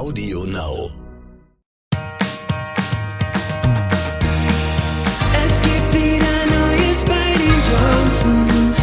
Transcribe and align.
Audio 0.00 0.44
Now. 0.46 0.88
Es 5.44 5.60
gibt 5.60 5.92
wieder 5.92 6.46
Neues 6.48 7.04
bei 7.04 7.36
den 7.36 7.58
Johnsons. 7.68 8.78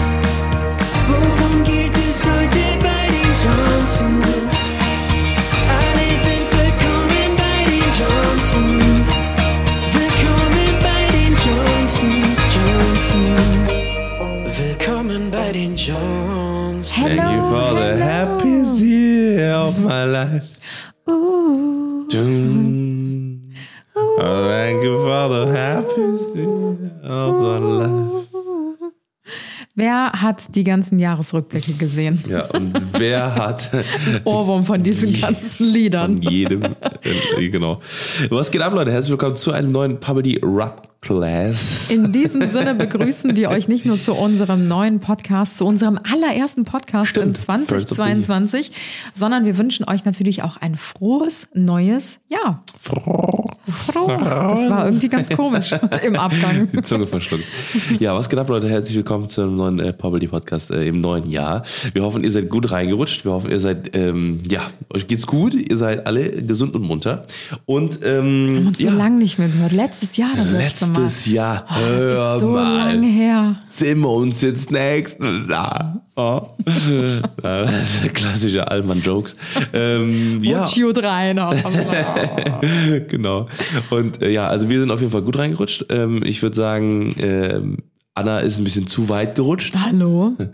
Worum 1.09 1.63
geht 1.63 1.95
es 1.97 2.23
heute 2.23 2.61
bei 2.85 3.03
den 3.15 3.33
Johnsons? 3.43 4.55
Alle 5.79 6.07
sind 6.21 6.47
willkommen 6.53 7.29
bei 7.35 7.65
den 7.65 7.89
Johnsons. 7.97 9.07
Willkommen 9.97 10.69
bei 10.85 11.01
den 11.17 11.33
Johnsons, 11.47 12.39
Johnsons. 12.53 13.65
Willkommen 14.55 15.31
bei 15.31 15.51
den 15.51 15.75
Johnsons. 15.75 16.93
Thank 16.93 17.21
you 17.33 17.41
for 17.49 17.73
the 17.73 17.97
happiest 18.03 18.79
year 18.79 19.55
of 19.55 19.79
my 19.79 20.03
life. 20.05 20.56
Life. 27.01 28.27
Wer 29.75 30.11
hat 30.13 30.55
die 30.55 30.63
ganzen 30.63 30.97
Jahresrückblicke 30.99 31.73
gesehen? 31.73 32.23
Ja, 32.27 32.45
und 32.45 32.73
wer 32.93 33.35
hat 33.35 33.69
Ohrwurm 34.23 34.63
von 34.63 34.81
diesen 34.81 35.13
ganzen 35.21 35.49
von 35.49 35.65
Liedern. 35.67 36.21
jedem, 36.21 36.63
äh, 36.63 37.49
genau. 37.49 37.81
Was 38.29 38.49
geht 38.49 38.61
ab, 38.61 38.73
Leute? 38.73 38.91
Herzlich 38.91 39.11
willkommen 39.11 39.35
zu 39.35 39.51
einem 39.51 39.71
neuen 39.71 39.99
Puberty 39.99 40.39
Rap 40.43 40.87
Class. 41.07 41.89
In 41.89 42.11
diesem 42.11 42.49
Sinne 42.49 42.75
begrüßen 42.75 43.33
wir 43.33 43.49
euch 43.49 43.69
nicht 43.69 43.85
nur 43.85 43.97
zu 43.97 44.13
unserem 44.13 44.67
neuen 44.67 44.99
Podcast, 44.99 45.57
zu 45.57 45.65
unserem 45.65 45.97
allerersten 45.97 46.65
Podcast 46.65 47.11
Stimmt. 47.11 47.27
in 47.27 47.35
2022, 47.35 48.73
sondern 49.13 49.45
wir 49.45 49.57
wünschen 49.57 49.87
euch 49.87 50.03
natürlich 50.03 50.43
auch 50.43 50.57
ein 50.57 50.75
frohes 50.75 51.47
neues 51.53 52.19
Jahr. 52.27 52.61
Froh. 52.81 53.49
Das 53.67 54.69
war 54.69 54.85
irgendwie 54.85 55.09
ganz 55.09 55.29
komisch 55.29 55.73
im 56.05 56.15
Abgang. 56.15 56.69
Die 56.71 56.81
Zunge 56.81 57.05
verschluckt. 57.05 57.43
Ja, 57.99 58.15
was 58.15 58.29
geht 58.29 58.39
ab, 58.39 58.47
Leute? 58.47 58.69
Herzlich 58.69 58.95
willkommen 58.95 59.27
zu 59.27 59.41
einem 59.41 59.57
neuen 59.57 59.79
äh, 59.79 59.91
Puberty 59.91 60.27
Podcast 60.27 60.71
äh, 60.71 60.87
im 60.87 61.01
neuen 61.01 61.29
Jahr. 61.29 61.63
Wir 61.93 62.03
hoffen, 62.03 62.23
ihr 62.23 62.31
seid 62.31 62.49
gut 62.49 62.71
reingerutscht. 62.71 63.25
Wir 63.25 63.31
hoffen, 63.31 63.51
ihr 63.51 63.59
seid, 63.59 63.95
ähm, 63.95 64.39
ja, 64.49 64.61
euch 64.93 65.07
geht's 65.07 65.27
gut. 65.27 65.53
Ihr 65.53 65.77
seid 65.77 66.07
alle 66.07 66.29
gesund 66.43 66.75
und 66.75 66.83
munter. 66.83 67.25
Und, 67.65 67.99
ähm, 68.03 68.49
Wir 68.49 68.59
haben 68.59 68.67
uns 68.67 68.79
ja, 68.79 68.91
so 68.91 68.97
lange 68.97 69.17
nicht 69.17 69.37
mehr 69.37 69.49
gehört. 69.49 69.73
Letztes 69.73 70.15
Jahr 70.15 70.31
das 70.35 70.51
letzte 70.51 70.87
Mal. 70.87 70.96
Letztes 71.03 71.33
Jahr. 71.33 71.65
Oh, 71.69 71.75
Hör 71.79 72.35
ist 72.35 72.41
so 72.41 72.47
mal. 72.47 72.77
lange 72.77 73.07
her. 73.07 73.55
Sind 73.65 73.99
wir 73.99 74.09
uns 74.09 74.41
jetzt 74.41 74.71
nächstes 74.71 75.47
Jahr? 75.47 76.01
Oh. 76.15 76.41
Ja, 77.43 77.65
Klassische 78.13 78.69
Allmann-Jokes. 78.69 79.35
Ähm, 79.73 80.43
ja. 80.43 80.63
Und 80.63 80.75
Jut 80.75 81.03
Reiner. 81.03 81.53
genau. 83.07 83.47
Und 83.91 84.21
äh, 84.23 84.31
ja, 84.31 84.47
also 84.47 84.67
wir 84.69 84.79
sind 84.79 84.89
auf 84.91 84.99
jeden 84.99 85.11
Fall 85.11 85.21
gut 85.21 85.37
reingerutscht. 85.37 85.85
Ähm, 85.89 86.23
ich 86.23 86.41
würde 86.41 86.55
sagen, 86.55 87.15
ähm, 87.19 87.77
Anna 88.17 88.39
ist 88.39 88.57
ein 88.57 88.63
bisschen 88.63 88.87
zu 88.87 89.09
weit 89.09 89.35
gerutscht. 89.35 89.75
Hallo? 89.75 90.33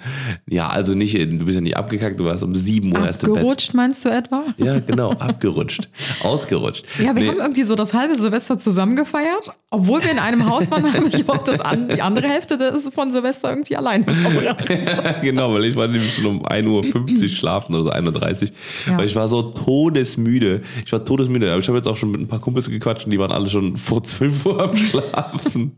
Ja, 0.50 0.68
also 0.70 0.94
nicht, 0.94 1.16
du 1.16 1.46
bist 1.46 1.56
ja 1.56 1.62
nicht 1.62 1.78
abgekackt, 1.78 2.20
du 2.20 2.26
warst 2.26 2.44
um 2.44 2.54
7 2.54 2.92
Uhr 2.92 3.06
erst 3.06 3.24
im 3.24 3.30
Bett. 3.30 3.38
Abgerutscht 3.38 3.74
meinst 3.74 4.04
du 4.06 4.10
etwa? 4.10 4.44
Ja, 4.58 4.80
genau, 4.80 5.12
abgerutscht. 5.12 5.90
Ausgerutscht. 6.22 6.86
Ja, 7.00 7.16
wir 7.16 7.24
Nee, 7.24 7.28
haben 7.30 7.38
irgendwie 7.40 7.64
so 7.64 7.76
das 7.76 7.94
halbe 7.94 8.16
Silvester 8.16 8.60
zusammen 8.60 8.96
gefeiert. 8.96 9.52
Obwohl 9.72 10.04
wir 10.04 10.12
in 10.12 10.20
einem 10.20 10.48
Haus 10.50 10.70
waren, 10.70 10.92
habe 10.94 11.08
ich 11.08 11.28
auch 11.28 11.44
das 11.44 11.60
an, 11.62 11.88
die 11.88 12.02
andere 12.02 12.28
Hälfte 12.28 12.58
des 12.58 12.90
von 12.94 13.12
Silvester 13.12 13.50
irgendwie 13.50 13.78
alleine 13.78 14.06
verbracht. 14.06 14.66
genau, 15.22 15.54
weil 15.54 15.66
ich 15.66 15.76
war 15.76 15.88
nämlich 15.88 16.14
schon 16.14 16.26
um 16.26 16.46
1.50 16.46 17.24
Uhr 17.24 17.30
schlafen 17.30 17.74
oder 17.74 17.86
so 17.86 17.92
1.30 17.92 18.44
Uhr. 18.44 18.50
Ja. 18.88 18.98
Weil 18.98 19.06
ich 19.06 19.16
war 19.16 19.28
so 19.28 19.42
todesmüde. 19.42 20.62
Ich 20.86 20.92
war 20.92 21.04
todesmüde. 21.04 21.50
Aber 21.52 21.60
ich 21.60 21.68
habe 21.68 21.78
jetzt 21.78 21.88
auch 21.88 21.98
schon 21.98 22.12
mit 22.12 22.22
ein 22.22 22.28
paar 22.28 22.40
Kumpels 22.40 22.70
gequatscht 22.70 23.06
und 23.06 23.12
die 23.12 23.20
waren 23.20 23.32
alle 23.32 23.50
schon 23.50 23.78
vor 23.78 24.04
12 24.04 24.46
Uhr 24.46 24.62
am 24.62 24.76
Schlafen. 24.76 25.78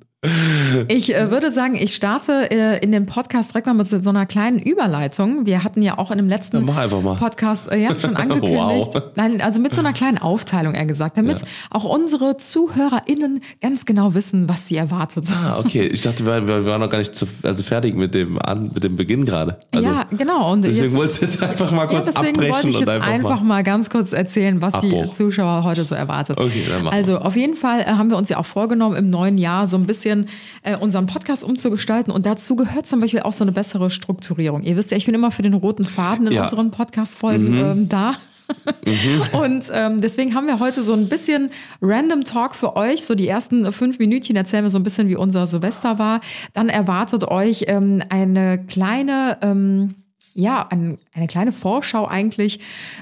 Ich 0.87 1.13
äh, 1.15 1.31
würde 1.31 1.52
sagen, 1.52 1.75
ich 1.75 1.95
starte 1.95 2.49
äh, 2.52 2.80
in 2.83 2.91
den 2.91 3.05
Podcast 3.05 3.52
direkt 3.52 3.67
mal 3.67 3.73
mit 3.73 3.87
so 3.87 4.09
einer 4.09 4.25
kleinen 4.25 4.59
Überleitung. 4.59 5.45
Wir 5.45 5.63
hatten 5.63 5.81
ja 5.81 5.97
auch 5.97 6.11
in 6.11 6.17
dem 6.17 6.30
letzten 6.30 6.67
Ja. 6.67 6.87
Podcast 7.15 7.71
äh, 7.71 7.77
ja, 7.77 7.97
schon 7.97 8.15
angekündigt. 8.15 8.91
Wow. 8.93 9.03
Nein, 9.15 9.41
also 9.41 9.59
mit 9.59 9.73
so 9.73 9.80
einer 9.80 9.93
kleinen 9.93 10.17
Aufteilung 10.17 10.73
eher 10.73 10.85
gesagt, 10.85 11.17
damit 11.17 11.41
auch 11.69 11.83
unsere 11.83 12.37
ZuhörerInnen 12.37 13.41
ganz 13.61 13.85
genau 13.85 14.14
wissen, 14.14 14.49
was 14.49 14.67
sie 14.67 14.77
erwartet. 14.77 15.27
Ah, 15.31 15.59
okay. 15.59 15.87
Ich 15.87 16.02
dachte, 16.02 16.25
wir, 16.25 16.47
wir 16.47 16.65
waren 16.65 16.81
noch 16.81 16.89
gar 16.89 16.99
nicht 16.99 17.15
zu, 17.15 17.25
also 17.43 17.64
fertig 17.64 17.95
mit 17.95 18.14
dem, 18.14 18.39
an, 18.39 18.71
mit 18.73 18.83
dem 18.83 18.95
Beginn 18.95 19.25
gerade. 19.25 19.58
Also, 19.71 19.89
ja, 19.89 20.05
genau. 20.11 20.52
Und 20.53 20.64
Deswegen 20.64 20.85
jetzt, 20.85 20.95
wolltest 20.95 21.21
du 21.21 21.25
jetzt 21.25 21.43
einfach 21.43 21.71
mal 21.71 21.87
kurz 21.87 22.05
ja, 22.05 22.11
deswegen 22.11 22.35
abbrechen 22.35 22.53
wollte 22.53 22.69
ich 22.69 22.80
jetzt 22.80 22.89
einfach, 22.89 23.08
einfach, 23.08 23.39
mal. 23.41 23.47
mal. 23.47 23.64
ganz 23.64 23.89
kurz 23.89 24.14
erzählen, 24.14 24.61
was 24.61 24.73
die 24.81 24.87
Abbruch. 24.87 25.14
Zuschauer 25.14 25.64
heute 25.64 25.83
so 25.83 25.95
erwartet. 25.95 26.37
Okay, 26.39 26.64
dann 26.69 26.83
mach 26.83 26.91
also 26.91 27.17
auf 27.19 27.35
jeden 27.35 27.55
Fall 27.55 27.81
äh, 27.81 27.85
haben 27.85 28.09
wir 28.09 28.17
uns 28.17 28.30
ja 28.30 28.37
auch 28.37 28.45
vorgenommen, 28.45 28.95
im 28.95 29.09
neuen 29.09 29.37
Jahr 29.37 29.67
so 29.67 29.77
ein 29.77 29.85
bisschen 29.85 30.14
äh, 30.64 30.76
unseren 30.77 31.05
Podcast 31.08 31.43
umzugestalten 31.43 32.11
und 32.14 32.26
dazu 32.26 32.55
gehört 32.55 32.87
zum 32.87 32.99
Beispiel 33.02 33.21
auch 33.21 33.33
so 33.33 33.43
eine 33.43 33.52
bessere 33.52 33.89
Strukturierung. 33.89 34.64
Ihr 34.64 34.76
wisst 34.77 34.92
ja, 34.92 34.98
ich 34.98 35.05
bin 35.05 35.14
immer 35.15 35.31
für 35.31 35.42
den 35.42 35.53
roten 35.53 35.83
Faden 35.83 36.27
in 36.27 36.33
Ja. 36.33 36.42
Mhm. 36.42 36.45
unseren 36.49 36.71
Podcast-Folgen 36.71 37.58
ähm, 37.58 37.89
da. 37.89 38.14
Und 39.31 39.65
ähm, 39.73 40.02
deswegen 40.02 40.36
haben 40.36 40.45
wir 40.45 40.59
heute 40.59 40.83
so 40.83 40.93
ein 40.93 41.09
bisschen 41.09 41.49
Random 41.81 42.23
Talk 42.26 42.53
für 42.55 42.76
euch. 42.76 43.03
So 43.03 43.15
die 43.15 43.27
ersten 43.27 43.71
fünf 43.71 43.98
Minütchen 43.98 44.36
erzählen 44.36 44.64
wir 44.64 44.70
so 44.70 44.77
ein 44.77 44.83
bisschen, 44.83 45.08
wie 45.09 45.15
unser 45.15 45.48
Silvester 45.48 45.98
war. 45.98 46.21
Dann 46.53 46.70
erwartet 46.70 47.23
euch 47.23 47.65
ähm, 47.67 48.03
eine 48.09 48.64
kleine, 48.65 49.39
ähm, 49.42 49.95
ja, 50.37 50.67
ein, 50.69 50.97
eine 51.13 51.27
kleine 51.27 51.53
Vorschau 51.53 52.05
eigentlich, 52.07 52.59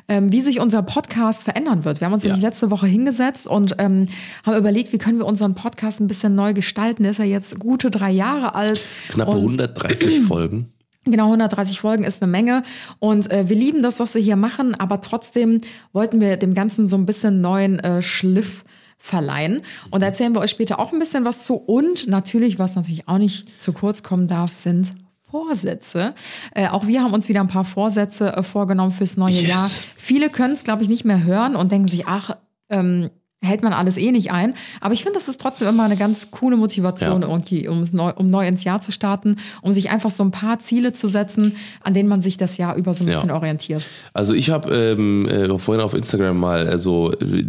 ähm, 0.07 0.31
wie 0.31 0.41
sich 0.41 0.59
unser 0.59 0.83
Podcast 0.83 1.41
verändern 1.43 1.83
wird. 1.83 1.99
Wir 1.99 2.05
haben 2.05 2.13
uns 2.13 2.23
Ja. 2.23 2.29
nämlich 2.29 2.43
letzte 2.43 2.69
Woche 2.69 2.85
hingesetzt 2.85 3.47
und 3.47 3.75
ähm, 3.79 4.05
haben 4.45 4.55
überlegt, 4.55 4.93
wie 4.93 4.99
können 4.99 5.17
wir 5.17 5.25
unseren 5.25 5.55
Podcast 5.55 5.99
ein 5.99 6.07
bisschen 6.07 6.35
neu 6.35 6.53
gestalten. 6.53 7.01
Der 7.03 7.11
ist 7.11 7.17
ja 7.17 7.25
jetzt 7.25 7.57
gute 7.59 7.89
drei 7.89 8.11
Jahre 8.11 8.53
alt. 8.53 8.85
Knappe 9.09 9.31
und 9.31 9.37
130 9.59 10.21
Folgen. 10.27 10.71
Genau, 11.05 11.25
130 11.25 11.79
Folgen 11.81 12.03
ist 12.05 12.21
eine 12.21 12.31
Menge 12.31 12.63
und 12.99 13.29
äh, 13.29 13.49
wir 13.49 13.57
lieben 13.57 13.81
das, 13.81 13.99
was 13.99 14.13
wir 14.13 14.21
hier 14.21 14.37
machen, 14.37 14.73
aber 14.75 15.01
trotzdem 15.01 15.59
wollten 15.91 16.21
wir 16.21 16.37
dem 16.37 16.53
Ganzen 16.53 16.87
so 16.87 16.95
ein 16.95 17.05
bisschen 17.05 17.41
neuen 17.41 17.79
äh, 17.79 18.01
Schliff 18.01 18.63
verleihen. 18.99 19.63
Und 19.91 20.01
da 20.01 20.05
erzählen 20.05 20.33
wir 20.33 20.39
euch 20.39 20.51
später 20.51 20.79
auch 20.79 20.93
ein 20.93 20.99
bisschen 20.99 21.25
was 21.25 21.43
zu. 21.45 21.55
Und 21.55 22.07
natürlich, 22.07 22.57
was 22.57 22.75
natürlich 22.75 23.09
auch 23.09 23.17
nicht 23.17 23.59
zu 23.59 23.73
kurz 23.73 24.01
kommen 24.01 24.29
darf, 24.29 24.55
sind 24.55 24.93
Vorsätze. 25.33 26.13
Äh, 26.53 26.67
auch 26.67 26.85
wir 26.85 27.01
haben 27.01 27.13
uns 27.13 27.27
wieder 27.27 27.41
ein 27.41 27.47
paar 27.47 27.63
Vorsätze 27.63 28.35
äh, 28.37 28.43
vorgenommen 28.43 28.91
fürs 28.91 29.17
neue 29.17 29.33
Yes. 29.33 29.47
Jahr. 29.47 29.69
Viele 29.95 30.29
können 30.29 30.53
es, 30.53 30.63
glaube 30.63 30.83
ich, 30.83 30.89
nicht 30.89 31.05
mehr 31.05 31.23
hören 31.23 31.55
und 31.55 31.71
denken 31.71 31.87
sich, 31.87 32.05
ach, 32.07 32.37
ähm, 32.69 33.09
hält 33.41 33.63
man 33.63 33.73
alles 33.73 33.97
eh 33.97 34.11
nicht 34.11 34.31
ein. 34.31 34.53
Aber 34.79 34.93
ich 34.93 35.01
finde, 35.03 35.17
das 35.17 35.27
ist 35.27 35.41
trotzdem 35.41 35.67
immer 35.67 35.83
eine 35.83 35.97
ganz 35.97 36.29
coole 36.29 36.55
Motivation 36.55 37.23
Ja. 37.23 37.27
irgendwie, 37.27 37.67
um, 37.67 37.83
neu, 37.91 38.11
um 38.15 38.29
neu 38.29 38.47
ins 38.47 38.63
Jahr 38.63 38.79
zu 38.79 38.91
starten, 38.91 39.37
um 39.63 39.71
sich 39.73 39.89
einfach 39.89 40.11
so 40.11 40.23
ein 40.23 40.29
paar 40.31 40.59
Ziele 40.59 40.93
zu 40.93 41.07
setzen, 41.07 41.55
an 41.83 41.93
denen 41.95 42.07
man 42.07 42.21
sich 42.21 42.37
das 42.37 42.57
Jahr 42.57 42.75
über 42.75 42.93
so 42.93 43.03
ein 43.03 43.07
Ja. 43.09 43.15
bisschen 43.15 43.31
orientiert. 43.31 43.83
Also 44.13 44.33
ich 44.35 44.51
habe 44.51 44.73
ähm, 44.73 45.27
äh, 45.27 45.57
vorhin 45.57 45.83
auf 45.83 45.95
Instagram 45.95 46.39
mal 46.39 46.67
äh, 46.67 46.79
so 46.79 47.11
äh, 47.11 47.43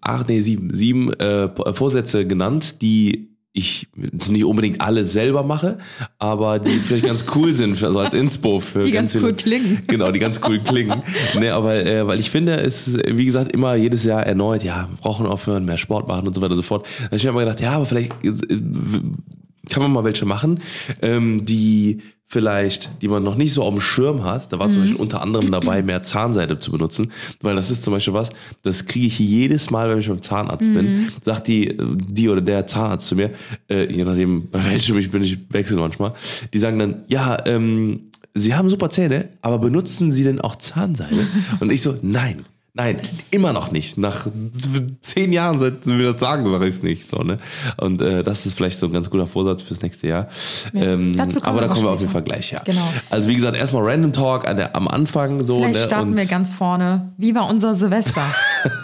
acht, 0.00 0.28
nee, 0.30 0.40
sieben, 0.40 0.74
sieben 0.74 1.12
äh, 1.20 1.50
Vorsätze 1.74 2.26
genannt, 2.26 2.80
die 2.80 3.36
ich 3.58 3.88
nicht 4.30 4.44
unbedingt 4.44 4.80
alle 4.80 5.04
selber 5.04 5.42
mache, 5.42 5.78
aber 6.18 6.58
die 6.58 6.70
vielleicht 6.70 7.04
ganz 7.06 7.24
cool 7.34 7.54
sind, 7.54 7.76
für, 7.76 7.86
also 7.88 7.98
als 7.98 8.14
Inspo 8.14 8.60
für 8.60 8.82
Die 8.82 8.92
ganz 8.92 9.14
cool 9.14 9.20
viele- 9.20 9.32
klingen. 9.34 9.82
Genau, 9.86 10.10
die 10.10 10.18
ganz 10.18 10.40
cool 10.46 10.58
klingen. 10.60 11.02
nee, 11.38 11.50
aber 11.50 11.74
äh, 11.84 12.06
weil 12.06 12.20
ich 12.20 12.30
finde, 12.30 12.56
es 12.56 12.88
ist, 12.88 13.00
wie 13.06 13.24
gesagt, 13.24 13.52
immer 13.52 13.74
jedes 13.74 14.04
Jahr 14.04 14.24
erneut, 14.24 14.64
ja, 14.64 14.88
brauchen 15.00 15.26
aufhören, 15.26 15.64
mehr 15.64 15.78
Sport 15.78 16.08
machen 16.08 16.26
und 16.26 16.34
so 16.34 16.40
weiter 16.40 16.52
und 16.52 16.58
so 16.58 16.62
fort. 16.62 16.86
Da 16.98 17.04
hab 17.06 17.12
ich 17.12 17.24
mir 17.24 17.30
immer 17.30 17.40
gedacht, 17.40 17.60
ja, 17.60 17.72
aber 17.72 17.84
vielleicht 17.86 18.12
äh, 18.24 18.32
kann 19.70 19.82
man 19.82 19.92
mal 19.92 20.04
welche 20.04 20.24
machen, 20.24 20.62
ähm, 21.02 21.44
die 21.44 21.98
vielleicht, 22.30 23.00
die 23.00 23.08
man 23.08 23.24
noch 23.24 23.36
nicht 23.36 23.54
so 23.54 23.62
auf 23.62 23.72
dem 23.72 23.80
Schirm 23.80 24.22
hat. 24.22 24.52
Da 24.52 24.58
war 24.58 24.70
zum 24.70 24.82
Beispiel 24.82 25.00
unter 25.00 25.22
anderem 25.22 25.50
dabei, 25.50 25.82
mehr 25.82 26.02
Zahnseide 26.02 26.58
zu 26.58 26.70
benutzen, 26.70 27.10
weil 27.40 27.56
das 27.56 27.70
ist 27.70 27.82
zum 27.82 27.94
Beispiel 27.94 28.12
was, 28.12 28.28
das 28.62 28.84
kriege 28.84 29.06
ich 29.06 29.18
jedes 29.18 29.70
Mal, 29.70 29.88
wenn 29.88 29.98
ich 29.98 30.08
beim 30.08 30.20
Zahnarzt 30.20 30.72
bin, 30.72 31.10
sagt 31.22 31.48
die, 31.48 31.76
die 31.78 32.28
oder 32.28 32.42
der 32.42 32.66
Zahnarzt 32.66 33.08
zu 33.08 33.16
mir, 33.16 33.32
äh, 33.70 33.90
je 33.90 34.04
nachdem, 34.04 34.48
bei 34.50 34.62
welchem 34.70 34.98
ich 34.98 35.10
bin, 35.10 35.24
ich 35.24 35.38
wechsle 35.50 35.78
manchmal, 35.78 36.12
die 36.52 36.58
sagen 36.58 36.78
dann, 36.78 37.04
ja, 37.08 37.36
ähm, 37.46 38.02
Sie 38.34 38.54
haben 38.54 38.68
super 38.68 38.90
Zähne, 38.90 39.30
aber 39.40 39.58
benutzen 39.58 40.12
Sie 40.12 40.22
denn 40.22 40.40
auch 40.40 40.56
Zahnseide? 40.56 41.26
Und 41.58 41.72
ich 41.72 41.82
so, 41.82 41.96
nein. 42.02 42.44
Nein, 42.78 43.00
immer 43.32 43.52
noch 43.52 43.72
nicht. 43.72 43.98
Nach 43.98 44.28
zehn 45.00 45.32
Jahren, 45.32 45.58
seit 45.58 45.84
wir 45.84 46.12
das 46.12 46.20
sagen, 46.20 46.48
mache 46.48 46.64
ich 46.64 46.74
es 46.74 46.82
nicht. 46.84 47.10
So, 47.10 47.24
ne? 47.24 47.40
Und 47.76 48.00
äh, 48.00 48.22
das 48.22 48.46
ist 48.46 48.52
vielleicht 48.52 48.78
so 48.78 48.86
ein 48.86 48.92
ganz 48.92 49.10
guter 49.10 49.26
Vorsatz 49.26 49.62
fürs 49.62 49.82
nächste 49.82 50.06
Jahr. 50.06 50.28
Ähm, 50.72 51.12
dazu 51.16 51.40
kommen 51.40 51.58
aber 51.58 51.66
da 51.66 51.74
kommen 51.74 51.82
wir 51.82 51.90
auf 51.90 51.98
später. 51.98 52.02
jeden 52.02 52.12
Fall 52.12 52.22
gleich, 52.22 52.52
ja. 52.52 52.60
Genau. 52.64 52.88
Also 53.10 53.28
wie 53.28 53.34
gesagt, 53.34 53.56
erstmal 53.56 53.82
Random 53.82 54.12
Talk 54.12 54.46
an 54.46 54.58
der, 54.58 54.76
am 54.76 54.86
Anfang 54.86 55.42
so. 55.42 55.56
Vielleicht 55.56 55.74
ne? 55.74 55.86
starten 55.86 56.10
Und 56.10 56.16
wir 56.18 56.26
ganz 56.26 56.52
vorne. 56.52 57.12
Wie 57.16 57.34
war 57.34 57.50
unser 57.50 57.74
Silvester? 57.74 58.22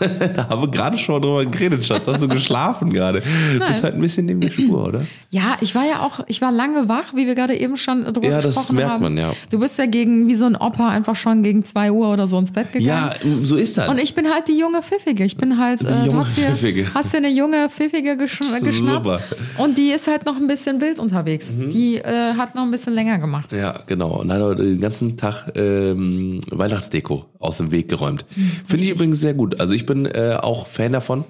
da 0.35 0.49
haben 0.49 0.63
wir 0.63 0.69
gerade 0.73 0.99
schon 0.99 1.23
drüber 1.23 1.45
geredet, 1.45 1.87
Schatz. 1.87 2.03
Hast 2.05 2.21
du 2.21 2.27
geschlafen 2.27 2.93
gerade? 2.93 3.23
Du 3.57 3.65
bist 3.65 3.85
halt 3.85 3.95
ein 3.95 4.01
bisschen 4.01 4.27
neben 4.27 4.41
der 4.41 4.51
Spur, 4.51 4.89
oder? 4.89 5.03
Ja, 5.31 5.57
ich 5.61 5.77
war 5.77 5.85
ja 5.85 6.01
auch, 6.01 6.19
ich 6.27 6.43
war 6.43 6.51
lange 6.51 6.89
wach, 6.89 7.15
wie 7.15 7.29
wir 7.29 7.37
gerade 7.37 7.57
eben 7.57 7.77
schon 7.77 8.03
drüber 8.05 8.27
Ja, 8.27 8.41
das 8.41 8.47
gesprochen 8.47 8.75
merkt 8.75 8.91
haben. 8.91 9.03
man, 9.03 9.17
ja. 9.17 9.33
Du 9.51 9.61
bist 9.61 9.79
ja 9.79 9.87
gegen, 9.87 10.27
wie 10.27 10.35
so 10.35 10.47
ein 10.47 10.57
Opa, 10.57 10.89
einfach 10.89 11.15
schon 11.15 11.45
gegen 11.45 11.65
zwei 11.65 11.93
Uhr 11.93 12.13
oder 12.13 12.27
so 12.27 12.41
ins 12.41 12.51
Bett 12.51 12.73
gegangen. 12.73 12.87
Ja, 12.87 13.13
so 13.43 13.55
ist 13.55 13.79
das. 13.79 13.84
Und 13.91 13.99
ich 13.99 14.15
bin 14.15 14.29
halt 14.33 14.49
die 14.49 14.59
junge 14.59 14.83
Pfiffige. 14.83 15.25
Ich 15.25 15.37
bin 15.37 15.59
halt, 15.59 15.83
äh, 15.83 15.87
du 15.87 16.07
junge 16.07 16.19
hast 16.19 16.37
dir, 16.37 16.49
Pfiffige. 16.49 16.95
hast 16.95 17.13
dir 17.13 17.19
eine 17.19 17.31
junge 17.31 17.69
Pfiffige 17.69 18.17
gesch 18.17 18.41
geschnappt. 18.63 19.05
Super. 19.07 19.19
Mhm. 19.19 19.61
Und 19.63 19.79
die 19.79 19.91
ist 19.91 20.07
halt 20.07 20.27
noch 20.27 20.37
ein 20.37 20.47
bisschen 20.47 20.81
wild 20.81 20.99
unterwegs. 20.99 21.53
Die 21.55 21.97
äh, 21.97 22.35
hat 22.37 22.55
noch 22.55 22.63
ein 22.63 22.71
bisschen 22.71 22.95
länger 22.95 23.19
gemacht. 23.19 23.53
Ja, 23.53 23.81
genau. 23.87 24.21
Und 24.21 24.33
hat 24.33 24.59
den 24.59 24.81
ganzen 24.81 25.17
Tag 25.17 25.53
ähm, 25.55 26.41
Weihnachtsdeko 26.51 27.27
aus 27.39 27.59
dem 27.59 27.71
Weg 27.71 27.89
geräumt. 27.89 28.25
Mhm. 28.35 28.53
Finde 28.67 28.85
ich 28.85 28.91
übrigens 28.91 29.21
sehr 29.21 29.35
gut. 29.35 29.61
Also 29.61 29.75
ich 29.75 29.87
bin 29.87 30.07
äh, 30.07 30.39
auch 30.41 30.67
Fan 30.67 30.93
davon, 30.93 31.25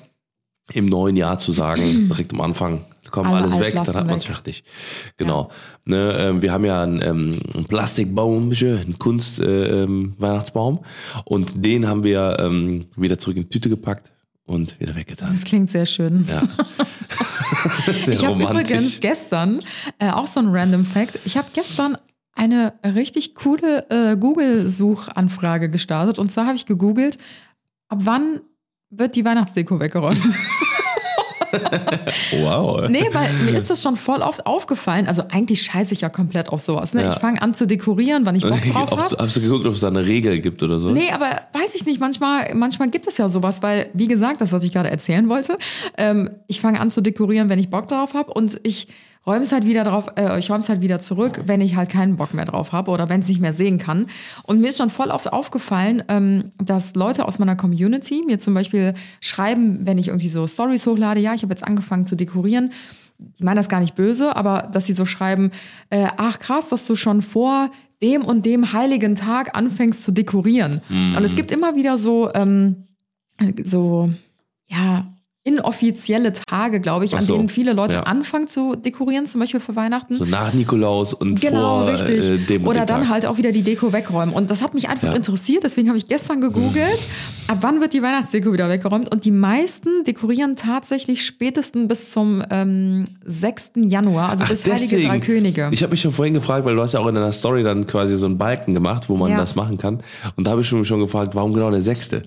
im 0.72 0.86
neuen 0.86 1.16
Jahr 1.16 1.38
zu 1.38 1.52
sagen, 1.52 2.08
direkt 2.10 2.32
am 2.32 2.40
Anfang, 2.40 2.84
kommen 3.14 3.32
Alle 3.32 3.44
alles 3.46 3.60
weg, 3.60 3.74
dann 3.74 3.94
hat 3.94 4.06
man 4.08 4.16
es 4.16 4.24
fertig. 4.24 4.64
Genau. 5.16 5.50
Ne, 5.84 6.16
ähm, 6.18 6.42
wir 6.42 6.52
haben 6.52 6.64
ja 6.64 6.82
einen, 6.82 7.00
ähm, 7.00 7.38
einen 7.54 7.66
Plastikbaum, 7.66 8.50
einen 8.50 8.98
Kunst-Weihnachtsbaum. 8.98 10.80
und 11.24 11.52
den 11.64 11.86
haben 11.86 12.02
wir 12.02 12.38
ähm, 12.40 12.86
wieder 12.96 13.16
zurück 13.16 13.36
in 13.36 13.44
die 13.44 13.48
Tüte 13.48 13.68
gepackt 13.68 14.10
und 14.46 14.80
wieder 14.80 14.96
weggetan. 14.96 15.30
Das 15.32 15.44
klingt 15.44 15.70
sehr 15.70 15.86
schön. 15.86 16.26
Ja. 16.28 16.42
Sehr 18.04 18.14
Ich 18.14 18.26
habe 18.26 18.42
übrigens 18.42 18.98
gestern, 19.00 19.60
äh, 19.98 20.10
auch 20.10 20.26
so 20.26 20.40
ein 20.40 20.48
random 20.48 20.84
Fact, 20.84 21.20
ich 21.24 21.36
habe 21.36 21.48
gestern 21.52 21.96
eine 22.34 22.72
richtig 22.84 23.34
coole 23.34 23.88
äh, 23.90 24.16
Google-Suchanfrage 24.16 25.68
gestartet. 25.68 26.18
Und 26.18 26.32
zwar 26.32 26.46
habe 26.46 26.56
ich 26.56 26.66
gegoogelt, 26.66 27.18
ab 27.88 28.00
wann 28.02 28.40
wird 28.90 29.14
die 29.14 29.24
Weihnachtsdeko 29.24 29.78
weggeräumt? 29.78 30.20
Wow. 32.42 32.88
nee, 32.88 33.06
weil 33.12 33.32
mir 33.32 33.54
ist 33.56 33.70
das 33.70 33.82
schon 33.82 33.96
voll 33.96 34.20
oft 34.20 34.46
aufgefallen. 34.46 35.06
Also 35.06 35.22
eigentlich 35.30 35.62
scheiße 35.62 35.92
ich 35.92 36.00
ja 36.02 36.08
komplett 36.08 36.48
auf 36.48 36.60
sowas. 36.60 36.94
Ne? 36.94 37.02
Ja. 37.02 37.12
Ich 37.12 37.18
fange 37.18 37.40
an 37.40 37.54
zu 37.54 37.66
dekorieren, 37.66 38.26
wann 38.26 38.36
ich 38.36 38.42
Bock 38.42 38.62
drauf 38.72 38.90
habe. 38.90 39.16
Hast 39.18 39.36
du 39.36 39.40
geguckt, 39.40 39.66
ob 39.66 39.74
es 39.74 39.80
da 39.80 39.88
eine 39.88 40.04
Regel 40.04 40.40
gibt 40.40 40.62
oder 40.62 40.78
so? 40.78 40.90
Nee, 40.90 41.10
aber 41.12 41.42
weiß 41.52 41.74
ich 41.74 41.86
nicht. 41.86 42.00
Manchmal, 42.00 42.54
manchmal 42.54 42.90
gibt 42.90 43.06
es 43.06 43.18
ja 43.18 43.28
sowas, 43.28 43.62
weil, 43.62 43.88
wie 43.94 44.08
gesagt, 44.08 44.40
das, 44.40 44.52
was 44.52 44.64
ich 44.64 44.72
gerade 44.72 44.90
erzählen 44.90 45.28
wollte, 45.28 45.58
ähm, 45.96 46.30
ich 46.46 46.60
fange 46.60 46.80
an 46.80 46.90
zu 46.90 47.00
dekorieren, 47.00 47.48
wenn 47.48 47.58
ich 47.58 47.70
Bock 47.70 47.88
drauf 47.88 48.14
habe 48.14 48.32
und 48.32 48.60
ich 48.62 48.88
räume 49.26 49.42
es 49.42 49.52
halt 49.52 49.64
wieder 49.64 49.84
drauf, 49.84 50.06
äh, 50.16 50.38
ich 50.38 50.50
räume 50.50 50.60
es 50.60 50.68
halt 50.68 50.80
wieder 50.80 51.00
zurück, 51.00 51.42
wenn 51.46 51.60
ich 51.60 51.76
halt 51.76 51.90
keinen 51.90 52.16
Bock 52.16 52.34
mehr 52.34 52.44
drauf 52.44 52.72
habe 52.72 52.90
oder 52.90 53.08
wenn 53.08 53.20
es 53.20 53.28
nicht 53.28 53.40
mehr 53.40 53.54
sehen 53.54 53.78
kann. 53.78 54.06
Und 54.42 54.60
mir 54.60 54.68
ist 54.68 54.78
schon 54.78 54.90
voll 54.90 55.08
oft 55.10 55.32
aufgefallen, 55.32 56.02
ähm, 56.08 56.52
dass 56.58 56.94
Leute 56.94 57.26
aus 57.26 57.38
meiner 57.38 57.56
Community 57.56 58.22
mir 58.26 58.38
zum 58.38 58.54
Beispiel 58.54 58.94
schreiben, 59.20 59.80
wenn 59.82 59.98
ich 59.98 60.08
irgendwie 60.08 60.28
so 60.28 60.46
Stories 60.46 60.86
hochlade, 60.86 61.20
ja, 61.20 61.34
ich 61.34 61.42
habe 61.42 61.52
jetzt 61.52 61.64
angefangen 61.64 62.06
zu 62.06 62.16
dekorieren. 62.16 62.72
Ich 63.36 63.42
meine 63.42 63.60
das 63.60 63.68
gar 63.68 63.80
nicht 63.80 63.94
böse, 63.94 64.36
aber 64.36 64.68
dass 64.72 64.86
sie 64.86 64.92
so 64.92 65.04
schreiben, 65.04 65.50
äh, 65.90 66.08
ach 66.16 66.38
krass, 66.38 66.68
dass 66.68 66.86
du 66.86 66.96
schon 66.96 67.22
vor 67.22 67.70
dem 68.02 68.22
und 68.22 68.44
dem 68.44 68.72
heiligen 68.72 69.14
Tag 69.14 69.56
anfängst 69.56 70.02
zu 70.02 70.12
dekorieren. 70.12 70.82
Und 71.16 71.24
es 71.24 71.36
gibt 71.36 71.50
immer 71.50 71.76
wieder 71.76 71.96
so, 71.96 72.30
ähm, 72.34 72.84
so, 73.62 74.10
ja, 74.66 75.13
inoffizielle 75.44 76.32
Tage, 76.32 76.80
glaube 76.80 77.04
ich, 77.04 77.14
Ach 77.14 77.18
an 77.18 77.24
so, 77.24 77.36
denen 77.36 77.48
viele 77.50 77.74
Leute 77.74 77.94
ja. 77.96 78.02
anfangen 78.04 78.48
zu 78.48 78.74
dekorieren, 78.76 79.26
zum 79.26 79.40
Beispiel 79.42 79.60
für 79.60 79.76
Weihnachten. 79.76 80.14
So 80.14 80.24
nach 80.24 80.52
Nikolaus 80.54 81.12
und 81.12 81.40
Genau, 81.40 81.80
vor 81.84 81.88
richtig. 81.92 82.28
Äh, 82.28 82.38
dem 82.38 82.66
Oder 82.66 82.86
dann 82.86 83.02
Tag. 83.02 83.10
halt 83.10 83.26
auch 83.26 83.36
wieder 83.36 83.52
die 83.52 83.62
Deko 83.62 83.92
wegräumen. 83.92 84.34
Und 84.34 84.50
das 84.50 84.62
hat 84.62 84.72
mich 84.74 84.88
einfach 84.88 85.08
Ja. 85.08 85.14
interessiert, 85.14 85.62
deswegen 85.62 85.88
habe 85.88 85.98
ich 85.98 86.08
gestern 86.08 86.40
gegoogelt, 86.40 86.98
ab 87.46 87.58
wann 87.60 87.80
wird 87.82 87.92
die 87.92 88.02
Weihnachtsdeko 88.02 88.52
wieder 88.52 88.68
weggeräumt. 88.70 89.12
Und 89.12 89.24
die 89.26 89.30
meisten 89.30 90.02
dekorieren 90.04 90.56
tatsächlich 90.56 91.24
spätestens 91.24 91.88
bis 91.88 92.10
zum 92.10 92.42
ähm, 92.50 93.04
6. 93.26 93.72
Januar, 93.76 94.30
also 94.30 94.44
Ach, 94.44 94.48
bis 94.50 94.64
Heilige 94.64 94.80
deswegen. 94.96 95.08
Drei 95.08 95.18
Könige. 95.20 95.68
Ich 95.72 95.82
habe 95.82 95.90
mich 95.90 96.00
schon 96.00 96.12
vorhin 96.12 96.34
gefragt, 96.34 96.64
weil 96.64 96.74
du 96.74 96.80
hast 96.82 96.94
ja 96.94 97.00
auch 97.00 97.06
in 97.06 97.14
deiner 97.14 97.32
Story 97.32 97.62
dann 97.62 97.86
quasi 97.86 98.16
so 98.16 98.24
einen 98.26 98.38
Balken 98.38 98.72
gemacht, 98.72 99.10
wo 99.10 99.16
man 99.16 99.30
Ja. 99.30 99.36
das 99.36 99.54
machen 99.54 99.76
kann. 99.76 100.02
Und 100.36 100.46
da 100.46 100.52
habe 100.52 100.62
ich 100.62 100.68
schon, 100.68 100.84
schon 100.86 101.00
gefragt, 101.00 101.34
warum 101.34 101.52
genau 101.52 101.70
der 101.70 101.82
sechste? 101.82 102.24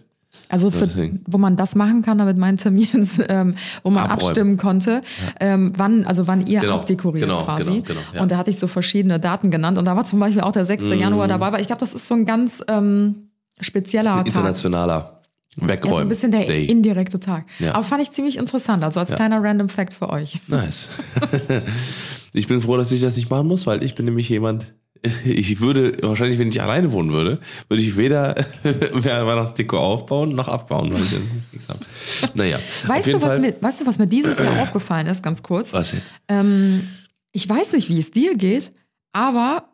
Also 0.50 0.72
für, 0.72 0.88
wo 1.26 1.38
man 1.38 1.58
das 1.58 1.76
machen 1.76 2.02
kann, 2.02 2.18
damit 2.18 2.38
meinte 2.38 2.72
mir 2.72 2.86
jetzt, 2.94 3.20
ähm, 3.30 3.56
wo 3.84 3.90
man 3.90 4.06
Abräumen. 4.06 4.22
abstimmen 4.30 4.58
konnte, 4.58 5.02
ähm, 5.40 5.74
wann, 5.78 6.06
also 6.06 6.28
wann 6.28 6.46
ihr 6.48 6.62
Genau, 6.62 6.76
abdekoriert 6.76 7.28
genau, 7.28 7.44
quasi. 7.44 7.66
genau, 7.72 7.82
genau, 7.86 8.00
ja. 8.14 8.22
Und 8.22 8.32
da 8.32 8.38
hatte 8.38 8.50
ich 8.50 8.60
so 8.60 8.68
verschiedene 8.68 9.20
Daten 9.20 9.52
genannt 9.52 9.78
und 9.78 9.86
da 9.86 9.96
war 9.96 10.06
zum 10.06 10.20
Beispiel 10.20 10.42
auch 10.42 10.52
der 10.52 10.66
6. 10.66 10.86
Mhm. 10.86 10.94
Januar 11.00 11.28
dabei, 11.28 11.52
weil 11.52 11.62
ich 11.62 11.68
glaube, 11.68 11.80
das 11.82 11.94
ist 11.94 12.08
so 12.08 12.16
ein 12.16 12.26
ganz 12.26 12.64
ähm, 12.68 13.30
spezieller 13.60 14.12
Tag. 14.16 14.28
Internationaler 14.28 15.22
Ja, 15.56 15.62
so 15.64 15.68
Wegräumen. 15.68 16.02
ein 16.04 16.10
bisschen 16.10 16.32
der 16.32 16.46
Day. 16.46 16.66
indirekte 16.66 17.20
Tag. 17.20 17.46
Ja. 17.60 17.74
Aber 17.74 17.84
fand 17.84 18.02
ich 18.04 18.12
ziemlich 18.12 18.38
interessant, 18.38 18.84
also 18.84 19.00
als 19.00 19.10
kleiner 19.12 19.42
Random 19.44 19.70
Fact 19.70 19.94
für 19.94 20.10
euch. 20.10 20.40
Nice. 20.48 20.88
ich 22.34 22.48
bin 22.48 22.62
froh, 22.62 22.78
dass 22.78 22.92
ich 22.92 23.02
das 23.02 23.16
nicht 23.16 23.30
machen 23.30 23.48
muss, 23.48 23.66
weil 23.66 23.84
ich 23.84 23.96
bin 23.96 24.06
nämlich 24.06 24.30
jemand, 24.30 24.74
ich 25.26 25.60
würde, 25.60 25.98
wahrscheinlich, 26.02 26.40
wenn 26.40 26.50
ich 26.50 26.62
alleine 26.62 26.92
wohnen 26.92 27.12
würde, 27.12 27.40
würde 27.68 27.84
ich 27.84 27.98
weder 27.98 28.36
mehr 28.64 29.26
Weihnachtsdeko 29.26 29.78
aufbauen 29.78 30.30
noch 30.30 30.48
abbauen, 30.48 30.94
weil 30.94 31.02
ich. 31.02 32.36
Naja. 32.36 32.60
Weißt 32.86 33.08
du, 33.08 33.16
was 33.16 33.24
Fall, 33.24 33.40
mir, 33.40 33.56
weißt 33.60 33.82
du, 33.82 33.86
was 33.86 33.98
mir 34.00 34.08
dieses 34.08 34.38
Jahr 34.38 34.62
aufgefallen 34.62 35.08
ist, 35.08 35.24
ganz 35.24 35.44
kurz? 35.44 35.74
Was 35.74 35.92
denn? 35.92 36.02
Ähm, 36.28 36.84
ich 37.32 37.48
weiß 37.48 37.74
nicht, 37.74 37.90
wie 37.90 38.00
es 38.00 38.12
dir 38.12 38.36
geht, 38.36 38.72
aber 39.14 39.70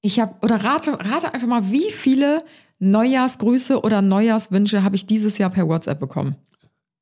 ich 0.00 0.20
habe, 0.20 0.34
oder 0.42 0.56
rate, 0.56 0.92
rate 0.92 1.34
einfach 1.34 1.48
mal, 1.48 1.70
wie 1.70 1.90
viele 1.90 2.44
Neujahrsgrüße 2.78 3.80
oder 3.80 4.02
Neujahrswünsche 4.02 4.82
habe 4.82 4.96
ich 4.96 5.06
dieses 5.06 5.38
Jahr 5.38 5.50
per 5.50 5.68
WhatsApp 5.68 5.98
bekommen? 5.98 6.36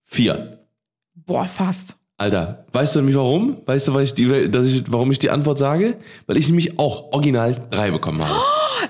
Vier. 0.04 0.66
Boah, 1.14 1.46
fast. 1.46 1.96
Alter, 2.16 2.64
weißt 2.72 2.94
du 2.94 3.00
nämlich 3.00 3.16
warum? 3.16 3.56
Weißt 3.66 3.88
du, 3.88 3.94
weil 3.94 4.04
ich 4.04 4.14
die, 4.14 4.48
dass 4.48 4.66
ich, 4.68 4.84
warum 4.88 5.10
ich 5.10 5.18
die 5.18 5.30
Antwort 5.30 5.58
sage? 5.58 5.96
Weil 6.26 6.36
ich 6.36 6.46
nämlich 6.46 6.78
auch 6.78 7.12
original 7.12 7.56
drei 7.70 7.90
bekommen 7.90 8.24
habe. 8.24 8.38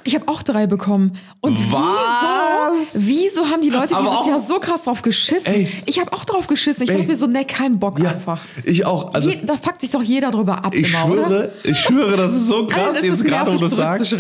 Ich 0.05 0.15
habe 0.15 0.29
auch 0.29 0.43
drei 0.43 0.67
bekommen. 0.67 1.17
Und 1.41 1.59
Was? 1.73 1.81
wieso? 2.93 3.07
Wieso 3.07 3.47
haben 3.47 3.63
die 3.63 3.71
Leute 3.71 3.95
Aber 3.97 4.05
dieses 4.09 4.17
auch- 4.21 4.27
Jahr 4.27 4.41
so 4.41 4.59
krass 4.59 4.83
drauf 4.83 5.01
geschissen? 5.01 5.47
Ey. 5.51 5.69
Ich 5.87 5.99
habe 6.01 6.13
auch 6.13 6.27
drauf 6.27 6.47
geschissen. 6.49 6.83
Ich 6.83 6.91
Ey. 6.91 6.97
dachte 6.97 7.09
mir 7.09 7.17
so, 7.17 7.27
ne, 7.27 7.47
kein 7.47 7.79
Bock 7.79 7.99
einfach. 7.99 8.41
ich 8.63 8.85
auch. 8.85 9.15
Also, 9.15 9.31
Je, 9.31 9.39
da 9.47 9.57
fuckt 9.57 9.81
sich 9.81 9.91
doch 9.91 10.03
jeder 10.03 10.31
drüber 10.31 10.63
ab 10.63 10.75
ich 10.75 10.89
immer, 10.93 11.07
oder? 11.11 11.25
schwöre, 11.27 11.53
ich 11.65 11.79
schwöre, 11.79 12.17
das 12.19 12.35
ist 12.35 12.49
so 12.49 12.67
krass, 12.67 12.99
ist 12.99 13.05
jetzt 13.05 13.25
gerade, 13.25 13.53
wo 13.55 13.57
du 13.57 13.69
sagst. 13.69 14.13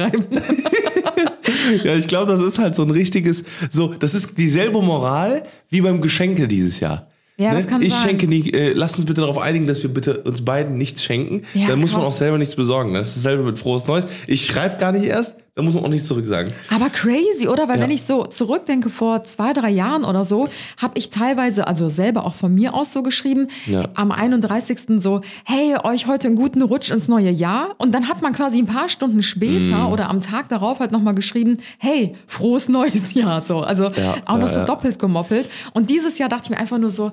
Ja, 1.85 1.95
ich 1.95 2.07
glaube, 2.09 2.33
das 2.33 2.41
ist 2.43 2.59
halt 2.59 2.75
so 2.75 2.83
ein 2.83 2.91
richtiges, 2.91 3.45
so, 3.71 3.89
das 3.95 4.15
ist 4.15 4.39
dieselbe 4.39 4.81
Moral 4.81 5.43
wie 5.69 5.81
beim 5.83 6.01
Geschenke 6.01 6.49
dieses 6.49 6.81
Jahr. 6.81 7.09
Ne? 7.37 7.45
Ja, 7.45 7.55
das 7.55 7.67
kann 7.67 7.83
ich 7.83 7.93
sein. 7.93 8.09
schenke 8.09 8.29
nie, 8.29 8.51
äh, 8.53 8.73
lasst 8.73 8.97
uns 8.97 9.07
bitte 9.07 9.21
darauf 9.23 9.39
einigen, 9.39 9.67
dass 9.67 9.83
wir 9.83 9.93
bitte 9.93 10.19
uns 10.23 10.45
beiden 10.45 10.79
nichts 10.79 11.03
schenken. 11.03 11.43
Ja, 11.55 11.69
dann 11.69 11.81
muss 11.81 11.93
man 11.93 12.03
auch 12.03 12.13
selber 12.13 12.39
nichts 12.39 12.55
besorgen. 12.55 12.95
Das 12.95 13.09
ist 13.09 13.25
dasselbe 13.25 13.43
mit 13.43 13.59
frohes 13.59 13.87
Neues. 13.89 14.07
Ich 14.27 14.47
schreibe 14.47 14.79
gar 14.79 14.93
nicht 14.93 15.05
erst, 15.05 15.37
dann 15.57 15.67
muss 15.67 15.75
man 15.75 15.85
auch 15.85 15.89
nichts 15.89 16.09
zurücksagen. 16.09 16.53
Aber 16.69 16.91
crazy, 16.91 17.47
oder? 17.47 17.69
Weil 17.69 17.77
Ja. 17.79 17.85
wenn 17.85 17.91
ich 17.93 18.03
so 18.03 18.25
zurückdenke, 18.25 18.91
vor 18.91 19.23
zwei, 19.23 19.53
drei 19.53 19.71
Jahren 19.71 20.05
oder 20.05 20.25
so, 20.25 20.49
habe 20.79 20.99
ich 20.99 21.11
teilweise, 21.11 21.69
also 21.69 21.89
selber 21.91 22.27
auch 22.27 22.35
von 22.35 22.53
mir 22.53 22.75
aus 22.75 22.93
so 22.93 23.05
geschrieben, 23.05 23.47
Ja. 23.67 23.85
am 23.95 24.11
31. 24.11 25.01
so, 25.01 25.21
hey, 25.45 25.77
euch 25.85 26.09
heute 26.09 26.27
einen 26.27 26.37
guten 26.37 26.61
Rutsch 26.63 26.91
ins 26.91 27.07
neue 27.07 27.31
Jahr. 27.31 27.77
Und 27.79 27.93
dann 27.93 28.09
hat 28.09 28.21
man 28.21 28.33
quasi 28.33 28.59
ein 28.59 28.67
paar 28.67 28.89
Stunden 28.89 29.23
später 29.23 29.91
oder 29.91 30.11
am 30.11 30.21
Tag 30.21 30.49
darauf 30.49 30.81
halt 30.81 30.91
nochmal 30.91 31.15
geschrieben, 31.15 31.59
hey, 31.79 32.13
frohes 32.27 32.69
neues 32.69 33.15
Jahr. 33.15 33.41
So, 33.41 33.61
also 33.61 33.85
Ja, 33.91 34.17
auch 34.27 34.39
noch 34.39 34.49
so 34.49 34.65
doppelt 34.65 34.99
gemoppelt. 34.99 35.49
Und 35.73 35.89
dieses 35.89 36.19
Jahr 36.19 36.29
dachte 36.29 36.47
ich 36.47 36.51
mir 36.51 36.59
einfach 36.59 36.79
nur 36.79 36.91
so, 36.91 37.13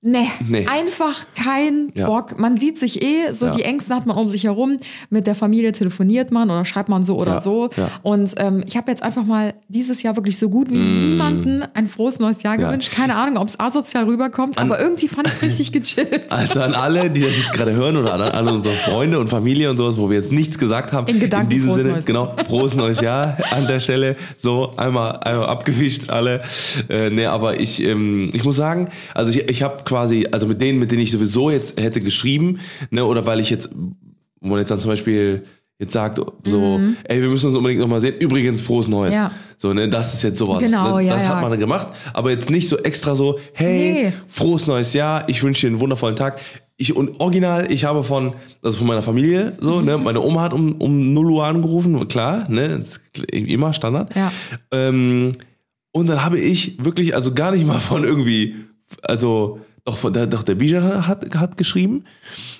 Nee, 0.00 0.28
Nee. 0.46 0.64
einfach 0.68 1.26
kein 1.34 1.90
Ja. 1.94 2.06
Bock. 2.06 2.38
Man 2.38 2.56
sieht 2.56 2.78
sich 2.78 3.02
eh, 3.02 3.32
so 3.32 3.46
Ja. 3.46 3.52
die 3.52 3.62
Ängste 3.64 3.92
hat 3.96 4.06
man 4.06 4.16
um 4.16 4.30
sich 4.30 4.44
herum. 4.44 4.78
Mit 5.10 5.26
der 5.26 5.34
Familie 5.34 5.72
telefoniert 5.72 6.30
man 6.30 6.50
oder 6.50 6.64
schreibt 6.64 6.88
man 6.88 7.04
so 7.04 7.18
oder 7.18 7.32
Ja. 7.34 7.40
so. 7.40 7.68
Und 8.02 8.32
ähm, 8.36 8.62
ich 8.64 8.76
habe 8.76 8.92
jetzt 8.92 9.02
einfach 9.02 9.24
mal 9.24 9.54
dieses 9.66 10.04
Jahr 10.04 10.14
wirklich 10.14 10.38
so 10.38 10.50
gut 10.50 10.70
wie 10.70 10.78
niemanden 10.78 11.64
ein 11.74 11.88
frohes 11.88 12.20
neues 12.20 12.44
Jahr 12.44 12.56
Mm. 12.56 12.60
Ja. 12.60 12.66
gewünscht. 12.68 12.92
Keine 12.94 13.16
Ahnung, 13.16 13.38
ob 13.38 13.48
es 13.48 13.58
asozial 13.58 14.04
rüberkommt, 14.04 14.56
aber 14.56 14.78
irgendwie 14.78 15.08
fand 15.08 15.26
ich 15.26 15.34
es 15.34 15.42
richtig 15.42 15.72
gechillt. 15.72 16.26
Also 16.30 16.60
an 16.62 16.74
alle, 16.74 17.10
die 17.10 17.22
das 17.22 17.36
jetzt 17.36 17.52
gerade 17.52 17.72
hören 17.72 17.96
oder 17.96 18.14
an 18.14 18.20
alle 18.20 18.52
unsere 18.52 18.76
Freunde 18.76 19.18
und 19.18 19.26
Familie 19.28 19.68
und 19.68 19.78
sowas, 19.78 19.96
wo 19.98 20.08
wir 20.10 20.16
jetzt 20.18 20.30
nichts 20.30 20.58
gesagt 20.60 20.92
haben. 20.92 21.08
In 21.08 21.18
Gedanken 21.18 21.48
diesem 21.48 21.70
frohes 21.70 21.80
Sinne, 21.80 21.92
neues 21.94 22.04
genau, 22.06 22.34
frohes 22.46 22.74
neues 22.76 23.00
Jahr 23.00 23.36
an 23.50 23.66
der 23.66 23.80
Stelle. 23.80 24.14
So, 24.36 24.74
einmal, 24.76 25.16
einmal 25.24 25.46
abgewischt 25.48 26.08
alle. 26.10 26.42
Äh, 26.88 27.10
nee, 27.10 27.26
aber 27.26 27.58
ich, 27.58 27.82
ähm, 27.82 28.30
ich 28.32 28.44
muss 28.44 28.54
sagen, 28.54 28.90
also 29.14 29.30
ich, 29.32 29.48
ich 29.48 29.62
habe 29.64 29.82
quasi, 29.88 30.26
also 30.30 30.46
mit 30.46 30.60
denen, 30.60 30.78
mit 30.78 30.90
denen 30.90 31.02
ich 31.02 31.10
sowieso 31.10 31.50
jetzt 31.50 31.80
hätte 31.80 32.00
geschrieben, 32.00 32.58
ne, 32.90 33.04
oder 33.04 33.26
weil 33.26 33.40
ich 33.40 33.50
jetzt, 33.50 33.70
wo 34.40 34.48
man 34.48 34.58
jetzt 34.58 34.70
dann 34.70 34.80
zum 34.80 34.90
Beispiel 34.90 35.44
jetzt 35.80 35.92
sagt, 35.92 36.20
so, 36.44 36.80
ey, 37.04 37.22
wir 37.22 37.28
müssen 37.28 37.46
uns 37.46 37.56
unbedingt 37.56 37.80
nochmal 37.80 38.00
sehen. 38.00 38.16
Übrigens, 38.18 38.60
frohes 38.60 38.88
Neues. 38.88 39.14
Mhm. 39.14 39.20
Ja. 39.20 39.30
So, 39.56 39.72
ne, 39.72 39.88
das 39.88 40.12
ist 40.12 40.22
jetzt 40.24 40.38
sowas. 40.38 40.62
Genau, 40.62 40.96
ne, 40.98 41.06
ja, 41.06 41.14
das 41.14 41.24
ja. 41.24 41.28
hat 41.30 41.48
man 41.48 41.58
gemacht, 41.58 41.88
aber 42.12 42.30
jetzt 42.30 42.50
nicht 42.50 42.68
so 42.68 42.76
extra 42.78 43.14
so, 43.14 43.38
hey, 43.54 43.92
Nee. 43.92 44.12
frohes 44.26 44.66
neues 44.66 44.92
Jahr, 44.92 45.28
ich 45.28 45.42
wünsche 45.42 45.62
dir 45.62 45.68
einen 45.68 45.80
wundervollen 45.80 46.16
Tag. 46.16 46.40
Ich, 46.76 46.94
und 46.94 47.20
original, 47.20 47.70
ich 47.72 47.84
habe 47.84 48.04
von, 48.04 48.34
also 48.62 48.78
von 48.78 48.86
meiner 48.86 49.02
Familie, 49.02 49.56
so, 49.60 49.80
ne, 49.80 49.98
meine 50.04 50.20
Oma 50.20 50.42
hat 50.42 50.52
um, 50.52 50.72
um 50.80 51.12
0 51.14 51.30
Uhr 51.30 51.44
angerufen, 51.46 52.06
klar, 52.08 52.46
ne, 52.48 52.78
das 52.78 53.00
immer 53.32 53.72
Standard. 53.72 54.14
Ja. 54.14 54.32
Ähm, 54.72 55.32
Und 55.92 56.08
dann 56.08 56.24
habe 56.24 56.38
ich 56.38 56.84
wirklich, 56.84 57.14
also 57.14 57.34
gar 57.34 57.50
nicht 57.52 57.66
mal 57.66 57.80
von 57.80 58.04
irgendwie, 58.04 58.54
also 59.02 59.60
doch, 59.88 59.96
von, 59.96 60.12
der, 60.12 60.26
doch 60.26 60.42
der 60.42 60.54
Bijan 60.54 61.06
hat, 61.06 61.34
hat 61.34 61.56
geschrieben. 61.56 62.04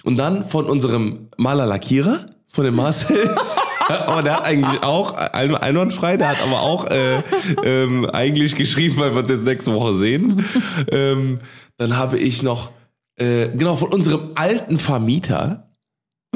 Und 0.03 0.17
dann 0.17 0.45
von 0.47 0.65
unserem 0.65 1.29
Maler 1.37 1.67
Lackierer, 1.67 2.25
von 2.51 2.65
dem 2.65 2.75
Marcel. 2.77 3.31
aber 3.89 4.23
der 4.23 4.37
hat 4.39 4.45
eigentlich 4.47 4.83
auch 4.83 5.13
ein- 5.13 5.55
einwandfrei, 5.55 6.17
der 6.17 6.31
hat 6.31 6.43
aber 6.43 6.61
auch 6.63 6.87
äh, 6.91 7.23
ähm, 7.65 8.07
eigentlich 8.11 8.57
geschrieben, 8.57 8.97
weil 8.97 9.13
wir 9.13 9.21
uns 9.21 9.29
jetzt 9.31 9.45
nächste 9.45 9.75
Woche 9.75 9.95
sehen. 9.95 10.45
ähm, 10.91 11.39
dann 11.77 11.97
habe 11.97 12.19
ich 12.19 12.43
noch, 12.43 12.71
äh, 13.17 13.49
genau, 13.49 13.77
von 13.77 13.93
unserem 13.93 14.31
alten 14.35 14.79
Vermieter, 14.79 15.68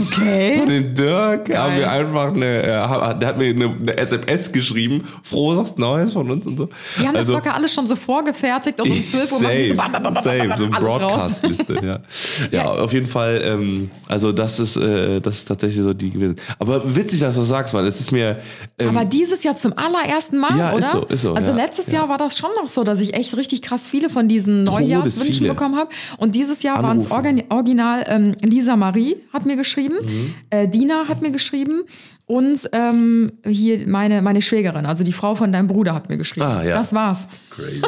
Okay. 0.06 0.59
von 0.59 0.66
den 0.66 0.94
Dirk, 0.94 1.47
Geil. 1.47 1.59
haben 1.59 1.76
wir 1.76 1.90
einfach 1.90 2.35
eine, 2.35 2.62
äh, 2.62 3.18
der 3.18 3.28
hat 3.28 3.38
mir 3.38 3.50
eine, 3.50 3.76
eine 3.80 3.97
SMS 3.97 4.52
geschrieben, 4.52 5.06
frohes 5.23 5.76
Neues 5.76 6.12
von 6.12 6.30
uns 6.30 6.47
und 6.47 6.56
so. 6.56 6.68
Die 6.99 7.06
haben 7.06 7.16
also, 7.16 7.32
das 7.32 7.44
locker 7.44 7.54
alles 7.54 7.73
schon 7.73 7.87
so 7.87 7.97
vorgefertigt 7.97 8.80
und 8.80 8.90
um 8.90 9.04
12 9.04 9.32
Uhr 9.32 9.40
machen 9.40 9.56
die 9.56 9.68
so 9.68 9.75
bam, 9.75 9.92
so 10.23 10.30
eine. 10.30 10.71
Broadcast-Liste, 10.71 11.75
ja. 11.75 11.82
ja. 12.50 12.62
Ja. 12.62 12.71
auf 12.71 12.92
jeden 12.92 13.06
Fall, 13.06 13.40
ähm, 13.44 13.90
also 14.09 14.32
das 14.32 14.59
ist, 14.59 14.76
äh, 14.76 15.21
das 15.21 15.38
ist 15.38 15.44
tatsächlich 15.47 15.82
so 15.82 15.92
die 15.92 16.11
gewesen. 16.11 16.37
Aber 16.59 16.82
witzig, 16.94 17.21
dass 17.21 17.35
du 17.35 17.40
das 17.40 17.49
sagst, 17.49 17.75
weil 17.75 17.87
es 17.87 18.00
ist 18.00 18.12
mir, 18.12 18.40
ähm, 18.78 18.88
Aber 18.97 19.04
dieses 19.04 19.42
Jahr 19.42 19.56
zum 19.56 19.75
allerersten 19.76 20.38
Mal, 20.38 20.56
Ja, 20.56 20.73
oder? 20.73 20.78
ist 20.78 20.90
so, 20.90 21.04
ist 21.04 21.23
so, 21.23 21.35
Also 21.35 21.50
ja, 21.50 21.56
letztes 21.56 21.87
ja. 21.87 21.94
Jahr 22.00 22.09
war 22.09 22.18
das 22.18 22.37
schon 22.38 22.50
noch 22.61 22.68
so, 22.68 22.85
dass 22.85 23.00
ich 23.00 23.14
echt 23.14 23.37
richtig 23.37 23.62
krass 23.62 23.87
viele 23.87 24.11
von 24.11 24.28
diesen 24.28 24.64
Neujahrswünschen 24.64 25.47
bekommen 25.49 25.76
habe. 25.76 25.90
Und 26.18 26.35
dieses 26.37 26.62
Jahr 26.62 26.82
waren 26.82 26.99
es 26.99 27.11
original, 27.11 28.04
ähm, 28.09 28.35
Lisa 28.42 28.76
Marie 28.76 29.16
hat 29.32 29.47
mir 29.47 29.56
geschrieben, 29.56 29.91
Mhm. 30.00 30.34
äh, 30.50 30.68
Dina 30.68 31.08
hat 31.08 31.22
mir 31.22 31.30
geschrieben 31.30 31.82
und 32.26 32.68
ähm, 32.72 33.32
hier 33.46 33.87
meine, 33.87 34.22
meine 34.22 34.42
Schwägerin, 34.42 34.87
also 34.87 35.04
die 35.04 35.12
Frau 35.12 35.34
von 35.34 35.52
deinem 35.52 35.68
Bruder 35.68 35.94
hat 35.94 36.08
mir 36.08 36.16
geschrieben. 36.16 36.46
Ah, 36.46 36.64
ja. 36.64 36.75
Das 36.75 36.92
war's. 36.92 37.26
crazy. 37.50 37.82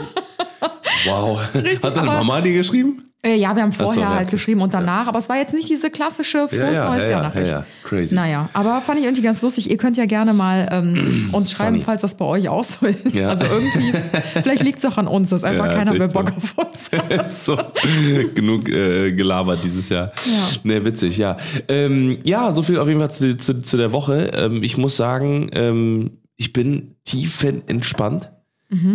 Wow. 1.06 1.40
Hat 1.54 1.96
deine 1.96 2.06
Mama 2.06 2.40
die 2.40 2.54
geschrieben? 2.54 3.02
Äh, 3.24 3.36
ja, 3.36 3.56
wir 3.56 3.62
haben 3.62 3.72
vorher 3.72 4.02
ja, 4.02 4.08
halt 4.10 4.26
okay. 4.26 4.32
geschrieben 4.32 4.60
und 4.60 4.74
danach, 4.74 5.06
aber 5.06 5.18
es 5.18 5.30
war 5.30 5.36
jetzt 5.36 5.54
nicht 5.54 5.70
diese 5.70 5.90
klassische 5.90 6.46
frohes 6.46 6.76
ja, 6.76 6.88
neues 6.88 7.04
ja, 7.04 7.10
Jahr 7.10 7.22
ja, 7.22 7.28
Nachricht. 7.28 7.48
ja, 7.48 7.58
ja. 7.60 7.66
Crazy. 7.82 8.14
Naja, 8.14 8.50
aber 8.52 8.82
fand 8.82 8.98
ich 8.98 9.06
irgendwie 9.06 9.22
ganz 9.22 9.40
lustig. 9.40 9.70
Ihr 9.70 9.78
könnt 9.78 9.96
ja 9.96 10.04
gerne 10.04 10.34
mal 10.34 10.68
ähm, 10.70 11.28
uns 11.32 11.50
schreiben, 11.50 11.76
Funny. 11.76 11.84
falls 11.84 12.02
das 12.02 12.16
bei 12.16 12.26
euch 12.26 12.50
auch 12.50 12.64
so 12.64 12.84
ist. 12.84 13.14
Ja. 13.14 13.30
Also 13.30 13.44
irgendwie, 13.44 13.92
vielleicht 14.42 14.62
liegt 14.62 14.78
es 14.78 14.84
auch 14.84 14.98
an 14.98 15.08
uns, 15.08 15.30
dass 15.30 15.42
einfach 15.42 15.66
Ja, 15.66 15.74
keiner 15.74 15.94
mehr 15.94 16.10
so. 16.10 16.18
Bock 16.18 16.32
auf 16.36 16.58
uns 16.58 16.90
hat. 16.92 17.28
so, 17.30 17.56
genug 18.34 18.68
äh, 18.68 19.12
gelabert 19.12 19.64
dieses 19.64 19.88
Jahr. 19.88 20.12
Ja. 20.26 20.48
Ne, 20.62 20.84
witzig, 20.84 21.16
ja. 21.16 21.36
Ähm, 21.68 22.18
ja, 22.24 22.52
so 22.52 22.62
viel 22.62 22.78
auf 22.78 22.88
jeden 22.88 23.00
Fall 23.00 23.10
zu, 23.10 23.38
zu, 23.38 23.62
zu 23.62 23.76
der 23.78 23.92
Woche. 23.92 24.32
Ähm, 24.34 24.62
ich 24.62 24.76
muss 24.76 24.96
sagen, 24.96 25.48
ähm, 25.54 26.18
ich 26.36 26.52
bin 26.52 26.96
tiefenentspannt, 27.04 28.30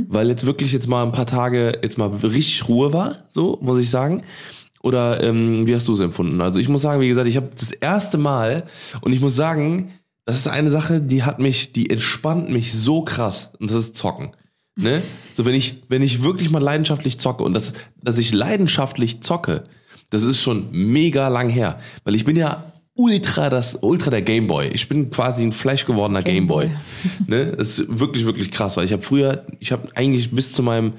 weil 0.10 0.30
jetzt 0.30 0.46
wirklich 0.46 0.74
jetzt 0.74 0.88
mal 0.88 1.04
ein 1.04 1.12
paar 1.12 1.26
Tage 1.26 1.80
jetzt 1.82 1.98
mal 1.98 2.08
richtig 2.08 2.68
Ruhe 2.68 2.92
war, 2.94 3.24
so 3.30 3.58
muss 3.62 3.80
ich 3.80 3.90
sagen. 3.90 4.24
Oder 4.82 5.22
ähm, 5.24 5.68
wie 5.68 5.76
hast 5.76 5.88
du 5.88 5.94
es 5.94 6.00
empfunden? 6.00 6.42
Also 6.42 6.60
ich 6.60 6.70
muss 6.70 6.82
sagen, 6.82 7.02
wie 7.02 7.10
gesagt, 7.10 7.28
ich 7.28 7.36
habe 7.36 7.50
das 7.58 7.72
erste 7.72 8.18
Mal 8.18 8.64
und 9.02 9.12
ich 9.12 9.20
muss 9.20 9.36
sagen, 9.36 9.92
das 10.26 10.38
ist 10.38 10.48
eine 10.48 10.72
Sache, 10.72 11.02
die 11.02 11.24
hat 11.24 11.40
mich, 11.40 11.74
die 11.74 11.90
entspannt 11.90 12.50
mich 12.50 12.74
so 12.74 13.02
krass 13.02 13.52
und 13.60 13.72
das 13.72 13.78
ist 13.78 13.96
Zocken. 13.96 14.32
Ne? 14.76 15.02
So 15.34 15.46
wenn 15.46 15.56
ich, 15.56 15.84
wenn 15.88 16.02
ich 16.02 16.22
wirklich 16.22 16.50
mal 16.50 16.62
leidenschaftlich 16.62 17.18
zocke 17.18 17.46
und 17.46 17.54
das, 17.54 17.72
dass 18.04 18.18
ich 18.18 18.34
leidenschaftlich 18.34 19.22
zocke, 19.22 19.64
das 20.10 20.24
ist 20.24 20.42
schon 20.42 20.68
mega 20.72 21.30
lang 21.30 21.48
her, 21.48 21.80
weil 22.04 22.14
ich 22.14 22.26
bin 22.26 22.36
ja 22.36 22.69
ultra 23.00 23.50
das 23.50 23.78
ultra 23.82 24.10
der 24.12 24.22
Gameboy. 24.22 24.68
Ich 24.68 24.90
bin 24.90 25.10
quasi 25.10 25.44
ein 25.44 25.54
Fleisch 25.54 25.86
gewordener 25.86 26.22
Gameboy. 26.22 26.66
Gameboy. 26.68 27.26
ne? 27.28 27.54
Das 27.58 27.80
ist 27.80 28.00
wirklich 28.00 28.26
wirklich 28.26 28.52
krass, 28.52 28.76
weil 28.78 28.86
ich 28.86 28.92
habe 28.94 29.02
früher, 29.02 29.46
ich 29.60 29.72
habe 29.72 29.88
eigentlich 29.96 30.32
bis 30.32 30.52
zu 30.54 30.62
meinem 30.64 30.94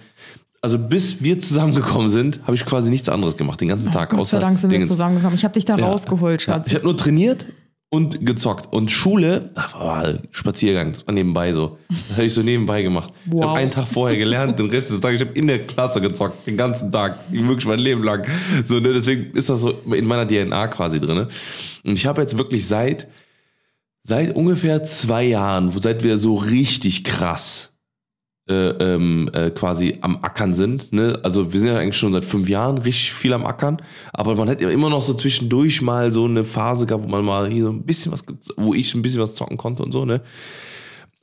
also 0.63 0.79
bis 0.79 1.23
wir 1.23 1.39
zusammengekommen 1.39 2.09
sind, 2.11 2.41
habe 2.43 2.55
ich 2.55 2.67
quasi 2.67 2.91
nichts 2.91 3.09
anderes 3.09 3.37
gemacht 3.37 3.61
den 3.63 3.69
ganzen 3.69 3.91
Tag 3.91 4.11
Gott 4.11 4.27
sei 4.27 4.41
Dank 4.41 4.59
sind 4.59 4.71
wir 4.71 4.77
Dingens. 4.79 4.91
zusammengekommen. 4.91 5.35
Ich 5.37 5.45
habe 5.45 5.55
dich 5.55 5.65
da 5.65 5.77
Ja. 5.79 5.87
rausgeholt. 5.87 6.43
Schatz. 6.43 6.69
Ich 6.69 6.75
habe 6.75 6.85
nur 6.85 6.97
trainiert 6.99 7.47
und 7.91 8.25
gezockt. 8.25 8.73
Und 8.73 8.91
Schule, 8.91 9.51
ach, 9.57 9.79
war 9.79 10.19
Spaziergang, 10.31 10.93
das 10.93 11.07
war 11.07 11.13
nebenbei 11.13 11.53
so. 11.53 11.77
Das 11.89 12.17
habe 12.17 12.25
ich 12.27 12.33
so 12.33 12.43
nebenbei 12.43 12.83
gemacht. 12.83 13.13
Ich 13.27 13.33
Wow. 13.33 13.45
habe 13.45 13.59
einen 13.59 13.71
Tag 13.73 13.85
vorher 13.87 14.17
gelernt, 14.17 14.59
den 14.59 14.71
Rest 14.71 14.91
des 14.91 15.01
Tages, 15.01 15.21
ich 15.21 15.27
habe 15.29 15.37
in 15.39 15.49
der 15.49 15.67
Klasse 15.67 16.01
gezockt, 16.01 16.47
den 16.47 16.57
ganzen 16.57 16.91
Tag, 16.93 17.19
wirklich 17.31 17.67
mein 17.67 17.81
Leben 17.81 18.03
lang. 18.05 18.27
So, 18.65 18.79
ne, 18.79 18.93
deswegen 18.93 19.37
ist 19.37 19.49
das 19.51 19.61
so 19.61 19.73
in 19.93 20.07
meiner 20.07 20.27
DNA 20.27 20.69
quasi 20.69 21.01
drin. 21.01 21.27
Und 21.85 21.93
ich 21.99 22.07
habe 22.07 22.21
jetzt 22.23 22.39
wirklich 22.39 22.67
seit, 22.67 23.09
seit 24.05 24.37
ungefähr 24.37 24.83
zwei 24.85 25.25
Jahren, 25.25 25.71
seit 25.71 26.05
wir 26.05 26.19
so 26.19 26.35
richtig 26.35 27.03
krass 27.05 27.70
äh, 28.51 28.71
ähm, 28.95 29.31
äh, 29.33 29.51
quasi 29.51 29.99
am 30.01 30.19
Ackern 30.23 30.55
sind. 30.55 30.93
Ne? 30.93 31.21
Also 31.23 31.53
wir 31.53 31.61
sind 31.61 31.69
ja 31.69 31.79
eigentlich 31.79 31.97
schon 31.97 32.13
seit 32.13 32.25
fünf 32.25 32.49
Jahren 32.49 32.79
richtig 32.79 33.13
viel 33.13 33.33
am 33.33 33.47
Ackern, 33.47 33.81
aber 34.13 34.35
man 34.35 34.49
hat 34.51 34.61
ja 34.61 34.69
immer 34.71 34.91
noch 34.91 35.03
so 35.03 35.15
zwischendurch 35.15 35.81
mal 35.83 36.11
so 36.11 36.25
eine 36.25 36.45
Phase 36.45 36.85
gehabt, 36.85 37.05
wo 37.05 37.09
man 37.09 37.25
mal 37.25 37.49
hier 37.49 37.65
so 37.65 37.71
ein 37.71 37.85
bisschen 37.85 38.11
was, 38.11 38.25
wo 38.57 38.75
ich 38.75 38.93
ein 38.95 39.03
bisschen 39.03 39.23
was 39.23 39.35
zocken 39.35 39.57
konnte 39.57 39.85
und 39.85 39.93
so. 39.93 40.05
Ne? 40.05 40.21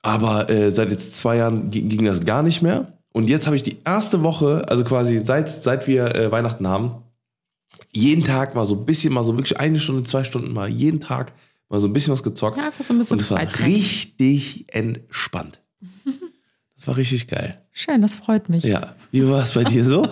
Aber 0.01 0.49
äh, 0.49 0.71
seit 0.71 0.89
jetzt 0.89 1.17
zwei 1.17 1.35
Jahren 1.35 1.69
ging, 1.69 2.05
das 2.05 2.23
gar 2.23 2.43
nicht 2.43 2.61
mehr. 2.61 2.93
Und 3.11 3.29
jetzt 3.29 3.45
habe 3.45 3.55
ich 3.55 3.63
die 3.63 3.77
erste 3.83 4.23
Woche, 4.23 4.63
also 4.69 4.85
quasi 4.85 5.19
seit, 5.23 5.49
seit 5.49 5.87
wir 5.87 6.15
äh, 6.15 6.31
Weihnachten 6.31 6.67
haben, 6.67 7.03
jeden 7.91 8.23
Tag 8.23 8.55
mal 8.55 8.65
so 8.65 8.75
ein 8.75 8.85
bisschen, 8.85 9.13
mal 9.13 9.25
so 9.25 9.35
wirklich 9.35 9.59
eine 9.59 9.79
Stunde, 9.79 10.03
zwei 10.03 10.23
Stunden 10.23 10.53
mal 10.53 10.69
jeden 10.69 11.01
Tag 11.01 11.33
mal 11.67 11.81
so 11.81 11.87
ein 11.87 11.93
bisschen 11.93 12.13
was 12.13 12.23
gezockt. 12.23 12.57
Ja, 12.57 12.67
einfach 12.67 12.85
so 12.85 12.93
ein 12.93 12.99
bisschen 12.99 13.15
Und 13.15 13.21
es 13.21 13.31
war 13.31 13.41
richtig 13.65 14.73
entspannt. 14.73 15.59
War 16.87 16.95
richtig 16.95 17.27
geil. 17.27 17.57
Schön, 17.73 18.01
das 18.01 18.15
freut 18.15 18.47
mich. 18.47 18.63
Ja, 18.63 18.79
Ja, 18.79 18.95
wie 19.11 19.27
war 19.27 19.43
es 19.43 19.53
bei 19.53 19.65
dir 19.65 19.83
so? 19.83 20.07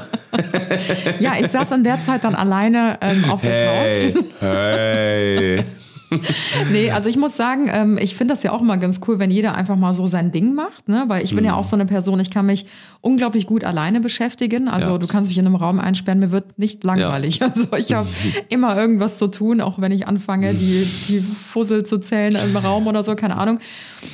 ich 1.39 1.47
saß 1.47 1.71
in 1.71 1.85
der 1.85 2.01
Zeit 2.01 2.25
dann 2.25 2.35
alleine 2.35 2.97
ähm, 2.99 3.23
auf 3.25 3.41
der 3.41 4.13
Couch. 4.13 4.25
hey. 4.41 5.63
Nee, 6.71 6.91
also 6.91 7.09
ich 7.09 7.17
muss 7.17 7.35
sagen, 7.35 7.69
ähm, 7.71 7.97
ich 7.99 8.15
finde 8.15 8.33
das 8.33 8.43
ja 8.43 8.51
auch 8.51 8.61
immer 8.61 8.77
ganz 8.77 8.99
cool, 9.07 9.19
wenn 9.19 9.31
jeder 9.31 9.55
einfach 9.55 9.75
mal 9.75 9.93
so 9.93 10.07
sein 10.07 10.31
Ding 10.31 10.53
macht, 10.53 10.87
ne? 10.87 11.05
Weil 11.07 11.23
ich 11.23 11.31
bin 11.31 11.39
Mhm. 11.39 11.45
ja 11.49 11.55
auch 11.55 11.63
so 11.63 11.75
eine 11.75 11.85
Person, 11.85 12.19
ich 12.19 12.29
kann 12.31 12.45
mich 12.45 12.65
unglaublich 13.01 13.47
gut 13.47 13.63
alleine 13.63 14.01
beschäftigen. 14.01 14.67
Also 14.67 14.89
Ja. 14.89 14.97
du 14.97 15.07
kannst 15.07 15.29
mich 15.29 15.37
in 15.37 15.45
einem 15.45 15.55
Raum 15.55 15.79
einsperren, 15.79 16.19
mir 16.19 16.31
wird 16.31 16.57
nicht 16.59 16.83
langweilig. 16.83 17.39
Also 17.41 17.67
ich 17.77 17.93
habe 17.93 18.07
immer 18.49 18.75
irgendwas 18.77 19.17
zu 19.17 19.27
tun, 19.27 19.61
auch 19.61 19.79
wenn 19.79 19.91
ich 19.91 20.07
anfange, 20.07 20.53
die, 20.53 20.87
die 21.07 21.19
Fussel 21.21 21.85
zu 21.85 21.99
zählen 21.99 22.35
im 22.35 22.55
Raum 22.57 22.87
oder 22.87 23.03
so, 23.03 23.15
keine 23.15 23.37
Ahnung. 23.37 23.59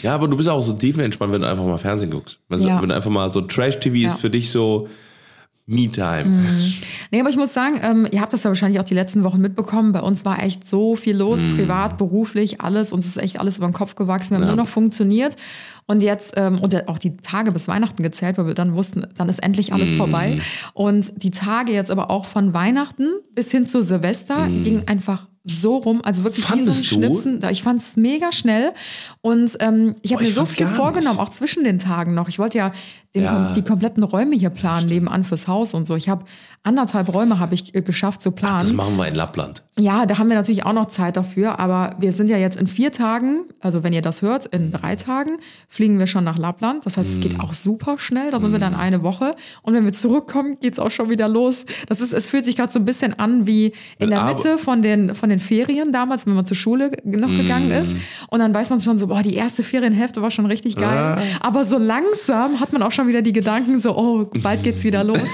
Ja, 0.03 0.15
aber 0.15 0.27
du 0.27 0.38
bist 0.38 0.50
auch 0.50 0.62
so 0.62 0.74
tiefenentspannt, 0.74 1.31
wenn 1.33 1.41
du 1.41 1.48
einfach 1.48 1.65
mal 1.65 1.77
Fernsehen 1.77 2.12
guckst. 2.12 2.39
Also, 2.50 2.67
Ja. 2.67 2.81
Wenn 2.81 2.89
du 2.89 2.95
einfach 2.95 3.10
mal 3.12 3.29
so 3.29 3.41
Trash-TV 3.41 3.95
Ja. 3.95 4.07
ist 4.10 4.19
für 4.19 4.29
dich 4.29 4.50
so 4.51 4.88
Me-Time. 5.68 6.44
Nee, 7.12 7.20
aber 7.22 7.30
ich 7.30 7.38
muss 7.38 7.53
sagen, 7.53 7.80
ähm, 7.82 8.08
ihr 8.12 8.20
habt 8.22 8.34
das 8.34 8.44
ja 8.44 8.50
wahrscheinlich 8.50 8.80
auch 8.80 8.84
die 8.86 8.94
letzten 8.94 9.24
Wochen 9.24 9.39
mitbekommen. 9.39 9.94
Bei 9.94 10.01
uns 10.01 10.25
war 10.25 10.41
echt 10.44 10.68
so 10.68 10.96
viel 10.96 11.15
los, 11.15 11.44
Mhm. 11.44 11.56
privat, 11.58 11.98
beruflich, 11.98 12.62
alles. 12.62 12.91
Uns 12.91 13.06
ist 13.06 13.18
echt 13.18 13.39
alles 13.39 13.58
über 13.58 13.68
den 13.68 13.74
Kopf 13.74 13.96
gewachsen. 13.96 14.32
Wir 14.32 14.38
haben 14.38 14.44
Ja. 14.44 14.56
nur 14.56 14.63
noch 14.65 14.70
funktioniert. 14.70 15.36
Und 15.86 16.01
jetzt, 16.01 16.34
ähm, 16.38 16.60
und 16.60 16.88
auch 16.88 16.98
die 16.98 17.18
Tage 17.18 17.51
bis 17.51 17.68
Weihnachten 17.68 18.01
gezählt, 18.03 18.38
weil 18.38 18.48
wir 18.48 18.53
dann 18.53 18.75
wussten, 18.75 19.06
dann 19.18 19.30
ist 19.30 19.41
endlich 19.44 19.70
Mhm. 19.70 19.75
alles 19.75 19.91
vorbei. 19.91 20.39
Und 20.74 21.12
die 21.24 21.32
Tage 21.32 21.72
jetzt 21.74 21.91
aber 21.91 22.10
auch 22.12 22.25
von 22.25 22.53
Weihnachten 22.53 23.08
bis 23.34 23.51
hin 23.51 23.65
zu 23.68 23.84
Silvester 23.84 24.48
gingen 24.48 24.88
einfach 24.88 25.27
so 25.44 25.77
rum, 25.77 26.01
also 26.03 26.24
wirklich 26.24 26.46
wie 26.46 26.48
so 26.48 26.53
ein 26.53 26.60
Mhm. 26.60 26.65
Fandest 26.65 26.91
du? 26.91 26.96
Schnipsen. 26.96 27.41
Ich 27.50 27.63
fand 27.63 27.82
es 27.82 27.98
mega 27.98 28.32
schnell 28.32 28.74
und 29.22 29.58
ähm, 29.60 29.96
ich 30.03 30.13
habe 30.13 30.24
mir 30.24 30.30
so 30.32 30.46
viel 30.46 30.68
vorgenommen, 30.68 31.18
nicht. 31.18 31.25
auch 31.27 31.30
zwischen 31.30 31.63
den 31.63 31.80
Tagen 31.80 32.13
noch. 32.13 32.27
Ich 32.30 32.38
wollte 32.38 32.60
ja, 32.60 32.72
den, 33.13 33.24
Ja. 33.24 33.53
die 33.53 33.62
kompletten 33.62 34.03
Räume 34.03 34.36
hier 34.36 34.50
planen, 34.50 34.88
nebenan 34.88 35.24
fürs 35.24 35.48
Haus 35.48 35.74
und 35.74 35.86
so. 35.86 35.96
Ich 35.96 36.08
habe 36.08 36.24
anderthalb 36.63 37.13
Räume 37.13 37.39
habe 37.39 37.56
ich 37.56 37.74
äh, 37.75 37.82
geschafft 37.82 38.22
zu 38.22 38.30
Das 38.32 38.39
planen. 38.39 38.75
machen 38.75 38.96
wir 38.96 39.08
in 39.08 39.15
Lappland. 39.15 39.63
ja, 39.77 40.06
da 40.06 40.18
haben 40.18 40.30
wir 40.30 40.36
natürlich 40.36 40.65
auch 40.65 40.74
noch 40.74 40.88
Zeit 40.89 41.18
dafür, 41.18 41.60
aber 41.60 41.96
wir 42.00 42.13
sind 42.13 42.27
ja 42.30 42.38
jetzt 42.38 42.58
in 42.60 42.68
vier 42.68 42.91
Tagen, 42.91 43.46
also 43.60 43.84
wenn 43.84 43.94
ihr 43.94 44.01
das 44.03 44.22
hört, 44.22 44.46
in 44.48 44.72
drei 44.72 44.96
Tagen 44.96 45.38
fliegen 45.68 45.98
wir 46.00 46.08
schon 46.08 46.24
nach 46.24 46.38
Lappland. 46.38 46.86
Das 46.86 46.98
heißt, 46.98 47.10
es 47.10 47.18
Mhm. 47.18 47.22
geht 47.22 47.39
auch 47.39 47.53
super 47.53 47.98
schnell. 47.98 48.32
Da 48.32 48.39
sind 48.39 48.51
wir 48.51 48.60
dann 48.60 48.75
eine 48.75 49.01
Woche 49.03 49.36
und 49.63 49.74
wenn 49.74 49.84
wir 49.86 49.94
zurückkommen, 49.94 50.58
geht's 50.62 50.77
auch 50.80 50.91
schon 50.91 51.10
wieder 51.10 51.27
los. 51.27 51.65
Das 51.89 52.00
ist, 52.00 52.13
es 52.13 52.27
fühlt 52.27 52.46
sich 52.46 52.56
gerade 52.56 52.72
so 52.72 52.80
ein 52.80 52.86
bisschen 52.86 53.18
an 53.20 53.46
wie 53.48 53.74
in 53.98 54.10
der 54.10 54.22
Aber- 54.22 54.36
Mitte 54.36 54.58
von 54.58 54.82
den 54.82 55.15
von 55.15 55.30
den 55.30 55.39
Ferien 55.39 55.91
damals, 55.91 56.25
wenn 56.27 56.36
man 56.36 56.46
zur 56.46 56.58
Schule 56.58 56.91
noch 57.03 57.27
gegangen 57.30 57.68
Mhm. 57.68 57.72
ist 57.82 57.96
und 58.30 58.39
dann 58.39 58.53
weiß 58.53 58.70
man 58.70 58.80
schon 58.80 58.98
so, 59.00 59.08
boah, 59.08 59.24
die 59.24 59.34
erste 59.34 59.63
Ferienhälfte 59.63 60.22
war 60.22 60.32
schon 60.32 60.46
richtig 60.46 60.75
geil. 60.77 60.98
Ah. 60.98 61.22
Aber 61.41 61.65
so 61.65 61.77
langsam 61.77 62.60
hat 62.60 62.72
man 62.72 62.84
auch 62.84 62.91
schon 62.91 63.00
wieder 63.08 63.22
die 63.22 63.34
Gedanken 63.34 63.79
so, 63.79 63.98
oh, 63.98 64.29
bald 64.41 64.63
geht's 64.63 64.84
wieder 64.84 65.03
los. 65.03 65.20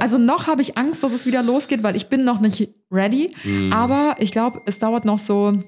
Also 0.00 0.18
noch 0.18 0.46
habe 0.46 0.62
ich 0.62 0.76
Angst, 0.76 1.02
dass 1.02 1.12
es 1.12 1.26
wieder 1.26 1.42
losgeht, 1.42 1.82
weil 1.82 1.96
ich 1.96 2.08
bin 2.08 2.24
noch 2.24 2.40
nicht 2.40 2.70
ready. 2.90 3.34
Mhm. 3.44 3.72
Aber 3.72 4.16
ich 4.18 4.30
glaube, 4.30 4.62
es 4.66 4.78
dauert 4.78 5.04
noch 5.04 5.18
so 5.18 5.62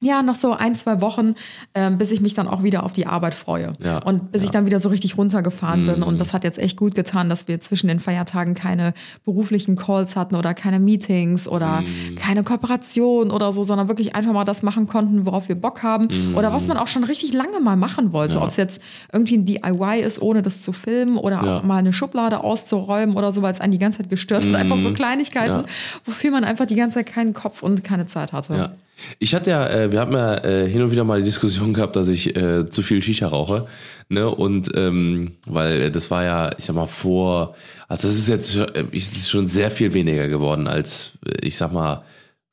ja, 0.00 0.22
noch 0.22 0.34
so 0.34 0.52
ein, 0.52 0.74
zwei 0.74 1.00
Wochen, 1.00 1.34
ähm, 1.74 1.96
bis 1.96 2.12
ich 2.12 2.20
mich 2.20 2.34
dann 2.34 2.48
auch 2.48 2.62
wieder 2.62 2.82
auf 2.82 2.92
die 2.92 3.06
Arbeit 3.06 3.34
freue. 3.34 3.72
Ja, 3.82 3.98
und 4.04 4.30
bis 4.30 4.42
ich 4.42 4.50
dann 4.50 4.66
wieder 4.66 4.78
so 4.78 4.90
richtig 4.90 5.16
runtergefahren 5.16 5.86
bin. 5.86 6.02
Und 6.02 6.20
das 6.20 6.34
hat 6.34 6.44
jetzt 6.44 6.58
echt 6.58 6.76
gut 6.76 6.94
getan, 6.94 7.30
dass 7.30 7.48
wir 7.48 7.60
zwischen 7.60 7.88
den 7.88 7.98
Feiertagen 7.98 8.54
keine 8.54 8.92
beruflichen 9.24 9.74
Calls 9.74 10.14
hatten 10.14 10.34
oder 10.36 10.52
keine 10.52 10.80
Meetings 10.80 11.48
oder 11.48 11.82
keine 12.16 12.44
Kooperation 12.44 13.30
oder 13.30 13.52
so, 13.54 13.64
sondern 13.64 13.88
wirklich 13.88 14.14
einfach 14.14 14.32
mal 14.34 14.44
das 14.44 14.62
machen 14.62 14.86
konnten, 14.86 15.24
worauf 15.24 15.48
wir 15.48 15.54
Bock 15.56 15.82
haben. 15.82 16.08
Oder 16.36 16.52
was 16.52 16.66
man 16.68 16.76
auch 16.76 16.88
schon 16.88 17.04
richtig 17.04 17.32
lange 17.32 17.58
mal 17.60 17.76
machen 17.76 18.12
wollte. 18.12 18.40
Ob 18.42 18.48
es 18.50 18.56
jetzt 18.56 18.82
irgendwie 19.12 19.38
ein 19.38 19.46
DIY 19.46 20.02
ist, 20.02 20.20
ohne 20.20 20.42
das 20.42 20.60
zu 20.62 20.72
filmen 20.72 21.16
oder 21.16 21.42
Ja. 21.42 21.56
auch 21.58 21.62
mal 21.62 21.78
eine 21.78 21.94
Schublade 21.94 22.40
auszuräumen 22.44 23.16
oder 23.16 23.32
so, 23.32 23.40
weil 23.40 23.52
es 23.52 23.60
einen 23.60 23.72
die 23.72 23.78
ganze 23.78 23.98
Zeit 23.98 24.10
gestört 24.10 24.44
hat. 24.44 24.54
Einfach 24.54 24.76
so 24.76 24.92
Kleinigkeiten, 24.92 25.60
Ja. 25.60 25.64
wofür 26.04 26.30
man 26.32 26.44
einfach 26.44 26.66
die 26.66 26.76
ganze 26.76 26.96
Zeit 26.98 27.06
keinen 27.06 27.32
Kopf 27.32 27.62
und 27.62 27.82
keine 27.82 28.06
Zeit 28.06 28.34
hatte. 28.34 28.76
Ich 29.18 29.34
hatte 29.34 29.50
ja, 29.50 29.66
äh, 29.68 29.92
wir 29.92 30.00
haben 30.00 30.12
ja 30.12 30.36
äh, 30.44 30.68
hin 30.68 30.82
und 30.82 30.90
wieder 30.90 31.04
mal 31.04 31.18
die 31.18 31.24
Diskussion 31.24 31.74
gehabt, 31.74 31.96
dass 31.96 32.08
ich 32.08 32.34
äh, 32.36 32.68
zu 32.70 32.82
viel 32.82 33.02
Shisha 33.02 33.26
rauche. 33.26 33.66
Ne? 34.08 34.28
Und 34.28 34.70
ähm, 34.74 35.32
weil 35.46 35.82
äh, 35.82 35.90
das 35.90 36.10
war 36.10 36.24
ja, 36.24 36.50
ich 36.56 36.64
sag 36.64 36.76
mal, 36.76 36.86
vor, 36.86 37.54
also 37.88 38.08
das 38.08 38.16
ist 38.16 38.28
jetzt 38.28 38.52
schon- 38.52 38.74
äh, 38.74 38.84
ist 38.92 39.28
schon 39.28 39.46
sehr 39.46 39.70
viel 39.70 39.92
weniger 39.94 40.28
geworden 40.28 40.66
als, 40.66 41.12
äh, 41.26 41.46
ich 41.46 41.56
sag 41.56 41.72
mal, 41.72 42.00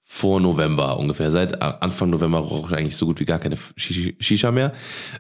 vor 0.06 0.40
November 0.40 1.00
ungefähr. 1.00 1.32
Seit 1.32 1.60
Anfang 1.62 2.12
November 2.12 2.38
rauche 2.38 2.74
ich 2.74 2.78
eigentlich 2.78 2.96
so 2.98 3.08
gut 3.08 3.20
wie 3.20 3.26
gar 3.26 3.40
keine 3.40 3.56
Shi- 3.76 4.16
Shisha 4.20 4.52
mehr. 4.52 4.74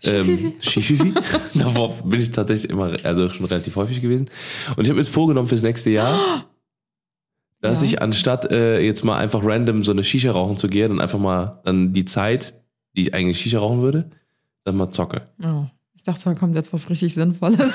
Ähm, 0.03 0.53
Shififi. 0.59 1.13
Davor 1.55 1.95
bin 2.03 2.19
ich 2.19 2.31
tatsächlich 2.31 2.69
immer, 2.69 2.95
also 3.03 3.29
schon 3.31 3.45
relativ 3.47 3.75
häufig 3.75 4.01
gewesen. 4.01 4.29
Und 4.75 4.83
ich 4.83 4.89
habe 4.89 4.97
mir 4.99 5.03
jetzt 5.03 5.13
vorgenommen 5.13 5.47
fürs 5.47 5.63
nächste 5.63 5.89
Jahr, 5.89 6.19
dass 7.63 7.79
Ja. 7.81 7.87
ich 7.87 8.01
anstatt 8.01 8.51
äh, 8.51 8.79
jetzt 8.81 9.03
mal 9.03 9.17
einfach 9.17 9.41
random 9.43 9.83
so 9.83 9.91
eine 9.91 10.03
Shisha 10.03 10.29
rauchen 10.31 10.57
zu 10.57 10.67
gehen 10.67 10.91
und 10.91 11.01
einfach 11.01 11.19
mal 11.19 11.61
dann 11.65 11.93
die 11.93 12.05
Zeit, 12.05 12.53
die 12.95 13.01
ich 13.03 13.13
eigentlich 13.15 13.41
Shisha 13.41 13.57
rauchen 13.59 13.81
würde, 13.81 14.09
dann 14.65 14.75
mal 14.75 14.89
zocke. 14.91 15.23
Oh, 15.43 15.65
ich 15.95 16.03
dachte, 16.03 16.21
da 16.25 16.33
kommt 16.35 16.55
jetzt 16.55 16.71
was 16.73 16.89
richtig 16.89 17.13
Sinnvolles. 17.13 17.59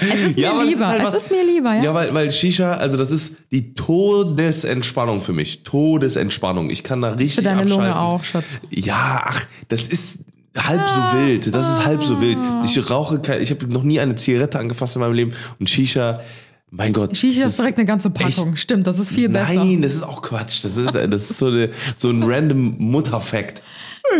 es 0.00 0.18
ist 0.20 0.36
mir 0.36 0.42
Ja, 0.44 0.52
das 0.54 0.64
lieber. 0.64 0.80
ist 0.80 0.86
halt 0.86 1.00
es 1.02 1.06
was- 1.08 1.14
ist 1.16 1.30
mir 1.30 1.44
lieber, 1.44 1.74
ja. 1.74 1.82
Ja, 1.84 1.94
weil, 1.94 2.12
weil 2.14 2.30
Shisha, 2.30 2.72
also 2.72 2.96
das 2.96 3.10
ist 3.10 3.36
die 3.52 3.74
Todesentspannung 3.74 5.20
für 5.20 5.32
mich. 5.32 5.62
Todesentspannung. 5.64 6.70
Ich 6.70 6.82
kann 6.82 7.00
da 7.02 7.08
richtig 7.10 7.36
Für 7.36 7.42
deine 7.42 7.62
abschalten. 7.62 7.84
Lunge 7.86 7.98
auch, 7.98 8.24
Schatz. 8.24 8.60
Ja, 8.70 9.22
ach, 9.24 9.44
das 9.68 9.86
ist 9.86 10.20
halb 10.56 10.80
so 10.88 11.00
wild. 11.18 11.54
Das 11.54 11.68
ist 11.68 11.84
halb 11.84 12.02
so 12.02 12.20
wild. 12.20 12.38
Ich 12.64 12.90
rauche, 12.90 13.20
ich 13.40 13.50
habe 13.50 13.66
noch 13.66 13.82
nie 13.84 14.00
eine 14.00 14.14
Zigarette 14.16 14.58
angefasst 14.58 14.96
in 14.96 15.00
meinem 15.00 15.14
Leben 15.14 15.32
und 15.58 15.70
Shisha, 15.70 16.20
mein 16.74 16.94
Gott. 16.94 17.14
Shisha 17.14 17.46
ist 17.46 17.58
direkt 17.58 17.76
eine 17.76 17.86
ganze 17.86 18.08
Packung. 18.08 18.56
Stimmt, 18.56 18.86
das 18.86 18.98
ist 18.98 19.10
viel 19.10 19.28
besser. 19.28 19.54
Nein, 19.54 19.82
das 19.82 19.94
ist 19.94 20.02
auch 20.02 20.22
Quatsch. 20.22 20.64
Das 20.64 20.78
ist, 20.78 20.94
das 20.94 21.30
ist 21.30 21.36
so, 21.36 21.48
eine, 21.48 21.70
so 21.96 22.08
ein 22.08 22.22
random 22.22 22.76
Mutterfact. 22.78 23.62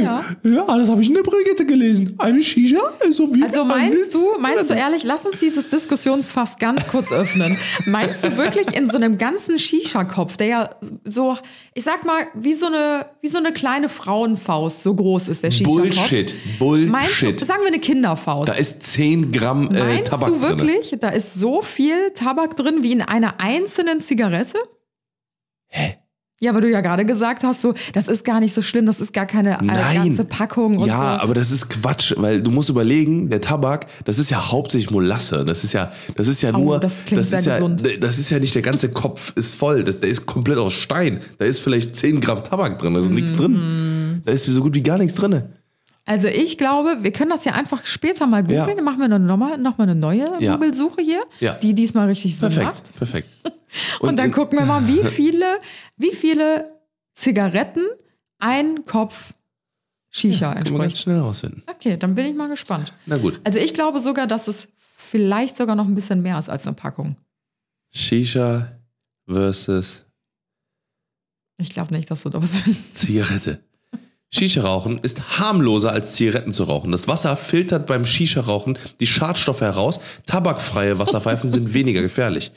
Ja. 0.00 0.24
Ja, 0.42 0.78
das 0.78 0.88
habe 0.88 1.02
ich 1.02 1.08
in 1.08 1.14
der 1.14 1.22
Brigitte 1.22 1.66
gelesen. 1.66 2.14
Eine 2.18 2.42
Shisha 2.42 2.80
ist 3.06 3.16
so 3.16 3.34
wie 3.34 3.42
Also 3.42 3.64
meinst 3.64 4.14
du, 4.14 4.38
meinst 4.38 4.70
du 4.70 4.74
ehrlich, 4.74 5.02
lass 5.04 5.26
uns 5.26 5.38
dieses 5.40 5.68
Diskussionsfass 5.68 6.58
ganz 6.58 6.86
kurz 6.88 7.12
öffnen. 7.12 7.56
Meinst 7.86 8.22
du 8.24 8.36
wirklich 8.36 8.74
in 8.76 8.88
so 8.88 8.96
einem 8.96 9.18
ganzen 9.18 9.58
Shisha-Kopf, 9.58 10.36
der 10.36 10.46
ja 10.46 10.70
so, 11.04 11.36
ich 11.74 11.82
sag 11.84 12.04
mal, 12.04 12.26
wie 12.34 12.54
so 12.54 12.66
eine, 12.66 13.06
wie 13.20 13.28
so 13.28 13.38
eine 13.38 13.52
kleine 13.52 13.88
Frauenfaust, 13.88 14.82
so 14.82 14.94
groß 14.94 15.28
ist 15.28 15.42
der 15.42 15.50
Shisha-Kopf. 15.50 15.74
Bullshit. 15.82 16.34
Bullshit. 16.58 16.88
Meinst 16.90 17.22
du, 17.22 17.44
sagen 17.44 17.60
wir 17.62 17.68
eine 17.68 17.80
Kinderfaust. 17.80 18.48
da 18.48 18.54
ist 18.54 18.82
10 18.84 19.32
Gramm 19.32 19.70
äh, 19.74 19.78
Meinst 19.78 20.10
Tabak 20.10 20.28
du 20.28 20.38
drin. 20.38 20.58
wirklich, 20.58 20.94
da 21.00 21.08
ist 21.08 21.34
so 21.34 21.62
viel 21.62 22.10
Tabak 22.14 22.56
drin 22.56 22.82
wie 22.82 22.92
in 22.92 23.02
einer 23.02 23.40
einzelnen 23.40 24.00
Zigarette? 24.00 24.58
Hä? 25.68 25.96
Ja, 26.42 26.52
weil 26.54 26.60
du 26.62 26.68
ja 26.70 26.80
gerade 26.80 27.04
gesagt 27.06 27.44
hast, 27.44 27.62
so, 27.62 27.72
das 27.92 28.08
ist 28.08 28.24
gar 28.24 28.40
nicht 28.40 28.52
so 28.52 28.62
schlimm, 28.62 28.84
das 28.86 29.00
ist 29.00 29.12
gar 29.12 29.26
keine 29.26 29.60
äh, 29.60 29.94
ganze 29.94 30.24
Packung 30.24 30.76
und 30.78 30.88
ja, 30.88 30.96
so. 31.16 31.22
aber 31.22 31.34
das 31.34 31.52
ist 31.52 31.70
Quatsch, 31.70 32.14
weil 32.16 32.42
du 32.42 32.50
musst 32.50 32.68
überlegen, 32.68 33.30
der 33.30 33.40
Tabak, 33.40 33.86
das 34.04 34.18
ist 34.18 34.28
ja 34.30 34.50
hauptsächlich 34.50 34.90
Molasse. 34.90 35.44
Das 35.44 35.62
ist 35.62 35.72
ja, 35.72 35.92
das 36.16 36.26
ist 36.26 36.42
ja 36.42 36.50
Oh, 36.54 36.58
nur, 36.58 36.80
das 36.80 37.04
klingt 37.04 37.24
sehr 37.24 37.38
ist 37.38 37.46
ja, 37.46 37.58
gesund. 37.58 37.82
das 38.00 38.18
ist 38.18 38.30
ja 38.30 38.40
nicht 38.40 38.54
der 38.56 38.62
ganze 38.62 38.88
Kopf 38.90 39.32
ist 39.36 39.54
voll. 39.54 39.84
Das, 39.84 40.00
der 40.00 40.10
ist 40.10 40.26
komplett 40.26 40.58
aus 40.58 40.72
Stein. 40.72 41.20
Da 41.38 41.44
ist 41.44 41.60
vielleicht 41.60 41.94
10 41.94 42.20
Gramm 42.20 42.42
Tabak 42.42 42.78
drin, 42.80 42.94
da 42.94 43.00
ist 43.00 43.10
nichts 43.10 43.32
Mhm. 43.34 43.36
drin. 43.36 44.22
Da 44.24 44.32
ist 44.32 44.46
so 44.46 44.60
gut 44.62 44.74
wie 44.74 44.82
gar 44.82 44.98
nichts 44.98 45.14
drin. 45.14 45.42
Also 46.04 46.26
ich 46.28 46.58
glaube, 46.58 46.98
wir 47.02 47.12
können 47.12 47.30
das 47.30 47.44
ja 47.44 47.52
einfach 47.52 47.86
später 47.86 48.26
mal 48.26 48.42
googeln. 48.42 48.68
Ja. 48.68 48.74
Dann 48.74 48.84
machen 48.84 48.98
wir 49.00 49.08
dann 49.08 49.24
nochmal 49.26 49.56
noch 49.58 49.78
mal 49.78 49.84
eine 49.84 49.94
neue 49.94 50.26
Ja. 50.40 50.54
Google-Suche 50.54 51.00
hier, 51.02 51.22
Ja. 51.40 51.54
die 51.54 51.74
diesmal 51.74 52.08
richtig 52.08 52.36
Sinn 52.36 52.48
Perfekt, 52.50 52.66
macht. 52.66 52.96
perfekt. 52.96 53.28
Und, 54.00 54.16
dann 54.16 54.26
in- 54.26 54.32
gucken 54.32 54.58
wir 54.58 54.66
mal, 54.66 54.86
wie 54.88 55.04
viele, 55.04 55.58
wie 55.96 56.12
viele 56.12 56.72
Zigaretten 57.14 57.84
ein 58.38 58.84
Kopf 58.86 59.32
Shisha 60.10 60.52
Kann 60.52 60.54
man 60.54 60.64
ganz 60.64 60.68
entspricht. 60.74 61.02
schnell 61.04 61.20
rausfinden. 61.20 61.62
Okay, 61.68 61.96
dann 61.96 62.14
bin 62.14 62.26
ich 62.26 62.34
mal 62.34 62.48
gespannt. 62.48 62.92
Na 63.06 63.16
gut. 63.16 63.40
Also 63.44 63.58
ich 63.58 63.72
glaube 63.72 64.00
sogar, 64.00 64.26
dass 64.26 64.46
es 64.48 64.68
vielleicht 64.78 65.56
sogar 65.56 65.74
noch 65.76 65.86
ein 65.86 65.94
bisschen 65.94 66.20
mehr 66.20 66.38
ist 66.38 66.50
als 66.50 66.66
eine 66.66 66.74
Packung. 66.76 67.16
Shisha 67.92 68.72
versus 69.26 70.04
Ich 71.58 71.70
glaube 71.70 71.94
nicht, 71.94 72.10
dass 72.10 72.22
du 72.24 72.28
da 72.28 72.42
was. 72.42 72.56
Zigarette. 72.92 73.60
Shisha-Rauchen 74.34 74.98
ist 75.02 75.38
harmloser 75.38 75.92
als 75.92 76.14
Zigaretten 76.14 76.52
zu 76.52 76.62
rauchen. 76.62 76.90
Das 76.90 77.06
Wasser 77.06 77.36
filtert 77.36 77.86
beim 77.86 78.06
Shisha-Rauchen 78.06 78.78
die 78.98 79.06
Schadstoffe 79.06 79.60
heraus. 79.60 80.00
Tabakfreie 80.26 80.98
Wasserpfeifen 80.98 81.50
sind 81.50 81.74
weniger 81.74 82.00
gefährlich. 82.00 82.50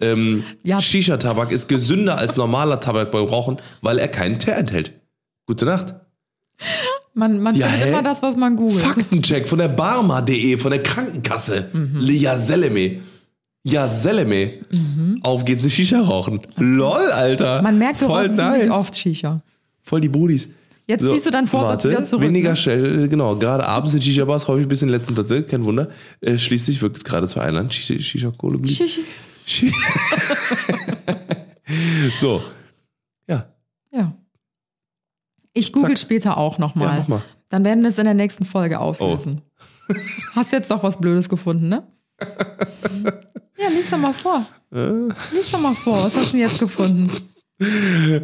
Ähm, 0.00 0.44
Ja. 0.62 0.80
Shisha-Tabak 0.80 1.50
ist 1.50 1.68
gesünder 1.68 2.18
als 2.18 2.36
normaler 2.36 2.80
Tabak 2.80 3.10
beim 3.10 3.24
Rauchen, 3.24 3.56
weil 3.80 3.98
er 3.98 4.08
keinen 4.08 4.38
Teer 4.40 4.58
enthält. 4.58 4.92
Gute 5.46 5.64
Nacht. 5.64 5.94
Man, 7.14 7.40
man 7.42 7.54
Ja, 7.56 7.66
findet 7.68 7.86
hä? 7.86 7.90
immer 7.90 8.02
das, 8.02 8.22
was 8.22 8.36
man 8.36 8.56
googelt. 8.56 8.80
Faktencheck 8.82 9.48
von 9.48 9.58
der 9.58 9.68
Barma.de, 9.68 10.58
von 10.58 10.70
der 10.70 10.82
Krankenkasse. 10.82 11.68
Ja, 12.00 12.36
Seleme. 12.36 13.00
Ja, 13.64 13.86
Seleme. 13.88 14.50
Auf 15.22 15.44
geht's, 15.46 15.62
eine 15.62 15.70
Shisha 15.70 16.00
rauchen. 16.00 16.40
Lol, 16.56 17.10
Alter. 17.10 17.58
Mhm. 17.58 17.64
Man 17.64 17.78
merkt, 17.78 18.02
rauchst 18.02 18.36
nice. 18.36 18.52
ziemlich 18.52 18.70
oft 18.70 18.96
Shisha. 18.96 19.40
Voll 19.80 20.02
die 20.02 20.08
Brudis. 20.08 20.48
Jetzt 20.88 21.02
ziehst 21.02 21.26
du 21.26 21.30
deinen 21.30 21.46
Vorsatz 21.46 21.84
warte, 21.84 21.90
wieder 21.90 22.04
zurück. 22.04 22.24
Weniger 22.24 22.50
ne? 22.50 22.56
schnell, 22.56 23.08
genau. 23.08 23.36
Gerade 23.36 23.66
abends 23.66 23.94
in 23.94 24.02
Shisha-Bars 24.02 24.48
häufig 24.48 24.66
bis 24.68 24.82
in 24.82 24.88
den 24.88 24.96
letzten 24.96 25.14
Plätze, 25.14 25.42
kein 25.44 25.64
Wunder. 25.64 25.90
Äh, 26.20 26.38
schließlich 26.38 26.82
wirkt 26.82 26.96
es 26.96 27.04
gerade 27.04 27.26
zu. 27.28 27.38
Shisha- 27.40 28.00
Shisha-Kohle. 28.00 28.66
Shishi. 28.66 29.04
Shi- 29.46 29.72
so. 32.20 32.42
Ja. 33.28 33.46
Ja. 33.92 34.12
Ich 35.52 35.72
google 35.72 35.96
Zack. 35.96 36.06
später 36.06 36.36
auch 36.36 36.58
nochmal. 36.58 36.88
Ja, 36.88 36.94
mach 37.00 37.08
mal. 37.08 37.22
Oh. 37.24 37.28
Dann 37.48 37.64
werden 37.64 37.82
wir 37.82 37.90
es 37.90 37.98
in 37.98 38.04
der 38.04 38.14
nächsten 38.14 38.44
Folge 38.44 38.80
auflösen. 38.80 39.42
Hast 40.34 40.52
jetzt 40.52 40.70
doch 40.70 40.82
was 40.82 40.98
Blödes 41.00 41.28
gefunden, 41.28 41.68
ne? 41.68 41.86
Ja, 43.58 43.68
lies 43.68 43.90
doch 43.90 43.98
mal 43.98 44.12
vor. 44.12 44.44
Äh. 44.72 45.08
Lies 45.32 45.52
doch 45.52 45.60
mal 45.60 45.74
vor. 45.74 46.02
Was 46.02 46.16
hast 46.16 46.32
du 46.32 46.38
denn 46.38 46.48
jetzt 46.48 46.58
gefunden? 46.58 47.08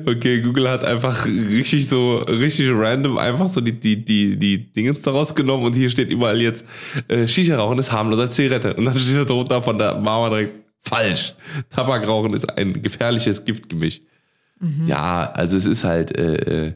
Okay, 0.07 0.41
Google 0.43 0.69
hat 0.69 0.85
einfach 0.85 1.27
richtig 1.27 1.89
so, 1.89 2.19
richtig 2.19 2.71
random 2.75 3.19
einfach 3.19 3.49
so 3.49 3.61
die, 3.61 3.73
die, 3.73 4.05
die, 4.05 4.37
die 4.37 4.73
Dingens 4.73 5.03
daraus 5.03 5.35
genommen 5.35 5.65
und 5.65 5.75
hier 5.75 5.91
steht 5.91 6.09
überall 6.11 6.41
jetzt, 6.41 6.65
äh, 7.09 7.27
Shisha-Rauchen 7.27 7.79
ist 7.79 7.93
harmloser 7.93 8.23
als 8.23 8.35
Zigarette. 8.35 8.75
Und 8.75 8.85
dann 8.85 8.99
steht 8.99 9.17
da 9.17 9.25
drunter 9.25 9.63
von 9.63 9.79
der 9.79 9.97
Mama 9.97 10.31
direkt, 10.31 10.55
falsch. 10.81 11.35
Tabakrauchen 11.71 12.33
ist 12.35 12.47
ein 12.57 12.83
gefährliches 12.83 13.45
Giftgemisch. 13.45 14.01
Mhm. 14.61 14.87
Ja, 14.87 15.31
also 15.33 15.57
es 15.57 15.67
ist 15.67 15.85
halt, 15.85 16.17
äh, 16.17 16.67
äh, 16.67 16.73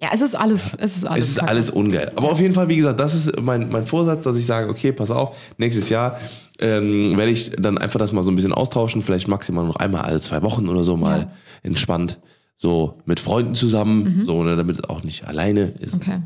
Ja, 0.00 0.10
es 0.12 0.20
ist 0.20 0.34
alles, 0.34 0.74
es 0.78 0.96
ist 0.96 1.04
alles. 1.04 1.24
Es 1.24 1.30
ist 1.32 1.38
alles 1.40 1.70
ungeil. 1.70 2.12
Aber 2.16 2.32
auf 2.32 2.40
jeden 2.40 2.54
Fall, 2.54 2.68
wie 2.68 2.76
gesagt, 2.76 3.00
das 3.00 3.14
ist 3.14 3.40
mein, 3.40 3.68
mein 3.70 3.86
Vorsatz, 3.86 4.22
dass 4.24 4.38
ich 4.38 4.46
sage, 4.46 4.68
okay, 4.68 4.92
pass 4.92 5.10
auf, 5.10 5.36
nächstes 5.58 5.88
Jahr 5.88 6.18
ähm, 6.60 7.16
werde 7.16 7.32
ich 7.32 7.52
dann 7.58 7.78
einfach 7.78 7.98
das 7.98 8.12
mal 8.12 8.22
so 8.22 8.30
ein 8.30 8.36
bisschen 8.36 8.52
austauschen, 8.52 9.02
vielleicht 9.02 9.28
maximal 9.28 9.66
noch 9.66 9.76
einmal 9.76 10.02
alle 10.02 10.20
zwei 10.20 10.42
Wochen 10.42 10.68
oder 10.68 10.84
so 10.84 10.96
mal 10.96 11.18
Ja. 11.20 11.30
entspannt, 11.62 12.18
so 12.56 13.00
mit 13.06 13.18
Freunden 13.20 13.54
zusammen, 13.54 14.22
so, 14.24 14.42
ne, 14.44 14.56
damit 14.56 14.76
es 14.78 14.84
auch 14.84 15.02
nicht 15.02 15.26
alleine 15.26 15.62
ist. 15.80 15.94
Mhm. 15.94 16.00
Okay. 16.02 16.20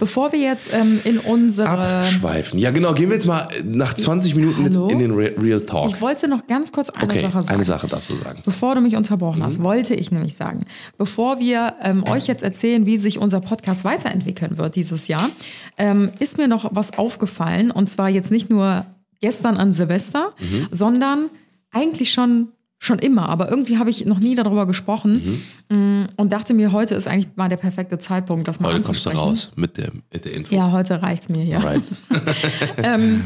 Bevor 0.00 0.32
wir 0.32 0.38
jetzt 0.38 0.70
ähm, 0.72 1.00
in 1.04 1.18
unsere. 1.18 1.68
Abschweifen. 1.68 2.58
Ja, 2.58 2.70
genau, 2.70 2.94
gehen 2.94 3.10
wir 3.10 3.16
jetzt 3.16 3.26
mal 3.26 3.46
nach 3.62 3.92
20 3.92 4.34
Minuten 4.34 4.64
Hallo? 4.64 4.88
in 4.88 5.00
den 5.00 5.10
Re 5.10 5.34
Real 5.38 5.60
Talk. 5.60 5.90
Ich 5.90 6.00
wollte 6.00 6.28
noch 6.28 6.46
ganz 6.46 6.72
kurz 6.72 6.88
eine 6.88 7.04
Okay, 7.04 7.20
Sache 7.20 7.32
sagen. 7.42 7.48
eine 7.48 7.64
Sache 7.64 7.86
darfst 7.86 8.08
du 8.08 8.14
sagen. 8.14 8.40
Bevor 8.46 8.74
du 8.74 8.80
mich 8.80 8.96
unterbrochen 8.96 9.40
Mhm. 9.40 9.44
hast, 9.44 9.62
wollte 9.62 9.94
ich 9.94 10.10
nämlich 10.10 10.34
sagen, 10.34 10.60
bevor 10.96 11.40
wir 11.40 11.74
ähm, 11.82 12.04
euch 12.08 12.26
jetzt 12.26 12.42
erzählen, 12.42 12.86
wie 12.86 12.96
sich 12.96 13.18
unser 13.18 13.40
Podcast 13.42 13.84
weiterentwickeln 13.84 14.56
wird 14.56 14.76
dieses 14.76 15.08
Jahr, 15.08 15.28
ähm, 15.76 16.10
ist 16.20 16.38
mir 16.38 16.48
noch 16.48 16.70
was 16.74 16.96
aufgefallen. 16.96 17.70
Und 17.70 17.90
zwar 17.90 18.08
jetzt 18.08 18.30
nicht 18.30 18.48
nur 18.48 18.86
gestern 19.20 19.56
an 19.56 19.72
Silvester, 19.72 20.32
Mhm. 20.40 20.68
sondern 20.70 21.30
eigentlich 21.70 22.12
schon, 22.12 22.48
schon 22.78 22.98
immer. 22.98 23.28
Aber 23.28 23.48
irgendwie 23.50 23.78
habe 23.78 23.90
ich 23.90 24.04
noch 24.06 24.18
nie 24.20 24.34
darüber 24.34 24.66
gesprochen 24.66 25.42
mm, 25.70 26.02
und 26.16 26.32
dachte 26.32 26.52
mir, 26.54 26.72
heute 26.72 26.94
ist 26.94 27.06
eigentlich 27.08 27.28
mal 27.36 27.48
der 27.48 27.56
perfekte 27.56 27.98
Zeitpunkt, 27.98 28.46
das 28.48 28.60
mal 28.60 28.68
Mhm. 28.70 28.74
Heute 28.74 28.84
kommst 28.84 29.06
du 29.06 29.10
raus 29.10 29.50
mit 29.56 29.76
der, 29.78 29.92
mit 30.12 30.24
der 30.24 30.32
Info. 30.34 30.54
Ja, 30.54 30.72
heute 30.72 31.00
reicht's 31.02 31.28
mir 31.28 31.42
hier. 31.42 31.58
Right. 31.58 31.82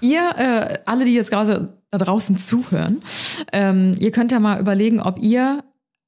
Ihr, 0.00 0.30
äh, 0.36 0.78
alle, 0.84 1.04
die 1.04 1.14
jetzt 1.14 1.30
gerade 1.30 1.74
da 1.92 1.98
draußen 1.98 2.36
zuhören, 2.36 2.98
ähm, 3.52 3.94
ihr 4.00 4.10
könnt 4.10 4.32
ja 4.32 4.40
mal 4.40 4.58
überlegen, 4.60 5.00
ob 5.00 5.20
ihr 5.22 5.62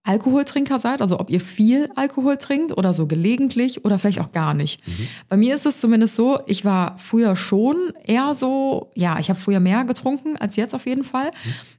Alkoholtrinker 0.05 0.79
seid, 0.79 1.01
also 1.01 1.19
ob 1.19 1.31
ihr 1.31 1.40
viel 1.40 1.88
Alkohol 1.97 2.37
trinkt 2.37 2.77
oder 2.77 2.93
so 2.93 3.07
gelegentlich 3.07 3.85
oder 3.85 3.99
vielleicht 3.99 4.21
auch 4.21 4.33
gar 4.33 4.53
nicht. 4.55 4.87
Mhm. 4.87 5.09
Bei 5.31 5.37
mir 5.38 5.55
ist 5.55 5.64
es 5.67 5.81
zumindest 5.81 6.14
so, 6.14 6.38
ich 6.47 6.64
war 6.64 6.97
früher 6.99 7.37
schon 7.37 7.77
eher 8.05 8.35
so, 8.35 8.90
ja, 8.95 9.19
ich 9.19 9.31
habe 9.31 9.40
früher 9.40 9.61
mehr 9.61 9.85
getrunken 9.85 10.37
als 10.37 10.57
jetzt 10.57 10.75
auf 10.75 10.87
jeden 10.87 11.05
Fall. 11.05 11.31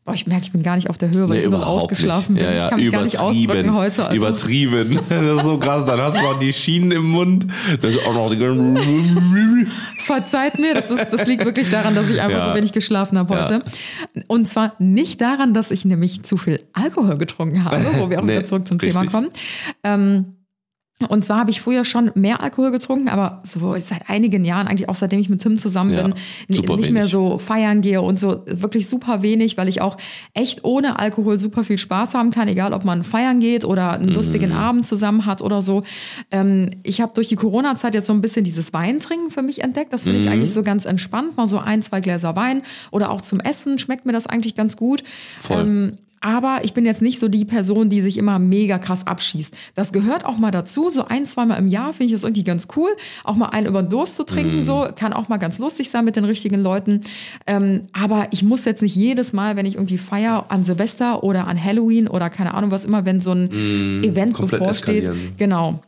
Boah, 0.06 0.14
ich 0.14 0.28
merke, 0.28 0.44
ich 0.44 0.52
bin 0.52 0.64
gar 0.64 0.76
nicht 0.76 0.90
auf 0.90 0.98
der 0.98 1.10
Höhe, 1.12 1.28
weil 1.30 1.38
Nee, 1.40 1.46
ich 1.46 1.50
nur 1.50 1.66
ausgeschlafen 1.66 2.34
nicht. 2.34 2.44
bin. 2.44 2.52
Ja, 2.54 2.58
ja, 2.58 2.64
ich 2.66 2.70
kann 2.70 2.80
mich 2.80 2.92
gar 2.92 3.04
nicht 3.04 3.20
ausdrücken 3.20 3.74
heute. 3.74 4.06
Also, 4.06 4.18
Übertrieben. 4.18 5.00
Das 5.10 5.38
ist 5.38 5.44
so 5.46 5.58
krass. 5.58 5.86
Dann 5.86 6.00
hast 6.02 6.18
du 6.18 6.22
noch 6.22 6.38
die 6.40 6.54
Schienen 6.54 6.92
im 6.92 7.10
Mund. 7.10 7.48
Das 7.82 7.92
ist 7.96 8.06
auch 8.06 8.14
noch 8.14 8.30
die 8.30 8.38
Verzeiht 10.06 10.60
mir, 10.60 10.74
das, 10.76 10.92
ist, 10.92 11.10
das 11.10 11.26
liegt 11.26 11.44
wirklich 11.46 11.70
daran, 11.72 11.96
dass 11.96 12.10
ich 12.10 12.22
einfach 12.22 12.38
Ja. 12.38 12.50
so 12.50 12.56
wenig 12.56 12.74
geschlafen 12.74 13.18
habe 13.18 13.40
heute. 13.40 13.64
Und 14.28 14.48
zwar 14.48 14.74
nicht 14.78 15.22
daran, 15.22 15.54
dass 15.56 15.72
ich 15.72 15.86
nämlich 15.86 16.22
zu 16.24 16.38
viel 16.38 16.60
Alkohol 16.74 17.18
getrunken 17.18 17.64
habe, 17.64 17.84
wo 17.98 18.10
wir 18.10 18.15
auch 18.18 18.24
Nee, 18.24 18.34
wieder 18.34 18.46
zurück 18.46 18.68
zum 18.68 18.80
Thema 18.80 19.02
richtig. 19.02 19.12
kommen. 19.14 19.30
Ähm, 19.84 20.26
und 21.10 21.26
zwar 21.26 21.40
habe 21.40 21.52
ich 21.52 21.60
früher 21.60 21.84
schon 21.84 22.10
mehr 22.16 22.40
Alkohol 22.40 22.72
getrunken, 22.72 23.10
aber 23.10 23.44
so 23.44 23.76
seit 23.80 24.10
einigen 24.10 24.46
Jahren, 24.46 24.66
eigentlich 24.70 24.88
auch 24.88 24.96
seitdem 24.96 25.20
ich 25.20 25.28
mit 25.28 25.42
Tim 25.42 25.58
zusammen 25.58 25.92
Ja, 25.94 26.04
bin, 26.04 26.14
nicht 26.48 26.70
mehr 26.70 26.78
wenig. 26.78 27.12
so 27.12 27.38
feiern 27.38 27.82
gehe 27.82 28.02
und 28.02 28.18
so 28.18 28.44
wirklich 28.48 28.88
super 28.88 29.22
wenig, 29.22 29.58
weil 29.58 29.68
ich 29.68 29.82
auch 29.82 29.98
echt 30.34 30.64
ohne 30.64 30.98
Alkohol 30.98 31.38
super 31.38 31.66
viel 31.66 31.78
Spaß 31.78 32.14
haben 32.14 32.32
kann, 32.32 32.48
egal 32.48 32.72
ob 32.72 32.86
man 32.86 33.04
feiern 33.04 33.42
geht 33.42 33.66
oder 33.66 33.92
einen 33.92 34.08
lustigen 34.08 34.52
Mhm. 34.52 34.56
Abend 34.58 34.88
zusammen 34.88 35.26
hat 35.26 35.42
oder 35.42 35.62
so. 35.62 35.82
Ähm, 36.32 36.70
ich 36.84 37.02
habe 37.02 37.12
durch 37.14 37.28
die 37.28 37.36
Corona-Zeit 37.36 37.94
jetzt 37.94 38.08
so 38.08 38.14
ein 38.14 38.22
bisschen 38.22 38.46
dieses 38.46 38.72
Weintrinken 38.72 39.32
für 39.32 39.42
mich 39.42 39.64
entdeckt. 39.64 39.92
Das 39.92 40.06
Mhm. 40.06 40.12
finde 40.12 40.22
ich 40.24 40.30
eigentlich 40.30 40.54
so 40.54 40.64
ganz 40.64 40.86
entspannt, 40.86 41.36
mal 41.36 41.50
so 41.50 41.60
ein, 41.60 41.82
zwei 41.82 42.00
Gläser 42.00 42.38
Wein 42.38 42.62
oder 42.92 43.12
auch 43.12 43.20
zum 43.20 43.42
Essen 43.42 43.80
schmeckt 43.80 44.06
mir 44.06 44.14
das 44.14 44.28
eigentlich 44.28 44.56
ganz 44.56 44.78
gut. 44.78 45.04
Voll. 45.42 45.60
Ähm, 45.60 45.98
aber 46.26 46.62
ich 46.64 46.74
bin 46.74 46.86
jetzt 46.88 47.04
nicht 47.04 47.20
so 47.20 47.28
die 47.28 47.46
Person, 47.46 47.92
die 47.92 48.02
sich 48.02 48.18
immer 48.18 48.40
mega 48.40 48.80
krass 48.80 49.06
abschießt. 49.06 49.56
Das 49.76 49.94
gehört 49.94 50.26
auch 50.26 50.40
mal 50.40 50.50
dazu. 50.50 50.90
So 50.90 51.06
ein, 51.06 51.28
zweimal 51.28 51.60
im 51.60 51.68
Jahr 51.68 51.94
finde 51.94 52.06
ich 52.06 52.12
das 52.14 52.24
irgendwie 52.24 52.44
ganz 52.44 52.68
cool. 52.76 52.90
Auch 53.24 53.36
mal 53.36 53.50
einen 53.50 53.68
über 53.68 53.84
den 53.84 53.92
Durst 53.92 54.16
zu 54.16 54.24
trinken, 54.24 54.64
so 54.64 54.88
kann 54.96 55.14
auch 55.14 55.30
mal 55.30 55.38
ganz 55.38 55.60
lustig 55.60 55.92
sein 55.92 56.04
mit 56.04 56.16
den 56.16 56.26
richtigen 56.26 56.64
Leuten. 56.64 57.02
Ähm, 57.46 57.90
aber 57.94 58.30
ich 58.32 58.42
muss 58.42 58.66
jetzt 58.66 58.82
nicht 58.82 58.96
jedes 58.96 59.34
Mal, 59.34 59.56
wenn 59.56 59.68
ich 59.68 59.76
irgendwie 59.76 60.00
feier 60.00 60.46
an 60.50 60.66
Silvester 60.66 61.24
oder 61.24 61.48
an 61.48 61.64
Halloween 61.64 62.08
oder 62.08 62.32
keine 62.32 62.56
Ahnung 62.56 62.72
was 62.72 62.86
immer, 62.86 63.06
wenn 63.06 63.22
so 63.22 63.32
ein 63.32 64.04
Event 64.04 64.34
komplett 64.34 64.62
bevorsteht. 64.62 65.04
eskalieren. 65.04 65.36
Genau. 65.38 65.84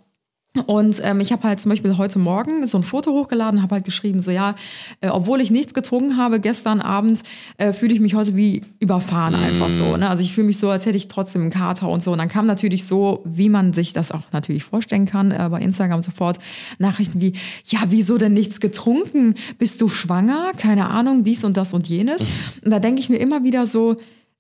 Und 0.66 1.02
ähm, 1.04 1.20
ich 1.20 1.32
habe 1.32 1.44
halt 1.44 1.60
zum 1.60 1.70
Beispiel 1.70 1.98
heute 1.98 2.20
Morgen 2.20 2.68
so 2.68 2.78
ein 2.78 2.84
Foto 2.84 3.12
hochgeladen, 3.12 3.62
habe 3.62 3.76
halt 3.76 3.86
geschrieben, 3.86 4.22
so 4.22 4.32
ja, 4.32 4.56
äh, 5.02 5.10
obwohl 5.10 5.42
ich 5.42 5.52
nichts 5.52 5.74
getrunken 5.74 6.18
habe 6.18 6.40
gestern 6.40 6.82
Abend, 6.82 7.24
äh, 7.58 7.74
fühle 7.74 7.94
ich 7.94 8.00
mich 8.00 8.16
heute 8.16 8.36
wie 8.36 8.62
überfahren 8.80 9.36
einfach 9.36 9.70
so. 9.70 9.98
Ne? 9.98 10.10
Also 10.10 10.24
ich 10.24 10.34
fühle 10.34 10.48
mich 10.48 10.58
so, 10.58 10.70
als 10.70 10.86
hätte 10.86 10.98
ich 10.98 11.08
trotzdem 11.08 11.44
einen 11.44 11.52
Kater 11.52 11.90
und 11.90 12.04
so. 12.04 12.12
Und 12.12 12.18
dann 12.18 12.30
kam 12.30 12.46
natürlich 12.46 12.86
so, 12.86 13.22
wie 13.26 13.50
man 13.50 13.74
sich 13.74 13.94
das 13.94 14.12
auch 14.12 14.32
natürlich 14.32 14.64
vorstellen 14.64 15.06
kann, 15.06 15.32
äh, 15.32 15.48
bei 15.50 15.62
Instagram 15.62 16.02
sofort 16.02 16.40
Nachrichten 16.80 17.22
wie, 17.22 17.34
ja, 17.66 17.80
wieso 17.90 18.18
denn 18.18 18.34
nichts 18.34 18.60
getrunken? 18.60 19.36
Bist 19.58 19.82
du 19.82 19.88
schwanger? 19.88 20.52
Keine 20.58 20.90
Ahnung, 20.90 21.24
dies 21.24 21.44
und 21.44 21.58
das 21.58 21.74
und 21.74 21.88
jenes. 21.88 22.22
Und 22.64 22.72
da 22.72 22.80
denke 22.80 23.00
ich 23.00 23.10
mir 23.10 23.18
immer 23.18 23.44
wieder 23.44 23.68
so, 23.68 23.96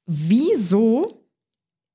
wieso 0.05 1.26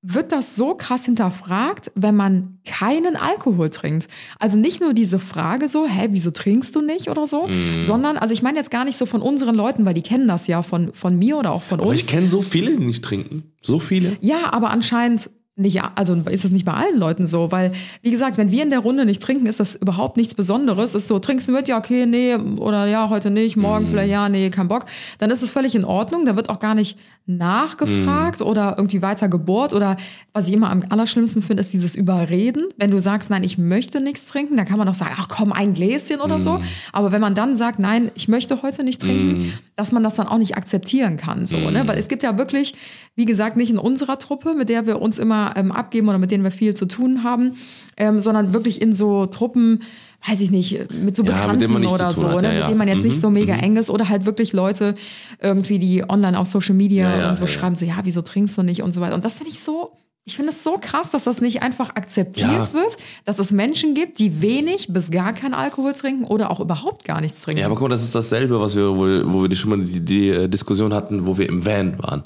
wird 0.04 0.32
das 0.32 0.56
so 0.56 0.74
krass 0.74 1.04
hinterfragt, 1.04 1.92
wenn 1.94 2.16
man 2.16 2.58
keinen 2.66 3.14
Alkohol 3.14 3.70
trinkt. 3.70 4.08
Also 4.40 4.56
nicht 4.56 4.80
nur 4.80 4.94
diese 4.94 5.20
Frage 5.20 5.68
so, 5.68 5.86
hä, 5.86 6.08
wieso 6.10 6.32
trinkst 6.32 6.74
du 6.74 6.80
nicht 6.80 7.08
oder 7.08 7.28
so, 7.28 7.46
Mhm. 7.46 7.82
sondern, 7.84 8.18
also 8.18 8.34
ich 8.34 8.42
meine 8.42 8.58
jetzt 8.58 8.72
gar 8.72 8.84
nicht 8.84 8.98
so 8.98 9.06
von 9.06 9.22
unseren 9.22 9.54
Leuten, 9.54 9.84
weil 9.84 9.94
die 9.94 10.02
kennen 10.02 10.26
das 10.26 10.48
ja 10.48 10.62
von, 10.62 10.92
von 10.92 11.16
mir 11.16 11.36
oder 11.38 11.52
auch 11.52 11.62
von 11.62 11.78
Aber 11.78 11.90
uns. 11.90 12.00
ich 12.00 12.06
kenne 12.08 12.28
so 12.28 12.42
viele, 12.42 12.76
die 12.76 12.84
nicht 12.84 13.04
trinken. 13.04 13.44
So 13.60 13.78
viele. 13.78 14.16
Ja, 14.20 14.52
aber 14.52 14.70
anscheinend 14.70 15.30
nicht, 15.54 15.82
also 15.96 16.14
ist 16.30 16.44
das 16.44 16.50
nicht 16.50 16.64
bei 16.64 16.72
allen 16.72 16.98
Leuten 16.98 17.26
so, 17.26 17.52
weil, 17.52 17.72
wie 18.00 18.10
gesagt, 18.10 18.38
wenn 18.38 18.50
wir 18.50 18.62
in 18.62 18.70
der 18.70 18.78
Runde 18.78 19.04
nicht 19.04 19.20
trinken, 19.22 19.44
ist 19.46 19.60
das 19.60 19.74
überhaupt 19.74 20.16
nichts 20.16 20.34
Besonderes. 20.34 20.94
Ist 20.94 21.08
so, 21.08 21.18
trinkst 21.18 21.46
du 21.46 21.52
mit, 21.52 21.68
ja, 21.68 21.78
okay, 21.78 22.06
nee, 22.06 22.34
oder 22.36 22.86
ja, 22.86 23.10
heute 23.10 23.30
nicht, 23.30 23.56
morgen 23.58 23.86
vielleicht, 23.86 24.10
ja, 24.10 24.30
nee, 24.30 24.48
kein 24.48 24.66
Bock. 24.68 24.86
Dann 25.18 25.30
ist 25.30 25.42
es 25.42 25.50
völlig 25.50 25.74
in 25.74 25.84
Ordnung, 25.84 26.24
da 26.24 26.36
wird 26.36 26.48
auch 26.48 26.58
gar 26.58 26.74
nicht 26.74 26.96
nachgefragt 27.26 28.42
oder 28.42 28.74
irgendwie 28.78 29.00
weiter 29.00 29.28
gebohrt 29.28 29.72
oder 29.72 29.96
was 30.32 30.48
ich 30.48 30.54
immer 30.54 30.70
am 30.70 30.82
allerschlimmsten 30.88 31.40
finde, 31.40 31.60
ist 31.60 31.72
dieses 31.72 31.94
Überreden. 31.94 32.66
Wenn 32.76 32.90
du 32.90 32.98
sagst, 32.98 33.30
nein, 33.30 33.44
ich 33.44 33.58
möchte 33.58 34.00
nichts 34.00 34.26
trinken, 34.26 34.56
dann 34.56 34.66
kann 34.66 34.78
man 34.78 34.86
doch 34.86 34.94
sagen, 34.94 35.14
ach 35.16 35.28
komm, 35.28 35.52
ein 35.52 35.74
Gläschen 35.74 36.20
oder 36.20 36.40
so. 36.40 36.60
Aber 36.92 37.12
wenn 37.12 37.20
man 37.20 37.34
dann 37.34 37.54
sagt, 37.54 37.78
nein, 37.78 38.10
ich 38.14 38.28
möchte 38.28 38.62
heute 38.62 38.82
nicht 38.82 39.00
trinken, 39.00 39.52
dass 39.76 39.92
man 39.92 40.02
das 40.02 40.16
dann 40.16 40.26
auch 40.26 40.38
nicht 40.38 40.56
akzeptieren 40.56 41.16
kann, 41.16 41.46
so, 41.46 41.58
ne? 41.58 41.86
Weil 41.86 41.98
es 41.98 42.08
gibt 42.08 42.22
ja 42.22 42.36
wirklich, 42.38 42.74
wie 43.14 43.24
gesagt, 43.24 43.56
nicht 43.56 43.70
in 43.70 43.78
unserer 43.78 44.18
Truppe, 44.18 44.54
mit 44.54 44.68
der 44.68 44.86
wir 44.86 45.00
uns 45.00 45.18
immer 45.18 45.54
ähm, 45.56 45.70
abgeben 45.70 46.08
oder 46.08 46.18
mit 46.18 46.30
denen 46.30 46.44
wir 46.44 46.50
viel 46.50 46.74
zu 46.74 46.86
tun 46.86 47.22
haben, 47.22 47.52
ähm, 47.96 48.20
sondern 48.20 48.52
wirklich 48.52 48.82
in 48.82 48.94
so 48.94 49.26
Truppen, 49.26 49.82
weiß 50.28 50.40
ich 50.40 50.50
nicht, 50.50 50.92
mit 50.92 51.16
so 51.16 51.24
Ja, 51.24 51.32
mit 51.32 51.42
Bekannten 51.42 51.72
man 51.72 51.82
nichts 51.82 51.94
oder 51.94 52.12
so, 52.12 52.28
hat, 52.28 52.42
ne? 52.42 52.48
ja, 52.48 52.52
mit 52.52 52.60
ja. 52.60 52.66
denen 52.68 52.78
man 52.78 52.88
jetzt 52.88 53.02
nicht 53.04 53.16
Mhm, 53.16 53.20
so 53.20 53.30
mega 53.30 53.54
eng 53.54 53.76
ist 53.76 53.90
oder 53.90 54.08
halt 54.08 54.24
wirklich 54.24 54.52
Leute 54.52 54.94
irgendwie, 55.40 55.78
die 55.78 56.08
online 56.08 56.38
auf 56.38 56.46
Social 56.46 56.74
Media 56.74 57.04
Ja, 57.04 57.16
ja, 57.16 57.22
irgendwo 57.24 57.44
ja, 57.44 57.50
ja. 57.50 57.58
schreiben 57.58 57.76
so, 57.76 57.84
ja, 57.84 57.98
wieso 58.04 58.22
trinkst 58.22 58.56
du 58.56 58.62
nicht 58.62 58.82
und 58.82 58.92
so 58.94 59.00
weiter. 59.00 59.14
Und 59.14 59.24
das 59.24 59.38
finde 59.38 59.50
ich 59.52 59.60
so, 59.60 59.92
ich 60.24 60.36
finde 60.36 60.52
es 60.52 60.62
so 60.62 60.78
krass, 60.80 61.10
dass 61.10 61.24
das 61.24 61.40
nicht 61.40 61.62
einfach 61.62 61.96
akzeptiert 61.96 62.48
Ja. 62.48 62.72
wird, 62.72 62.96
dass 63.24 63.40
es 63.40 63.50
Menschen 63.50 63.94
gibt, 63.94 64.20
die 64.20 64.40
wenig 64.40 64.86
bis 64.90 65.10
gar 65.10 65.32
keinen 65.32 65.54
Alkohol 65.54 65.92
trinken 65.94 66.22
oder 66.24 66.52
auch 66.52 66.60
überhaupt 66.60 67.04
gar 67.04 67.20
nichts 67.20 67.40
trinken. 67.42 67.58
Ja, 67.60 67.66
aber 67.66 67.74
guck 67.74 67.82
mal, 67.82 67.88
das 67.88 68.04
ist 68.04 68.14
dasselbe, 68.14 68.60
was 68.60 68.76
wir, 68.76 68.86
wo, 68.96 69.32
wo 69.32 69.48
wir 69.48 69.56
schon 69.56 69.70
mal 69.70 69.80
die, 69.84 69.98
die 70.00 70.28
äh, 70.28 70.48
Diskussion 70.48 70.94
hatten, 70.94 71.26
wo 71.26 71.36
wir 71.38 71.48
im 71.48 71.66
Van 71.66 71.98
waren. 72.00 72.22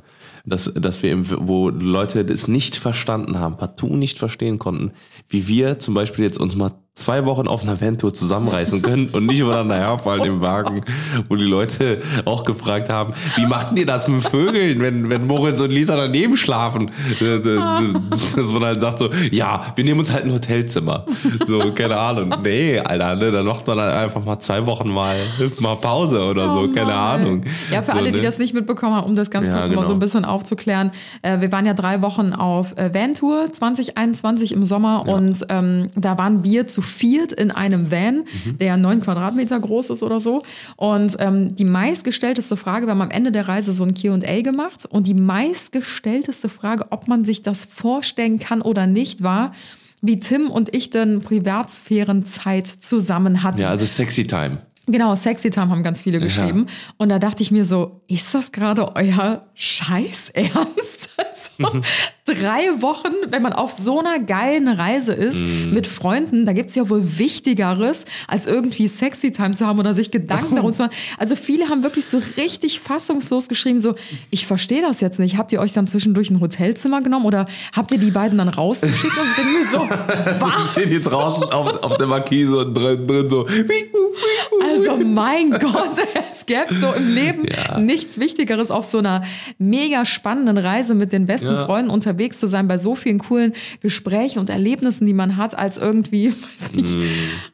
Dass, 0.49 0.73
dass 0.75 1.03
wir 1.03 1.11
im, 1.11 1.25
wo 1.49 1.71
Leute 1.71 2.25
das 2.25 2.47
nicht 2.47 2.77
verstanden 2.77 3.41
haben, 3.41 3.57
partout 3.57 3.97
nicht 3.97 4.19
verstehen 4.19 4.61
konnten, 4.61 4.93
wie 5.29 5.49
wir 5.49 5.81
zum 5.81 5.95
Beispiel 5.95 6.25
jetzt 6.25 6.39
uns 6.39 6.55
mal 6.55 6.71
zwei 6.97 7.27
Wochen 7.27 7.47
auf 7.47 7.63
einer 7.63 7.79
Van-Tour 7.81 8.13
zusammenreißen 8.13 8.81
können 8.81 9.11
und 9.11 9.27
nicht 9.27 9.39
übereinander 9.41 9.77
herfallen 9.77 10.25
im 10.25 10.41
Wagen, 10.41 10.83
wo 11.29 11.37
die 11.37 11.45
Leute 11.45 12.01
auch 12.25 12.43
gefragt 12.43 12.89
haben, 12.89 13.13
wie 13.37 13.47
machten 13.47 13.77
ihr 13.77 13.85
das 13.87 14.09
mit 14.09 14.25
Vögeln, 14.25 14.81
wenn, 14.81 15.11
wenn 15.11 15.27
Moritz 15.27 15.61
und 15.61 15.71
Lisa 15.71 15.95
daneben 15.95 16.37
schlafen? 16.39 16.91
Äh, 17.21 17.39
Dass 17.41 18.51
man 18.51 18.65
halt 18.65 18.81
sagt 18.81 18.99
so, 18.99 19.11
ja, 19.31 19.67
wir 19.77 19.85
nehmen 19.85 20.01
uns 20.01 20.11
halt 20.11 20.25
ein 20.25 20.33
Hotelzimmer. 20.33 21.05
So, 21.47 21.71
keine 21.75 21.99
Ahnung. 21.99 22.35
Nee, 22.43 22.79
Alter, 22.79 23.15
ne, 23.17 23.31
dann 23.31 23.45
macht 23.45 23.67
man 23.67 23.79
halt 23.79 23.93
einfach 23.95 24.25
mal 24.25 24.41
zwei 24.41 24.67
Wochen 24.67 24.89
mal, 24.89 25.17
mal 25.59 25.77
Pause 25.77 26.25
oder 26.25 26.51
so, 26.51 26.61
Oh 26.61 26.69
keine. 26.69 26.95
Ahnung. 26.95 27.43
Ja, 27.71 27.83
für 27.83 27.93
so, 27.93 27.99
alle, 27.99 28.11
die 28.11 28.21
ne? 28.21 28.25
das 28.25 28.39
nicht 28.39 28.55
mitbekommen 28.55 28.95
haben, 28.95 29.05
um 29.07 29.17
das 29.17 29.31
ganz 29.31 29.47
Ja, 29.49 29.55
kurz 29.59 29.69
mal 29.69 29.75
genau. 29.75 29.87
so 29.87 29.93
ein 29.93 29.99
bisschen 29.99 30.25
aufzuklären. 30.25 30.93
Äh, 31.21 31.41
wir 31.41 31.53
waren 31.53 31.67
ja 31.67 31.75
drei 31.75 32.01
Wochen 32.01 32.33
auf 32.33 32.77
äh, 32.79 32.95
Van-Tour 32.95 33.53
2021 33.53 34.53
im 34.53 34.65
Sommer 34.65 35.07
und 35.07 35.45
ähm, 35.51 35.91
da 35.95 36.17
waren 36.17 36.43
wir 36.43 36.67
zu 36.67 36.81
viert 36.87 37.33
in 37.33 37.51
einem 37.51 37.91
Van, 37.91 38.25
Mhm. 38.45 38.59
der 38.59 38.77
neun 38.77 39.01
Quadratmeter 39.01 39.59
groß 39.61 39.91
ist 39.91 40.03
oder 40.03 40.21
so. 40.21 40.43
Und 40.77 41.17
ähm, 41.19 41.55
die 41.57 41.65
meistgestellteste 41.65 42.57
Frage, 42.57 42.87
wir 42.87 42.93
haben 42.93 43.03
am 43.03 43.11
Ende 43.11 43.33
der 43.33 43.49
Reise 43.49 43.73
so 43.73 43.85
ein 43.85 43.95
Q&A 43.95 44.41
gemacht 44.43 44.87
und 44.87 45.07
die 45.07 45.15
meistgestellteste 45.15 46.49
Frage, 46.49 46.87
ob 46.91 47.09
man 47.09 47.25
sich 47.25 47.43
das 47.43 47.65
vorstellen 47.67 48.39
kann 48.39 48.63
oder 48.63 48.87
nicht, 48.87 49.23
war, 49.23 49.53
wie 50.03 50.19
Tim 50.21 50.51
und 50.51 50.75
ich 50.75 50.91
denn 50.91 51.23
Privatsphärenzeit 51.23 52.67
zusammen 52.67 53.43
hatten. 53.43 53.59
Ja, 53.59 53.69
also 53.71 53.85
Sexy 53.87 54.27
Time. 54.27 54.59
Genau, 54.89 55.15
Sexy 55.17 55.51
Time 55.51 55.69
haben 55.71 55.83
ganz 55.83 56.03
viele 56.03 56.21
geschrieben. 56.21 56.67
Und 56.97 57.09
da 57.09 57.19
dachte 57.19 57.43
ich 57.43 57.51
mir 57.51 57.65
so, 57.65 58.03
ist 58.07 58.33
das 58.35 58.53
gerade 58.53 58.95
euer 58.95 59.45
Scheiß 59.55 60.31
Ernst? 60.31 61.09
Also, 61.19 61.81
drei 62.27 62.83
Wochen, 62.83 63.13
wenn 63.31 63.41
man 63.41 63.53
auf 63.53 63.73
so 63.73 64.01
einer 64.01 64.19
geilen 64.19 64.69
Reise 64.69 65.13
ist 65.15 65.39
mit 65.39 65.87
Freunden, 65.87 66.45
da 66.45 66.53
gibt's 66.53 66.75
ja 66.75 66.89
wohl 66.91 67.19
Wichtigeres, 67.19 68.05
als 68.27 68.47
irgendwie 68.47 68.89
Sexy 68.89 69.31
Time 69.33 69.55
zu 69.55 69.67
haben 69.67 69.79
oder 69.79 69.95
sich 69.95 70.11
Gedanken 70.11 70.57
darum 70.57 70.75
zu 70.75 70.83
machen. 70.83 70.95
Also 71.19 71.37
viele 71.37 71.69
haben 71.69 71.83
wirklich 71.85 72.05
so 72.07 72.21
richtig 72.37 72.81
fassungslos 72.81 73.49
geschrieben, 73.49 73.81
so, 73.81 73.93
ich 74.31 74.45
verstehe 74.47 74.83
das 74.83 75.01
jetzt 75.01 75.19
nicht. 75.21 75.37
Habt 75.39 75.53
ihr 75.53 75.61
euch 75.61 75.73
dann 75.73 75.87
zwischendurch 75.87 76.31
ein 76.31 76.41
Hotelzimmer 76.41 77.01
genommen 77.01 77.27
oder 77.27 77.45
habt 77.75 77.93
ihr 77.93 77.99
die 77.99 78.11
beiden 78.11 78.39
dann 78.39 78.49
rausgeschickt? 78.49 79.17
Und 79.17 79.37
denke 79.37 79.51
mir 79.53 79.67
so, 79.71 80.41
was? 80.45 80.65
Ich 80.65 80.71
stehe 80.73 80.87
hier 80.89 81.03
draußen 81.03 81.45
auf, 81.45 81.83
auf 81.85 81.97
der 81.97 82.09
Markise 82.09 82.59
und 82.59 82.75
drin, 82.75 83.07
drin 83.07 83.31
so. 83.31 83.47
Also 84.63 84.97
mein 85.05 85.51
Gott, 85.53 85.91
es 86.33 86.45
gäbe 86.47 86.75
so 86.81 86.93
im 86.93 87.09
Leben 87.09 87.45
Ja. 87.47 87.79
nichts 87.79 88.19
Wichtigeres, 88.19 88.71
auf 88.71 88.85
so 88.85 88.99
einer 88.99 89.23
mega 89.59 90.05
spannenden 90.05 90.59
Reise 90.59 90.95
mit 90.95 91.13
den 91.13 91.27
besten 91.27 91.49
Ja. 91.53 91.67
Freunden 91.67 91.91
unterwegs 91.91 92.16
zu 92.39 92.49
sein, 92.49 92.69
bei 92.69 92.79
so 92.79 92.95
vielen 92.95 93.19
coolen 93.19 93.53
Gesprächen 93.81 94.39
und 94.39 94.51
Erlebnissen, 94.51 95.07
die 95.07 95.13
man 95.15 95.37
hat, 95.37 95.57
als 95.57 95.77
irgendwie, 95.77 96.31
weiß 96.61 96.73
nicht. 96.73 96.97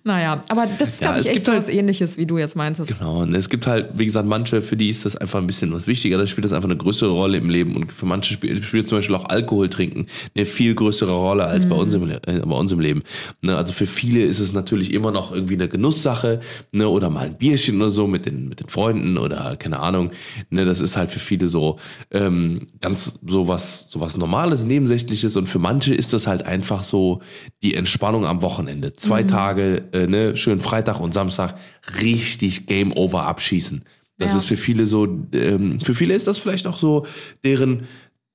Naja, 0.05 0.43
aber 0.49 0.67
das 0.79 0.89
ist, 0.89 1.01
Mm. 1.03 1.05
Ja, 1.05 1.11
glaube 1.13 1.21
ich, 1.21 1.29
echt 1.37 1.47
so 1.47 1.53
halt- 1.53 1.63
was 1.63 1.69
ähnliches, 1.69 2.17
wie 2.17 2.27
du 2.27 2.39
jetzt 2.39 2.55
meintest. 2.57 2.97
Genau, 2.99 3.23
und 3.23 3.35
es 3.35 3.49
gibt 3.49 3.67
halt, 3.67 3.91
wie 3.95 4.05
gesagt, 4.05 4.27
manche, 4.27 4.63
für 4.63 4.77
die 4.77 4.89
ist 4.91 5.05
das 5.05 5.17
einfach 5.17 5.39
ein 5.41 5.47
bisschen 5.47 5.73
was 5.73 5.87
wichtiger, 5.87 6.17
da 6.19 6.27
spielt 6.27 6.45
das 6.45 6.53
einfach 6.53 6.69
eine 6.69 6.77
größere 6.77 7.11
Rolle 7.11 7.39
im 7.39 7.51
Leben 7.51 7.75
und 7.77 7.93
für 7.93 8.07
manche 8.07 8.35
spielt, 8.35 8.65
spielt 8.65 8.87
zum 8.89 8.99
Beispiel 8.99 9.15
auch 9.17 9.25
Alkohol 9.25 9.69
trinken 9.69 10.07
eine 10.37 10.47
viel 10.47 10.75
größere 10.75 11.11
Rolle 11.13 11.45
als 11.47 11.67
bei, 11.67 11.75
uns 11.75 11.93
im, 11.95 12.09
äh, 12.11 12.19
bei 12.45 12.55
uns 12.57 12.71
im 12.73 12.81
Leben. 12.81 13.03
Ne, 13.41 13.57
also 13.57 13.73
für 13.73 13.87
viele 13.87 14.21
ist 14.23 14.39
es 14.39 14.53
natürlich 14.53 14.93
immer 14.93 15.11
noch 15.11 15.33
irgendwie 15.33 15.55
eine 15.55 15.69
Genusssache 15.69 16.41
ne, 16.73 16.89
oder 16.89 17.11
mal 17.11 17.27
ein 17.27 17.37
Bierchen 17.39 17.81
oder 17.81 17.91
so 17.91 18.07
mit 18.07 18.27
den, 18.27 18.49
mit 18.49 18.61
den 18.61 18.69
Freunden 18.69 19.19
oder 19.19 19.57
keine 19.57 19.81
Ahnung. 19.81 20.11
Ne, 20.51 20.65
das 20.65 20.81
ist 20.81 20.97
halt 20.97 21.11
für 21.11 21.19
viele 21.19 21.49
so 21.49 21.79
ähm, 22.11 22.67
ganz 22.81 23.19
so 23.27 23.49
was, 23.49 23.91
so 23.91 24.01
was 24.01 24.17
Normales 24.17 24.52
Normales, 24.53 24.65
Nebensächliches 24.65 25.37
und 25.37 25.49
für 25.49 25.59
manche 25.59 25.95
ist 25.95 26.13
das 26.13 26.27
halt 26.27 26.45
einfach 26.45 26.85
so 26.85 27.21
die 27.63 27.75
Entspannung 27.75 28.27
am 28.27 28.43
Wochenende. 28.43 28.93
Zwei 28.95 29.23
Tage, 29.23 29.85
äh, 29.93 30.07
ne, 30.07 30.37
schön 30.37 30.61
Freitag 30.61 31.01
und 31.01 31.15
Samstag 31.15 31.55
richtig 32.03 32.67
Game 32.67 32.93
Over 32.93 33.25
abschießen. 33.25 33.83
Das 34.19 34.33
Ja. 34.33 34.39
ist 34.39 34.45
für 34.47 34.57
viele 34.59 34.87
so, 34.87 35.07
ähm, 35.33 35.81
für 35.81 35.95
viele 35.95 36.15
ist 36.15 36.27
das 36.27 36.39
vielleicht 36.39 36.67
auch 36.67 36.79
so 36.79 37.07
deren, 37.45 37.85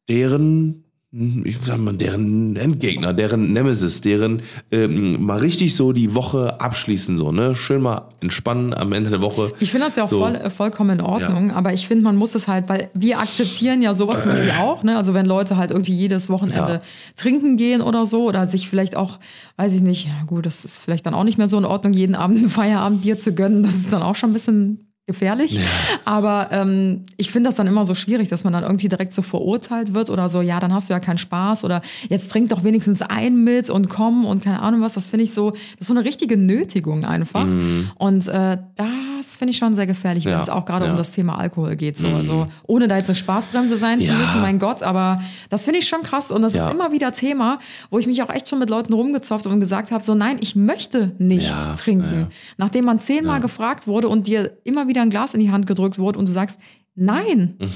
deren, 0.10 0.84
ich 1.14 1.58
sag 1.64 1.78
mal, 1.78 1.94
deren 1.96 2.58
Endgegner, 2.58 3.14
deren 3.14 3.54
Nemesis, 3.54 4.02
deren 4.02 4.42
ähm, 4.72 5.24
mal 5.26 5.38
richtig 5.40 5.74
so 5.74 5.94
die 5.94 6.14
Woche 6.16 6.60
abschließen, 6.60 7.18
so, 7.18 7.32
ne? 7.32 7.56
Schön 7.56 7.82
mal 7.82 8.10
entspannen 8.20 8.74
am 8.74 8.92
Ende 8.92 9.10
der 9.10 9.22
Woche. 9.22 9.54
Ich 9.62 9.72
finde 9.72 9.86
das 9.88 9.96
ja 9.96 10.04
auch 10.04 10.10
So. 10.10 10.20
voll, 10.20 10.36
äh, 10.36 10.50
vollkommen 10.50 11.00
in 11.00 11.02
Ordnung, 11.02 11.52
aber 11.52 11.72
ich 11.72 11.88
finde, 11.88 12.04
man 12.04 12.18
muss 12.18 12.36
es 12.36 12.50
halt, 12.50 12.68
weil 12.68 12.90
wir 12.94 13.20
akzeptieren 13.20 13.82
ja 13.82 13.94
sowas 13.94 14.26
Beispiel 14.26 14.52
auch, 14.60 14.84
ne? 14.84 14.98
Also 14.98 15.14
wenn 15.14 15.26
Leute 15.26 15.56
halt 15.56 15.72
irgendwie 15.72 15.94
jedes 15.94 16.30
Wochenende 16.30 16.74
Ja. 16.74 16.80
trinken 17.16 17.56
gehen 17.56 17.82
oder 17.82 18.06
so 18.06 18.26
oder 18.28 18.46
sich 18.46 18.68
vielleicht 18.68 18.98
auch, 18.98 19.18
weiß 19.56 19.72
ich 19.74 19.82
nicht, 19.82 20.08
ja 20.08 20.26
gut, 20.26 20.46
das 20.46 20.66
ist 20.66 20.76
vielleicht 20.76 21.06
dann 21.06 21.14
auch 21.14 21.24
nicht 21.24 21.38
mehr 21.38 21.48
so 21.48 21.58
in 21.58 21.66
Ordnung, 21.66 21.94
jeden 21.94 22.16
Abend 22.16 22.44
ein 22.44 22.50
Feierabendbier 22.50 23.18
zu 23.18 23.34
gönnen, 23.34 23.64
das 23.64 23.76
ist 23.76 23.94
dann 23.94 24.04
auch 24.04 24.16
schon 24.18 24.32
ein 24.32 24.34
bisschen 24.34 24.87
gefährlich. 25.08 25.58
Aber 26.06 26.50
ähm, 26.52 27.06
ich 27.16 27.32
finde 27.32 27.50
das 27.50 27.56
dann 27.56 27.66
immer 27.66 27.86
so 27.86 27.96
schwierig, 27.96 28.28
dass 28.30 28.44
man 28.44 28.52
dann 28.54 28.64
irgendwie 28.64 28.90
direkt 28.90 29.14
so 29.14 29.22
verurteilt 29.22 29.94
wird 29.94 30.10
oder 30.10 30.28
so, 30.30 30.42
ja, 30.42 30.60
dann 30.60 30.74
hast 30.74 30.90
du 30.90 30.94
ja 30.94 31.00
keinen 31.00 31.18
Spaß 31.18 31.64
oder 31.64 31.82
jetzt 32.10 32.30
trink 32.30 32.50
doch 32.50 32.64
wenigstens 32.66 33.02
ein 33.02 33.44
mit 33.44 33.70
und 33.70 33.88
komm 33.90 34.26
und 34.26 34.44
keine 34.44 34.62
Ahnung 34.62 34.82
was. 34.82 34.94
Das 34.96 35.08
finde 35.08 35.24
ich 35.24 35.34
so, 35.34 35.52
das 35.52 35.62
ist 35.80 35.88
so 35.88 35.94
eine 35.94 36.04
richtige 36.04 36.38
Nötigung 36.38 37.06
einfach. 37.06 37.48
Und 37.96 38.28
äh, 38.28 38.58
das 38.76 39.36
finde 39.38 39.52
ich 39.52 39.58
schon 39.58 39.76
sehr 39.76 39.88
gefährlich, 39.88 40.26
wenn 40.26 40.34
Mhm. 40.34 40.38
Ja, 40.38 40.44
es 40.44 40.50
auch 40.50 40.66
gerade 40.66 40.86
ja. 40.86 40.92
Mhm. 40.92 40.98
um 40.98 40.98
das 40.98 41.12
Thema 41.12 41.38
Alkohol 41.40 41.76
geht. 41.78 41.98
So. 41.98 42.08
Also 42.08 42.46
ohne 42.68 42.90
da 42.90 42.98
jetzt 42.98 43.08
eine 43.08 43.16
Spaßbremse 43.16 43.78
sein 43.78 44.02
zu 44.02 44.08
Ja. 44.08 44.14
müssen, 44.18 44.42
mein 44.42 44.60
Gott, 44.60 44.84
aber 44.84 45.22
das 45.50 45.64
finde 45.64 45.80
ich 45.80 45.88
schon 45.88 46.04
krass 46.04 46.32
und 46.32 46.42
das 46.42 46.54
Ja. 46.54 46.68
ist 46.68 46.74
immer 46.74 46.92
wieder 46.92 47.14
Thema, 47.14 47.60
wo 47.90 47.98
ich 47.98 48.08
mich 48.08 48.22
auch 48.24 48.30
echt 48.30 48.50
schon 48.50 48.60
mit 48.60 48.70
Leuten 48.70 48.92
rumgezopft 48.92 49.48
und 49.48 49.62
gesagt 49.62 49.92
habe, 49.92 50.04
so 50.04 50.16
nein, 50.16 50.38
ich 50.42 50.56
möchte 50.58 51.14
nichts 51.18 51.50
Ja, 51.50 51.76
trinken. 51.76 52.14
ja, 52.14 52.20
ja. 52.22 52.28
Nachdem 52.58 52.84
man 52.86 53.00
zehnmal 53.00 53.40
gefragt 53.40 53.88
wurde 53.88 54.10
und 54.10 54.28
dir 54.28 54.52
immer 54.66 54.88
wieder 54.90 54.97
ein 55.02 55.10
Glas 55.10 55.34
in 55.34 55.40
die 55.40 55.52
Hand 55.52 55.68
gedrückt 55.68 56.00
wurde 56.00 56.20
und 56.20 56.28
du 56.28 56.34
sagst, 56.34 56.60
nein. 56.96 57.58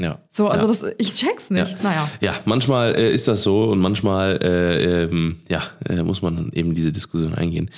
Ja. 0.00 0.20
So, 0.30 0.46
also 0.46 0.66
ja. 0.66 0.72
das, 0.72 0.94
ich 0.98 1.12
check's 1.12 1.50
nicht. 1.50 1.82
Naja. 1.82 2.08
Ja, 2.20 2.32
manchmal 2.44 2.94
äh, 2.94 3.12
ist 3.12 3.26
das 3.26 3.42
so 3.42 3.64
und 3.64 3.80
manchmal 3.80 4.38
äh, 4.40 5.02
ähm, 5.06 5.40
ja, 5.48 5.60
äh, 5.88 6.04
muss 6.04 6.22
man 6.22 6.52
eben 6.52 6.72
diese 6.76 6.92
Diskussion 6.92 7.34
eingehen. 7.34 7.68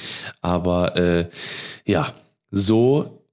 Aber 0.42 0.98
äh, 0.98 1.30
ja, 1.86 2.06
so 2.50 3.24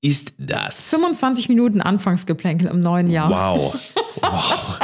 ist 0.00 0.34
das. 0.38 0.90
25 0.90 1.48
Minuten 1.50 1.80
Anfangsgeplänkel 1.80 2.66
im 2.66 2.80
neuen 2.80 3.10
Jahr. 3.10 3.30
Wow. 3.30 3.78
Wow. 4.20 4.78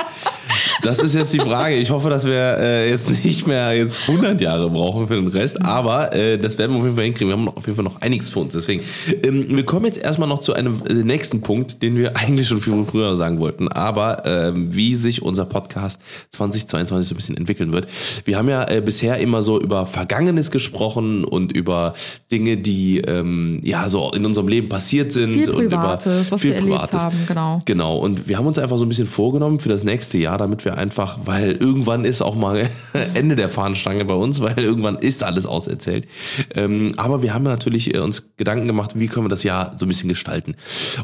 Das 0.82 0.98
ist 0.98 1.14
jetzt 1.14 1.32
die 1.32 1.40
Frage. 1.40 1.76
Ich 1.76 1.90
hoffe, 1.90 2.08
dass 2.10 2.24
wir 2.24 2.58
äh, 2.58 2.90
jetzt 2.90 3.24
nicht 3.24 3.46
mehr 3.46 3.72
jetzt 3.74 3.98
100 4.08 4.40
Jahre 4.40 4.70
brauchen 4.70 5.08
für 5.08 5.14
den 5.14 5.28
Rest, 5.28 5.62
aber 5.62 6.12
äh, 6.14 6.38
das 6.38 6.58
werden 6.58 6.72
wir 6.72 6.78
auf 6.78 6.84
jeden 6.84 6.96
Fall 6.96 7.04
hinkriegen. 7.04 7.28
Wir 7.28 7.36
haben 7.36 7.48
auf 7.48 7.66
jeden 7.66 7.76
Fall 7.76 7.84
noch 7.84 8.00
einiges 8.00 8.30
vor 8.30 8.42
uns. 8.42 8.54
Deswegen, 8.54 8.82
ähm, 9.22 9.46
wir 9.48 9.64
kommen 9.64 9.86
jetzt 9.86 9.98
erstmal 9.98 10.28
noch 10.28 10.38
zu 10.38 10.52
einem 10.54 10.82
äh, 10.88 10.94
nächsten 10.94 11.40
Punkt, 11.40 11.82
den 11.82 11.96
wir 11.96 12.16
eigentlich 12.16 12.48
schon 12.48 12.60
viel 12.60 12.84
früher 12.88 13.16
sagen 13.16 13.38
wollten, 13.40 13.68
aber 13.68 14.24
ähm, 14.24 14.74
wie 14.74 14.94
sich 14.94 15.22
unser 15.22 15.44
Podcast 15.44 16.00
2022 16.30 17.08
so 17.08 17.14
ein 17.14 17.16
bisschen 17.16 17.36
entwickeln 17.36 17.72
wird. 17.72 17.88
Wir 18.24 18.38
haben 18.38 18.48
ja 18.48 18.68
äh, 18.68 18.80
bisher 18.80 19.18
immer 19.18 19.42
so 19.42 19.60
über 19.60 19.86
Vergangenes 19.86 20.50
gesprochen 20.50 21.24
und 21.24 21.52
über 21.52 21.94
Dinge, 22.30 22.56
die 22.56 23.00
ähm, 23.00 23.60
ja 23.64 23.88
so 23.88 24.12
in 24.12 24.24
unserem 24.24 24.48
Leben 24.48 24.68
passiert 24.68 25.12
sind 25.12 25.32
Viel 25.32 25.50
und 25.50 25.68
Privates, 25.68 26.28
über 26.28 26.32
was 26.32 26.40
viel 26.40 26.50
wir 26.50 26.56
erlebt 26.56 26.74
Privates. 26.74 27.00
haben, 27.00 27.18
genau. 27.26 27.58
Genau, 27.64 27.96
und 27.96 28.28
wir 28.28 28.38
haben 28.38 28.46
uns 28.46 28.58
einfach 28.58 28.78
so 28.78 28.84
ein 28.84 28.88
bisschen 28.88 29.06
vorgenommen 29.06 29.60
für 29.60 29.68
das 29.68 29.84
nächste 29.84 30.18
Jahr, 30.18 30.38
damit 30.38 30.64
wir 30.64 30.67
einfach, 30.76 31.20
weil 31.24 31.52
irgendwann 31.52 32.04
ist 32.04 32.22
auch 32.22 32.36
mal 32.36 32.68
Ende 33.14 33.36
der 33.36 33.48
Fahnenstange 33.48 34.04
bei 34.04 34.14
uns, 34.14 34.40
weil 34.40 34.58
irgendwann 34.58 34.98
ist 34.98 35.22
alles 35.22 35.46
auserzählt. 35.46 36.06
Ähm, 36.54 36.92
aber 36.96 37.22
wir 37.22 37.34
haben 37.34 37.44
natürlich 37.44 37.94
äh, 37.94 37.98
uns 37.98 38.34
Gedanken 38.36 38.66
gemacht, 38.66 38.92
wie 38.94 39.06
können 39.06 39.26
wir 39.26 39.30
das 39.30 39.44
Jahr 39.44 39.72
so 39.76 39.86
ein 39.86 39.88
bisschen 39.88 40.08
gestalten. 40.08 40.56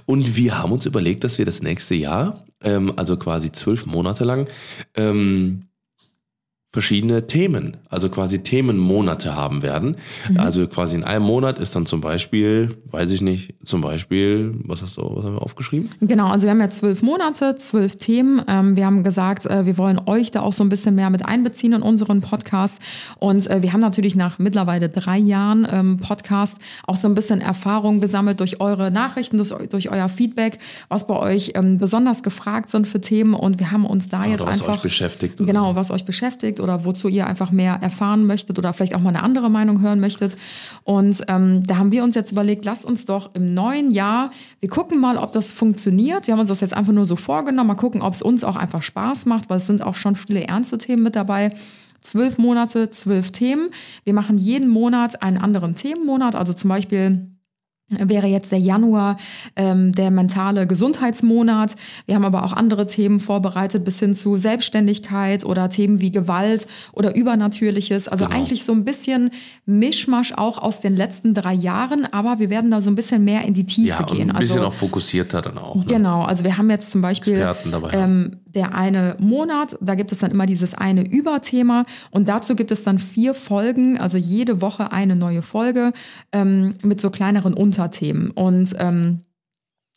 Und 0.07 0.37
wir 0.37 0.59
haben 0.59 0.73
uns 0.73 0.87
überlegt, 0.87 1.25
dass 1.25 1.39
wir 1.39 1.45
das 1.45 1.63
nächste 1.63 1.95
Jahr, 1.95 2.45
ähm, 2.63 2.93
also 2.97 3.17
quasi 3.17 3.53
zwölf 3.53 3.87
Monate 3.87 4.25
lang, 4.25 4.49
ähm, 4.97 5.67
verschiedene 6.75 7.29
Themen, 7.29 7.77
also 7.89 8.09
quasi 8.09 8.41
Themenmonate 8.41 9.37
haben 9.37 9.63
werden. 9.63 9.97
Also 10.37 10.67
quasi 10.67 10.97
in 10.97 11.05
einem 11.05 11.25
Monat 11.25 11.61
ist 11.61 11.77
dann 11.77 11.87
zum 11.87 12.01
Beispiel, 12.01 12.77
weiß 12.91 13.13
ich 13.13 13.23
nicht, 13.23 13.55
zum 13.65 13.81
Beispiel, 13.81 14.51
was 14.65 14.83
hast 14.83 14.97
du, 14.97 15.03
was 15.03 15.25
haben 15.25 15.35
wir 15.35 15.43
aufgeschrieben? 15.43 15.89
Genau, 16.01 16.27
also 16.27 16.47
wir 16.47 16.51
haben 16.51 16.61
ja 16.61 16.71
zwölf 16.71 17.01
Monate, 17.01 17.55
zwölf 17.59 17.95
Themen. 17.95 18.43
Ähm, 18.49 18.75
wir 18.75 18.87
haben 18.87 19.05
gesagt, 19.05 19.47
äh, 19.47 19.67
wir 19.67 19.79
wollen 19.79 20.01
euch 20.07 20.33
da 20.33 20.41
auch 20.41 20.53
so 20.53 20.65
ein 20.65 20.69
bisschen 20.69 20.97
mehr 20.97 21.11
mit 21.11 21.25
einbeziehen 21.25 21.75
in 21.75 21.83
unseren 21.83 22.23
Podcast. 22.23 22.81
Und 23.21 23.49
äh, 23.49 23.63
wir 23.63 23.73
haben 23.73 23.81
natürlich 23.81 24.17
nach 24.17 24.41
mittlerweile 24.41 24.89
drei 24.89 25.19
Jahren 25.19 25.69
ähm, 25.71 25.99
Podcast 25.99 26.57
auch 26.89 26.97
so 26.97 27.07
ein 27.07 27.15
bisschen 27.15 27.41
Erfahrung 27.41 28.01
gesammelt 28.01 28.41
durch 28.41 28.61
eure 28.61 28.91
Nachrichten, 28.91 29.39
durch, 29.39 29.91
euer 29.93 30.09
Feedback, 30.09 30.59
was 30.89 31.07
bei 31.07 31.17
euch 31.17 31.53
ähm, 31.55 31.79
besonders 31.79 32.25
gefragt 32.25 32.71
sind 32.71 32.89
für 32.89 33.01
Themen. 33.01 33.35
Und 33.35 33.61
wir 33.61 33.71
haben 33.71 33.87
uns 33.87 34.09
da 34.09 34.25
jetzt 34.25 34.45
was 34.45 34.61
einfach 34.61 34.75
euch 34.75 34.83
beschäftigt 34.83 35.37
Genau, 35.39 35.77
was 35.77 35.93
euch 35.93 36.05
beschäftigt 36.05 36.64
oder 36.65 36.85
wozu 36.85 37.09
ihr 37.09 37.27
einfach 37.27 37.53
mehr 37.53 37.75
erfahren 37.81 38.27
möchtet 38.27 38.59
oder 38.59 38.73
vielleicht 38.73 38.95
auch 38.95 39.01
mal 39.01 39.11
eine 39.11 39.23
andere 39.23 39.51
Meinung 39.51 39.81
hören 39.81 40.01
möchtet. 40.01 40.37
Und 40.83 41.23
ähm, 41.29 41.63
da 41.65 41.77
haben 41.77 41.93
wir 41.93 42.03
uns 42.03 42.17
jetzt 42.17 42.33
überlegt, 42.33 42.65
lasst 42.65 42.85
uns 42.85 43.05
doch 43.05 43.35
im 43.35 43.55
neuen 43.55 43.93
Jahr, 43.93 44.31
wir 44.61 44.69
gucken 44.69 45.01
mal, 45.01 45.19
ob 45.19 45.33
das 45.33 45.53
funktioniert. 45.53 46.27
Wir 46.27 46.35
haben 46.35 46.41
uns 46.41 46.49
das 46.49 46.61
jetzt 46.61 46.75
einfach 46.75 46.93
nur 46.93 47.07
so 47.07 47.15
vorgenommen, 47.15 47.69
mal 47.69 47.75
gucken, 47.75 48.03
ob 48.03 48.15
es 48.15 48.23
uns 48.23 48.43
auch 48.43 48.57
einfach 48.57 48.83
Spaß 48.83 49.27
macht, 49.27 49.51
weil 49.51 49.59
es 49.59 49.67
sind 49.67 49.83
auch 49.83 49.95
schon 49.95 50.17
viele 50.17 50.45
ernste 50.45 50.79
Themen 50.79 51.03
mit 51.03 51.15
dabei. 51.15 51.51
Zwölf 52.01 52.39
Monate, 52.39 52.91
zwölf 52.91 53.31
Themen. 53.31 53.71
Wir 54.05 54.15
machen 54.15 54.39
jeden 54.39 54.69
Monat 54.69 55.23
einen 55.23 55.39
anderen 55.39 55.75
Themenmonat, 55.75 56.35
also 56.35 56.53
zum 56.53 56.69
Beispiel 56.69 57.34
wäre 57.89 58.27
jetzt 58.27 58.51
der 58.51 58.59
Januar 58.59 59.19
ähm, 59.57 59.93
der 59.93 60.11
mentale 60.11 60.67
Gesundheitsmonat. 60.67 61.77
Wir 62.07 62.15
haben 62.15 62.25
aber 62.25 62.45
auch 62.45 62.53
andere 62.53 62.87
Themen 62.87 63.21
vorbereitet 63.21 63.85
bis 63.85 63.99
hin 63.99 64.15
zu 64.15 64.37
Selbstständigkeit 64.37 65.45
oder 65.45 65.69
Themen 65.69 66.01
wie 66.01 66.11
Gewalt 66.11 66.67
oder 66.93 67.15
Übernatürliches. 67.15 68.09
Also 68.09 68.25
Genau. 68.25 68.37
eigentlich 68.37 68.65
so 68.65 68.73
ein 68.73 68.85
bisschen 68.85 69.31
Mischmasch 69.67 70.33
auch 70.33 70.59
aus 70.59 70.81
den 70.81 70.97
letzten 70.97 71.35
drei 71.35 71.53
Jahren, 71.53 72.07
aber 72.11 72.39
wir 72.39 72.51
werden 72.51 72.71
da 72.71 72.81
so 72.81 72.91
ein 72.91 72.95
bisschen 72.95 73.25
mehr 73.25 73.43
in 73.45 73.55
die 73.55 73.65
Tiefe 73.65 73.89
ja, 73.89 74.03
gehen. 74.03 74.31
ein 74.31 74.39
bisschen 74.39 74.59
also, 74.59 74.69
auch 74.69 74.75
fokussierter 74.75 75.43
dann 75.43 75.59
auch. 75.59 75.77
Ne? 75.77 75.85
Genau, 75.87 76.23
also 76.23 76.45
wir 76.45 76.57
haben 76.57 76.71
jetzt 76.71 76.91
zum 76.91 77.03
Beispiel 77.03 77.35
Experten 77.35 77.71
dabei 77.71 77.91
ähm, 77.93 78.37
der 78.55 78.75
eine 78.75 79.17
Monat, 79.19 79.77
da 79.81 79.95
gibt 79.95 80.13
es 80.13 80.19
dann 80.19 80.31
immer 80.31 80.47
dieses 80.47 80.75
eine 80.75 81.07
Überthema 81.07 81.85
und 82.11 82.29
dazu 82.29 82.55
gibt 82.55 82.71
es 82.71 82.83
dann 82.83 82.99
vier 82.99 83.35
Folgen, 83.35 83.99
also 83.99 84.17
jede 84.19 84.61
Woche 84.61 84.93
eine 84.93 85.17
neue 85.17 85.43
Folge 85.43 85.93
ähm, 86.33 86.75
mit 86.83 87.01
so 87.01 87.11
kleineren 87.11 87.55
Unterthemen 87.55 88.31
und 88.31 88.75
ähm, 88.79 89.21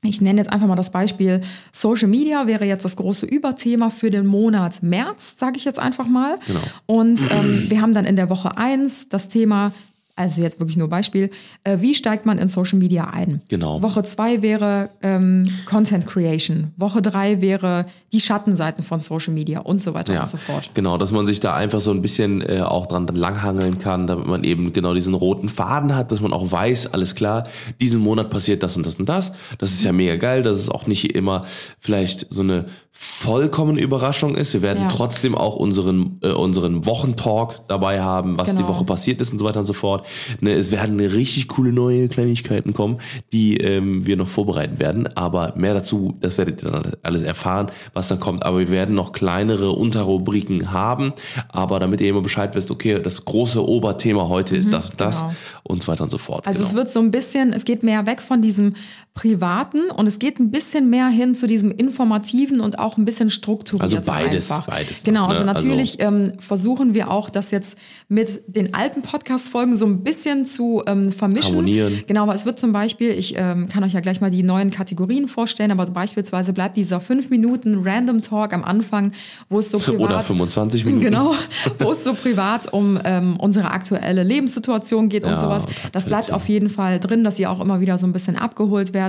ich 0.04 0.22
nenne 0.22 0.40
jetzt 0.40 0.52
einfach 0.52 0.68
mal 0.68 0.76
das 0.76 0.92
Beispiel 0.92 1.42
Social 1.72 2.08
Media 2.08 2.48
wäre 2.48 2.66
jetzt 2.66 2.86
das 2.86 2.96
große 2.96 3.26
Überthema 3.26 3.90
für 3.90 4.10
den 4.10 4.28
Monat 4.28 4.84
März, 4.84 5.36
sage 5.38 5.58
ich 5.58 5.66
jetzt 5.66 5.80
einfach 5.80 6.08
mal. 6.08 6.38
Genau. 6.46 6.60
Und 6.86 7.20
ähm, 7.32 7.66
wir 7.68 7.82
haben 7.82 7.94
dann 7.94 8.06
in 8.06 8.16
der 8.16 8.30
Woche 8.30 8.58
eins 8.58 9.10
das 9.10 9.28
Thema, 9.28 9.74
also 10.18 10.42
jetzt 10.42 10.60
wirklich 10.60 10.78
nur 10.78 10.90
Beispiel, 10.90 11.30
äh, 11.64 11.78
wie 11.80 11.96
steigt 11.96 12.26
man 12.26 12.38
in 12.40 12.50
Social 12.50 12.80
Media 12.80 13.06
ein? 13.06 13.42
Genau. 13.48 13.82
Woche 13.82 14.04
zwei 14.04 14.42
wäre 14.42 14.90
ähm, 15.02 15.50
Content 15.66 16.06
Creation. 16.08 16.72
Woche 16.76 17.02
drei 17.02 17.40
wäre 17.40 17.86
die 18.12 18.20
Schattenseiten 18.20 18.84
von 18.84 19.00
Social 19.00 19.34
Media 19.34 19.60
und 19.60 19.82
so 19.82 19.94
weiter 19.94 20.14
Ja, 20.14 20.22
und 20.22 20.30
so 20.30 20.38
fort. 20.38 20.70
genau, 20.74 20.98
dass 20.98 21.12
man 21.12 21.26
sich 21.28 21.40
da 21.40 21.54
einfach 21.54 21.80
so 21.80 21.92
ein 21.92 22.02
bisschen 22.02 22.42
äh, 22.42 22.62
auch 22.62 22.88
dran 22.88 23.06
langhangeln 23.08 23.80
kann, 23.80 24.08
damit 24.08 24.28
man 24.28 24.44
eben 24.44 24.74
genau 24.74 24.94
diesen 24.94 25.14
roten 25.14 25.50
Faden 25.50 25.96
hat, 25.96 26.12
dass 26.12 26.20
man 26.22 26.34
auch 26.34 26.52
weiß, 26.52 26.94
alles 26.94 27.16
klar, 27.16 27.46
diesen 27.80 28.02
Monat 28.02 28.30
passiert 28.30 28.64
das 28.64 28.76
und 28.76 28.86
das 28.86 28.96
und 28.96 29.08
das. 29.08 29.34
Das 29.60 29.72
ist 29.72 29.84
ja 29.84 29.92
mega 29.92 30.16
geil, 30.16 30.42
dass 30.44 30.58
es 30.58 30.70
auch 30.70 30.88
nicht 30.88 31.16
immer 31.16 31.42
vielleicht 31.80 32.28
so 32.34 32.42
eine 32.42 32.66
vollkommene 33.00 33.80
Überraschung 33.80 34.36
ist. 34.36 34.54
Wir 34.54 34.64
werden 34.64 34.84
Ja. 34.84 34.88
trotzdem 34.88 35.36
auch 35.36 35.56
unseren, 35.56 36.18
äh, 36.24 36.32
unseren 36.32 36.88
Wochentalk 36.88 37.68
dabei 37.68 38.02
haben, 38.02 38.40
was 38.40 38.50
die 38.50 38.56
Genau. 38.58 38.70
Woche 38.70 38.86
passiert 38.86 39.22
ist 39.22 39.32
und 39.32 39.38
so 39.38 39.46
weiter 39.46 39.60
und 39.60 39.68
so 39.68 39.74
fort. 39.74 40.08
Ne, 40.40 40.54
es 40.54 40.72
werden 40.72 41.00
richtig 41.00 41.48
coole 41.48 41.72
neue 41.72 42.08
Kleinigkeiten 42.08 42.74
kommen, 42.74 42.98
die 43.32 43.58
ähm, 43.58 44.06
wir 44.08 44.18
noch 44.18 44.28
vorbereiten 44.28 44.80
werden. 44.80 45.08
Aber 45.16 45.54
mehr 45.56 45.76
dazu, 45.76 46.16
das 46.22 46.40
werdet 46.40 46.64
ihr 46.64 46.72
dann 46.72 46.92
alles 47.04 47.22
erfahren, 47.22 47.72
was 47.94 48.08
dann 48.08 48.20
kommt. 48.20 48.44
Aber 48.44 48.60
wir 48.60 48.72
werden 48.72 48.96
noch 48.96 49.12
kleinere 49.12 49.72
Unterrubriken 49.72 50.72
haben. 50.72 51.14
Aber 51.50 51.80
damit 51.80 52.02
ihr 52.02 52.10
immer 52.10 52.22
Bescheid 52.22 52.56
wisst, 52.56 52.72
okay, 52.72 53.00
das 53.00 53.26
große 53.26 53.64
Oberthema 53.64 54.28
heute 54.28 54.56
ist 54.56 54.74
das 54.74 54.90
und 54.90 55.00
das 55.00 55.20
genau. 55.20 55.34
und 55.64 55.84
so 55.84 55.88
weiter 55.92 56.04
und 56.04 56.10
so 56.10 56.18
fort. 56.18 56.48
Also 56.48 56.60
genau. 56.60 56.70
es 56.70 56.76
wird 56.76 56.92
so 56.92 57.00
ein 57.00 57.12
bisschen, 57.12 57.54
es 57.54 57.64
geht 57.64 57.84
mehr 57.84 58.08
weg 58.08 58.22
von 58.24 58.42
diesem 58.42 58.74
privaten 59.18 59.90
und 59.90 60.06
es 60.06 60.20
geht 60.20 60.40
ein 60.40 60.52
bisschen 60.52 60.92
mehr 60.92 61.08
hin 61.08 61.34
zu 61.34 61.48
diesem 61.48 61.72
informativen 61.72 62.60
und 62.62 62.78
auch 62.78 62.98
ein 62.98 63.04
bisschen 63.06 63.32
strukturierter 63.32 63.98
Also 63.98 64.12
beides, 64.12 64.52
einfach. 64.52 64.68
beides 64.68 65.00
noch, 65.00 65.04
Genau, 65.06 65.28
ne? 65.28 65.34
also 65.34 65.44
natürlich 65.44 66.00
ähm, 66.00 66.34
versuchen 66.38 66.94
wir 66.94 67.10
auch, 67.10 67.32
das 67.32 67.50
jetzt 67.50 67.80
mit 68.10 68.44
den 68.46 68.76
alten 68.76 69.02
Podcast-Folgen 69.02 69.76
so 69.76 69.88
ein 69.88 70.04
bisschen 70.04 70.46
zu 70.46 70.84
ähm, 70.86 71.12
vermischen. 71.12 71.56
Harmonieren. 71.56 72.04
Genau, 72.06 72.22
aber 72.24 72.36
es 72.36 72.46
wird 72.46 72.60
zum 72.60 72.72
Beispiel, 72.74 73.10
ich 73.10 73.34
ähm, 73.36 73.68
kann 73.70 73.84
euch 73.84 73.94
ja 73.94 74.02
gleich 74.02 74.22
mal 74.22 74.30
die 74.30 74.44
neuen 74.44 74.70
Kategorien 74.70 75.28
vorstellen, 75.28 75.72
aber 75.72 75.88
beispielsweise 75.88 76.54
bleibt 76.54 76.78
dieser 76.78 77.00
5 77.00 77.32
Minuten 77.32 77.82
Random 77.84 78.22
Talk 78.22 78.54
am 78.54 78.64
Anfang, 78.64 79.14
wo 79.50 79.58
es 79.58 79.72
so 79.72 79.80
privat... 79.80 80.00
Oder 80.00 80.20
25 80.20 80.86
Minuten. 80.86 81.04
Genau, 81.04 81.34
wo 81.80 81.92
es 81.92 82.04
so 82.04 82.14
privat 82.14 82.72
um 82.72 83.00
ähm, 83.04 83.36
unsere 83.40 83.72
aktuelle 83.72 84.22
Lebenssituation 84.22 85.10
geht 85.10 85.24
und 85.24 85.32
Ja, 85.32 85.38
sowas. 85.40 85.66
und 85.66 85.74
Das 85.92 86.06
bleibt 86.06 86.32
auf 86.32 86.48
jeden 86.48 86.70
Fall 86.70 87.00
drin, 87.00 87.24
dass 87.24 87.40
ihr 87.40 87.50
auch 87.50 87.62
immer 87.62 87.82
wieder 87.82 87.98
so 87.98 88.06
ein 88.06 88.12
bisschen 88.14 88.36
abgeholt 88.36 88.94
werdet. 88.94 89.07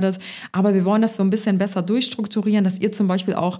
Aber 0.51 0.73
wir 0.73 0.85
wollen 0.85 1.01
das 1.01 1.15
so 1.15 1.23
ein 1.23 1.29
bisschen 1.29 1.57
besser 1.57 1.81
durchstrukturieren, 1.81 2.63
dass 2.63 2.79
ihr 2.79 2.91
zum 2.91 3.07
Beispiel 3.07 3.33
auch 3.33 3.57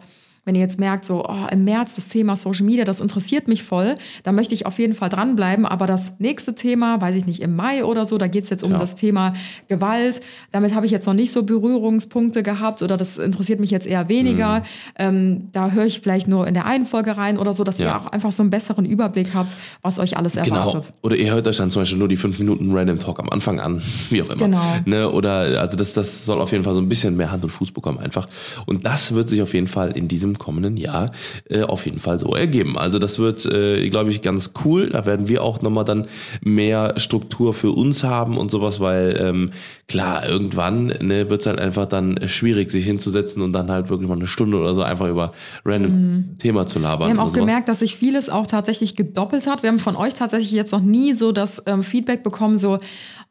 wenn 0.49 0.55
ihr 0.55 0.61
jetzt 0.61 0.79
merkt, 0.79 1.05
so 1.05 1.23
oh, 1.29 1.45
im 1.51 1.63
März 1.63 1.93
das 1.95 2.07
Thema 2.07 2.35
Social 2.35 2.65
Media, 2.65 2.83
das 2.83 2.99
interessiert 3.01 3.47
mich 3.47 3.61
voll, 3.61 3.93
da 4.23 4.31
möchte 4.31 4.55
ich 4.55 4.65
auf 4.65 4.79
jeden 4.79 4.95
Fall 4.95 5.09
dranbleiben. 5.09 5.63
Aber 5.67 5.85
das 5.85 6.13
nächste 6.17 6.55
Thema, 6.55 6.99
weiß 6.99 7.15
ich 7.15 7.27
nicht, 7.27 7.39
im 7.43 7.55
Mai 7.55 7.85
oder 7.85 8.07
so, 8.07 8.17
da 8.17 8.25
geht 8.25 8.45
es 8.45 8.49
jetzt 8.49 8.63
um 8.63 8.71
Ja. 8.71 8.79
das 8.79 8.95
Thema 8.95 9.33
Gewalt. 9.67 10.21
Damit 10.51 10.73
habe 10.73 10.87
ich 10.87 10.91
jetzt 10.91 11.05
noch 11.05 11.13
nicht 11.13 11.31
so 11.31 11.43
Berührungspunkte 11.43 12.41
gehabt 12.41 12.81
oder 12.81 12.97
das 12.97 13.19
interessiert 13.19 13.59
mich 13.59 13.69
jetzt 13.69 13.85
eher 13.85 14.05
Mhm. 14.05 14.09
weniger. 14.09 14.63
Ähm, 14.97 15.49
da 15.51 15.69
höre 15.69 15.85
ich 15.85 15.99
vielleicht 15.99 16.27
nur 16.27 16.47
in 16.47 16.55
der 16.55 16.65
einen 16.65 16.85
Folge 16.87 17.15
rein 17.15 17.37
oder 17.37 17.53
so, 17.53 17.63
dass 17.63 17.77
Ja. 17.77 17.85
ihr 17.85 17.97
auch 17.97 18.07
einfach 18.07 18.31
so 18.31 18.41
einen 18.41 18.49
besseren 18.49 18.85
Überblick 18.85 19.35
habt, 19.35 19.55
was 19.83 19.99
euch 19.99 20.17
alles 20.17 20.33
Genau. 20.33 20.55
erwartet. 20.69 20.93
Oder 21.03 21.15
ihr 21.15 21.31
hört 21.31 21.47
euch 21.47 21.57
dann 21.57 21.69
zum 21.69 21.83
Beispiel 21.83 21.99
nur 21.99 22.07
die 22.07 22.17
fünf 22.17 22.39
Minuten 22.39 22.71
Random 22.75 22.99
Talk 22.99 23.19
am 23.19 23.29
Anfang 23.29 23.59
an, 23.59 23.79
wie 24.09 24.23
auch 24.23 24.29
immer. 24.31 24.45
Genau. 24.45 24.61
Ne? 24.85 25.11
Oder 25.11 25.59
also 25.61 25.77
das, 25.77 25.93
das 25.93 26.25
soll 26.25 26.41
auf 26.41 26.51
jeden 26.51 26.63
Fall 26.63 26.73
so 26.73 26.81
ein 26.81 26.89
bisschen 26.89 27.15
mehr 27.15 27.29
Hand 27.29 27.43
und 27.43 27.51
Fuß 27.51 27.71
bekommen 27.71 27.99
einfach. 27.99 28.27
Und 28.65 28.87
das 28.87 29.13
wird 29.13 29.29
sich 29.29 29.43
auf 29.43 29.53
jeden 29.53 29.67
Fall 29.67 29.91
in 29.91 30.07
diesem 30.07 30.38
kommenden 30.39 30.77
Jahr 30.77 31.11
äh, 31.49 31.61
auf 31.61 31.85
jeden 31.85 31.99
Fall 31.99 32.17
so 32.17 32.33
ergeben. 32.33 32.77
Also 32.77 32.97
das 32.97 33.19
wird, 33.19 33.45
äh, 33.45 33.87
glaube 33.89 34.09
ich, 34.09 34.23
ganz 34.23 34.53
cool. 34.65 34.89
Da 34.89 35.05
werden 35.05 35.27
wir 35.27 35.43
auch 35.43 35.61
nochmal 35.61 35.85
dann 35.85 36.07
mehr 36.41 36.95
Struktur 36.97 37.53
für 37.53 37.71
uns 37.71 38.03
haben 38.03 38.37
und 38.37 38.49
sowas, 38.49 38.79
weil 38.79 39.15
ähm, 39.19 39.51
klar, 39.87 40.27
irgendwann 40.27 40.87
ne, 40.87 41.29
wird 41.29 41.41
es 41.41 41.47
halt 41.47 41.59
einfach 41.59 41.85
dann 41.85 42.27
schwierig, 42.27 42.71
sich 42.71 42.85
hinzusetzen 42.85 43.43
und 43.43 43.53
dann 43.53 43.69
halt 43.69 43.89
wirklich 43.89 44.09
mal 44.09 44.15
eine 44.15 44.27
Stunde 44.27 44.57
oder 44.57 44.73
so 44.73 44.81
einfach 44.81 45.07
über 45.07 45.33
random 45.65 46.37
Thema 46.39 46.65
zu 46.65 46.79
labern. 46.79 47.09
Mhm. 47.09 47.13
Wir 47.13 47.19
haben 47.19 47.27
auch 47.27 47.33
sowas. 47.33 47.39
gemerkt, 47.39 47.69
dass 47.69 47.79
sich 47.79 47.95
vieles 47.95 48.29
auch 48.29 48.47
tatsächlich 48.47 48.95
gedoppelt 48.95 49.47
hat. 49.47 49.63
Wir 49.63 49.69
haben 49.69 49.79
von 49.79 49.95
euch 49.95 50.13
tatsächlich 50.13 50.51
jetzt 50.51 50.71
noch 50.71 50.81
nie 50.81 51.13
so 51.13 51.31
das 51.31 51.61
ähm, 51.65 51.83
Feedback 51.83 52.23
bekommen, 52.23 52.57
so 52.57 52.77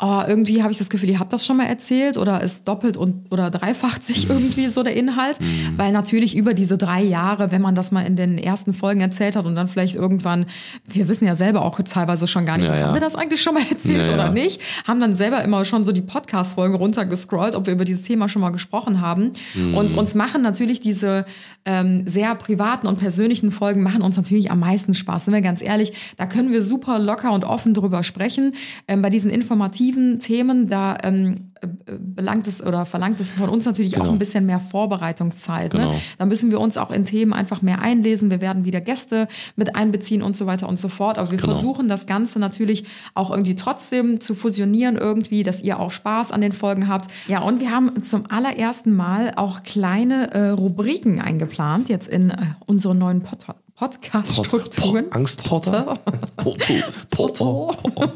oh, 0.01 0.23
irgendwie 0.29 0.63
habe 0.63 0.71
ich 0.71 0.79
das 0.79 0.91
Gefühl, 0.91 1.11
ihr 1.11 1.19
habt 1.19 1.33
das 1.33 1.45
schon 1.45 1.57
mal 1.57 1.67
erzählt 1.67 2.17
oder 2.19 2.41
ist 2.41 2.69
doppelt 2.69 2.97
und 2.97 3.33
oder 3.33 3.51
dreifacht 3.51 4.05
sich 4.05 4.29
irgendwie 4.31 4.69
so 4.69 4.83
der 4.85 4.95
Inhalt, 4.95 5.39
weil 5.77 5.91
natürlich 5.93 6.37
über 6.37 6.55
diese 6.55 6.79
drei 6.79 7.03
Jahre, 7.03 7.51
wenn 7.51 7.61
man 7.63 7.75
das 7.75 7.91
mal 7.91 8.03
in 8.07 8.15
den 8.15 8.39
ersten 8.39 8.75
Folgen 8.75 9.01
erzählt 9.01 9.35
hat 9.35 9.47
und 9.47 9.57
dann 9.57 9.69
vielleicht 9.69 9.97
irgendwann, 9.97 10.47
wir 10.87 11.09
wissen 11.09 11.27
ja 11.27 11.35
selber 11.35 11.63
auch 11.63 11.81
teilweise 11.83 12.27
schon 12.29 12.47
gar 12.47 12.57
nicht, 12.59 12.67
Ja, 12.67 12.71
mehr, 12.71 12.81
ja. 12.81 12.87
haben 12.89 12.95
wir 12.95 13.01
das 13.01 13.17
eigentlich 13.17 13.43
schon 13.43 13.55
mal 13.55 13.65
erzählt 13.69 14.07
Ja, 14.09 14.15
oder 14.15 14.31
nicht, 14.31 14.61
haben 14.87 15.01
dann 15.01 15.17
selber 15.17 15.43
immer 15.43 15.65
schon 15.65 15.85
so 15.85 15.91
die 15.91 16.01
Podcast-Folgen 16.03 16.77
runtergescrollt, 16.77 17.55
ob 17.57 17.67
wir 17.67 17.73
über 17.73 17.85
dieses 17.85 18.03
Thema 18.03 18.29
schon 18.29 18.41
mal 18.43 18.51
gesprochen 18.51 19.01
haben 19.01 19.33
und 19.75 19.93
Mhm. 19.93 19.99
uns 19.99 20.15
machen 20.15 20.43
natürlich 20.43 20.81
diese 20.81 21.25
ähm, 21.65 22.05
sehr 22.07 22.35
privaten 22.37 22.87
und 22.87 22.99
persönlichen 22.99 23.51
Folgen 23.51 23.83
machen 23.83 24.03
uns 24.03 24.17
natürlich 24.17 24.51
am 24.51 24.61
meisten 24.61 24.95
Spaß, 24.95 25.25
sind 25.25 25.35
wir 25.35 25.41
ganz 25.43 25.61
ehrlich. 25.61 25.93
Da 26.17 26.27
können 26.27 26.53
wir 26.53 26.63
super 26.63 26.99
locker 26.99 27.33
und 27.33 27.45
offen 27.45 27.75
drüber 27.75 28.05
sprechen. 28.05 28.55
Ähm, 28.87 29.03
bei 29.03 29.11
diesen 29.11 29.31
informativen 29.31 29.88
Themen, 30.21 30.69
da 30.69 30.97
ähm, 31.03 31.51
äh, 31.61 31.67
belangt 31.99 32.47
es 32.49 32.63
oder 32.65 32.85
verlangt 32.87 33.21
es 33.21 33.33
von 33.33 33.49
uns 33.49 33.65
natürlich 33.65 33.97
auch 33.97 34.03
Genau. 34.03 34.13
ein 34.13 34.19
bisschen 34.19 34.47
mehr 34.47 34.61
Vorbereitungszeit. 34.61 35.73
Ne? 35.75 35.81
Genau. 35.81 35.95
Da 36.19 36.27
müssen 36.27 36.51
wir 36.51 36.61
uns 36.61 36.77
auch 36.77 36.91
in 36.91 37.05
Themen 37.05 37.33
einfach 37.33 37.63
mehr 37.63 37.81
einlesen. 37.81 38.31
Wir 38.31 38.41
werden 38.41 38.65
wieder 38.65 38.81
Gäste 38.81 39.29
mit 39.57 39.75
einbeziehen 39.77 40.23
und 40.23 40.37
so 40.37 40.47
weiter 40.47 40.69
und 40.69 40.79
so 40.79 40.89
fort. 40.89 41.19
Aber 41.19 41.31
wir 41.31 41.39
Genau. 41.39 41.53
versuchen 41.53 41.89
das 41.89 42.07
Ganze 42.07 42.39
natürlich 42.39 42.85
auch 43.15 43.31
irgendwie 43.31 43.57
trotzdem 43.57 44.21
zu 44.21 44.35
fusionieren 44.35 44.97
irgendwie, 44.97 45.43
dass 45.43 45.63
ihr 45.63 45.79
auch 45.81 45.91
Spaß 45.91 46.31
an 46.33 46.41
den 46.41 46.53
Folgen 46.53 46.89
habt. 46.89 47.09
Ja, 47.29 47.41
und 47.43 47.61
wir 47.61 47.71
haben 47.71 48.03
zum 48.03 48.25
allerersten 48.31 48.95
Mal 48.95 49.33
auch 49.37 49.63
kleine 49.63 50.33
äh, 50.33 50.49
Rubriken 50.51 51.21
eingeplant 51.21 51.89
jetzt 51.89 52.09
in 52.09 52.31
äh, 52.31 52.37
unseren 52.67 52.99
neuen 52.99 53.23
Pod 53.23 53.39
Podcast-Strukturen. 53.79 55.09
Po- 55.09 55.15
Angstpotter? 55.17 55.99
Porto. 56.37 56.75
Porto. 57.11 57.77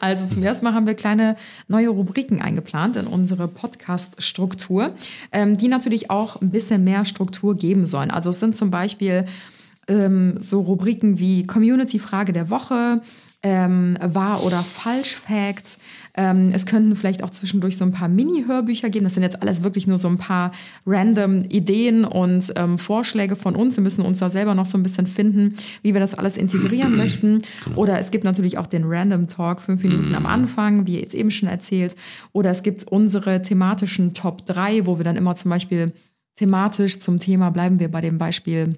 Also 0.00 0.26
zum 0.26 0.42
ersten 0.42 0.64
Mal 0.66 0.74
haben 0.74 0.86
wir 0.86 0.94
kleine 0.94 1.36
neue 1.68 1.88
Rubriken 1.88 2.42
eingeplant 2.42 2.96
in 2.96 3.06
unsere 3.06 3.48
Podcast-Struktur, 3.48 4.90
ähm, 5.32 5.56
die 5.56 5.68
natürlich 5.68 6.10
auch 6.10 6.40
ein 6.42 6.50
bisschen 6.50 6.84
mehr 6.84 7.06
Struktur 7.06 7.56
geben 7.56 7.86
sollen. 7.86 8.10
Also 8.10 8.28
es 8.30 8.40
sind 8.40 8.54
zum 8.54 8.70
Beispiel 8.70 9.24
ähm, 9.88 10.34
so 10.38 10.60
Rubriken 10.60 11.18
wie 11.18 11.46
Community-Frage 11.46 12.32
der 12.32 12.50
Woche, 12.50 13.00
ähm, 13.44 13.98
Wahr- 14.00 14.42
oder 14.42 14.62
Falsch-Facts. 14.62 15.78
Ähm, 16.16 16.50
es 16.54 16.64
könnten 16.64 16.96
vielleicht 16.96 17.22
auch 17.22 17.28
zwischendurch 17.28 17.76
so 17.76 17.84
ein 17.84 17.92
paar 17.92 18.08
Mini-Hörbücher 18.08 18.88
geben. 18.88 19.04
Das 19.04 19.14
sind 19.14 19.22
jetzt 19.22 19.42
alles 19.42 19.62
wirklich 19.62 19.86
nur 19.86 19.98
so 19.98 20.08
ein 20.08 20.16
paar 20.16 20.52
random 20.86 21.44
Ideen 21.50 22.06
und 22.06 22.52
ähm, 22.56 22.78
Vorschläge 22.78 23.36
von 23.36 23.54
uns. 23.54 23.76
Wir 23.76 23.82
müssen 23.82 24.00
uns 24.00 24.20
da 24.20 24.30
selber 24.30 24.54
noch 24.54 24.64
so 24.64 24.78
ein 24.78 24.82
bisschen 24.82 25.06
finden, 25.06 25.56
wie 25.82 25.92
wir 25.92 26.00
das 26.00 26.14
alles 26.14 26.38
integrieren 26.38 26.96
möchten. 26.96 27.40
Oder 27.76 27.98
es 27.98 28.10
gibt 28.10 28.24
natürlich 28.24 28.56
auch 28.56 28.66
den 28.66 28.84
Random 28.86 29.28
Talk, 29.28 29.60
fünf 29.60 29.82
Minuten 29.82 30.14
am 30.14 30.24
Anfang, 30.24 30.86
wie 30.86 30.98
jetzt 30.98 31.14
eben 31.14 31.30
schon 31.30 31.48
erzählt. 31.50 31.96
Oder 32.32 32.50
es 32.50 32.62
gibt 32.62 32.84
unsere 32.84 33.42
thematischen 33.42 34.14
Top 34.14 34.46
3, 34.46 34.86
wo 34.86 34.98
wir 34.98 35.04
dann 35.04 35.16
immer 35.16 35.36
zum 35.36 35.50
Beispiel 35.50 35.92
thematisch 36.36 36.98
zum 36.98 37.18
Thema, 37.18 37.50
bleiben 37.50 37.78
wir 37.78 37.90
bei 37.90 38.00
dem 38.00 38.16
Beispiel 38.16 38.70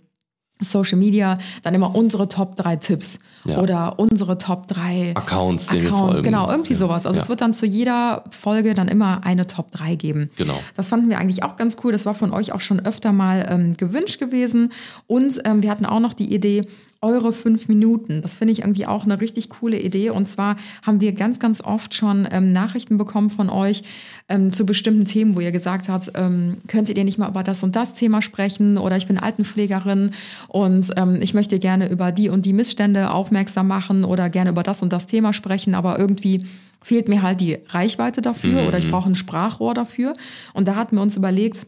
Social 0.60 0.98
Media, 0.98 1.36
dann 1.62 1.74
immer 1.74 1.94
unsere 1.94 2.28
Top 2.28 2.56
3 2.56 2.76
Tipps 2.76 3.18
Ja. 3.44 3.58
oder 3.58 3.98
unsere 3.98 4.38
Top 4.38 4.66
3 4.68 5.12
Accounts, 5.14 5.68
Accounts, 5.68 6.22
genau, 6.22 6.50
irgendwie 6.50 6.72
Ja. 6.72 6.78
sowas. 6.78 7.04
Also 7.06 7.16
Ja. 7.18 7.22
es 7.24 7.28
wird 7.28 7.40
dann 7.42 7.52
zu 7.54 7.66
jeder 7.66 8.24
Folge 8.30 8.74
dann 8.74 8.88
immer 8.88 9.24
eine 9.24 9.46
Top 9.46 9.70
3 9.72 9.94
geben. 9.96 10.30
Genau. 10.36 10.58
Das 10.76 10.88
fanden 10.88 11.08
wir 11.10 11.18
eigentlich 11.18 11.42
auch 11.42 11.56
ganz 11.56 11.76
cool. 11.84 11.92
Das 11.92 12.06
war 12.06 12.14
von 12.14 12.32
euch 12.32 12.52
auch 12.52 12.60
schon 12.60 12.80
öfter 12.84 13.12
mal 13.12 13.46
ähm, 13.50 13.76
gewünscht 13.76 14.18
gewesen. 14.18 14.72
Und 15.06 15.40
ähm, 15.44 15.62
wir 15.62 15.70
hatten 15.70 15.84
auch 15.86 16.00
noch 16.00 16.14
die 16.14 16.34
Idee, 16.34 16.62
eure 17.02 17.32
fünf 17.34 17.68
Minuten. 17.68 18.22
Das 18.22 18.36
finde 18.36 18.52
ich 18.52 18.60
irgendwie 18.60 18.86
auch 18.86 19.04
eine 19.04 19.20
richtig 19.20 19.50
coole 19.50 19.78
Idee. 19.78 20.10
Und 20.10 20.28
zwar 20.28 20.56
haben 20.82 21.00
wir 21.02 21.12
ganz, 21.12 21.38
ganz 21.38 21.60
oft 21.60 21.94
schon 21.94 22.26
ähm, 22.32 22.52
Nachrichten 22.52 22.96
bekommen 22.98 23.28
von 23.30 23.50
euch 23.50 23.82
ähm, 24.28 24.52
zu 24.52 24.66
bestimmten 24.66 25.04
Themen, 25.04 25.36
wo 25.36 25.40
ihr 25.40 25.52
gesagt 25.52 25.88
habt, 25.88 26.12
ähm, 26.14 26.58
könntet 26.66 26.98
ihr 26.98 27.04
nicht 27.04 27.18
mal 27.18 27.28
über 27.28 27.42
das 27.42 27.62
und 27.62 27.76
das 27.76 27.94
Thema 27.94 28.22
sprechen 28.22 28.76
oder 28.76 28.96
ich 28.96 29.06
bin 29.06 29.18
Altenpflegerin 29.18 30.12
und 30.48 30.90
ähm, 30.96 31.20
ich 31.22 31.34
möchte 31.34 31.58
gerne 31.58 31.88
über 31.88 32.12
die 32.12 32.28
und 32.28 32.44
die 32.44 32.52
Missstände 32.52 33.10
aufmerksam 33.10 33.68
machen 33.68 34.04
oder 34.04 34.28
gerne 34.28 34.50
über 34.50 34.62
das 34.62 34.82
und 34.82 34.92
das 34.92 35.06
Thema 35.06 35.32
sprechen, 35.32 35.74
aber 35.74 35.98
irgendwie 35.98 36.44
fehlt 36.82 37.08
mir 37.08 37.22
halt 37.22 37.40
die 37.40 37.58
Reichweite 37.68 38.20
dafür 38.20 38.68
oder 38.68 38.78
ich 38.78 38.88
brauche 38.88 39.08
ein 39.08 39.16
Sprachrohr 39.16 39.74
dafür. 39.74 40.12
Und 40.54 40.68
da 40.68 40.76
hatten 40.76 40.94
wir 40.94 41.02
uns 41.02 41.16
überlegt, 41.16 41.66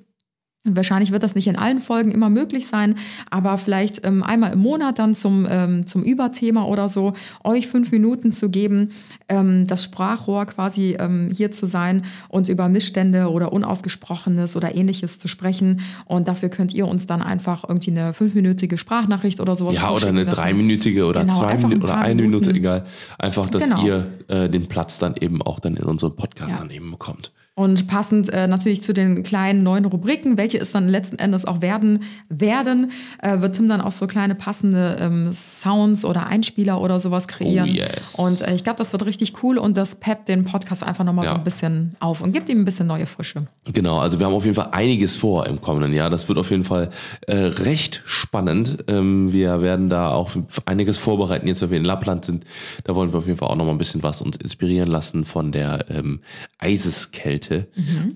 Wahrscheinlich 0.65 1.13
wird 1.13 1.23
das 1.23 1.35
nicht 1.35 1.47
in 1.47 1.57
allen 1.57 1.81
Folgen 1.81 2.11
immer 2.11 2.29
möglich 2.29 2.67
sein, 2.67 2.97
aber 3.31 3.57
vielleicht 3.59 4.05
ähm, 4.05 4.23
einmal 4.23 4.53
im 4.53 4.59
Monat 4.59 4.99
dann 4.99 5.15
zum, 5.15 5.47
ähm, 5.49 5.87
zum 5.87 6.03
Überthema 6.03 6.65
oder 6.65 6.89
so, 6.89 7.15
euch 7.45 7.69
fünf 7.69 7.91
Minuten 7.93 8.33
zu 8.33 8.51
geben, 8.51 8.91
ähm, 9.29 9.67
das 9.67 9.85
Sprachrohr 9.85 10.45
quasi 10.47 10.97
ähm, 10.99 11.31
hier 11.35 11.53
zu 11.53 11.67
sein 11.67 12.03
und 12.29 12.49
über 12.49 12.69
Missstände 12.69 13.31
oder 13.31 13.53
Unausgesprochenes 13.53 14.57
oder 14.57 14.75
ähnliches 14.75 15.19
zu 15.19 15.29
sprechen. 15.29 15.81
Und 16.07 16.29
dafür 16.29 16.49
könnt 16.49 16.75
ihr 16.75 16.87
uns 16.89 17.07
dann 17.07 17.23
einfach 17.23 17.65
irgendwie 17.67 17.93
eine 17.93 18.13
fünfminütige 18.13 18.77
Sprachnachricht 18.79 19.41
oder 19.41 19.55
sowas 19.57 19.77
Ja, 19.77 19.91
oder 19.93 20.09
eine 20.09 20.25
lassen. 20.25 20.37
dreiminütige 20.37 21.07
oder 21.07 21.21
Genau, 21.21 21.39
zwei 21.39 21.57
Minuten 21.57 21.83
oder 21.85 21.99
eine 21.99 22.21
Minute, 22.21 22.51
egal. 22.51 22.85
Einfach, 23.19 23.49
dass 23.49 23.65
Genau. 23.69 23.85
ihr 23.87 24.07
äh, 24.27 24.49
den 24.51 24.67
Platz 24.67 24.99
dann 24.99 25.15
eben 25.19 25.41
auch 25.41 25.61
dann 25.61 25.77
in 25.77 25.85
unserem 25.85 26.17
Podcast 26.17 26.57
Ja. 26.59 26.59
dann 26.59 26.71
eben 26.71 26.91
bekommt. 26.91 27.33
Und 27.59 27.89
passend 27.89 28.33
äh, 28.33 28.47
natürlich 28.47 28.83
zu 28.83 28.93
den 28.95 29.25
kleinen 29.25 29.65
neuen 29.65 29.85
Rubriken, 29.85 30.37
welche 30.37 30.59
es 30.59 30.71
dann 30.71 30.87
letzten 30.89 31.19
Endes 31.19 31.45
auch 31.45 31.61
werden, 31.61 32.05
werden 32.29 32.93
äh, 33.21 33.41
wird 33.41 33.57
Tim 33.57 33.69
dann 33.69 33.81
auch 33.81 33.91
so 33.91 34.07
kleine 34.07 34.37
passende 34.37 34.97
ähm, 35.01 35.33
Sounds 35.33 36.05
oder 36.05 36.29
Einspieler 36.29 36.81
oder 36.81 37.01
sowas 37.01 37.27
kreieren. 37.27 37.69
Oh, 37.69 37.73
yes. 37.73 38.15
Und 38.15 38.43
äh, 38.43 38.55
ich 38.55 38.63
glaube, 38.63 38.79
das 38.79 38.93
wird 38.93 39.05
richtig 39.07 39.43
cool 39.43 39.59
und 39.59 39.77
das 39.77 39.97
peppt 39.97 40.29
den 40.29 40.45
Podcast 40.45 40.85
einfach 40.85 41.03
nochmal 41.03 41.25
Ja. 41.25 41.33
so 41.33 41.39
ein 41.39 41.43
bisschen 41.43 41.97
auf 41.99 42.21
und 42.21 42.33
gibt 42.33 42.49
ihm 42.49 42.61
ein 42.61 42.65
bisschen 42.65 42.87
neue 42.87 43.07
Frische. 43.07 43.41
Genau, 43.73 43.99
also 43.99 44.21
wir 44.21 44.27
haben 44.27 44.35
auf 44.35 44.45
jeden 44.45 44.55
Fall 44.55 44.69
einiges 44.71 45.17
vor 45.17 45.47
im 45.49 45.61
kommenden 45.61 45.93
Jahr. 45.93 46.11
Das 46.11 46.29
wird 46.29 46.39
auf 46.39 46.51
jeden 46.53 46.63
Fall 46.63 46.91
äh, 47.27 47.35
recht 47.35 48.03
spannend. 48.05 48.85
Ähm, 48.87 49.33
wir 49.33 49.63
werden 49.63 49.89
da 49.91 50.11
auch 50.11 50.31
einiges 50.65 50.97
vorbereiten, 50.97 51.49
jetzt 51.49 51.61
wenn 51.63 51.71
wir 51.71 51.79
in 51.79 51.85
Lappland 51.85 52.25
sind. 52.25 52.45
Da 52.85 52.95
wollen 52.95 53.11
wir 53.13 53.19
auf 53.19 53.27
jeden 53.27 53.39
Fall 53.39 53.49
auch 53.49 53.57
noch 53.57 53.65
mal 53.65 53.73
ein 53.73 53.79
bisschen 53.79 54.05
was 54.05 54.23
uns 54.23 54.37
inspirieren 54.37 54.89
lassen 54.89 55.25
von 55.25 55.51
der 55.51 55.87
ähm, 55.91 56.21
Eiseskälte 56.59 57.48
Kälte. 57.49 57.69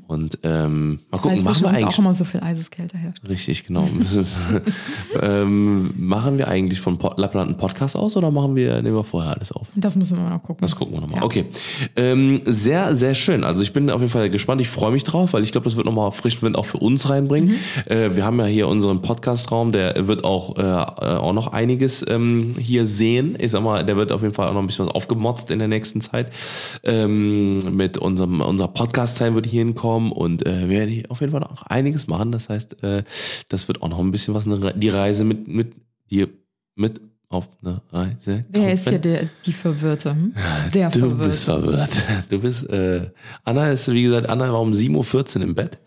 Und 0.06 0.38
ähm, 0.42 1.00
mal 1.10 1.18
gucken, 1.18 1.38
Weil 1.38 1.44
machen 1.44 1.62
wir 1.62 1.70
eigentlich 1.70 1.86
auch 1.86 1.98
immer 1.98 2.14
so 2.14 2.24
viel 2.24 2.40
Eiseskälte 2.40 2.96
herrscht. 2.98 3.22
Richtig, 3.28 3.64
genau. 3.64 3.88
ähm, 5.20 5.92
machen 5.96 6.38
wir 6.38 6.48
eigentlich 6.48 6.80
von 6.80 6.98
Pod 6.98 7.18
Lappland 7.18 7.48
einen 7.48 7.58
Podcast 7.58 7.96
aus 7.96 8.16
oder 8.16 8.30
machen 8.30 8.54
wir, 8.56 8.82
nehmen 8.82 8.96
wir 8.96 9.04
vorher 9.04 9.34
alles 9.34 9.52
auf? 9.52 9.68
Das 9.74 9.96
müssen 9.96 10.16
wir 10.16 10.24
mal 10.24 10.30
noch 10.30 10.42
gucken. 10.42 10.62
Das 10.62 10.76
gucken 10.76 10.94
wir 10.94 11.00
nochmal. 11.00 11.20
Ja. 11.20 11.24
Okay. 11.24 11.46
Ähm, 11.96 12.40
sehr, 12.44 12.94
sehr 12.94 13.14
schön. 13.14 13.44
Also 13.44 13.62
ich 13.62 13.72
bin 13.72 13.90
auf 13.90 14.00
jeden 14.00 14.12
Fall 14.12 14.30
gespannt. 14.30 14.60
Ich 14.60 14.68
freue 14.68 14.92
mich 14.92 15.04
drauf, 15.04 15.32
weil 15.32 15.42
ich 15.42 15.52
glaube, 15.52 15.64
das 15.64 15.76
wird 15.76 15.86
nochmal 15.86 16.10
frischen 16.12 16.42
Wind 16.42 16.56
auch 16.56 16.66
für 16.66 16.78
uns 16.78 17.08
reinbringen. 17.08 17.56
Äh, 17.86 18.10
wir 18.14 18.24
haben 18.24 18.38
ja 18.38 18.46
hier 18.46 18.68
unseren 18.68 19.02
Podcastraum, 19.02 19.72
der 19.72 20.06
wird 20.06 20.24
auch, 20.24 20.56
äh, 20.58 20.62
auch 20.62 21.32
noch 21.32 21.48
einiges 21.48 22.04
ähm, 22.08 22.52
hier 22.58 22.86
sehen. 22.86 23.36
Ich 23.40 23.50
sag 23.50 23.62
mal, 23.62 23.84
der 23.84 23.96
wird 23.96 24.12
auf 24.12 24.22
jeden 24.22 24.34
Fall 24.34 24.48
auch 24.48 24.54
noch 24.54 24.60
ein 24.60 24.66
bisschen 24.66 24.86
was 24.86 24.94
aufgemotzt 24.94 25.50
in 25.50 25.58
der 25.58 25.68
nächsten 25.68 26.00
Zeit. 26.00 26.32
Ähm, 26.84 27.76
mit 27.76 27.98
unserem, 27.98 28.40
unser 28.40 28.68
Podcast-Time 29.22 29.34
wird 29.34 29.46
hier 29.46 29.60
hinkommen 29.60 30.12
und 30.12 30.46
äh, 30.46 30.68
werde 30.68 30.92
ich 30.92 31.10
auf 31.10 31.20
jeden 31.20 31.32
Fall 31.32 31.44
auch 31.44 31.62
einiges 31.64 32.06
machen. 32.06 32.32
Das 32.32 32.48
heißt, 32.48 32.82
äh, 32.82 33.04
das 33.48 33.68
wird 33.68 33.82
auch 33.82 33.88
noch 33.88 33.98
ein 33.98 34.10
bisschen 34.10 34.34
was, 34.34 34.44
die 34.76 34.88
Reise 34.88 35.24
mit, 35.24 35.48
mit 35.48 35.74
dir, 36.10 36.28
mit 36.74 37.00
auf 37.28 37.48
eine 37.62 37.80
Reise. 37.90 38.44
Wer 38.50 38.74
ist 38.74 38.84
hier 38.88 38.98
kommen. 38.98 39.02
der, 39.02 39.28
die 39.46 39.52
Verwirrte? 39.52 40.10
Hm? 40.10 40.34
Der 40.74 40.90
Du 40.90 41.00
Verwirrte. 41.00 41.28
bist 41.28 41.44
verwirrt. 41.44 42.02
Du 42.28 42.38
bist, 42.40 42.68
äh, 42.68 43.10
Anna 43.44 43.68
ist, 43.70 43.90
wie 43.90 44.02
gesagt, 44.02 44.28
Anna 44.28 44.52
war 44.52 44.60
um 44.60 44.72
7.14 44.72 45.36
Uhr 45.38 45.42
im 45.44 45.54
Bett, 45.54 45.78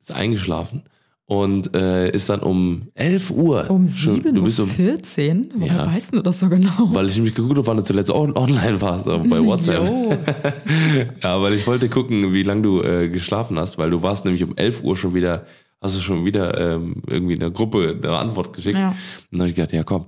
ist 0.00 0.12
eingeschlafen 0.12 0.82
und 1.26 1.74
äh, 1.74 2.10
ist 2.10 2.28
dann 2.28 2.40
um 2.40 2.88
11 2.94 3.30
Uhr. 3.30 3.70
um 3.70 3.88
schon- 3.88 4.22
Du 4.22 4.42
bist 4.44 4.60
um, 4.60 4.68
7.14 4.68 5.38
Uhr? 5.38 5.44
Woher 5.56 5.76
Ja. 5.76 5.86
weißt 5.86 6.14
du 6.14 6.20
das 6.22 6.40
so 6.40 6.48
genau? 6.48 6.90
weil 6.92 7.08
ich 7.08 7.16
nämlich 7.16 7.34
geguckt 7.34 7.56
habe, 7.56 7.66
wann 7.66 7.78
du 7.78 7.82
zuletzt 7.82 8.10
on 8.10 8.36
online 8.36 8.80
warst, 8.80 9.06
bei 9.06 9.20
WhatsApp. 9.44 9.82
Ja, 11.22 11.40
weil 11.40 11.54
ich 11.54 11.66
wollte 11.66 11.88
gucken, 11.88 12.32
wie 12.34 12.42
lange 12.42 12.62
du 12.62 12.82
äh, 12.82 13.08
geschlafen 13.08 13.58
hast, 13.58 13.78
weil 13.78 13.90
du 13.90 14.02
warst 14.02 14.24
nämlich 14.24 14.44
um 14.44 14.56
11 14.56 14.82
Uhr 14.84 14.96
schon 14.96 15.14
wieder, 15.14 15.46
hast 15.84 15.96
du 15.96 16.00
schon 16.00 16.24
wieder 16.24 16.58
ähm, 16.58 17.02
irgendwie 17.06 17.34
in 17.34 17.40
der 17.40 17.50
Gruppe 17.50 17.98
eine 18.02 18.16
Antwort 18.16 18.54
geschickt. 18.54 18.78
Ja. 18.78 18.88
Und 18.88 18.96
dann 19.32 19.40
habe 19.40 19.50
ich 19.50 19.56
gedacht, 19.56 19.72
ja 19.72 19.84
komm. 19.84 20.06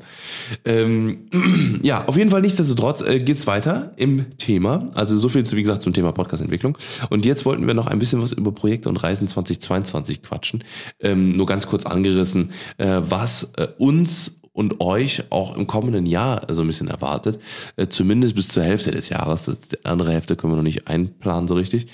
Ähm, 0.64 1.28
ja, 1.82 2.06
auf 2.06 2.16
jeden 2.16 2.30
Fall 2.30 2.40
nichtsdestotrotz 2.40 3.02
äh, 3.02 3.18
geht's 3.18 3.46
weiter 3.46 3.92
im 3.96 4.38
Thema. 4.38 4.88
Also 4.94 5.18
so 5.18 5.28
viel, 5.28 5.44
zu, 5.44 5.54
wie 5.54 5.60
gesagt, 5.60 5.82
zum 5.82 5.92
Thema 5.92 6.12
Podcast-Entwicklung. 6.12 6.78
Und 7.10 7.26
jetzt 7.26 7.44
wollten 7.44 7.66
wir 7.66 7.74
noch 7.74 7.88
ein 7.88 7.98
bisschen 7.98 8.22
was 8.22 8.32
über 8.32 8.52
Projekte 8.52 8.88
und 8.88 8.96
Reisen 8.96 9.28
2022 9.28 10.22
quatschen. 10.22 10.64
Ähm, 10.98 11.36
nur 11.36 11.44
ganz 11.44 11.66
kurz 11.66 11.84
angerissen, 11.84 12.52
äh, 12.78 13.02
was 13.02 13.52
äh, 13.58 13.68
uns 13.76 14.40
und 14.52 14.80
euch 14.80 15.24
auch 15.28 15.54
im 15.54 15.66
kommenden 15.66 16.06
Jahr 16.06 16.46
so 16.50 16.62
ein 16.62 16.66
bisschen 16.66 16.88
erwartet. 16.88 17.38
Äh, 17.76 17.88
zumindest 17.88 18.34
bis 18.34 18.48
zur 18.48 18.62
Hälfte 18.62 18.92
des 18.92 19.10
Jahres. 19.10 19.44
Die 19.44 19.84
andere 19.84 20.12
Hälfte 20.12 20.36
können 20.36 20.54
wir 20.54 20.56
noch 20.56 20.62
nicht 20.62 20.88
einplanen 20.88 21.46
so 21.46 21.54
richtig. 21.54 21.88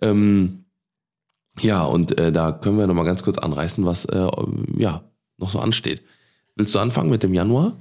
Ähm, 0.00 0.64
ja, 1.60 1.84
und 1.84 2.18
äh, 2.18 2.32
da 2.32 2.52
können 2.52 2.78
wir 2.78 2.86
noch 2.86 2.94
mal 2.94 3.04
ganz 3.04 3.22
kurz 3.22 3.38
anreißen, 3.38 3.84
was 3.84 4.04
äh, 4.06 4.28
ja 4.76 5.02
noch 5.38 5.50
so 5.50 5.58
ansteht. 5.60 6.02
Willst 6.54 6.74
du 6.74 6.78
anfangen 6.78 7.10
mit 7.10 7.22
dem 7.22 7.34
Januar? 7.34 7.76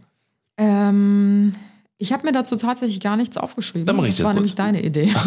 Ähm, 0.57 1.53
ich 1.98 2.12
habe 2.12 2.26
mir 2.26 2.34
dazu 2.34 2.58
tatsächlich 2.58 3.00
gar 3.00 3.16
nichts 3.16 3.38
aufgeschrieben. 3.38 3.86
Dann 3.86 3.96
mach 3.96 4.04
ich 4.04 4.10
das 4.10 4.18
das 4.18 4.26
war 4.26 4.34
kurz. 4.34 4.41
nämlich 4.41 4.56
deine 4.56 4.84
Idee. 4.84 5.14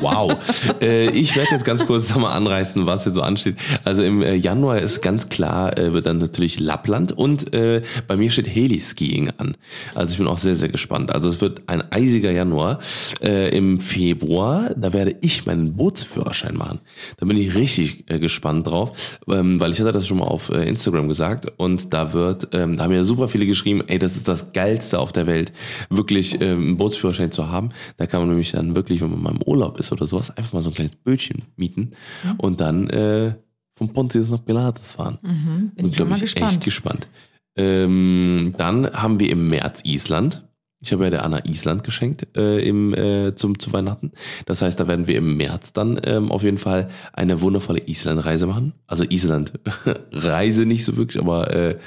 Wow. 0.00 0.32
äh, 0.80 1.10
ich 1.10 1.36
werde 1.36 1.50
jetzt 1.50 1.64
ganz 1.66 1.84
kurz 1.84 2.08
nochmal 2.08 2.32
anreißen, 2.32 2.86
was 2.86 3.02
hier 3.02 3.12
so 3.12 3.20
ansteht. 3.20 3.56
Also 3.84 4.02
im 4.02 4.22
äh, 4.22 4.34
Januar 4.34 4.78
ist 4.78 5.02
ganz 5.02 5.28
klar, 5.28 5.76
äh, 5.76 5.92
wird 5.92 6.06
dann 6.06 6.16
natürlich 6.16 6.58
Lappland 6.58 7.12
und 7.12 7.52
äh, 7.52 7.82
bei 8.08 8.16
mir 8.16 8.30
steht 8.30 8.46
Heliskiing 8.46 9.30
an. 9.36 9.58
Also 9.94 10.12
ich 10.12 10.18
bin 10.18 10.26
auch 10.26 10.38
sehr, 10.38 10.54
sehr 10.54 10.70
gespannt. 10.70 11.14
Also 11.14 11.28
es 11.28 11.42
wird 11.42 11.68
ein 11.68 11.82
eisiger 11.92 12.30
Januar. 12.30 12.78
Äh, 13.20 13.54
Im 13.54 13.80
Februar, 13.80 14.70
da 14.74 14.94
werde 14.94 15.16
ich 15.20 15.44
meinen 15.44 15.76
Bootsführerschein 15.76 16.56
machen. 16.56 16.80
Da 17.18 17.26
bin 17.26 17.36
ich 17.36 17.54
richtig 17.54 18.10
äh, 18.10 18.18
gespannt 18.18 18.66
drauf, 18.66 19.18
ähm, 19.28 19.60
weil 19.60 19.72
ich 19.72 19.80
hatte 19.80 19.92
das 19.92 20.06
schon 20.06 20.18
mal 20.18 20.24
auf 20.28 20.48
Instagram 20.48 21.08
gesagt 21.08 21.52
und 21.58 21.92
da 21.92 22.14
wird, 22.14 22.48
ähm, 22.52 22.78
da 22.78 22.84
haben 22.84 22.92
ja 22.92 23.04
super 23.04 23.28
viele 23.28 23.44
geschrieben, 23.44 23.82
ey, 23.86 23.98
das 23.98 24.16
ist 24.16 24.28
das 24.28 24.52
Geilste 24.54 24.98
auf 24.98 25.12
der 25.12 25.26
Welt, 25.26 25.52
wirklich 26.00 26.40
ähm, 26.40 26.60
einen 26.60 26.76
Bootsführerschein 26.78 27.30
zu 27.30 27.48
haben. 27.50 27.70
Da 27.98 28.06
kann 28.06 28.20
man 28.20 28.30
nämlich 28.30 28.52
dann 28.52 28.74
wirklich, 28.74 29.02
wenn 29.02 29.10
man 29.10 29.22
mal 29.22 29.30
im 29.32 29.42
Urlaub 29.42 29.78
ist 29.78 29.92
oder 29.92 30.06
sowas, 30.06 30.34
einfach 30.36 30.54
mal 30.54 30.62
so 30.62 30.70
ein 30.70 30.74
kleines 30.74 30.96
Bötchen 30.96 31.42
mieten 31.56 31.92
und 32.38 32.60
dann 32.60 32.88
äh, 32.88 33.34
vom 33.76 33.92
Pontius 33.92 34.30
nach 34.30 34.44
Pilates 34.44 34.92
fahren. 34.92 35.18
Mhm, 35.22 35.72
bin 35.74 35.84
Und 35.84 35.90
ich 35.90 35.96
glaube 35.96 36.10
mal 36.10 36.16
ich 36.16 36.22
gespannt. 36.22 36.52
echt 36.52 36.64
gespannt. 36.64 37.08
Ähm, 37.56 38.54
dann 38.56 38.90
haben 38.92 39.20
wir 39.20 39.30
im 39.30 39.48
März 39.48 39.82
Island. 39.84 40.46
Ich 40.82 40.92
habe 40.92 41.04
ja 41.04 41.10
der 41.10 41.24
Anna 41.26 41.44
Island 41.44 41.84
geschenkt 41.84 42.26
äh, 42.36 42.66
im, 42.66 42.94
äh, 42.94 43.34
zum, 43.36 43.58
zu 43.58 43.70
Weihnachten. 43.74 44.12
Das 44.46 44.62
heißt, 44.62 44.80
da 44.80 44.88
werden 44.88 45.06
wir 45.06 45.18
im 45.18 45.36
März 45.36 45.74
dann 45.74 46.00
ähm, 46.04 46.32
auf 46.32 46.42
jeden 46.42 46.56
Fall 46.56 46.88
eine 47.12 47.42
wundervolle 47.42 47.82
Island-Reise 47.86 48.46
machen. 48.46 48.72
Also 48.86 49.04
Island-Reise 49.04 50.64
nicht 50.66 50.84
so 50.86 50.96
wirklich, 50.96 51.20
aber 51.22 51.50
äh, 51.54 51.78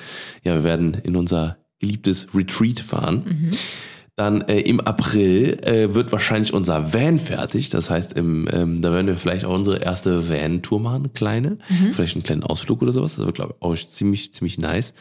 ja, 0.43 0.53
wir 0.53 0.63
werden 0.63 0.93
in 0.93 1.15
unser 1.15 1.57
geliebtes 1.79 2.27
Retreat 2.35 2.79
fahren. 2.79 3.23
Mhm. 3.25 3.49
Dann 4.15 4.41
äh, 4.41 4.59
im 4.59 4.79
April 4.79 5.59
äh, 5.63 5.95
wird 5.95 6.11
wahrscheinlich 6.11 6.53
unser 6.53 6.93
Van 6.93 7.19
fertig. 7.19 7.69
Das 7.69 7.89
heißt, 7.89 8.13
im, 8.13 8.47
ähm, 8.51 8.81
da 8.83 8.93
werden 8.93 9.07
wir 9.07 9.15
vielleicht 9.15 9.45
auch 9.45 9.55
unsere 9.55 9.77
erste 9.77 10.29
Van-Tour 10.29 10.79
machen, 10.79 11.03
eine 11.03 11.09
kleine. 11.09 11.57
Vielleicht 11.93 12.15
einen 12.15 12.23
kleinen 12.23 12.43
Ausflug 12.43 12.83
oder 12.83 12.91
sowas. 12.91 13.15
Das 13.15 13.25
wird, 13.25 13.35
glaube 13.35 13.55
ich, 13.57 13.61
auch 13.63 13.75
ziemlich, 13.75 14.31
ziemlich 14.31 14.59
nice. 14.59 14.93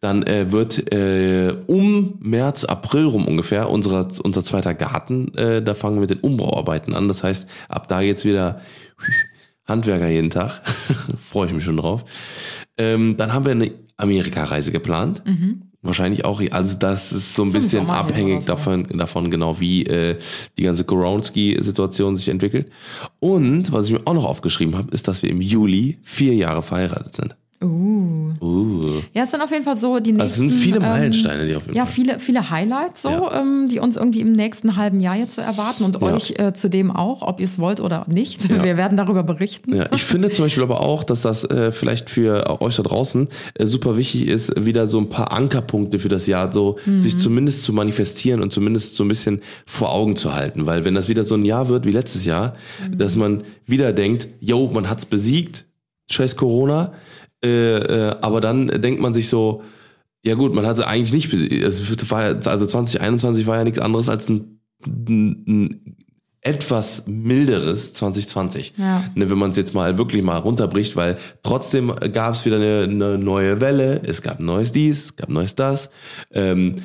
Dann 0.00 0.24
äh, 0.24 0.50
wird 0.50 0.92
äh, 0.92 1.54
um 1.68 2.18
März, 2.20 2.64
April 2.64 3.04
rum 3.04 3.28
ungefähr 3.28 3.70
unser, 3.70 4.08
unser 4.24 4.42
zweiter 4.42 4.74
Garten, 4.74 5.32
äh, 5.36 5.62
da 5.62 5.74
fangen 5.74 5.96
wir 5.96 6.00
mit 6.00 6.10
den 6.10 6.20
Umbauarbeiten 6.20 6.92
an. 6.92 7.06
Das 7.06 7.22
heißt, 7.22 7.48
ab 7.68 7.88
da 7.88 8.00
jetzt 8.00 8.24
wieder 8.24 8.60
Handwerker 9.64 10.08
jeden 10.08 10.30
Tag. 10.30 10.60
Freue 11.16 11.46
ich 11.46 11.54
mich 11.54 11.64
schon 11.64 11.76
drauf. 11.76 12.04
Ähm, 12.78 13.16
dann 13.16 13.32
haben 13.32 13.44
wir 13.44 13.52
eine 13.52 13.70
Amerika-Reise 13.96 14.72
geplant. 14.72 15.22
Wahrscheinlich 15.82 16.24
auch, 16.24 16.42
also 16.50 16.78
das 16.78 17.12
ist 17.12 17.34
so 17.34 17.44
ein. 17.44 17.50
Zum 17.50 17.60
bisschen 17.60 17.80
Sommer 17.82 17.98
abhängig 17.98 18.42
so. 18.42 18.52
davon, 18.52 18.86
davon, 18.88 19.30
genau 19.30 19.60
wie 19.60 19.84
äh, 19.86 20.16
die 20.58 20.62
ganze 20.62 20.84
Koronski-Situation 20.84 22.16
sich 22.16 22.28
entwickelt. 22.28 22.70
Und 23.20 23.72
was 23.72 23.86
ich 23.86 23.92
mir 23.92 24.00
auch 24.04 24.14
noch 24.14 24.24
aufgeschrieben 24.24 24.76
habe, 24.76 24.92
ist, 24.92 25.06
dass 25.08 25.22
wir 25.22 25.30
im 25.30 25.40
Juli 25.40 25.98
vier 26.02 26.34
Jahre 26.34 26.62
verheiratet 26.62 27.14
sind. 27.14 27.36
Uh. 27.62 28.32
Uh. 28.40 28.86
Ja, 29.14 29.22
es 29.22 29.30
sind 29.30 29.40
auf 29.40 29.50
jeden 29.50 29.64
Fall 29.64 29.76
so 29.76 29.98
die 29.98 30.12
nächsten. 30.12 30.20
Also 30.20 30.44
es 30.44 30.50
sind 30.52 30.60
viele 30.60 30.76
ähm, 30.76 30.82
Meilensteine, 30.82 31.46
die 31.46 31.56
auf 31.56 31.64
jeden 31.64 31.76
Ja, 31.76 31.86
Fall. 31.86 31.94
viele, 31.94 32.18
viele 32.18 32.50
Highlights 32.50 33.02
so, 33.02 33.08
Ja. 33.08 33.40
ähm, 33.40 33.68
die 33.70 33.78
uns 33.80 33.96
irgendwie 33.96 34.20
im 34.20 34.32
nächsten 34.32 34.76
halben 34.76 35.00
Jahr 35.00 35.16
jetzt 35.16 35.36
so 35.36 35.42
erwarten 35.42 35.84
und 35.84 35.96
Ja. 35.96 36.02
euch 36.02 36.34
äh, 36.38 36.52
zudem 36.52 36.90
auch, 36.90 37.22
ob 37.22 37.40
ihr 37.40 37.44
es 37.44 37.58
wollt 37.58 37.80
oder 37.80 38.04
nicht. 38.08 38.48
Ja. 38.50 38.62
Wir 38.64 38.76
werden 38.76 38.96
darüber 38.98 39.22
berichten. 39.22 39.74
Ja, 39.74 39.86
ich 39.94 40.02
finde 40.04 40.30
zum 40.30 40.44
Beispiel 40.44 40.62
aber 40.62 40.80
auch, 40.80 41.02
dass 41.04 41.22
das 41.22 41.44
äh, 41.44 41.72
vielleicht 41.72 42.10
für 42.10 42.60
euch 42.60 42.76
da 42.76 42.82
draußen 42.82 43.28
äh, 43.54 43.66
super 43.66 43.96
wichtig 43.96 44.26
ist, 44.28 44.52
wieder 44.64 44.86
so 44.86 44.98
ein 44.98 45.08
paar 45.08 45.32
Ankerpunkte 45.32 45.98
für 45.98 46.08
das 46.08 46.26
Jahr 46.26 46.52
so 46.52 46.76
sich 46.96 47.16
zumindest 47.18 47.64
zu 47.64 47.72
manifestieren 47.72 48.40
und 48.42 48.52
zumindest 48.52 48.96
so 48.96 49.04
ein 49.04 49.08
bisschen 49.08 49.40
vor 49.64 49.92
Augen 49.92 50.16
zu 50.16 50.34
halten. 50.34 50.66
Weil 50.66 50.84
wenn 50.84 50.94
das 50.94 51.08
wieder 51.08 51.24
so 51.24 51.34
ein 51.36 51.44
Jahr 51.44 51.68
wird 51.68 51.86
wie 51.86 51.90
letztes 51.92 52.24
Jahr, 52.26 52.54
dass 52.90 53.16
man 53.16 53.44
wieder 53.66 53.92
denkt, 53.92 54.28
yo, 54.40 54.68
man 54.72 54.88
hat's 54.90 55.06
besiegt, 55.06 55.64
scheiß 56.10 56.36
Corona, 56.36 56.92
äh, 57.44 57.76
äh, 57.76 58.16
aber 58.20 58.40
dann 58.40 58.68
denkt 58.68 59.00
man 59.00 59.14
sich 59.14 59.28
so, 59.28 59.62
ja 60.22 60.34
gut, 60.34 60.54
man 60.54 60.66
hat 60.66 60.76
sie 60.76 60.86
eigentlich 60.86 61.30
nicht 61.30 61.64
also 61.64 62.66
2021 62.66 63.46
war 63.46 63.58
ja 63.58 63.64
nichts 63.64 63.78
anderes 63.78 64.08
als 64.08 64.28
ein, 64.28 64.60
ein, 64.84 65.44
ein 65.46 65.96
etwas 66.46 67.06
milderes 67.06 67.92
2020. 67.94 68.74
Ja. 68.76 69.04
Ne, 69.14 69.28
wenn 69.28 69.38
man 69.38 69.50
es 69.50 69.56
jetzt 69.56 69.74
mal 69.74 69.98
wirklich 69.98 70.22
mal 70.22 70.38
runterbricht, 70.38 70.94
weil 70.94 71.18
trotzdem 71.42 71.94
gab 72.12 72.34
es 72.34 72.44
wieder 72.46 72.56
eine, 72.56 72.84
eine 72.84 73.18
neue 73.18 73.60
Welle, 73.60 74.00
es 74.04 74.22
gab 74.22 74.38
ein 74.38 74.46
neues 74.46 74.72
dies, 74.72 75.04
es 75.04 75.16
gab 75.16 75.28
ein 75.28 75.34
neues 75.34 75.56
das. 75.56 75.90
Ähm, 76.32 76.76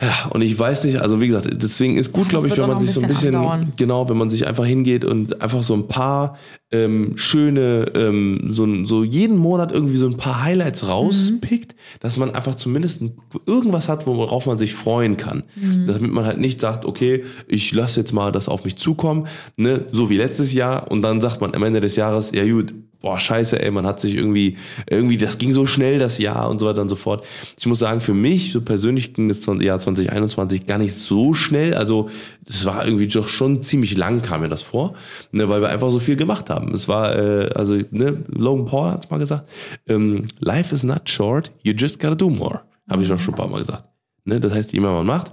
ja, 0.00 0.28
und 0.30 0.42
ich 0.42 0.58
weiß 0.58 0.84
nicht, 0.84 1.00
also 1.00 1.22
wie 1.22 1.28
gesagt, 1.28 1.48
deswegen 1.50 1.96
ist 1.96 2.12
gut, 2.12 2.28
glaube 2.28 2.48
ich, 2.48 2.56
wenn 2.58 2.68
man 2.68 2.78
sich 2.78 2.92
so 2.92 3.00
ein 3.00 3.08
bisschen 3.08 3.34
andauern. 3.34 3.72
genau, 3.78 4.10
wenn 4.10 4.18
man 4.18 4.28
sich 4.28 4.46
einfach 4.46 4.66
hingeht 4.66 5.06
und 5.06 5.40
einfach 5.40 5.62
so 5.62 5.72
ein 5.72 5.88
paar 5.88 6.36
ähm, 6.70 7.12
schöne, 7.16 7.86
ähm, 7.94 8.48
so, 8.48 8.84
so 8.84 9.04
jeden 9.04 9.38
Monat 9.38 9.72
irgendwie 9.72 9.96
so 9.96 10.06
ein 10.06 10.18
paar 10.18 10.42
Highlights 10.42 10.86
rauspickt, 10.86 11.76
dass 12.00 12.18
man 12.18 12.34
einfach 12.34 12.56
zumindest 12.56 13.04
irgendwas 13.46 13.88
hat, 13.88 14.06
worauf 14.06 14.44
man 14.44 14.58
sich 14.58 14.74
freuen 14.74 15.16
kann. 15.16 15.44
Damit 15.86 16.12
man 16.12 16.26
halt 16.26 16.40
nicht 16.40 16.60
sagt, 16.60 16.84
okay, 16.84 17.24
ich 17.48 17.72
lasse 17.72 18.00
jetzt 18.00 18.12
mal 18.12 18.32
das 18.32 18.50
auf 18.50 18.64
mich 18.64 18.76
zukommen, 18.76 19.28
ne, 19.56 19.86
so 19.92 20.10
wie 20.10 20.18
letztes 20.18 20.52
Jahr 20.52 20.90
und 20.90 21.00
dann 21.00 21.22
sagt 21.22 21.40
man 21.40 21.54
am 21.54 21.62
Ende 21.62 21.80
des 21.80 21.96
Jahres, 21.96 22.32
ja 22.34 22.44
gut, 22.44 22.74
boah, 23.00 23.20
scheiße, 23.20 23.60
ey, 23.62 23.70
man 23.70 23.86
hat 23.86 24.00
sich 24.00 24.14
irgendwie, 24.14 24.56
irgendwie, 24.88 25.16
das 25.16 25.38
ging 25.38 25.52
so 25.52 25.66
schnell, 25.66 25.98
das 25.98 26.18
Jahr 26.18 26.48
und 26.48 26.60
so 26.60 26.66
weiter 26.66 26.82
und 26.82 26.88
so 26.88 26.96
fort. 26.96 27.24
Ich 27.58 27.66
muss 27.66 27.78
sagen, 27.78 28.00
für 28.00 28.14
mich, 28.14 28.52
so 28.52 28.60
persönlich 28.60 29.14
ging 29.14 29.28
das 29.28 29.44
Jahr 29.46 29.78
2021 29.78 30.66
gar 30.66 30.78
nicht 30.78 30.94
so 30.94 31.34
schnell. 31.34 31.74
Also, 31.74 32.10
das 32.44 32.64
war 32.64 32.84
irgendwie 32.84 33.06
doch 33.06 33.28
schon 33.28 33.62
ziemlich 33.62 33.96
lang, 33.96 34.22
kam 34.22 34.40
mir 34.40 34.48
das 34.48 34.62
vor, 34.62 34.94
ne, 35.32 35.48
weil 35.48 35.60
wir 35.60 35.68
einfach 35.68 35.90
so 35.90 35.98
viel 35.98 36.16
gemacht 36.16 36.50
haben. 36.50 36.72
Es 36.74 36.88
war, 36.88 37.16
äh, 37.16 37.50
also, 37.54 37.76
ne, 37.90 38.24
Logan 38.28 38.66
Paul 38.66 38.90
hat's 38.90 39.10
mal 39.10 39.18
gesagt, 39.18 39.48
ähm, 39.86 40.26
life 40.40 40.74
is 40.74 40.82
not 40.82 41.08
short, 41.08 41.52
you 41.62 41.72
just 41.72 42.00
gotta 42.00 42.14
do 42.14 42.30
more. 42.30 42.62
Habe 42.88 43.02
ich 43.02 43.08
doch 43.08 43.18
schon 43.18 43.34
ein 43.34 43.38
paar 43.38 43.48
Mal 43.48 43.58
gesagt. 43.58 43.84
Ne, 44.24 44.40
das 44.40 44.52
heißt, 44.52 44.72
je 44.72 44.80
mehr 44.80 44.90
man 44.90 45.06
macht, 45.06 45.32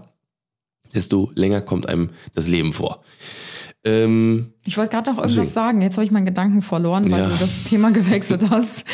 desto 0.94 1.32
länger 1.36 1.62
kommt 1.62 1.90
einem 1.90 2.10
das 2.36 2.48
Leben 2.48 2.74
vor. 2.74 3.02
Ähm, 3.84 4.54
Ich 4.66 4.78
wollte 4.78 4.92
gerade 4.92 5.10
noch 5.12 5.18
irgendwas 5.18 5.36
Deswegen. 5.36 5.54
sagen. 5.54 5.82
Jetzt 5.82 5.98
habe 5.98 6.06
ich 6.06 6.12
meinen 6.12 6.26
Gedanken 6.26 6.62
verloren, 6.62 7.12
weil 7.12 7.20
Ja. 7.24 7.28
du 7.30 7.36
das 7.38 7.64
Thema 7.66 7.92
gewechselt 7.92 8.50
hast. 8.50 8.86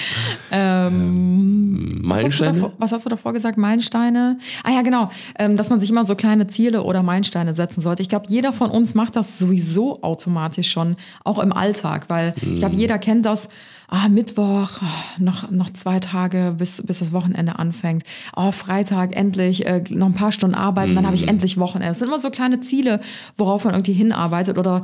Ähm, 0.52 2.02
was, 2.04 2.24
hast 2.24 2.40
du 2.40 2.44
Meilensteine? 2.44 2.54
davor, 2.54 2.74
was 2.78 2.92
hast 2.92 3.06
du 3.06 3.10
davor 3.10 3.34
gesagt? 3.34 3.58
Meilensteine? 3.58 4.40
Ah 4.64 4.72
ja, 4.72 4.82
genau. 4.82 5.10
Ähm, 5.38 5.58
dass 5.58 5.70
man 5.70 5.80
sich 5.80 5.90
immer 5.90 6.06
so 6.06 6.16
kleine 6.16 6.48
Ziele 6.48 6.84
oder 6.84 7.04
Meilensteine 7.04 7.56
setzen 7.56 7.82
sollte. 7.82 8.02
Ich 8.02 8.10
glaube, 8.10 8.26
jeder 8.30 8.54
von 8.54 8.70
uns 8.72 8.96
macht 8.96 9.16
das 9.16 9.38
sowieso 9.38 10.02
automatisch 10.02 10.72
schon, 10.72 10.96
auch 11.24 11.40
im 11.40 11.54
Alltag, 11.54 12.06
weil 12.10 12.34
ich 12.38 12.44
Mhm. 12.48 12.56
glaube, 12.58 12.76
jeder 12.76 12.98
kennt 12.98 13.26
das. 13.26 13.50
Ah, 13.88 14.08
Mittwoch, 14.08 14.70
ah, 14.82 14.86
noch, 15.18 15.50
noch 15.50 15.72
zwei 15.72 16.00
Tage, 16.00 16.54
bis, 16.58 16.82
bis 16.84 17.00
das 17.00 17.12
Wochenende 17.12 17.58
anfängt. 17.58 18.04
Oh, 18.36 18.52
Freitag, 18.52 19.16
endlich, 19.16 19.66
äh, 19.66 19.84
noch 19.90 20.08
ein 20.08 20.14
paar 20.14 20.32
Stunden 20.32 20.56
arbeiten, 20.56 20.94
dann 20.96 21.06
habe 21.06 21.18
Mhm. 21.18 21.24
ich 21.24 21.28
endlich 21.30 21.58
Wochenende. 21.58 21.92
Es 21.92 22.00
sind 22.00 22.08
immer 22.08 22.20
so 22.20 22.30
kleine 22.30 22.60
Ziele, 22.60 23.00
worauf 23.36 23.66
man 23.66 23.74
irgendwie 23.74 23.94
hinarbeitet 23.94 24.58
oder 24.60 24.84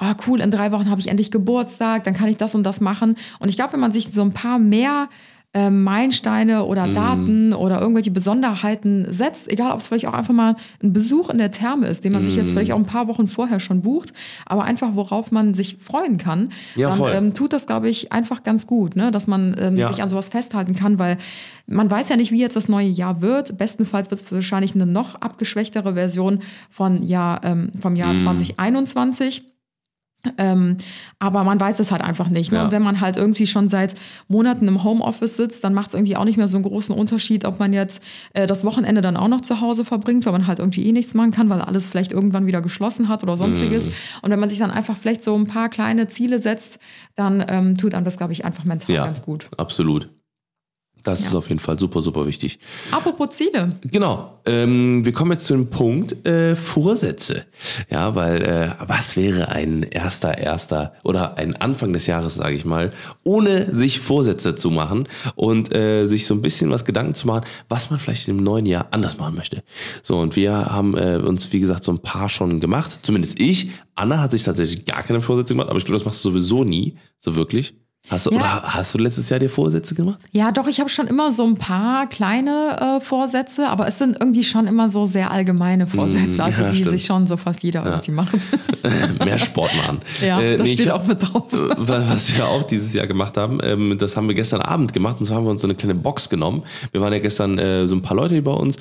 ah 0.00 0.14
cool, 0.26 0.40
in 0.40 0.50
drei 0.50 0.72
Wochen 0.72 0.90
habe 0.90 1.00
ich 1.00 1.08
endlich 1.08 1.30
Geburtstag, 1.30 2.02
dann 2.04 2.14
kann 2.14 2.28
ich 2.28 2.36
das 2.38 2.54
und 2.54 2.64
das 2.64 2.80
machen. 2.80 3.14
Und 3.38 3.48
ich 3.50 3.56
glaube, 3.56 3.74
wenn 3.74 3.80
man 3.80 3.92
sich 3.92 4.08
so 4.12 4.22
ein 4.22 4.32
paar 4.32 4.58
mehr 4.58 5.08
ähm, 5.52 5.82
Meilensteine 5.82 6.62
oder 6.64 6.86
Mhm. 6.86 6.94
Daten 6.94 7.52
oder 7.52 7.80
irgendwelche 7.80 8.12
Besonderheiten 8.12 9.08
setzt, 9.10 9.50
egal 9.50 9.72
ob 9.72 9.80
es 9.80 9.88
vielleicht 9.88 10.06
auch 10.06 10.14
einfach 10.14 10.32
mal 10.32 10.54
ein 10.80 10.92
Besuch 10.92 11.28
in 11.28 11.38
der 11.38 11.50
Therme 11.50 11.88
ist, 11.88 12.04
den 12.04 12.12
man 12.12 12.22
sich 12.22 12.34
Mhm. 12.34 12.38
jetzt 12.42 12.52
vielleicht 12.52 12.70
auch 12.72 12.76
ein 12.78 12.86
paar 12.86 13.08
Wochen 13.08 13.26
vorher 13.26 13.58
schon 13.58 13.82
bucht, 13.82 14.12
aber 14.46 14.62
einfach 14.62 14.94
worauf 14.94 15.32
man 15.32 15.54
sich 15.54 15.78
freuen 15.78 16.18
kann, 16.18 16.50
Ja, 16.76 16.96
dann 16.96 17.24
ähm, 17.24 17.34
tut 17.34 17.52
das, 17.52 17.66
glaube 17.66 17.88
ich, 17.88 18.12
einfach 18.12 18.44
ganz 18.44 18.68
gut, 18.68 18.94
ne? 18.94 19.10
dass 19.10 19.26
man 19.26 19.56
ähm, 19.60 19.76
Ja. 19.76 19.88
sich 19.88 20.00
an 20.04 20.08
sowas 20.08 20.28
festhalten 20.28 20.76
kann, 20.76 21.00
weil 21.00 21.16
man 21.66 21.90
weiß 21.90 22.08
ja 22.10 22.16
nicht, 22.16 22.30
wie 22.30 22.38
jetzt 22.40 22.54
das 22.54 22.68
neue 22.68 22.86
Jahr 22.88 23.20
wird. 23.20 23.58
Bestenfalls 23.58 24.12
wird 24.12 24.22
es 24.22 24.32
wahrscheinlich 24.32 24.76
eine 24.76 24.86
noch 24.86 25.16
abgeschwächtere 25.16 25.94
Version 25.94 26.42
von 26.70 27.02
Jahr, 27.02 27.40
ähm, 27.44 27.72
vom 27.80 27.96
Jahr 27.96 28.14
Mhm. 28.14 28.20
2021. 28.20 29.42
Ähm, 30.36 30.76
aber 31.18 31.44
man 31.44 31.58
weiß 31.58 31.80
es 31.80 31.90
halt 31.90 32.02
einfach 32.02 32.28
nicht. 32.28 32.52
Ne? 32.52 32.58
Ja. 32.58 32.64
Und 32.64 32.72
wenn 32.72 32.82
man 32.82 33.00
halt 33.00 33.16
irgendwie 33.16 33.46
schon 33.46 33.68
seit 33.68 33.94
Monaten 34.28 34.68
im 34.68 34.84
Homeoffice 34.84 35.36
sitzt, 35.36 35.64
dann 35.64 35.72
macht 35.72 35.88
es 35.88 35.94
irgendwie 35.94 36.16
auch 36.16 36.24
nicht 36.24 36.36
mehr 36.36 36.48
so 36.48 36.58
einen 36.58 36.64
großen 36.64 36.94
Unterschied, 36.94 37.46
ob 37.46 37.58
man 37.58 37.72
jetzt 37.72 38.02
äh, 38.34 38.46
das 38.46 38.64
Wochenende 38.64 39.00
dann 39.00 39.16
auch 39.16 39.28
noch 39.28 39.40
zu 39.40 39.60
Hause 39.60 39.84
verbringt, 39.84 40.26
weil 40.26 40.32
man 40.32 40.46
halt 40.46 40.58
irgendwie 40.58 40.86
eh 40.86 40.92
nichts 40.92 41.14
machen 41.14 41.30
kann, 41.30 41.48
weil 41.48 41.62
alles 41.62 41.86
vielleicht 41.86 42.12
irgendwann 42.12 42.46
wieder 42.46 42.60
geschlossen 42.60 43.08
hat 43.08 43.22
oder 43.22 43.36
sonstiges. 43.36 43.86
Mhm. 43.86 43.92
Und 44.22 44.30
wenn 44.30 44.40
man 44.40 44.50
sich 44.50 44.58
dann 44.58 44.70
einfach 44.70 44.96
vielleicht 44.96 45.24
so 45.24 45.34
ein 45.34 45.46
paar 45.46 45.70
kleine 45.70 46.08
Ziele 46.08 46.38
setzt, 46.38 46.78
dann 47.16 47.42
ähm, 47.48 47.78
tut 47.78 47.94
einem 47.94 48.04
das, 48.04 48.18
glaube 48.18 48.32
ich, 48.32 48.44
einfach 48.44 48.64
mental 48.64 48.94
ja, 48.94 49.04
ganz 49.06 49.22
gut. 49.22 49.46
absolut. 49.56 50.10
Das 51.02 51.20
ist 51.20 51.32
Ja. 51.32 51.38
auf 51.38 51.48
jeden 51.48 51.60
Fall 51.60 51.78
super, 51.78 52.00
super 52.00 52.26
wichtig. 52.26 52.58
Apropos 52.90 53.30
Ziele. 53.30 53.72
Genau. 53.82 54.40
Ähm, 54.46 55.04
wir 55.04 55.12
kommen 55.12 55.32
jetzt 55.32 55.46
zu 55.46 55.54
dem 55.54 55.68
Punkt 55.70 56.26
äh, 56.26 56.54
Vorsätze. 56.56 57.44
Ja, 57.90 58.14
weil 58.14 58.42
äh, 58.42 58.70
was 58.86 59.16
wäre 59.16 59.48
ein 59.48 59.82
erster, 59.82 60.38
erster 60.38 60.94
oder 61.04 61.38
ein 61.38 61.56
Anfang 61.56 61.92
des 61.92 62.06
Jahres, 62.06 62.34
sage 62.36 62.54
ich 62.54 62.64
mal, 62.64 62.90
ohne 63.22 63.74
sich 63.74 64.00
Vorsätze 64.00 64.54
zu 64.54 64.70
machen 64.70 65.08
und 65.34 65.74
äh, 65.74 66.06
sich 66.06 66.26
so 66.26 66.34
ein 66.34 66.42
bisschen 66.42 66.70
was 66.70 66.84
Gedanken 66.84 67.14
zu 67.14 67.26
machen, 67.26 67.44
was 67.68 67.90
man 67.90 67.98
vielleicht 67.98 68.28
im 68.28 68.38
neuen 68.42 68.66
Jahr 68.66 68.88
anders 68.90 69.18
machen 69.18 69.34
möchte. 69.34 69.62
So, 70.02 70.18
und 70.18 70.36
wir 70.36 70.52
haben 70.52 70.96
äh, 70.96 71.16
uns, 71.16 71.52
wie 71.52 71.60
gesagt, 71.60 71.84
so 71.84 71.92
ein 71.92 72.00
paar 72.00 72.28
schon 72.28 72.60
gemacht. 72.60 73.00
Zumindest 73.02 73.40
ich. 73.40 73.70
Anna 73.94 74.20
hat 74.20 74.30
sich 74.30 74.44
tatsächlich 74.44 74.86
gar 74.86 75.02
keine 75.02 75.20
Vorsätze 75.20 75.52
gemacht, 75.52 75.68
aber 75.68 75.78
ich 75.78 75.84
glaube, 75.84 75.98
das 75.98 76.06
machst 76.06 76.24
du 76.24 76.30
sowieso 76.30 76.64
nie, 76.64 76.96
so 77.18 77.34
wirklich. 77.36 77.74
Hast 78.08 78.26
du, 78.26 78.30
Ja. 78.30 78.36
oder 78.38 78.62
hast 78.64 78.94
du 78.94 78.98
letztes 78.98 79.28
Jahr 79.28 79.38
dir 79.38 79.50
Vorsätze 79.50 79.94
gemacht? 79.94 80.18
Ja, 80.32 80.50
doch, 80.50 80.66
ich 80.66 80.80
habe 80.80 80.88
schon 80.88 81.06
immer 81.06 81.30
so 81.30 81.44
ein 81.46 81.56
paar 81.56 82.08
kleine 82.08 82.96
äh, 82.98 83.00
Vorsätze, 83.00 83.68
aber 83.68 83.86
es 83.86 83.98
sind 83.98 84.16
irgendwie 84.18 84.42
schon 84.42 84.66
immer 84.66 84.88
so 84.88 85.06
sehr 85.06 85.30
allgemeine 85.30 85.86
Vorsätze, 85.86 86.42
also 86.42 86.60
Mm, 86.62 86.64
ja, 86.64 86.70
die 86.70 86.76
stimmt. 86.76 86.90
sich 86.98 87.04
schon 87.06 87.26
so 87.28 87.36
fast 87.36 87.62
jeder 87.62 87.84
irgendwie 87.84 88.10
macht. 88.10 88.32
Mehr 89.24 89.38
Sport 89.38 89.70
machen. 89.76 90.00
ja, 90.24 90.40
Äh, 90.40 90.56
das 90.56 90.62
nee, 90.64 90.68
ich 90.70 90.80
steht 90.80 90.90
hab- 90.90 91.02
auch 91.02 91.06
mit 91.06 91.22
drauf. 91.22 91.44
Was 91.76 92.34
wir 92.36 92.48
auch 92.48 92.62
dieses 92.64 92.92
Jahr 92.94 93.06
gemacht 93.06 93.36
haben, 93.36 93.58
ähm, 93.62 93.96
das 93.98 94.16
haben 94.16 94.26
wir 94.26 94.34
gestern 94.34 94.62
Abend 94.62 94.92
gemacht 94.92 95.16
und 95.20 95.26
zwar 95.26 95.36
haben 95.36 95.44
wir 95.44 95.50
uns 95.50 95.60
so 95.60 95.66
eine 95.68 95.74
kleine 95.76 95.94
Box 95.94 96.28
genommen. 96.30 96.62
Wir 96.92 97.00
waren 97.02 97.12
ja 97.12 97.18
gestern 97.20 97.58
äh, 97.58 97.86
so 97.86 97.94
ein 97.94 98.02
paar 98.02 98.16
Leute 98.16 98.34
hier 98.34 98.44
bei 98.44 98.50
uns, 98.52 98.76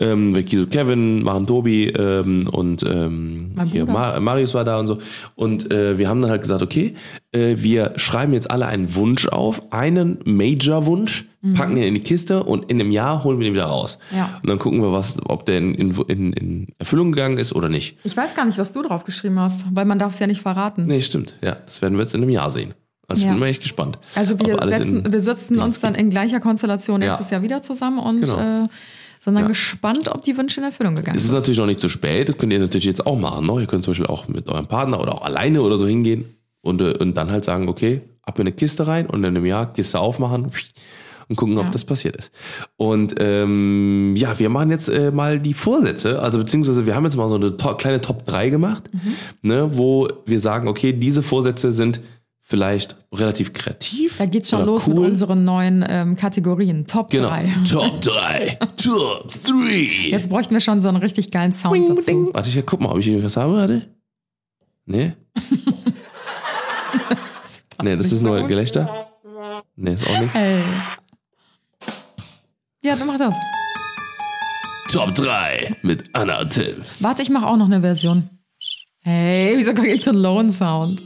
ähm, 0.00 0.34
Vicky, 0.34 0.56
so 0.56 0.66
Kevin, 0.66 1.22
Maren 1.24 1.46
Tobi 1.46 1.88
ähm, 1.88 2.48
und 2.50 2.84
ähm, 2.84 3.54
hier 3.70 3.84
Bruder. 3.86 3.98
Ma 4.14 4.20
Marius 4.20 4.54
war 4.54 4.64
da 4.64 4.78
und 4.78 4.86
so. 4.86 4.98
Und 5.34 5.70
äh, 5.70 5.98
wir 5.98 6.08
haben 6.08 6.20
dann 6.22 6.30
halt 6.30 6.42
gesagt, 6.42 6.62
okay, 6.62 6.94
wir 7.34 7.94
schreiben 7.96 8.34
jetzt 8.34 8.50
alle 8.50 8.66
einen 8.66 8.94
Wunsch 8.94 9.26
auf, 9.26 9.72
einen 9.72 10.18
Major-Wunsch, 10.24 11.24
packen 11.54 11.74
den 11.76 11.84
in 11.84 11.94
die 11.94 12.00
Kiste 12.02 12.42
und 12.44 12.70
in 12.70 12.78
einem 12.80 12.90
Jahr 12.92 13.24
holen 13.24 13.38
wir 13.40 13.44
den 13.48 13.54
wieder 13.54 13.64
raus. 13.64 13.98
Mhm. 14.10 14.16
Ja. 14.18 14.40
Und 14.42 14.48
dann 14.50 14.58
gucken 14.58 14.80
wir, 14.82 14.92
was, 14.92 15.16
ob 15.26 15.46
der 15.46 15.58
in, 15.58 15.74
in, 15.74 16.32
in, 16.34 16.66
Erfüllung 16.78 17.10
gegangen 17.12 17.38
ist 17.38 17.54
oder 17.54 17.68
nicht. 17.68 17.96
Ich 18.04 18.16
weiß 18.16 18.34
gar 18.34 18.44
nicht, 18.44 18.58
was 18.58 18.72
du 18.72 18.82
drauf 18.82 19.04
geschrieben 19.04 19.40
hast, 19.40 19.64
weil 19.72 19.84
man 19.86 19.98
darf 19.98 20.12
es 20.12 20.18
ja 20.20 20.26
nicht 20.26 20.42
verraten. 20.42 20.86
Nee, 20.86 21.00
stimmt. 21.00 21.34
Ja, 21.42 21.56
das 21.66 21.80
werden 21.82 21.96
wir 21.96 22.02
jetzt 22.02 22.14
in 22.14 22.20
einem 22.22 22.30
Jahr 22.30 22.50
sehen. 22.50 22.74
Also 23.08 23.20
ich 23.20 23.26
Ja. 23.26 23.32
bin 23.32 23.40
mal 23.40 23.46
echt 23.46 23.62
gespannt. 23.62 23.98
Also 24.14 24.38
wir, 24.38 24.58
setzen, 24.68 25.10
wir 25.12 25.20
setzen 25.20 25.58
uns 25.58 25.80
dann 25.80 25.94
in 25.94 26.10
gleicher 26.10 26.38
Konstellation 26.38 27.00
Ja. 27.02 27.08
nächstes 27.08 27.30
Jahr 27.30 27.42
wieder 27.42 27.62
zusammen 27.62 27.98
und 27.98 28.20
Genau. 28.20 28.36
äh, 28.38 28.68
sind 29.20 29.34
dann 29.34 29.44
Ja. 29.44 29.48
gespannt, 29.48 30.08
ob 30.08 30.22
die 30.22 30.36
Wünsche 30.36 30.60
in 30.60 30.66
Erfüllung 30.66 30.96
gegangen 30.96 31.16
Es 31.16 31.24
ist 31.24 31.30
sind. 31.30 31.38
natürlich 31.38 31.58
noch 31.58 31.66
nicht 31.66 31.80
zu 31.80 31.88
spät, 31.88 32.28
das 32.28 32.38
könnt 32.38 32.52
ihr 32.52 32.58
natürlich 32.58 32.84
jetzt 32.84 33.04
auch 33.06 33.18
machen. 33.18 33.46
Ne? 33.46 33.60
Ihr 33.60 33.66
könnt 33.66 33.84
zum 33.84 33.92
Beispiel 33.92 34.06
auch 34.06 34.28
mit 34.28 34.48
eurem 34.48 34.66
Partner 34.66 35.00
oder 35.00 35.14
auch 35.14 35.22
alleine 35.22 35.62
oder 35.62 35.76
so 35.78 35.86
hingehen 35.86 36.24
und, 36.62 36.80
äh, 36.80 36.96
und 36.98 37.14
dann 37.16 37.30
halt 37.30 37.44
sagen, 37.44 37.68
okay, 37.68 38.00
ab 38.22 38.38
in 38.38 38.42
eine 38.46 38.52
Kiste 38.52 38.86
rein 38.86 39.06
und 39.06 39.20
in 39.24 39.36
einem 39.36 39.44
Jahr 39.44 39.72
Kiste 39.72 39.98
aufmachen 40.00 40.50
und 41.28 41.36
gucken, 41.36 41.56
ob 41.58 41.64
Ja. 41.66 41.70
das 41.70 41.84
passiert 41.84 42.16
ist. 42.16 42.30
Und 42.76 43.14
ähm, 43.18 44.14
ja, 44.16 44.38
wir 44.38 44.48
machen 44.48 44.70
jetzt 44.70 44.88
äh, 44.88 45.10
mal 45.10 45.40
die 45.40 45.54
Vorsätze, 45.54 46.20
also 46.20 46.38
beziehungsweise 46.38 46.86
wir 46.86 46.94
haben 46.94 47.04
jetzt 47.04 47.16
mal 47.16 47.28
so 47.28 47.34
eine 47.36 47.56
to 47.56 47.74
kleine 47.76 48.00
Top 48.00 48.24
3 48.26 48.48
gemacht, 48.50 48.84
Mhm. 48.92 49.14
ne, 49.42 49.70
wo 49.76 50.08
wir 50.26 50.40
sagen, 50.40 50.68
okay, 50.68 50.92
diese 50.92 51.22
Vorsätze 51.22 51.72
sind 51.72 52.00
vielleicht 52.44 52.96
relativ 53.14 53.52
kreativ. 53.54 54.18
Da 54.18 54.26
geht's 54.26 54.50
schon 54.50 54.66
los 54.66 54.86
cool. 54.86 54.94
mit 54.94 55.04
unseren 55.12 55.42
neuen 55.44 55.84
ähm, 55.88 56.16
Kategorien. 56.16 56.86
Top 56.86 57.08
Genau. 57.10 57.28
3. 57.28 57.48
Top 57.70 58.00
3. 58.02 58.58
Top 58.76 59.28
3. 59.28 60.08
Jetzt 60.10 60.28
bräuchten 60.28 60.52
wir 60.52 60.60
schon 60.60 60.82
so 60.82 60.88
einen 60.88 60.98
richtig 60.98 61.30
geilen 61.30 61.52
Sound 61.52 61.88
dazu. 61.88 62.28
Warte, 62.34 62.48
ich 62.50 62.66
guck 62.66 62.80
mal, 62.80 62.90
ob 62.90 62.98
ich 62.98 63.08
irgendwas 63.08 63.36
habe. 63.38 63.54
Warte. 63.54 63.82
Nee? 64.84 65.12
nee, 67.82 67.96
das 67.96 68.12
ist 68.12 68.20
so 68.20 68.26
nur 68.26 68.40
gut. 68.40 68.48
Gelächter. 68.48 69.08
Nee, 69.76 69.94
ist 69.94 70.06
auch 70.06 70.18
nicht. 70.20 70.34
Hey. 70.34 70.62
Ja, 72.82 72.96
dann 72.96 73.06
mach 73.06 73.18
das. 73.18 73.34
Top 74.90 75.14
3 75.14 75.76
mit 75.82 76.04
Anna 76.14 76.40
und 76.40 76.50
Tim. 76.52 76.82
Warte, 77.00 77.22
ich 77.22 77.30
mache 77.30 77.46
auch 77.46 77.56
noch 77.56 77.66
eine 77.66 77.80
Version. 77.80 78.28
Hey, 79.04 79.54
wieso 79.56 79.72
kriege 79.74 79.94
ich 79.94 80.02
so 80.02 80.10
einen 80.10 80.20
Lone-Sound? 80.20 81.00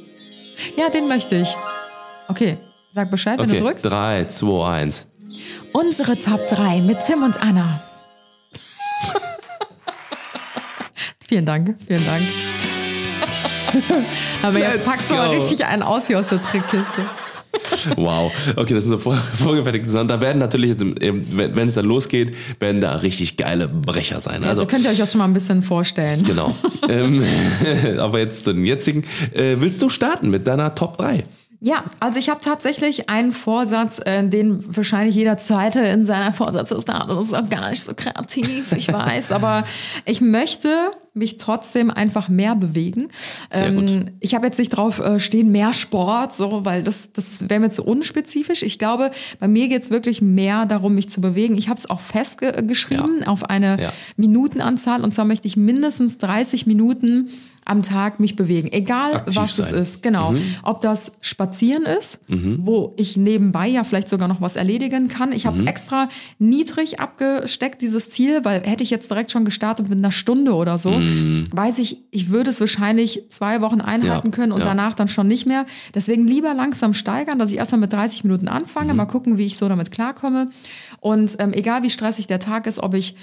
Ja, 0.77 0.89
den 0.91 1.09
möchte 1.09 1.37
ich. 1.37 1.49
Okay, 2.29 2.59
sag 2.95 3.11
Bescheid, 3.11 3.39
wenn 3.39 3.49
Okay, 3.49 3.59
du 3.59 3.65
drückst. 3.65 3.85
3, 3.85 4.25
2, 4.27 4.69
1. 4.69 5.07
Unsere 5.73 6.17
Top 6.19 6.41
3 6.51 6.81
mit 6.81 6.99
Tim 7.07 7.23
und 7.23 7.41
Anna. 7.41 7.81
vielen 11.27 11.47
Dank, 11.47 11.77
vielen 11.87 12.05
Dank. 12.05 12.25
Aber 14.43 14.59
jetzt 14.59 14.75
Let's 14.77 14.89
packst 14.89 15.11
du 15.11 15.15
mal 15.15 15.31
richtig 15.31 15.65
einen 15.65 15.83
aus 15.83 16.07
hier 16.07 16.19
aus 16.19 16.29
der 16.29 16.43
Trickkiste. 16.43 17.07
Wow. 17.97 18.33
Okay, 18.57 18.75
das 18.75 18.85
sind 18.85 18.93
so 18.93 18.99
vor, 18.99 19.17
vorgefertigte 19.17 19.89
Sachen. 19.89 20.09
Da 20.09 20.21
werden 20.21 20.39
natürlich, 20.39 20.71
jetzt, 20.71 20.85
wenn 20.85 21.69
es 21.69 21.75
dann 21.75 21.87
losgeht, 21.87 22.37
werden 22.59 22.81
da 22.81 22.95
richtig 22.97 23.37
geile 23.37 23.69
Brecher 23.69 24.21
sein. 24.21 24.45
Also, 24.45 24.63
Also, 24.63 24.67
könnt 24.67 24.85
ihr 24.85 24.91
euch 24.91 24.99
das 24.99 25.13
schon 25.13 25.21
mal 25.21 25.25
ein 25.25 25.33
bisschen 25.33 25.63
vorstellen. 25.63 26.25
genau. 26.25 26.55
ähm, 26.89 27.25
aber 27.99 28.19
jetzt 28.19 28.45
zu 28.45 28.53
den 28.53 28.65
jetzigen. 28.65 29.03
Äh, 29.33 29.57
willst 29.59 29.81
du 29.83 29.89
starten 29.89 30.31
mit 30.31 30.47
deiner 30.47 30.75
Top 30.75 30.99
3? 30.99 31.25
Ja, 31.61 31.85
also 32.01 32.19
ich 32.19 32.29
habe 32.29 32.41
tatsächlich 32.41 33.09
einen 33.09 33.33
Vorsatz, 33.33 34.01
äh, 34.05 34.23
den 34.29 34.65
wahrscheinlich 34.77 35.15
jeder 35.15 35.39
Zweite 35.39 35.81
in 35.81 36.05
seiner 36.05 36.33
Vorsatzliste 36.33 36.93
hat. 36.93 37.09
Und 37.09 37.17
das 37.17 37.29
ist 37.29 37.35
auch 37.35 37.49
gar 37.49 37.71
nicht 37.71 37.83
so 37.83 37.95
kreativ, 37.95 38.73
ich 38.73 38.93
weiß. 38.93 39.33
aber 39.33 39.65
ich 40.05 40.21
möchte 40.21 40.91
mich 41.17 41.37
trotzdem 41.39 41.91
einfach 41.91 42.29
mehr 42.29 42.55
bewegen. 42.55 43.09
Gut. 43.75 44.07
Ich 44.21 44.35
habe 44.35 44.47
jetzt 44.47 44.59
nicht 44.59 44.71
drauf 44.71 44.99
äh, 44.99 45.19
stehen, 45.21 45.51
mehr 45.51 45.73
Sport, 45.73 46.35
so, 46.35 46.65
weil 46.65 46.83
das, 46.83 47.11
das 47.13 47.49
wäre 47.49 47.61
mir 47.61 47.71
zu 47.71 47.85
unspezifisch. 47.85 48.63
Ich 48.63 48.79
glaube, 48.79 49.11
bei 49.41 49.49
mir 49.49 49.69
geht's 49.69 49.91
wirklich 49.91 50.21
mehr 50.23 50.67
darum, 50.67 50.95
mich 50.95 51.09
zu 51.11 51.21
bewegen. 51.21 51.57
Ich 51.57 51.69
habe 51.69 51.79
es 51.79 51.89
auch 51.89 52.01
festgeschrieben 52.01 53.25
auf 53.25 53.45
eine 53.51 53.81
Ja. 53.81 53.93
Minutenanzahl. 54.17 55.03
Und 55.03 55.15
zwar 55.15 55.25
möchte 55.25 55.47
ich 55.47 55.57
mindestens 55.57 56.19
30 56.19 56.67
Minuten 56.67 57.29
am 57.69 57.83
Tag 57.83 58.21
mich 58.21 58.37
bewegen. 58.37 58.69
Egal, 58.71 59.15
Aktiv 59.17 59.37
was 59.37 59.59
es 59.59 59.71
sein. 59.71 59.83
ist. 59.83 60.01
Genau. 60.03 60.35
Ob 60.63 60.81
das 60.83 61.11
Spazieren 61.21 61.83
ist, 61.85 62.21
wo 62.29 62.95
ich 62.97 63.17
nebenbei 63.17 63.67
ja 63.67 63.83
vielleicht 63.83 64.09
sogar 64.09 64.29
noch 64.29 64.41
was 64.41 64.55
erledigen 64.55 65.09
kann. 65.09 65.33
Ich 65.33 65.47
habe 65.47 65.59
es 65.59 65.65
extra 65.67 66.09
niedrig 66.39 67.01
abgesteckt, 67.01 67.83
dieses 67.83 68.09
Ziel, 68.11 68.45
weil 68.45 68.63
hätte 68.63 68.85
ich 68.85 68.91
jetzt 68.91 69.11
direkt 69.11 69.33
schon 69.33 69.45
gestartet 69.45 69.89
mit 69.89 69.99
einer 69.99 70.13
Stunde 70.13 70.55
oder 70.55 70.79
so, 70.79 70.93
weiß 71.53 71.79
ich, 71.79 71.99
ich 72.11 72.31
würde 72.31 72.51
es 72.51 72.61
wahrscheinlich 72.61 73.25
zwei 73.31 73.61
Wochen 73.61 73.81
einhalten 73.81 74.29
Ja, 74.29 74.33
können 74.33 74.53
und 74.53 74.61
ja. 74.61 74.67
danach 74.67 74.95
dann 74.95 75.09
schon 75.09 75.29
nicht 75.29 75.47
mehr. 75.47 75.67
Deswegen 75.95 76.27
lieber 76.27 76.55
langsam 76.55 76.95
steigern, 76.95 77.39
dass 77.39 77.51
ich 77.51 77.57
erstmal 77.59 77.81
mit 77.81 77.93
30 77.93 78.25
Minuten 78.25 78.49
anfange, 78.49 78.93
Mhm. 78.93 78.97
mal 78.97 79.07
gucken, 79.07 79.39
wie 79.39 79.47
ich 79.47 79.57
so 79.57 79.69
damit 79.69 79.91
klarkomme. 79.91 80.51
Und 81.01 81.37
ähm, 81.39 81.53
egal 81.53 81.83
wie 81.83 81.91
stressig 81.91 82.27
der 82.27 82.41
Tag 82.41 82.67
ist, 82.67 82.79
ob 82.79 82.95
ich 82.95 83.17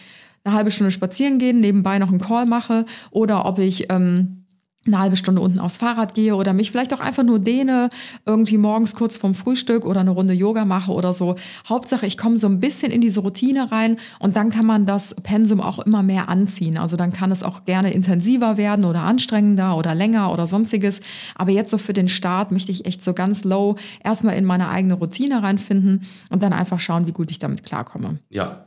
eine 0.44 0.56
halbe 0.56 0.72
Stunde 0.72 0.92
spazieren 0.92 1.40
gehen, 1.40 1.60
nebenbei 1.62 2.00
noch 2.00 2.10
einen 2.10 2.20
Call 2.20 2.46
mache 2.46 2.86
oder 3.12 3.46
ob 3.46 3.60
ich 3.60 3.88
ähm, 3.90 4.43
eine 4.86 5.00
halbe 5.00 5.16
Stunde 5.16 5.42
unten 5.42 5.60
aufs 5.60 5.78
Fahrrad 5.78 6.14
gehe 6.14 6.36
oder 6.36 6.54
mich 6.54 6.72
vielleicht 6.72 6.94
auch 6.94 7.00
einfach 7.00 7.24
nur 7.24 7.40
dehne, 7.40 7.90
irgendwie 8.26 8.58
morgens 8.58 8.96
kurz 8.96 9.16
vorm 9.16 9.34
Frühstück 9.34 9.86
oder 9.86 10.02
eine 10.02 10.12
Runde 10.12 10.34
Yoga 10.34 10.66
mache 10.66 10.92
oder 10.92 11.14
so. 11.14 11.36
Hauptsache, 11.68 12.06
ich 12.06 12.18
komme 12.18 12.38
so 12.38 12.48
ein 12.48 12.60
bisschen 12.60 12.92
in 12.92 13.00
diese 13.00 13.22
Routine 13.22 13.72
rein 13.72 13.98
und 14.20 14.36
dann 14.36 14.52
kann 14.52 14.66
man 14.66 14.86
das 14.86 15.16
Pensum 15.24 15.62
auch 15.62 15.80
immer 15.80 16.04
mehr 16.04 16.28
anziehen. 16.28 16.78
Also 16.78 16.98
dann 16.98 17.14
kann 17.14 17.32
es 17.32 17.44
auch 17.44 17.66
gerne 17.66 17.94
intensiver 17.94 18.58
werden 18.58 18.84
oder 18.84 19.06
anstrengender 19.06 19.78
oder 19.78 19.96
länger 19.96 20.32
oder 20.34 20.48
sonstiges. 20.48 21.00
Aber 21.36 21.52
jetzt 21.52 21.72
so 21.72 21.78
für 21.78 21.94
den 21.94 22.10
Start 22.10 22.52
möchte 22.52 22.72
ich 22.72 22.86
echt 22.86 23.04
so 23.04 23.14
ganz 23.14 23.44
low 23.44 23.76
erstmal 24.04 24.36
in 24.36 24.46
meine 24.46 24.70
eigene 24.70 24.96
Routine 24.96 25.44
reinfinden 25.44 26.06
und 26.30 26.44
dann 26.44 26.52
einfach 26.52 26.80
schauen, 26.80 27.08
wie 27.08 27.14
gut 27.14 27.32
ich 27.32 27.40
damit 27.40 27.64
klarkomme. 27.64 28.20
Ja. 28.30 28.66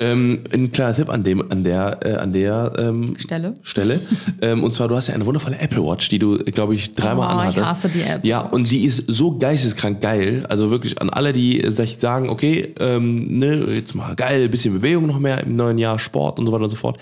Ähm, 0.00 0.40
ein 0.52 0.72
kleiner 0.72 0.94
Tipp 0.96 1.08
an 1.10 1.22
dem, 1.22 1.52
an 1.52 1.62
der, 1.62 2.00
äh, 2.04 2.14
an 2.14 2.32
der 2.32 2.72
ähm, 2.76 3.14
Stelle. 3.18 3.54
Stelle. 3.62 4.00
ähm, 4.40 4.64
und 4.64 4.72
zwar, 4.74 4.88
du 4.88 4.96
hast 4.96 5.06
ja 5.06 5.14
eine 5.14 5.26
wundervolle 5.26 5.60
Apple 5.60 5.84
Watch, 5.84 6.08
die 6.08 6.18
du, 6.18 6.38
glaube 6.38 6.74
ich, 6.74 6.94
dreimal 6.94 7.28
Oh, 7.28 7.32
ich 7.48 7.56
anhattest. 7.58 7.66
hasse 7.66 7.88
die 7.88 8.00
Apple 8.02 8.28
Ja, 8.28 8.40
und 8.40 8.68
die 8.72 8.84
ist 8.84 9.04
so 9.06 9.38
geisteskrank 9.38 10.00
geil. 10.00 10.44
Also 10.48 10.70
wirklich 10.70 11.00
an 11.00 11.08
alle, 11.08 11.32
die 11.32 11.62
sich 11.70 11.98
sagen, 11.98 12.30
okay, 12.30 12.74
ähm, 12.80 13.38
ne, 13.38 13.64
jetzt 13.74 13.94
mal 13.94 14.16
geil, 14.16 14.48
bisschen 14.48 14.74
Bewegung 14.74 15.06
noch 15.06 15.20
mehr 15.20 15.40
im 15.44 15.54
neuen 15.54 15.78
Jahr, 15.78 16.00
Sport 16.00 16.40
und 16.40 16.46
so 16.46 16.52
weiter 16.52 16.64
und 16.64 16.70
so 16.70 16.76
fort. 16.76 16.98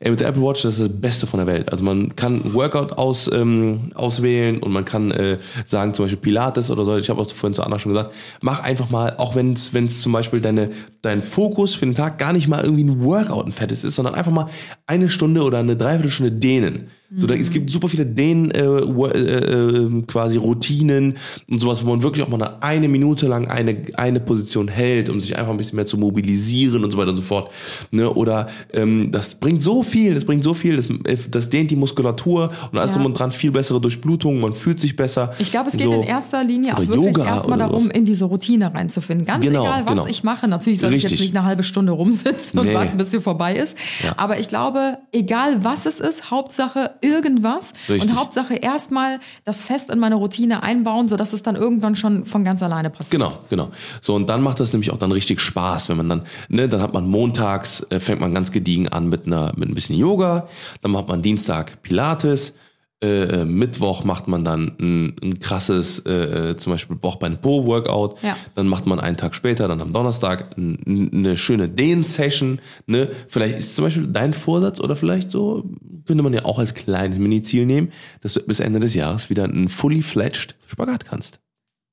Ey, 0.00 0.10
mit 0.10 0.20
der 0.20 0.28
Apple 0.28 0.42
Watch, 0.42 0.62
das 0.62 0.78
ist 0.78 0.80
das 0.90 1.00
Beste 1.00 1.26
von 1.26 1.38
der 1.38 1.46
Welt. 1.46 1.70
Also 1.72 1.84
man 1.84 2.14
kann 2.16 2.52
Workout 2.52 2.98
aus, 2.98 3.30
ähm, 3.32 3.92
auswählen 3.94 4.58
und 4.58 4.72
man 4.72 4.84
kann 4.84 5.10
äh, 5.12 5.38
sagen, 5.64 5.94
zum 5.94 6.04
Beispiel 6.04 6.18
Pilates 6.20 6.70
oder 6.70 6.84
so. 6.84 6.96
Ich 6.98 7.08
habe 7.08 7.22
auch 7.22 7.30
vorhin 7.30 7.54
zu 7.54 7.62
Anna 7.62 7.78
schon 7.78 7.92
gesagt, 7.92 8.12
mach 8.42 8.60
einfach 8.60 8.90
mal, 8.90 9.14
auch 9.16 9.36
wenn 9.36 9.54
es 9.54 9.72
wenn 9.72 9.86
es 9.86 10.02
zum 10.02 10.12
Beispiel 10.12 10.40
deine, 10.40 10.70
dein 11.00 11.22
Fokus 11.22 11.74
für 11.76 11.86
den 11.86 11.94
Tag 11.94 12.18
gar 12.18 12.31
nicht 12.32 12.48
mal 12.48 12.62
irgendwie 12.62 12.84
ein 12.84 13.02
Workout, 13.02 13.46
ein 13.46 13.52
fettes 13.52 13.84
ist, 13.84 13.96
sondern 13.96 14.14
einfach 14.14 14.32
mal 14.32 14.48
eine 14.86 15.08
Stunde 15.08 15.42
oder 15.42 15.58
eine 15.58 15.76
Dreiviertelstunde 15.76 16.32
dehnen. 16.32 16.88
So, 17.16 17.26
da, 17.26 17.34
es 17.34 17.50
gibt 17.50 17.68
super 17.70 17.88
viele 17.88 18.06
Dehnen, 18.06 18.50
äh, 18.52 18.60
äh, 18.62 19.86
äh, 19.86 20.02
quasi 20.06 20.38
Routinen 20.38 21.16
und 21.50 21.58
sowas, 21.60 21.84
wo 21.84 21.90
man 21.90 22.02
wirklich 22.02 22.24
auch 22.24 22.30
mal 22.30 22.42
eine, 22.42 22.62
eine 22.62 22.88
Minute 22.88 23.26
lang 23.26 23.48
eine, 23.48 23.76
eine 23.94 24.20
Position 24.20 24.68
hält, 24.68 25.08
um 25.10 25.20
sich 25.20 25.36
einfach 25.36 25.50
ein 25.50 25.56
bisschen 25.58 25.76
mehr 25.76 25.84
zu 25.86 25.98
mobilisieren 25.98 26.82
und 26.84 26.90
so 26.90 26.98
weiter 26.98 27.10
und 27.10 27.16
so 27.16 27.22
fort. 27.22 27.50
Ne? 27.90 28.10
Oder 28.12 28.48
ähm, 28.72 29.10
das 29.12 29.34
bringt 29.34 29.62
so 29.62 29.82
viel, 29.82 30.14
das 30.14 30.24
bringt 30.24 30.42
so 30.42 30.54
viel, 30.54 30.76
das, 30.76 30.86
äh, 31.04 31.16
das 31.30 31.50
dehnt 31.50 31.70
die 31.70 31.76
Muskulatur 31.76 32.50
und 32.70 32.76
da 32.76 32.84
ist 32.84 32.90
Ja. 32.92 32.96
drum 32.96 33.06
und 33.06 33.18
dran 33.18 33.32
viel 33.32 33.50
bessere 33.50 33.80
Durchblutung, 33.80 34.40
man 34.40 34.54
fühlt 34.54 34.80
sich 34.80 34.96
besser. 34.96 35.32
Ich 35.38 35.50
glaube, 35.50 35.68
es 35.68 35.76
geht 35.76 35.84
So. 35.84 35.92
in 35.92 36.02
erster 36.02 36.42
Linie 36.44 36.74
auch 36.74 36.78
Oder 36.78 36.88
wirklich 36.88 37.06
Yoga 37.16 37.24
erstmal 37.26 37.58
darum, 37.58 37.90
in 37.90 38.04
diese 38.04 38.24
Routine 38.24 38.72
reinzufinden. 38.72 39.26
Ganz 39.26 39.44
Genau, 39.44 39.64
egal, 39.64 39.82
was 39.84 39.94
genau. 39.94 40.06
ich 40.06 40.24
mache. 40.24 40.48
Natürlich 40.48 40.80
soll 40.80 40.90
ich 40.90 40.96
Richtig. 40.96 41.10
jetzt 41.12 41.20
nicht 41.20 41.36
eine 41.36 41.44
halbe 41.44 41.62
Stunde 41.62 41.92
rumsitzen 41.92 42.58
und 42.58 42.66
Nee. 42.68 42.74
warten, 42.74 42.96
bis 42.96 43.10
sie 43.10 43.20
vorbei 43.20 43.54
ist. 43.56 43.76
Ja. 44.02 44.14
Aber 44.16 44.38
ich 44.38 44.48
glaube, 44.48 44.98
egal 45.12 45.64
was 45.64 45.86
es 45.86 46.00
ist, 46.00 46.30
Hauptsache 46.30 46.90
irgendwas. 47.02 47.72
Richtig. 47.88 48.10
Und 48.10 48.18
Hauptsache 48.18 48.54
erstmal 48.54 49.20
das 49.44 49.62
fest 49.62 49.90
in 49.90 49.98
meine 49.98 50.14
Routine 50.14 50.62
einbauen, 50.62 51.08
sodass 51.08 51.32
es 51.32 51.42
dann 51.42 51.56
irgendwann 51.56 51.96
schon 51.96 52.24
von 52.24 52.44
ganz 52.44 52.62
alleine 52.62 52.90
passiert. 52.90 53.20
Genau, 53.22 53.38
genau. 53.50 53.70
So, 54.00 54.14
und 54.14 54.28
dann 54.28 54.42
macht 54.42 54.60
das 54.60 54.72
nämlich 54.72 54.90
auch 54.92 54.98
dann 54.98 55.12
richtig 55.12 55.40
Spaß, 55.40 55.88
wenn 55.88 55.96
man 55.96 56.08
dann, 56.08 56.22
ne, 56.48 56.68
dann 56.68 56.80
hat 56.80 56.92
man 56.94 57.06
montags, 57.08 57.86
äh, 57.90 58.00
fängt 58.00 58.20
man 58.20 58.32
ganz 58.34 58.52
gediegen 58.52 58.88
an 58.88 59.08
mit 59.08 59.26
einer, 59.26 59.52
mit 59.56 59.68
ein 59.68 59.74
bisschen 59.74 59.96
Yoga, 59.96 60.48
dann 60.80 60.92
macht 60.92 61.08
man 61.08 61.22
Dienstag 61.22 61.82
Pilates, 61.82 62.54
äh, 63.02 63.40
äh, 63.40 63.44
Mittwoch 63.44 64.04
macht 64.04 64.28
man 64.28 64.44
dann 64.44 64.76
ein, 64.80 65.16
ein 65.20 65.40
krasses, 65.40 65.98
äh, 66.06 66.50
äh, 66.50 66.56
zum 66.56 66.72
Beispiel 66.72 66.94
Bauchbein-Po-Workout, 66.96 68.22
Ja. 68.22 68.36
dann 68.54 68.68
macht 68.68 68.86
man 68.86 69.00
einen 69.00 69.16
Tag 69.16 69.34
später, 69.34 69.66
dann 69.66 69.80
am 69.80 69.92
Donnerstag, 69.92 70.56
n- 70.56 70.78
n- 70.86 71.10
eine 71.12 71.36
schöne 71.36 71.68
Dehn-Session, 71.68 72.60
ne, 72.86 73.10
vielleicht 73.28 73.58
ist 73.58 73.74
zum 73.74 73.86
Beispiel 73.86 74.06
dein 74.06 74.32
Vorsatz 74.34 74.78
oder 74.80 74.94
vielleicht 74.94 75.30
so, 75.32 75.64
könnte 76.06 76.22
man 76.22 76.32
ja 76.32 76.44
auch 76.44 76.58
als 76.58 76.74
kleines 76.74 77.18
Mini-Ziel 77.18 77.66
nehmen, 77.66 77.92
dass 78.20 78.34
du 78.34 78.40
bis 78.40 78.60
Ende 78.60 78.80
des 78.80 78.94
Jahres 78.94 79.30
wieder 79.30 79.44
einen 79.44 79.68
fully-fledged 79.68 80.54
Spagat 80.66 81.04
kannst. 81.04 81.40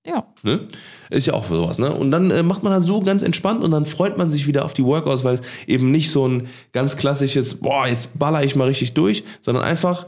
Ja. 0.06 0.34
Ne? 0.44 0.68
Ist 1.10 1.28
ja 1.28 1.34
auch 1.34 1.46
sowas, 1.46 1.78
ne? 1.78 1.94
Und 1.94 2.12
dann 2.12 2.32
äh, 2.32 2.42
macht 2.42 2.64
man 2.64 2.72
das 2.72 2.86
so 2.86 3.02
ganz 3.02 3.22
entspannt 3.22 3.64
und 3.64 3.72
dann 3.72 3.86
freut 3.86 4.18
man 4.18 4.32
sich 4.32 4.48
wieder 4.48 4.66
auf 4.66 4.74
die 4.74 4.84
Workouts, 4.84 5.24
weil 5.24 5.36
es 5.36 5.42
eben 5.68 5.92
nicht 5.92 6.10
so 6.10 6.28
ein 6.28 6.48
ganz 6.72 6.96
klassisches, 6.96 7.56
boah, 7.56 7.86
jetzt 7.88 8.18
baller 8.18 8.44
ich 8.44 8.56
mal 8.56 8.68
richtig 8.68 8.94
durch, 8.94 9.24
sondern 9.42 9.64
einfach 9.64 10.08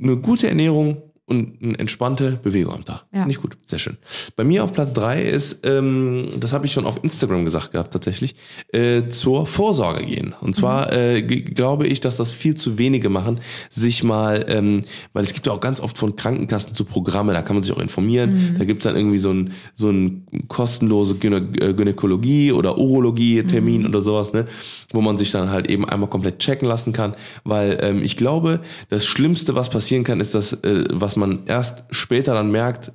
eine 0.00 0.16
gute 0.16 0.48
Ernährung 0.48 1.02
und 1.30 1.62
eine 1.62 1.78
entspannte 1.78 2.38
Bewegung 2.42 2.74
am 2.74 2.84
Tag. 2.84 3.04
Ja. 3.14 3.24
Nicht 3.24 3.40
gut, 3.40 3.56
sehr 3.66 3.78
schön. 3.78 3.96
Bei 4.36 4.44
mir 4.44 4.64
auf 4.64 4.72
Platz 4.72 4.92
drei 4.92 5.22
ist, 5.22 5.60
ähm, 5.64 6.28
das 6.40 6.52
habe 6.52 6.66
ich 6.66 6.72
schon 6.72 6.84
auf 6.86 7.02
Instagram 7.02 7.44
gesagt 7.44 7.72
gehabt 7.72 7.92
tatsächlich, 7.92 8.34
äh, 8.72 9.08
zur 9.08 9.46
Vorsorge 9.46 10.04
gehen. 10.04 10.34
Und 10.40 10.54
zwar 10.56 10.92
äh, 10.92 11.22
g- 11.22 11.42
glaube 11.42 11.86
ich, 11.86 12.00
dass 12.00 12.16
das 12.16 12.32
viel 12.32 12.54
zu 12.56 12.76
wenige 12.78 13.08
machen, 13.08 13.40
sich 13.70 14.02
mal, 14.02 14.44
ähm, 14.48 14.80
weil 15.12 15.22
es 15.24 15.32
gibt 15.32 15.46
ja 15.46 15.52
auch 15.52 15.60
ganz 15.60 15.80
oft 15.80 15.96
von 15.96 16.16
Krankenkassen 16.16 16.74
zu 16.74 16.84
Programme, 16.84 17.32
da 17.32 17.42
kann 17.42 17.54
man 17.56 17.62
sich 17.62 17.72
auch 17.72 17.80
informieren. 17.80 18.56
Da 18.58 18.64
gibt's 18.64 18.84
dann 18.84 18.96
irgendwie 18.96 19.18
so 19.18 19.30
ein, 19.32 19.52
so 19.74 19.90
ein 19.90 20.26
kostenlose 20.48 21.14
Gynä 21.16 21.36
äh, 21.60 21.74
Gynäkologie 21.74 22.50
oder 22.52 22.76
Urologie-Termin 22.78 23.86
oder 23.86 24.02
sowas, 24.02 24.32
ne? 24.32 24.46
wo 24.92 25.00
man 25.00 25.18
sich 25.18 25.30
dann 25.30 25.50
halt 25.50 25.68
eben 25.68 25.88
einmal 25.88 26.08
komplett 26.08 26.38
checken 26.38 26.66
lassen 26.66 26.92
kann. 26.92 27.14
Weil 27.44 27.78
ähm, 27.82 28.02
ich 28.02 28.16
glaube, 28.16 28.60
das 28.88 29.04
Schlimmste, 29.06 29.54
was 29.54 29.70
passieren 29.70 30.02
kann, 30.02 30.20
ist 30.20 30.34
das, 30.34 30.54
äh, 30.64 30.84
was 30.90 31.16
man 31.16 31.19
erst 31.46 31.84
später 31.90 32.34
dann 32.34 32.50
merkt, 32.50 32.92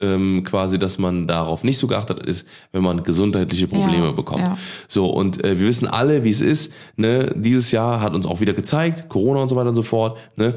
ähm, 0.00 0.42
quasi, 0.44 0.78
dass 0.78 0.98
man 0.98 1.28
darauf 1.28 1.62
nicht 1.64 1.78
so 1.78 1.86
geachtet 1.86 2.18
ist, 2.26 2.46
wenn 2.72 2.82
man 2.82 3.04
gesundheitliche 3.04 3.68
Probleme 3.68 4.06
Ja, 4.06 4.12
bekommt. 4.12 4.42
ja. 4.42 4.58
So, 4.88 5.06
und 5.06 5.44
äh, 5.44 5.58
wir 5.60 5.66
wissen 5.68 5.86
alle, 5.86 6.24
wie 6.24 6.30
es 6.30 6.40
ist. 6.40 6.72
Ne? 6.96 7.32
Dieses 7.36 7.70
Jahr 7.70 8.00
hat 8.00 8.14
uns 8.14 8.26
auch 8.26 8.40
wieder 8.40 8.52
gezeigt, 8.52 9.08
Corona 9.08 9.40
und 9.40 9.48
so 9.48 9.54
weiter 9.56 9.68
und 9.68 9.76
so 9.76 9.82
fort. 9.82 10.18
Ne? 10.36 10.54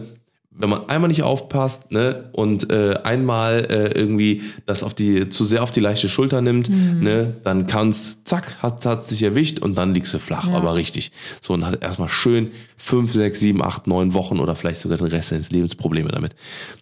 Wenn 0.57 0.69
man 0.69 0.87
einmal 0.87 1.09
nicht 1.09 1.23
aufpasst 1.23 1.91
ne, 1.91 2.29
und 2.31 2.71
äh, 2.71 2.93
einmal 3.03 3.67
äh, 3.69 3.91
irgendwie 3.99 4.41
das 4.65 4.83
auf 4.83 4.93
die 4.93 5.27
zu 5.29 5.43
sehr 5.43 5.61
auf 5.63 5.71
die 5.71 5.81
leichte 5.81 6.07
Schulter 6.07 6.41
nimmt, 6.41 6.69
Mhm. 6.69 7.03
ne, 7.03 7.35
dann 7.43 7.67
kann's 7.67 8.23
zack, 8.23 8.55
hat 8.63 8.85
hat 8.85 9.05
sich 9.05 9.21
erwischt 9.23 9.59
und 9.59 9.75
dann 9.77 9.93
liegst 9.93 10.13
du 10.13 10.19
flach, 10.19 10.47
Ja. 10.47 10.55
aber 10.55 10.75
richtig. 10.75 11.11
So 11.41 11.53
und 11.53 11.65
hat 11.65 11.83
erstmal 11.83 12.07
schön 12.09 12.51
fünf, 12.77 13.11
sechs, 13.13 13.39
sieben, 13.39 13.61
acht, 13.61 13.87
neun 13.87 14.13
Wochen 14.13 14.39
oder 14.39 14.55
vielleicht 14.55 14.79
sogar 14.81 14.97
den 14.97 15.07
Rest 15.07 15.29
seines 15.29 15.51
Lebens 15.51 15.75
Probleme 15.75 16.09
damit. 16.09 16.35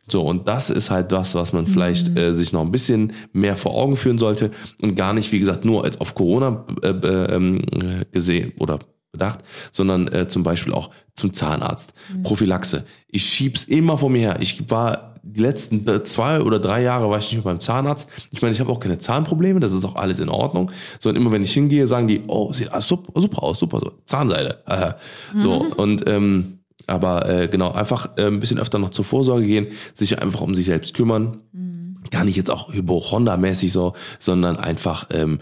So 0.07 0.21
und 0.23 0.47
das 0.47 0.69
ist 0.69 0.91
halt 0.91 1.11
das, 1.11 1.33
was 1.33 1.51
man 1.53 1.65
vielleicht 1.65 2.15
äh, 2.17 2.33
sich 2.33 2.53
noch 2.53 2.61
ein 2.61 2.71
bisschen 2.71 3.13
mehr 3.31 3.55
vor 3.55 3.73
Augen 3.73 3.95
führen 3.95 4.17
sollte 4.17 4.51
und 4.81 4.95
gar 4.95 5.13
nicht, 5.13 5.31
wie 5.31 5.39
gesagt, 5.39 5.65
nur 5.65 5.83
als 5.83 5.99
auf 5.99 6.13
Corona 6.13 6.65
äh, 6.83 6.89
äh, 6.89 7.35
ähm, 7.35 7.61
äh, 7.71 8.05
gesehen 8.11 8.53
oder 8.59 8.79
bedacht, 9.13 9.39
sondern 9.71 10.07
äh, 10.09 10.27
zum 10.27 10.43
Beispiel 10.43 10.73
auch 10.73 10.89
zum 11.15 11.31
Zahnarzt. 11.33 11.93
Prophylaxe. 12.23 12.83
Ich 13.07 13.23
schieb's 13.23 13.63
immer 13.63 13.97
vor 13.97 14.09
mir 14.09 14.19
her. 14.19 14.37
Ich 14.41 14.69
war 14.69 15.13
die 15.23 15.39
letzten 15.39 15.85
d- 15.85 16.03
zwei 16.03 16.41
oder 16.41 16.59
drei 16.59 16.81
Jahre 16.81 17.09
war 17.09 17.19
ich 17.19 17.25
nicht 17.25 17.35
mehr 17.35 17.53
beim 17.53 17.61
Zahnarzt. 17.61 18.09
Ich 18.31 18.41
meine, 18.41 18.53
ich 18.53 18.59
habe 18.59 18.71
auch 18.71 18.79
keine 18.79 18.97
Zahnprobleme, 18.97 19.61
das 19.61 19.71
ist 19.71 19.85
auch 19.85 19.95
alles 19.95 20.19
in 20.19 20.27
Ordnung. 20.27 20.71
Sondern 20.99 21.21
immer 21.21 21.31
wenn 21.31 21.43
ich 21.43 21.53
hingehe, 21.53 21.87
sagen 21.87 22.07
die, 22.07 22.21
oh, 22.27 22.51
sieht 22.51 22.69
super, 22.79 23.21
super 23.21 23.43
aus, 23.43 23.59
super, 23.59 23.79
so 23.79 23.91
Zahnseide. 24.05 24.61
Aha. 24.65 24.97
So 25.37 25.51
und 25.77 26.03
ähm, 26.09 26.59
aber 26.87 27.29
äh, 27.29 27.47
genau 27.47 27.71
einfach 27.71 28.17
äh, 28.17 28.25
ein 28.25 28.41
bisschen 28.41 28.59
öfter 28.59 28.79
noch 28.79 28.89
zur 28.89 29.05
Vorsorge 29.05 29.45
gehen, 29.45 29.67
sich 29.93 30.21
einfach 30.21 30.41
um 30.41 30.53
sich 30.55 30.65
selbst 30.65 30.93
kümmern. 30.93 31.39
Gar 32.09 32.25
nicht 32.25 32.35
jetzt 32.35 32.49
auch 32.49 32.73
Hypochonda-mäßig 32.73 33.71
so, 33.71 33.93
sondern 34.19 34.57
einfach 34.57 35.07
ähm, 35.11 35.39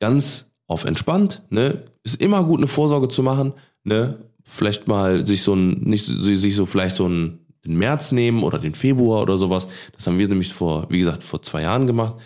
ganz 0.00 0.50
auf 0.66 0.84
entspannt, 0.84 1.42
ne? 1.50 1.82
Ist 2.02 2.20
immer 2.22 2.44
gut, 2.44 2.58
eine 2.58 2.66
Vorsorge 2.66 3.08
zu 3.08 3.22
machen, 3.22 3.52
ne? 3.84 4.16
Vielleicht 4.44 4.88
mal 4.88 5.24
sich 5.26 5.42
so 5.42 5.54
ein, 5.54 5.80
nicht 5.84 6.04
so- 6.04 6.18
sich 6.20 6.54
so 6.54 6.66
vielleicht 6.66 6.96
so 6.96 7.06
ein 7.08 7.38
den 7.64 7.78
März 7.78 8.12
nehmen 8.12 8.42
oder 8.42 8.58
den 8.58 8.74
Februar 8.74 9.22
oder 9.22 9.38
sowas. 9.38 9.66
Das 9.96 10.06
haben 10.06 10.18
wir 10.18 10.28
nämlich 10.28 10.52
vor, 10.52 10.84
wie 10.90 10.98
gesagt, 10.98 11.22
vor 11.24 11.40
zwei 11.40 11.62
Jahren 11.62 11.86
gemacht. 11.86 12.16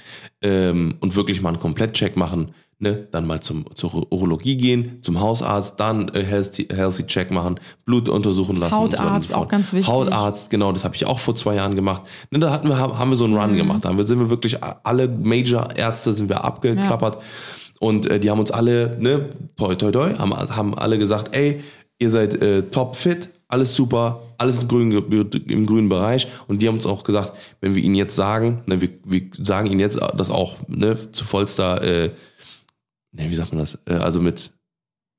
Ähm, 0.42 0.96
und 0.98 1.14
wirklich 1.14 1.40
mal 1.40 1.50
einen 1.50 1.60
Komplettcheck 1.60 2.16
machen, 2.16 2.50
ne? 2.80 3.06
Dann 3.12 3.24
mal 3.24 3.40
zum, 3.40 3.64
zur 3.76 4.10
Urologie 4.12 4.56
gehen, 4.56 4.98
zum 5.02 5.20
Hausarzt, 5.20 5.78
dann 5.78 6.08
äh, 6.08 6.24
Healthy, 6.24 6.66
Healthy 6.74 7.06
Check 7.06 7.30
machen, 7.30 7.60
Blut 7.84 8.08
untersuchen 8.08 8.56
lassen. 8.56 8.74
Hautarzt, 8.74 9.28
so 9.28 9.34
auch 9.36 9.46
ganz 9.48 9.72
wichtig. 9.72 9.86
Hautarzt, 9.92 10.50
genau, 10.50 10.72
das 10.72 10.82
habe 10.82 10.96
ich 10.96 11.06
auch 11.06 11.20
vor 11.20 11.36
zwei 11.36 11.54
Jahren 11.54 11.76
gemacht. 11.76 12.02
Ne, 12.32 12.40
da 12.40 12.50
hatten 12.50 12.68
wir, 12.68 12.76
haben 12.76 13.10
wir 13.10 13.16
so 13.16 13.24
einen 13.26 13.36
Run 13.36 13.52
Mhm. 13.52 13.56
gemacht. 13.58 13.84
Da 13.84 13.96
sind 14.04 14.18
wir 14.18 14.30
wirklich 14.30 14.58
alle 14.62 15.06
Major-Ärzte 15.08 16.12
sind 16.14 16.28
wir 16.28 16.42
abgeklappert. 16.42 17.18
Und 17.80 18.06
äh, 18.06 18.18
die 18.18 18.30
haben 18.30 18.40
uns 18.40 18.50
alle, 18.50 18.96
ne, 19.00 19.30
toi, 19.56 19.74
toi, 19.74 19.90
toi, 19.90 20.14
haben, 20.14 20.32
haben 20.32 20.74
alle 20.76 20.98
gesagt, 20.98 21.34
ey, 21.34 21.62
ihr 21.98 22.10
seid 22.10 22.34
äh, 22.40 22.62
top 22.62 22.96
fit, 22.96 23.30
alles 23.48 23.74
super, 23.74 24.22
alles 24.36 24.60
im 24.60 24.68
grünen, 24.68 24.92
im 25.46 25.66
grünen 25.66 25.88
Bereich. 25.88 26.28
Und 26.46 26.62
die 26.62 26.68
haben 26.68 26.74
uns 26.74 26.86
auch 26.86 27.04
gesagt, 27.04 27.32
wenn 27.60 27.74
wir 27.74 27.82
ihnen 27.82 27.94
jetzt 27.94 28.14
sagen, 28.14 28.62
ne, 28.66 28.80
wir, 28.80 28.90
wir 29.04 29.22
sagen 29.38 29.70
ihnen 29.70 29.80
jetzt 29.80 29.98
das 30.16 30.30
auch 30.30 30.56
ne, 30.68 31.10
zu 31.12 31.24
vollster, 31.24 31.82
äh, 31.82 32.10
ne, 33.12 33.30
wie 33.30 33.34
sagt 33.34 33.52
man 33.52 33.60
das, 33.60 33.78
äh, 33.86 33.94
also 33.94 34.20
mit, 34.20 34.52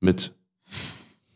mit 0.00 0.32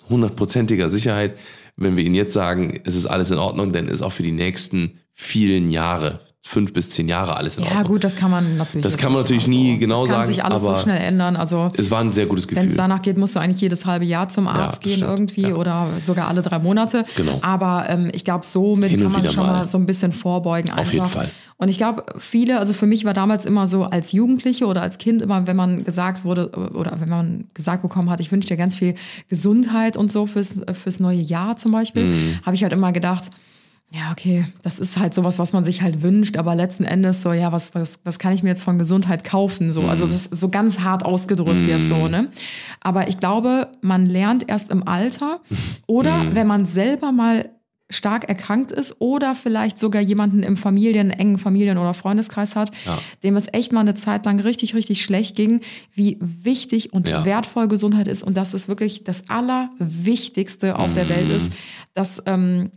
hundertprozentiger 0.09 0.89
Sicherheit, 0.89 1.37
wenn 1.77 1.97
wir 1.97 2.05
ihnen 2.05 2.15
jetzt 2.15 2.33
sagen, 2.33 2.81
es 2.85 2.95
ist 2.95 3.07
alles 3.07 3.31
in 3.31 3.39
Ordnung, 3.39 3.73
dann 3.73 3.89
ist 3.89 4.03
auch 4.03 4.13
für 4.13 4.23
die 4.23 4.33
nächsten 4.33 5.01
vielen 5.13 5.69
Jahre, 5.69 6.21
fünf 6.47 6.75
bis 6.75 6.91
zehn 6.91 7.09
Jahre 7.09 7.39
alles 7.39 7.57
in 7.57 7.63
Ja, 7.65 7.71
Ordnung. 7.71 7.87
gut, 7.87 8.05
das 8.05 8.17
kann 8.17 8.31
man 8.31 8.59
natürlich. 8.59 8.83
Das 8.85 8.99
kann 8.99 9.13
man 9.13 9.23
natürlich 9.23 9.47
nie 9.47 9.73
so. 9.75 9.79
genau 9.81 10.01
das 10.03 10.11
kann 10.11 10.19
sagen, 10.21 10.29
sich 10.29 10.45
alles 10.45 10.63
so 10.63 10.77
schnell 10.77 10.99
ändern. 11.01 11.37
Also, 11.37 11.71
Es 11.77 11.91
war 11.91 12.01
ein 12.03 12.13
sehr 12.13 12.27
gutes 12.27 12.47
wenn 12.51 12.59
es 12.59 12.63
Gefühl. 12.65 12.77
danach 12.77 13.01
geht, 13.01 13.17
musst 13.17 13.35
du 13.35 13.41
eigentlich 13.41 13.63
jedes 13.63 13.87
halbe 13.87 14.05
Jahr 14.05 14.29
zum 14.29 14.47
Arzt 14.47 14.83
gehen 14.83 14.99
stimmt. 14.99 15.11
irgendwie 15.11 15.49
Ja. 15.49 15.55
oder 15.55 15.89
sogar 16.01 16.29
alle 16.29 16.43
drei 16.43 16.59
Monate. 16.59 17.05
Genau. 17.17 17.39
Aber 17.41 17.87
ähm, 17.89 18.11
ich 18.13 18.25
glaube, 18.25 18.45
somit 18.45 18.91
Hin 18.91 19.03
kann 19.03 19.13
man 19.13 19.31
schon 19.31 19.47
mal. 19.47 19.53
mal 19.53 19.67
so 19.67 19.79
ein 19.79 19.87
bisschen 19.87 20.13
vorbeugen. 20.13 20.69
Einfach. 20.71 20.83
Auf 20.83 20.93
jeden 20.93 21.07
Fall. 21.07 21.31
Und 21.57 21.71
ich 21.71 21.79
glaube, 21.79 22.05
viele, 22.19 22.59
also 22.59 22.75
für 22.75 22.87
mich 22.87 23.07
war 23.07 23.15
damals 23.15 23.47
immer 23.47 23.67
so 23.67 23.85
als 23.85 24.13
Jugendliche 24.13 24.67
oder 24.67 24.83
als 24.83 24.99
Kind 24.99 25.23
immer, 25.23 25.47
wenn 25.47 25.57
man 25.57 25.83
gesagt 25.85 26.25
wurde 26.25 26.51
oder 26.75 27.01
wenn 27.01 27.09
man 27.09 27.45
gesagt 27.55 27.81
bekommen 27.83 28.11
hat, 28.11 28.21
ich 28.21 28.31
wünsche 28.31 28.49
dir 28.49 28.57
ganz 28.59 28.75
viel 28.75 28.97
Gesundheit 29.31 29.97
und 29.97 30.13
so 30.13 30.27
fürs, 30.27 30.57
fürs 30.75 31.01
neue 31.01 31.21
Jahr 31.21 31.57
zum 31.57 31.73
Beispiel, 31.73 32.05
Mhm. 32.05 32.39
habe 32.45 32.55
ich 32.55 32.63
halt 32.63 32.73
immer 32.75 32.93
gedacht, 32.93 33.31
ja, 33.97 34.11
okay, 34.11 34.45
das 34.63 34.81
ist 34.81 34.99
halt 34.99 35.15
sowas, 35.15 35.39
was 35.39 35.53
man 35.53 35.63
sich 35.65 35.81
halt 35.83 36.03
wünscht, 36.03 36.37
aber 36.37 36.57
letzten 36.57 36.83
Endes 36.85 37.23
so, 37.23 37.33
ja, 37.33 37.53
was, 37.53 37.75
was, 37.77 38.01
was 38.03 38.19
kann 38.19 38.33
ich 38.35 38.43
mir 38.43 38.49
jetzt 38.49 38.63
von 38.65 38.77
Gesundheit 38.79 39.23
kaufen? 39.23 39.71
So, 39.73 39.83
Mhm. 39.83 39.89
also 39.89 40.07
das 40.07 40.27
ist 40.27 40.41
so 40.41 40.49
ganz 40.49 40.81
hart 40.81 41.05
ausgedrückt 41.05 41.67
jetzt 41.69 41.87
so, 41.89 42.09
ne? 42.09 42.29
Aber 42.81 43.07
ich 43.09 43.19
glaube, 43.21 43.69
man 43.83 44.07
lernt 44.07 44.49
erst 44.49 44.71
im 44.73 44.89
Alter 44.89 45.41
oder 45.87 46.25
Mhm. 46.25 46.35
wenn 46.35 46.47
man 46.49 46.67
selber 46.67 47.13
mal 47.13 47.51
stark 47.91 48.29
erkrankt 48.29 48.73
ist 48.73 48.97
oder 48.99 49.35
vielleicht 49.37 49.79
sogar 49.79 50.03
jemanden 50.03 50.43
im 50.43 50.57
Familien, 50.57 51.11
engen 51.11 51.39
Familien- 51.39 51.79
oder 51.79 51.95
Freundeskreis 51.95 52.57
hat, 52.57 52.73
Ja. 52.87 52.99
dem 53.23 53.37
es 53.37 53.47
echt 53.53 53.73
mal 53.73 53.81
eine 53.83 53.95
Zeit 53.95 54.25
lang 54.25 54.41
richtig, 54.41 54.75
richtig 54.75 55.05
schlecht 55.05 55.37
ging, 55.37 55.61
wie 55.93 56.19
wichtig 56.21 56.93
und 56.93 57.07
Ja. 57.07 57.25
wertvoll 57.25 57.69
Gesundheit 57.69 58.09
ist 58.09 58.23
und 58.25 58.37
dass 58.37 58.55
es 58.55 58.67
wirklich 58.67 59.05
das 59.05 59.29
Allerwichtigste 59.29 60.79
auf 60.79 60.93
der 60.95 61.05
Mhm. 61.05 61.09
Welt 61.11 61.29
ist, 61.31 61.53
dass, 61.95 62.23
ähm, 62.27 62.71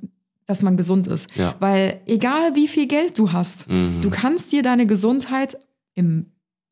dass 0.47 0.61
man 0.61 0.77
gesund 0.77 1.07
ist. 1.07 1.29
Ja. 1.35 1.55
Weil 1.59 2.01
egal 2.05 2.55
wie 2.55 2.67
viel 2.67 2.87
Geld 2.87 3.17
du 3.19 3.31
hast, 3.33 3.69
Mhm. 3.69 4.01
du 4.01 4.09
kannst 4.09 4.51
dir 4.51 4.63
deine 4.63 4.87
Gesundheit 4.87 5.57
im 5.93 6.27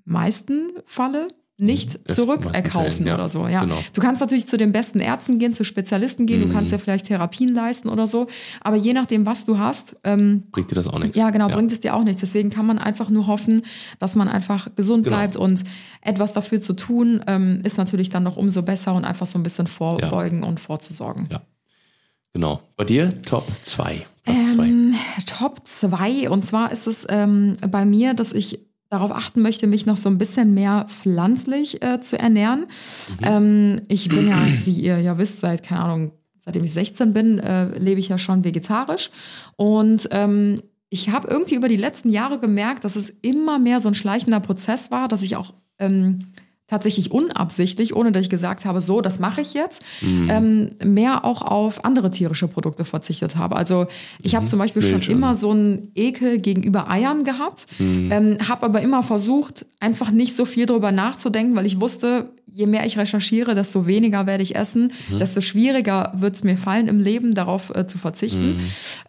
meisten 0.05 0.69
Falle 0.85 1.27
nicht 1.57 1.99
Mhm. 2.09 2.13
Zurückerkaufen 2.13 3.07
ja. 3.07 3.13
oder 3.15 3.29
so. 3.29 3.47
Ja. 3.47 3.61
Genau. 3.61 3.77
Du 3.93 4.01
kannst 4.01 4.19
natürlich 4.19 4.45
zu 4.45 4.57
den 4.57 4.73
besten 4.73 4.99
Ärzten 4.99 5.39
gehen, 5.39 5.53
zu 5.53 5.63
Spezialisten 5.63 6.25
gehen, 6.25 6.41
du 6.41 6.49
kannst 6.53 6.71
dir 6.73 6.79
vielleicht 6.79 7.05
Therapien 7.05 7.53
leisten 7.53 7.87
oder 7.87 8.07
so. 8.07 8.27
Aber 8.59 8.75
je 8.75 8.91
nachdem, 8.91 9.25
was 9.25 9.45
du 9.45 9.57
hast, 9.57 9.95
ähm, 10.03 10.43
Bringt 10.51 10.69
dir 10.69 10.75
das 10.75 10.87
auch 10.87 10.99
nichts. 10.99 11.15
ja, 11.15 11.29
genau, 11.29 11.47
bringt 11.47 11.71
es 11.71 11.79
dir 11.79 11.95
auch 11.95 12.03
nichts. 12.03 12.19
Deswegen 12.19 12.49
kann 12.49 12.67
man 12.67 12.77
einfach 12.77 13.09
nur 13.09 13.27
hoffen, 13.27 13.61
dass 13.99 14.15
man 14.15 14.27
einfach 14.27 14.67
gesund 14.75 15.05
Genau. 15.05 15.15
bleibt 15.15 15.37
und 15.37 15.63
etwas 16.01 16.33
dafür 16.33 16.59
zu 16.59 16.73
tun, 16.73 17.21
ähm, 17.25 17.61
ist 17.63 17.77
natürlich 17.77 18.09
dann 18.09 18.23
noch 18.23 18.35
umso 18.35 18.61
besser 18.61 18.93
und 18.93 19.05
einfach 19.05 19.25
so 19.25 19.39
ein 19.39 19.43
bisschen 19.43 19.67
vorbeugen 19.67 20.43
und 20.43 20.59
vorzusorgen. 20.59 21.29
Ja. 21.31 21.41
Genau. 22.35 22.59
Bei 22.75 22.83
dir 22.83 23.21
Top 23.21 23.47
2. 23.63 24.05
Platz 24.23 24.51
2. 24.55 24.65
Ähm, 24.65 24.95
Top 25.25 25.61
2. 25.63 26.29
Und 26.29 26.45
zwar 26.45 26.69
ist 26.69 26.85
es 26.85 27.07
ähm, 27.07 27.55
bei 27.71 27.85
mir, 27.85 28.13
dass 28.13 28.33
ich 28.33 28.59
darauf 28.89 29.11
achten 29.11 29.41
möchte, 29.41 29.67
mich 29.67 29.85
noch 29.85 29.95
so 29.95 30.09
ein 30.09 30.17
bisschen 30.17 30.53
mehr 30.53 30.85
pflanzlich 30.89 31.81
äh, 31.81 32.01
zu 32.01 32.19
ernähren. 32.19 32.65
Ähm, 33.23 33.79
ich 33.87 34.09
bin 34.09 34.27
ja, 34.27 34.45
wie 34.65 34.73
ihr 34.73 34.99
ja 34.99 35.17
wisst, 35.17 35.39
seit, 35.39 35.63
keine 35.63 35.79
Ahnung, 35.79 36.11
seitdem 36.43 36.65
ich 36.65 36.73
16 36.73 37.13
bin, 37.13 37.39
äh, 37.39 37.67
lebe 37.79 38.01
ich 38.01 38.09
ja 38.09 38.17
schon 38.17 38.43
vegetarisch. 38.43 39.11
Und 39.55 40.09
ähm, 40.11 40.61
ich 40.89 41.11
habe 41.11 41.29
irgendwie 41.29 41.55
über 41.55 41.69
die 41.69 41.77
letzten 41.77 42.09
Jahre 42.09 42.37
gemerkt, 42.37 42.83
dass 42.83 42.97
es 42.97 43.13
immer 43.21 43.59
mehr 43.59 43.79
so 43.79 43.87
ein 43.87 43.95
schleichender 43.95 44.41
Prozess 44.41 44.91
war, 44.91 45.07
dass 45.07 45.21
ich 45.21 45.37
auch 45.37 45.53
ähm, 45.79 46.33
tatsächlich 46.67 47.11
unabsichtlich, 47.11 47.95
ohne 47.95 48.11
dass 48.11 48.23
ich 48.23 48.29
gesagt 48.29 48.65
habe, 48.65 48.81
so, 48.81 49.01
das 49.01 49.19
mache 49.19 49.41
ich 49.41 49.53
jetzt, 49.53 49.83
Mhm. 50.01 50.29
ähm, 50.31 50.69
mehr 50.83 51.23
auch 51.23 51.41
auf 51.43 51.85
andere 51.85 52.09
tierische 52.09 52.47
Produkte 52.47 52.85
verzichtet 52.85 53.35
habe. 53.35 53.55
Also 53.55 53.85
ich 54.21 54.35
habe 54.35 54.45
zum 54.45 54.59
Beispiel 54.59 54.81
schon 54.81 54.93
Milch, 54.93 55.09
immer 55.09 55.35
so 55.35 55.51
einen 55.51 55.91
Ekel 55.95 56.39
gegenüber 56.39 56.89
Eiern 56.89 57.23
gehabt, 57.23 57.67
ähm, 57.79 58.37
habe 58.47 58.65
aber 58.65 58.81
immer 58.81 59.03
versucht, 59.03 59.65
einfach 59.79 60.09
nicht 60.11 60.35
so 60.35 60.45
viel 60.45 60.65
drüber 60.65 60.91
nachzudenken, 60.91 61.55
weil 61.55 61.65
ich 61.67 61.79
wusste, 61.79 62.29
je 62.45 62.67
mehr 62.67 62.85
ich 62.85 62.97
recherchiere, 62.97 63.53
desto 63.55 63.85
weniger 63.85 64.25
werde 64.25 64.43
ich 64.43 64.55
essen, 64.55 64.93
desto 65.19 65.41
schwieriger 65.41 66.13
wird 66.15 66.35
es 66.35 66.43
mir 66.43 66.57
fallen 66.57 66.87
im 66.87 66.99
Leben, 67.01 67.33
darauf 67.33 67.73
äh, 67.75 67.85
zu 67.87 67.97
verzichten. 67.97 68.57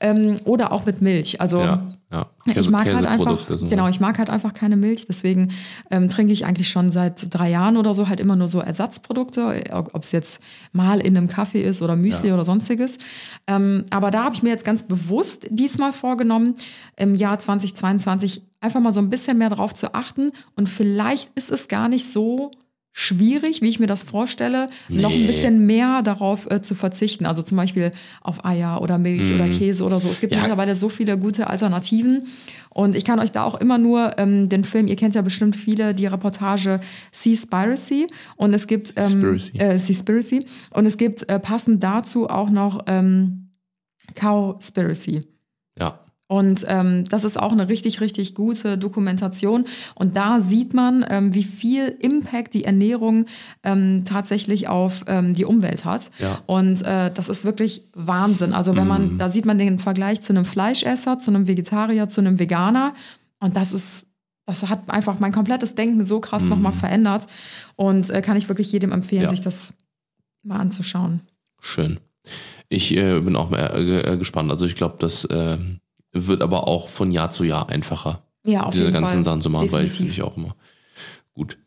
Ähm, 0.01 0.37
oder 0.45 0.73
auch 0.73 0.85
mit 0.85 1.01
Milch. 1.03 1.41
Also 1.41 1.61
Ja, 1.61 1.95
ja. 2.13 2.27
ich 2.47 2.71
mag 2.71 2.93
halt 2.93 3.07
einfach, 3.07 3.47
genau, 3.69 3.89
ich 3.89 4.01
mag 4.01 4.19
halt 4.19 4.31
einfach 4.31 4.53
keine 4.55 4.77
Milch, 4.77 5.07
deswegen 5.07 5.53
ähm, 5.91 6.09
trinke 6.09 6.33
ich 6.33 6.45
eigentlich 6.45 6.69
schon 6.69 6.91
seit 6.91 7.33
drei 7.33 7.51
Jahren 7.51 7.77
oder 7.77 7.95
so 7.95 8.09
halt 8.09 8.21
immer 8.21 8.37
nur 8.37 8.49
so 8.49 8.61
Ersatzprodukte, 8.61 9.65
ob 9.73 10.03
es 10.03 10.13
jetzt 10.13 10.41
mal 10.73 11.01
in 11.01 11.17
einem 11.17 11.29
Kaffee 11.29 11.63
ist 11.63 11.83
oder 11.83 11.95
Müsli 11.95 12.29
Ja. 12.29 12.35
oder 12.35 12.45
sonstiges. 12.45 12.99
Ähm, 13.47 13.85
aber 13.91 14.11
da 14.11 14.25
habe 14.25 14.35
ich 14.35 14.43
mir 14.43 14.51
jetzt 14.51 14.65
ganz 14.65 14.83
bewusst 14.83 15.47
diesmal 15.51 15.93
vorgenommen, 15.93 16.55
im 16.97 17.15
Jahr 17.15 17.39
2022 17.39 18.43
einfach 18.61 18.81
mal 18.81 18.93
so 18.93 19.01
ein 19.01 19.11
bisschen 19.11 19.39
mehr 19.39 19.51
drauf 19.51 19.75
zu 19.75 19.95
achten 19.95 20.33
und 20.57 20.69
vielleicht 20.69 21.31
ist 21.37 21.51
es 21.51 21.69
gar 21.69 21.89
nicht 21.89 22.11
so 22.11 22.51
schwierig, 22.99 23.61
wie 23.61 23.69
ich 23.69 23.79
mir 23.79 23.87
das 23.87 24.03
vorstelle, 24.05 24.69
noch 24.89 25.13
ein 25.13 25.21
Nee. 25.21 25.27
bisschen 25.27 25.67
mehr 25.67 26.01
darauf 26.03 26.51
äh, 26.51 26.63
zu 26.63 26.75
verzichten. 26.75 27.27
Also 27.27 27.43
zum 27.43 27.59
Beispiel 27.59 27.91
auf 28.23 28.43
Eier 28.47 28.81
oder 28.81 28.97
Milch 28.97 29.31
oder 29.35 29.51
Käse 29.51 29.85
oder 29.85 30.01
so. 30.01 30.09
Es 30.09 30.19
gibt 30.21 30.33
Mhm. 30.33 30.37
Ja. 30.39 30.43
mittlerweile 30.45 30.75
so 30.77 30.89
viele 30.89 31.19
gute 31.19 31.49
Alternativen. 31.51 32.25
Und 32.71 32.97
ich 32.97 33.05
kann 33.05 33.19
euch 33.21 33.33
da 33.33 33.45
auch 33.45 33.55
immer 33.57 33.77
nur 33.77 34.19
ähm, 34.19 34.49
den 34.49 34.65
Film, 34.65 34.87
ihr 34.87 34.97
kennt 34.97 35.15
ja 35.15 35.21
bestimmt 35.21 35.57
viele, 35.57 35.95
die 35.95 36.07
Reportage 36.07 36.81
Seaspiracy. 37.13 38.07
Und 38.37 38.55
es 38.55 38.67
gibt 38.67 38.95
ähm, 38.97 39.05
Seaspiracy. 39.39 39.59
äh, 39.59 39.79
Seaspiracy. 39.79 40.47
Und 40.71 40.87
es 40.87 40.97
gibt 40.97 41.29
äh, 41.29 41.39
passend 41.39 41.83
dazu 41.85 42.31
auch 42.31 42.49
noch 42.49 42.81
ähm, 42.87 43.51
Cowspiracy. 44.15 45.21
Und 46.29 46.65
ähm, 46.67 47.05
das 47.09 47.23
ist 47.23 47.39
auch 47.39 47.53
eine 47.53 47.69
richtig, 47.69 48.01
richtig 48.01 48.35
gute 48.35 48.77
Dokumentation. 48.79 49.65
Und 49.95 50.17
da 50.17 50.41
sieht 50.41 50.75
man, 50.75 51.05
ähm, 51.09 51.35
wie 51.35 51.45
viel 51.45 51.97
Impact 52.01 52.55
die 52.55 52.65
Ernährung 52.65 53.27
ähm, 53.63 54.03
tatsächlich 54.05 54.67
auf 54.69 55.05
ähm, 55.07 55.35
die 55.35 55.45
Umwelt 55.45 55.85
hat. 55.85 56.11
Ja. 56.19 56.43
Und 56.47 56.83
äh, 56.83 57.13
das 57.13 57.29
ist 57.29 57.45
wirklich 57.45 57.85
Wahnsinn. 57.95 58.53
Also 58.55 58.77
wenn 58.77 58.89
man, 58.89 59.19
da 59.19 59.31
sieht 59.31 59.47
man 59.47 59.59
den 59.59 59.79
Vergleich 59.79 60.21
zu 60.23 60.33
einem 60.33 60.45
Fleischesser, 60.45 61.19
zu 61.19 61.31
einem 61.31 61.47
Vegetarier, 61.47 62.09
zu 62.09 62.21
einem 62.21 62.41
Veganer. 62.41 62.95
Und 63.39 63.57
das 63.57 63.73
ist, 63.73 64.07
das 64.47 64.69
hat 64.69 64.89
einfach 64.91 65.21
mein 65.21 65.33
komplettes 65.33 65.77
Denken 65.77 66.05
so 66.05 66.19
krass 66.21 66.45
nochmal 66.45 66.73
verändert. 66.73 67.27
Und 67.77 68.11
äh, 68.11 68.21
kann 68.21 68.37
ich 68.37 68.49
wirklich 68.49 68.73
jedem 68.73 68.91
empfehlen, 68.91 69.25
Ja. 69.25 69.29
sich 69.29 69.43
das 69.43 69.75
mal 70.43 70.59
anzuschauen. 70.59 71.21
Schön. 71.61 72.01
Ich 72.69 72.97
äh, 72.97 73.21
bin 73.21 73.37
auch 73.37 73.51
mal 73.51 73.61
äh, 73.77 74.01
äh, 74.13 74.17
gespannt. 74.17 74.51
Also 74.51 74.67
ich 74.67 74.75
glaube, 74.75 74.97
das 74.99 75.25
äh, 75.27 75.57
wird 76.17 76.43
aber 76.43 76.67
auch 76.69 76.89
von 76.89 77.11
Jahr 77.11 77.31
zu 77.31 77.45
Jahr 77.45 77.69
einfacher, 77.69 78.23
Ja, 78.45 78.63
auf 78.63 78.73
diese 78.73 78.85
jeden 78.85 78.95
ganzen 78.95 79.15
Fall. 79.15 79.25
Sachen 79.25 79.41
zu 79.41 79.51
machen, 79.51 79.73
weil 79.73 79.85
ich 79.85 79.93
finde 79.93 80.11
Definitiv. 80.11 80.19
ich 80.19 80.23
auch 80.23 80.37
immer 80.37 80.57
gut. 81.37 81.59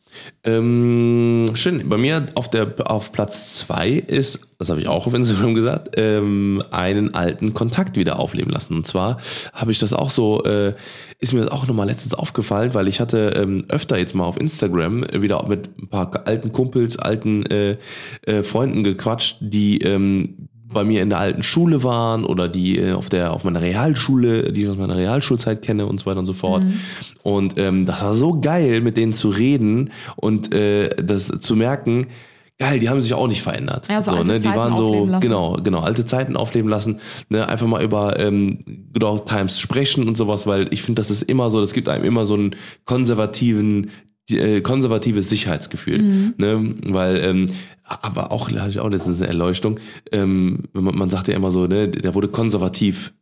Ähm, 0.43 1.51
schön. 1.53 1.87
Bei 1.87 1.97
mir 1.97 2.25
auf 2.33 2.49
der 2.49 2.73
auf 2.91 3.11
Platz 3.11 3.55
zwei 3.59 3.89
ist, 3.89 4.55
das 4.57 4.69
habe 4.69 4.81
ich 4.81 4.87
auch 4.87 5.05
auf 5.07 5.13
Instagram 5.13 5.53
gesagt, 5.53 5.91
ähm, 5.97 6.63
einen 6.71 7.13
alten 7.13 7.53
Kontakt 7.53 7.95
wieder 7.95 8.19
aufleben 8.19 8.51
lassen. 8.51 8.73
Und 8.73 8.87
zwar 8.87 9.19
habe 9.53 9.71
ich 9.71 9.79
das 9.79 9.93
auch 9.93 10.09
so, 10.09 10.43
äh, 10.43 10.73
ist 11.19 11.33
mir 11.33 11.41
das 11.41 11.51
auch 11.51 11.67
nochmal 11.67 11.87
letztens 11.87 12.15
aufgefallen, 12.15 12.73
weil 12.73 12.87
ich 12.87 12.99
hatte 12.99 13.33
ähm, 13.35 13.63
öfter 13.69 13.97
jetzt 13.97 14.15
mal 14.15 14.25
auf 14.25 14.39
Instagram 14.39 15.05
wieder 15.13 15.47
mit 15.47 15.69
ein 15.77 15.89
paar 15.89 16.27
alten 16.27 16.51
Kumpels, 16.51 16.97
alten 16.97 17.45
äh, 17.45 17.77
äh, 18.23 18.43
Freunden 18.43 18.83
gequatscht, 18.83 19.37
die 19.39 19.77
ähm, 19.79 20.48
bei 20.71 20.83
mir 20.83 21.01
in 21.01 21.09
der 21.09 21.19
alten 21.19 21.43
Schule 21.43 21.83
waren 21.83 22.25
oder 22.25 22.47
die 22.47 22.79
äh, 22.79 22.93
auf 22.93 23.09
der 23.09 23.33
auf 23.33 23.43
meiner 23.43 23.61
Realschule, 23.61 24.53
die 24.53 24.63
ich 24.63 24.69
aus 24.69 24.77
meiner 24.77 24.97
Realschulzeit 24.97 25.61
kenne 25.61 25.85
und 25.85 25.99
so 25.99 26.05
weiter 26.05 26.19
und 26.19 26.25
so 26.25 26.33
fort. 26.33 26.63
Und 27.23 27.57
ähm, 27.57 27.85
das 27.85 28.01
war 28.01 28.15
so 28.15 28.39
geil, 28.39 28.81
mit 28.81 28.97
denen 28.97 29.13
zu 29.13 29.29
reden 29.29 29.91
und 30.15 30.53
äh, 30.53 30.89
das 31.01 31.27
zu 31.27 31.55
merken. 31.55 32.07
Geil, 32.61 32.79
die 32.79 32.89
haben 32.89 33.01
sich 33.01 33.13
auch 33.13 33.27
nicht 33.27 33.41
verändert. 33.41 33.87
Ja, 33.87 34.01
so 34.01 34.11
alte 34.11 34.27
ne? 34.27 34.33
Die 34.33 34.43
Zeiten 34.43 34.57
waren 34.57 34.75
so, 34.75 34.87
aufleben 34.89 35.09
lassen. 35.11 35.21
genau, 35.21 35.57
genau, 35.63 35.79
alte 35.79 36.03
Zeiten 36.03 36.35
aufleben 36.35 36.69
lassen. 36.69 36.99
Ne? 37.29 37.47
Einfach 37.47 37.67
mal 37.67 37.81
über 37.81 38.19
ähm, 38.19 38.65
Good 38.93 39.03
Old 39.05 39.25
Times 39.27 39.59
sprechen 39.59 40.09
und 40.09 40.17
sowas, 40.17 40.45
weil 40.45 40.67
ich 40.73 40.81
finde, 40.81 40.99
das 40.99 41.09
ist 41.09 41.21
immer 41.21 41.49
so, 41.49 41.61
das 41.61 41.71
gibt 41.71 41.87
einem 41.87 42.03
immer 42.03 42.25
so 42.25 42.33
einen 42.33 42.57
konservativen 42.83 43.91
äh, 44.31 44.61
konservatives 44.61 45.29
Sicherheitsgefühl, 45.29 46.01
Mhm. 46.01 46.33
ne? 46.37 46.75
weil 46.85 47.17
ähm, 47.17 47.47
aber 47.83 48.31
auch 48.31 48.51
hatte 48.51 48.69
ich 48.69 48.79
auch 48.79 48.89
letztens 48.91 49.17
eine 49.19 49.27
Erleuchtung. 49.29 49.79
Ähm, 50.11 50.63
man, 50.73 50.95
man 50.95 51.09
sagt 51.09 51.27
ja 51.27 51.35
immer 51.35 51.51
so, 51.51 51.65
ne, 51.67 51.87
der 51.89 52.13
wurde 52.13 52.27
konservativ 52.27 53.13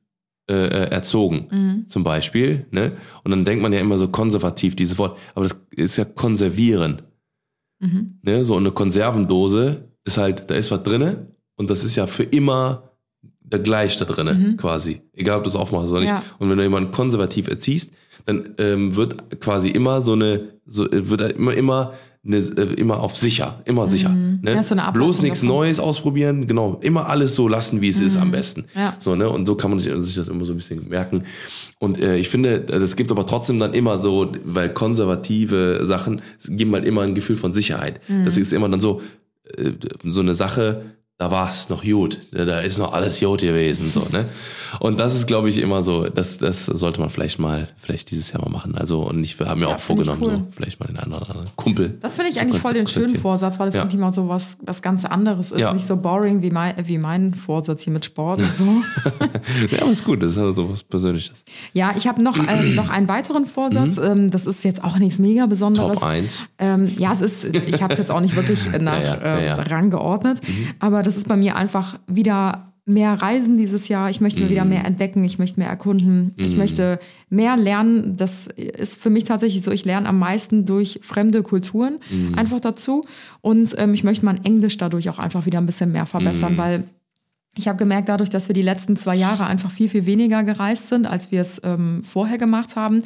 äh, 0.50 0.54
äh, 0.54 0.90
erzogen, 0.92 1.48
Mhm. 1.52 1.88
zum 1.88 2.04
Beispiel, 2.04 2.66
ne? 2.72 2.94
Und 3.24 3.32
dann 3.32 3.44
denkt 3.46 3.62
man 3.62 3.74
ja 3.74 3.80
immer 3.80 3.98
so 3.98 4.08
konservativ 4.08 4.76
dieses 4.76 4.98
Wort, 4.98 5.18
aber 5.36 5.44
das 5.48 5.58
ist 5.72 5.98
ja 5.98 6.06
konservieren, 6.06 7.02
Mhm. 7.80 8.20
ne? 8.24 8.44
So 8.46 8.56
eine 8.58 8.72
Konservendose 8.72 9.86
ist 10.06 10.18
halt, 10.18 10.50
da 10.50 10.56
ist 10.56 10.72
was 10.72 10.84
drinne 10.84 11.28
und 11.56 11.70
das 11.70 11.84
ist 11.84 11.96
ja 11.96 12.08
für 12.08 12.24
immer 12.24 12.84
da 13.42 13.58
gleich 13.58 13.96
da 13.98 14.04
drinnen 14.06 14.58
quasi. 14.58 15.02
Egal, 15.14 15.38
ob 15.38 15.44
du 15.46 15.50
es 15.50 15.56
aufmachst 15.56 15.90
oder 15.92 16.02
nicht. 16.02 16.10
Ja. 16.10 16.24
Und 16.40 16.50
wenn 16.50 16.58
du 16.58 16.64
jemanden 16.64 16.92
konservativ 16.92 17.48
erziehst, 17.48 17.94
dann 18.26 18.56
ähm, 18.58 18.96
wird 18.96 19.40
quasi 19.40 19.70
immer 19.70 20.02
so 20.02 20.14
eine, 20.14 20.50
so, 20.66 20.90
äh, 20.90 21.10
wird 21.10 21.22
er 21.22 21.36
immer, 21.36 21.54
immer, 21.54 21.94
eine, 22.26 22.38
äh, 22.38 22.74
immer 22.74 23.00
auf 23.00 23.16
sicher, 23.16 23.62
immer 23.66 23.88
sicher. 23.88 24.10
Ne? 24.10 24.54
Ja, 24.54 24.64
so 24.64 24.76
Bloß 24.76 25.22
nichts 25.22 25.42
davon. 25.42 25.56
Neues 25.56 25.80
ausprobieren, 25.80 26.48
genau. 26.48 26.78
Immer 26.82 27.08
alles 27.08 27.36
so 27.36 27.48
lassen, 27.48 27.82
wie 27.82 27.88
es 27.88 28.00
ist 28.00 28.18
am 28.18 28.32
besten. 28.32 28.62
Mhm. 28.74 28.80
Ja. 28.80 28.96
So, 29.00 29.16
ne? 29.16 29.30
Und 29.30 29.46
so 29.46 29.56
kann 29.56 29.72
man 29.72 29.80
sich, 29.80 29.94
sich 30.04 30.16
das 30.16 30.28
immer 30.28 30.46
so 30.46 30.54
ein 30.54 30.58
bisschen 30.58 30.90
merken. 30.90 31.24
Und 31.80 32.00
äh, 32.00 32.18
ich 32.18 32.30
finde, 32.30 32.66
es 32.68 32.96
gibt 32.96 33.12
aber 33.12 33.26
trotzdem 33.26 33.60
dann 33.60 33.74
immer 33.74 33.98
so, 33.98 34.32
weil 34.44 34.74
konservative 34.74 35.82
Sachen 35.84 36.22
geben 36.48 36.74
halt 36.74 36.86
immer 36.86 37.02
ein 37.02 37.16
Gefühl 37.16 37.38
von 37.38 37.54
Sicherheit. 37.54 38.02
Mhm. 38.08 38.26
Das 38.26 38.38
ist 38.38 38.52
immer 38.52 38.68
dann 38.68 38.80
so, 38.80 39.02
äh, 39.58 39.72
so 40.04 40.22
eine 40.22 40.36
Sache, 40.36 40.97
da 41.20 41.32
war 41.32 41.50
es 41.52 41.70
noch 41.70 41.84
gut, 41.84 42.20
da 42.32 42.60
ist 42.60 42.78
noch 42.78 42.94
alles 42.94 43.20
gut 43.20 43.42
gewesen, 43.42 43.92
so, 43.92 44.02
ne? 44.12 44.26
Und 44.80 45.00
das 45.00 45.16
ist, 45.16 45.26
glaube 45.26 45.50
ich, 45.50 45.58
immer 45.60 45.82
so, 45.82 46.10
das, 46.10 46.38
das 46.38 46.66
sollte 46.68 47.00
man 47.00 47.10
vielleicht 47.10 47.40
mal, 47.40 47.70
vielleicht 47.78 48.12
dieses 48.12 48.32
Jahr 48.34 48.42
mal 48.44 48.52
machen. 48.52 48.76
Also, 48.78 49.00
und 49.02 49.24
ich 49.24 49.40
habe 49.40 49.56
mir 49.60 49.68
Ja, 49.70 49.76
auch 49.76 49.80
vorgenommen, 49.80 50.22
cool. 50.24 50.32
so, 50.36 50.48
vielleicht 50.52 50.80
mal 50.80 50.88
den 50.88 50.98
einen 50.98 51.14
oder 51.14 51.28
anderen 51.30 51.48
Kumpel. 51.56 51.98
Das 52.02 52.16
finde 52.18 52.30
ich 52.32 52.40
eigentlich 52.40 52.62
voll 52.62 52.74
den 52.74 52.86
schönen 52.86 53.18
Vorsatz, 53.18 53.58
weil 53.60 53.70
es 53.70 53.74
Ja. 53.76 53.82
irgendwie 53.82 53.98
mal 53.98 54.12
so 54.12 54.28
was, 54.30 54.58
was 54.62 54.82
ganz 54.84 55.06
anderes 55.06 55.52
ist. 55.52 55.60
Ja. 55.60 55.74
Nicht 55.74 55.88
so 55.88 55.96
boring 55.98 56.42
wie 56.44 56.52
mein, 56.52 56.76
wie 56.86 56.98
mein 57.00 57.34
Vorsatz 57.34 57.84
hier 57.84 57.94
mit 57.94 58.06
Sport 58.06 58.42
und 58.42 58.56
so. 58.56 58.66
Ja, 59.72 59.82
aber 59.82 59.92
ist 59.92 60.04
gut, 60.04 60.22
das 60.22 60.32
ist 60.34 60.38
halt 60.38 60.56
so 60.56 60.70
was 60.70 60.84
Persönliches. 60.84 61.44
ja, 61.74 61.94
ich 61.96 62.06
habe 62.08 62.22
noch, 62.22 62.38
ähm, 62.50 62.76
noch 62.76 62.90
einen 62.90 63.08
weiteren 63.08 63.46
Vorsatz. 63.46 63.98
Ähm, 63.98 64.30
das 64.30 64.46
ist 64.46 64.64
jetzt 64.66 64.84
auch 64.84 64.98
nichts 65.00 65.20
mega 65.20 65.46
Besonderes. 65.46 65.90
Mhm. 65.96 66.00
Top 66.00 66.04
1. 66.04 66.48
Ähm, 66.60 66.92
ja, 66.98 67.14
es 67.14 67.22
ist, 67.22 67.46
ich 67.46 67.82
habe 67.82 67.94
es 67.94 68.00
jetzt 68.00 68.12
auch 68.12 68.20
nicht 68.20 68.36
wirklich 68.36 68.70
nach 68.80 69.02
Ja, 69.02 69.14
äh. 69.16 69.52
Rang 69.54 69.90
geordnet, 69.90 70.42
aber 70.80 71.02
das 71.08 71.18
ist 71.18 71.28
bei 71.28 71.38
mir 71.38 71.56
einfach 71.56 72.00
wieder 72.08 72.74
mehr 72.86 73.14
Reisen 73.16 73.58
dieses 73.58 73.90
Jahr. 73.90 74.10
Ich 74.10 74.22
möchte 74.22 74.40
mir 74.42 74.48
Mhm. 74.48 74.52
wieder 74.52 74.66
mehr 74.66 74.86
entdecken, 74.86 75.24
ich 75.26 75.40
möchte 75.40 75.60
mehr 75.60 75.68
erkunden, 75.68 76.34
ich 76.38 76.56
möchte 76.56 77.00
mehr 77.30 77.58
lernen. 77.58 78.16
Das 78.16 78.48
ist 78.48 78.96
für 79.02 79.10
mich 79.10 79.26
tatsächlich 79.26 79.62
so, 79.62 79.72
ich 79.72 79.84
lerne 79.84 80.08
am 80.08 80.20
meisten 80.20 80.64
durch 80.66 81.00
fremde 81.04 81.44
Kulturen 81.44 82.00
Mhm. 82.10 82.36
einfach 82.36 82.62
dazu 82.62 83.02
und 83.42 83.76
ähm, 83.78 83.94
ich 83.94 84.06
möchte 84.06 84.24
mein 84.26 84.44
Englisch 84.46 84.78
dadurch 84.78 85.10
auch 85.10 85.20
einfach 85.20 85.46
wieder 85.46 85.58
ein 85.60 85.66
bisschen 85.66 85.92
mehr 85.92 86.06
verbessern, 86.06 86.54
Mhm. 86.54 86.58
weil 86.58 86.84
ich 87.58 87.68
habe 87.68 87.78
gemerkt, 87.78 88.08
dadurch, 88.08 88.30
dass 88.30 88.48
wir 88.48 88.54
die 88.54 88.62
letzten 88.62 88.96
zwei 88.96 89.16
Jahre 89.16 89.48
einfach 89.48 89.72
viel, 89.72 89.90
viel 89.90 90.06
weniger 90.06 90.44
gereist 90.44 90.88
sind, 90.88 91.08
als 91.08 91.32
wir 91.32 91.42
es 91.42 91.60
ähm, 91.66 92.04
vorher 92.04 92.38
gemacht 92.38 92.76
haben, 92.78 93.02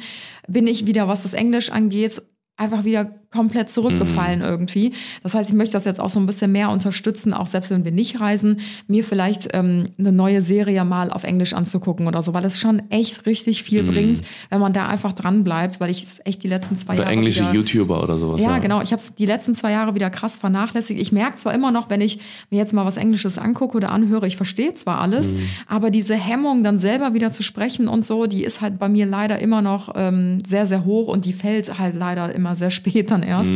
bin 0.46 0.66
ich 0.68 0.86
wieder, 0.86 1.08
was 1.08 1.22
das 1.22 1.32
Englisch 1.32 1.72
angeht, 1.72 2.22
einfach 2.56 2.84
wieder 2.84 3.10
komplett 3.32 3.70
zurückgefallen 3.70 4.40
Mhm. 4.40 4.44
irgendwie. 4.44 4.92
Das 5.22 5.34
heißt, 5.34 5.50
ich 5.50 5.56
möchte 5.56 5.72
das 5.72 5.84
jetzt 5.84 6.00
auch 6.00 6.10
so 6.10 6.20
ein 6.20 6.26
bisschen 6.26 6.52
mehr 6.52 6.70
unterstützen, 6.70 7.32
auch 7.32 7.46
selbst 7.46 7.70
wenn 7.70 7.84
wir 7.84 7.92
nicht 7.92 8.20
reisen, 8.20 8.60
mir 8.86 9.04
vielleicht 9.04 9.48
ähm, 9.54 9.88
eine 9.98 10.12
neue 10.12 10.42
Serie 10.42 10.84
mal 10.84 11.10
auf 11.10 11.24
Englisch 11.24 11.54
anzugucken 11.54 12.06
oder 12.06 12.22
so, 12.22 12.34
weil 12.34 12.42
das 12.42 12.60
schon 12.60 12.82
echt 12.90 13.26
richtig 13.26 13.62
viel 13.62 13.82
bringt, 13.84 14.20
wenn 14.50 14.60
man 14.60 14.72
da 14.72 14.86
einfach 14.88 15.12
dran 15.12 15.44
bleibt, 15.44 15.80
weil 15.80 15.90
ich 15.90 16.02
es 16.04 16.20
echt 16.24 16.42
die 16.42 16.48
letzten 16.48 16.76
zwei 16.76 16.92
Mhm. 16.94 16.98
Oder 16.98 17.02
Jahre 17.04 17.12
englische 17.14 17.40
wieder 17.42 17.52
YouTuber 17.54 18.02
oder 18.02 18.18
sowas. 18.18 18.40
ja, 18.40 18.58
genau. 18.58 18.82
Ich 18.82 18.92
habe 18.92 19.00
es 19.02 19.14
die 19.14 19.26
letzten 19.26 19.54
zwei 19.54 19.72
Jahre 19.72 19.94
wieder 19.94 20.10
krass 20.10 20.36
vernachlässigt. 20.36 21.00
Ich 21.00 21.12
merke 21.12 21.36
zwar 21.36 21.54
immer 21.54 21.70
noch, 21.70 21.88
wenn 21.90 22.00
ich 22.00 22.18
mir 22.50 22.58
jetzt 22.58 22.72
mal 22.72 22.84
was 22.84 22.96
Englisches 22.96 23.38
angucke 23.38 23.76
oder 23.76 23.90
anhöre, 23.90 24.26
ich 24.26 24.36
verstehe 24.36 24.74
zwar 24.74 25.00
alles, 25.00 25.34
aber 25.66 25.90
diese 25.90 26.14
Hemmung, 26.14 26.64
dann 26.64 26.78
selber 26.78 27.14
wieder 27.14 27.32
zu 27.32 27.42
sprechen 27.42 27.88
und 27.88 28.04
so, 28.04 28.26
die 28.26 28.44
ist 28.44 28.60
halt 28.60 28.78
bei 28.78 28.88
mir 28.88 29.06
leider 29.06 29.38
immer 29.38 29.62
noch 29.62 29.92
ähm, 29.96 30.38
sehr, 30.46 30.66
sehr 30.66 30.84
hoch 30.84 31.08
und 31.08 31.24
die 31.24 31.32
fällt 31.32 31.78
halt 31.78 31.94
leider 31.96 32.34
immer 32.34 32.56
sehr 32.56 32.70
spät 32.70 33.10
dann 33.10 33.21
erst. 33.22 33.50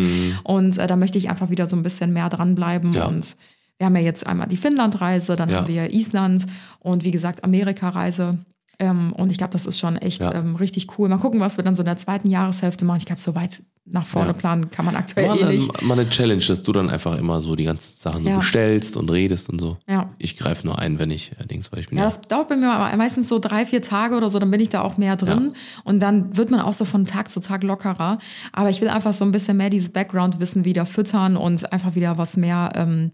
Und 0.45 0.79
äh, 0.79 0.87
da 0.87 0.97
möchte 0.97 1.19
ich 1.19 1.29
einfach 1.31 1.51
wieder 1.51 1.67
so 1.67 1.77
ein 1.77 1.83
bisschen 1.83 2.13
mehr 2.13 2.29
dranbleiben 2.29 2.93
Ja. 2.93 3.07
und 3.07 3.37
wir 3.79 3.87
haben 3.87 3.97
ja 3.97 4.03
jetzt 4.03 4.27
einmal 4.27 4.49
die 4.49 4.57
Finnland-Reise, 4.57 5.37
dann 5.37 5.51
Ja. 5.51 5.59
haben 5.59 5.69
wir 5.69 5.93
Island 5.93 6.47
und 6.81 7.05
wie 7.05 7.11
gesagt 7.11 7.45
Amerika-Reise. 7.45 8.33
Ähm, 8.79 9.13
und 9.15 9.31
ich 9.31 9.39
glaube, 9.39 9.53
das 9.53 9.65
ist 9.67 9.79
schon 9.79 9.97
echt 9.97 10.21
Ja. 10.21 10.35
ähm, 10.35 10.55
richtig 10.57 10.87
cool. 10.99 11.09
Mal 11.09 11.17
gucken, 11.19 11.41
was 11.41 11.57
wir 11.57 11.65
dann 11.65 11.77
so 11.77 11.83
in 11.83 11.87
der 11.87 11.97
zweiten 11.97 12.29
Jahreshälfte 12.29 12.85
machen. 12.85 12.99
Ich 12.99 13.07
glaube, 13.07 13.21
so 13.21 13.35
weit 13.35 13.63
nach 13.87 14.05
vorne 14.07 14.29
Ja. 14.29 14.33
planen 14.35 14.71
kann 14.71 14.85
man 14.85 14.97
aktuell 14.97 15.29
Mal, 15.29 15.39
eh 15.53 15.55
nicht. 15.57 15.83
mal 15.83 15.99
eine 15.99 16.09
Challenge, 16.11 16.43
dass 16.47 16.63
du 16.63 16.73
dann 16.73 16.91
einfach 16.91 17.17
immer 17.17 17.41
so 17.41 17.55
die 17.57 17.65
ganzen 17.65 17.97
Sachen 17.97 18.25
so 18.25 18.31
bestellst 18.37 18.97
und 18.97 19.11
redest 19.11 19.49
und 19.49 19.61
so. 19.61 19.79
Ja. 19.89 19.96
Ich 20.27 20.37
greife 20.37 20.67
nur 20.67 20.81
ein, 20.81 20.99
wenn 20.99 21.13
ich 21.13 21.31
äh, 21.39 21.47
Dings, 21.47 21.71
weil 21.71 21.79
ich 21.79 21.89
bin 21.89 21.99
Ja, 21.99 22.05
ja, 22.05 22.11
das 22.11 22.21
dauert 22.23 22.49
bei 22.49 22.57
mir 22.57 22.67
meistens 22.97 23.29
so 23.29 23.39
drei, 23.39 23.65
vier 23.65 23.81
Tage 23.81 24.17
oder 24.17 24.29
so, 24.29 24.41
dann 24.41 24.51
bin 24.51 24.61
ich 24.61 24.71
da 24.71 24.83
auch 24.83 24.97
mehr 24.97 25.15
drin. 25.15 25.53
Und 25.85 26.01
dann 26.01 26.37
wird 26.37 26.51
man 26.51 26.59
auch 26.61 26.73
so 26.73 26.85
von 26.85 27.07
Tag 27.07 27.31
zu 27.31 27.39
Tag 27.39 27.63
lockerer. 27.63 28.19
Aber 28.53 28.71
ich 28.71 28.81
will 28.81 28.89
einfach 28.89 29.13
so 29.13 29.25
ein 29.25 29.31
bisschen 29.31 29.57
mehr 29.57 29.71
dieses 29.71 29.91
Background-Wissen 29.91 30.65
wieder 30.65 30.85
füttern 30.85 31.37
und 31.37 31.73
einfach 31.73 31.95
wieder 31.95 32.19
was 32.19 32.37
mehr, 32.37 32.73
ähm, 32.75 33.13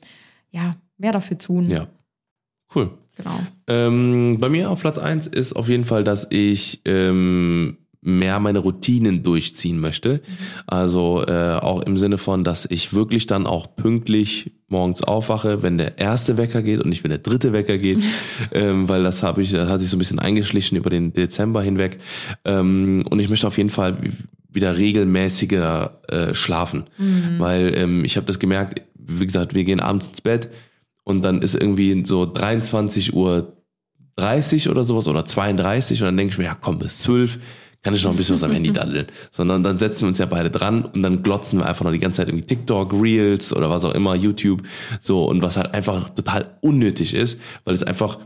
ja, 0.51 0.71
mehr 0.97 1.13
dafür 1.13 1.37
tun. 1.37 1.69
ja. 1.69 1.87
Cool. 2.75 2.99
Genau. 3.17 3.39
Ähm, 3.67 4.39
bei 4.41 4.49
mir 4.49 4.71
auf 4.71 4.81
Platz 4.81 4.97
eins 4.97 5.27
ist 5.27 5.53
auf 5.53 5.69
jeden 5.69 5.85
Fall, 5.85 6.03
dass 6.03 6.27
ich 6.31 6.81
ähm, 6.87 7.77
mehr 8.03 8.41
meine 8.41 8.59
Routinen 8.59 9.23
durchziehen 9.23 9.79
möchte. 9.79 10.21
Also 10.67 11.25
äh, 11.27 11.55
auch 11.55 11.83
im 11.83 11.97
Sinne 11.97 12.19
von, 12.19 12.43
dass 12.43 12.67
ich 12.67 12.93
wirklich 12.93 13.27
dann 13.27 13.47
auch 13.47 13.77
pünktlich 13.77 14.53
morgens 14.67 15.05
aufwache, 15.05 15.63
wenn 15.63 15.79
der 15.79 15.99
erste 15.99 16.37
Wecker 16.37 16.63
geht 16.63 16.81
und 16.81 16.89
nicht 16.89 17.05
wenn 17.05 17.11
der 17.11 17.19
dritte 17.19 17.53
Wecker 17.53 17.79
geht, 17.79 17.99
ähm, 18.53 18.89
weil 18.89 19.05
das 19.05 19.23
habe 19.23 19.41
ich, 19.41 19.53
das 19.53 19.69
hat 19.69 19.81
sich 19.81 19.89
so 19.89 19.97
ein 19.97 20.01
bisschen 20.01 20.19
eingeschlichen 20.19 20.77
über 20.77 20.91
den 20.91 21.13
Dezember 21.13 21.63
hinweg. 21.63 22.01
Ähm, 22.45 23.05
und 23.09 23.21
ich 23.21 23.29
möchte 23.29 23.47
auf 23.47 23.57
jeden 23.57 23.71
Fall 23.71 23.99
wieder 24.51 24.77
regelmäßiger 24.77 26.01
äh, 26.09 26.35
schlafen, 26.35 26.85
weil 27.39 27.73
ähm, 27.77 28.05
ich 28.05 28.17
habe 28.17 28.27
das 28.27 28.39
gemerkt. 28.39 28.83
Wie 28.95 29.25
gesagt, 29.27 29.55
wir 29.55 29.65
gehen 29.65 29.81
abends 29.81 30.09
ins 30.09 30.21
Bett 30.21 30.51
und 31.05 31.23
dann 31.23 31.41
ist 31.41 31.55
irgendwie 31.55 32.03
so 32.05 32.27
23 32.27 33.15
Uhr 33.15 33.57
30 34.17 34.69
oder 34.69 34.85
sowas 34.85 35.09
oder 35.09 35.25
32 35.25 36.03
und 36.03 36.07
dann 36.07 36.17
denke 36.17 36.33
ich 36.33 36.39
mir, 36.39 36.45
ja 36.45 36.57
komm, 36.61 36.79
bis 36.79 36.99
12 36.99 37.39
kann 37.83 37.95
ich 37.95 38.05
noch 38.05 38.13
ein 38.13 38.17
bisschen 38.17 38.37
was 38.37 38.43
am 38.43 38.53
Handy 38.53 38.73
daddeln. 38.73 39.07
Sondern 39.31 39.63
dann 39.63 39.79
setzen 39.79 40.03
wir 40.03 40.09
uns 40.09 40.19
ja 40.19 40.27
beide 40.27 40.51
dran 40.51 40.85
und 40.85 41.03
dann 41.03 41.23
glotzen 41.23 41.59
wir 41.59 41.67
einfach 41.67 41.85
noch 41.85 41.93
die 41.93 41.99
ganze 41.99 42.19
Zeit 42.19 42.29
irgendwie 42.29 42.47
TikTok, 42.47 42.93
Reels 42.93 43.55
oder 43.55 43.71
was 43.71 43.85
auch 43.85 43.95
immer, 43.95 44.15
YouTube, 44.15 44.63
so 45.01 45.25
und 45.25 45.43
was 45.43 45.57
halt 45.57 45.75
einfach 45.75 46.11
total 46.11 46.47
unnötig 46.61 47.15
ist, 47.15 47.39
weil 47.65 47.75
es 47.75 47.83
einfach 47.83 48.19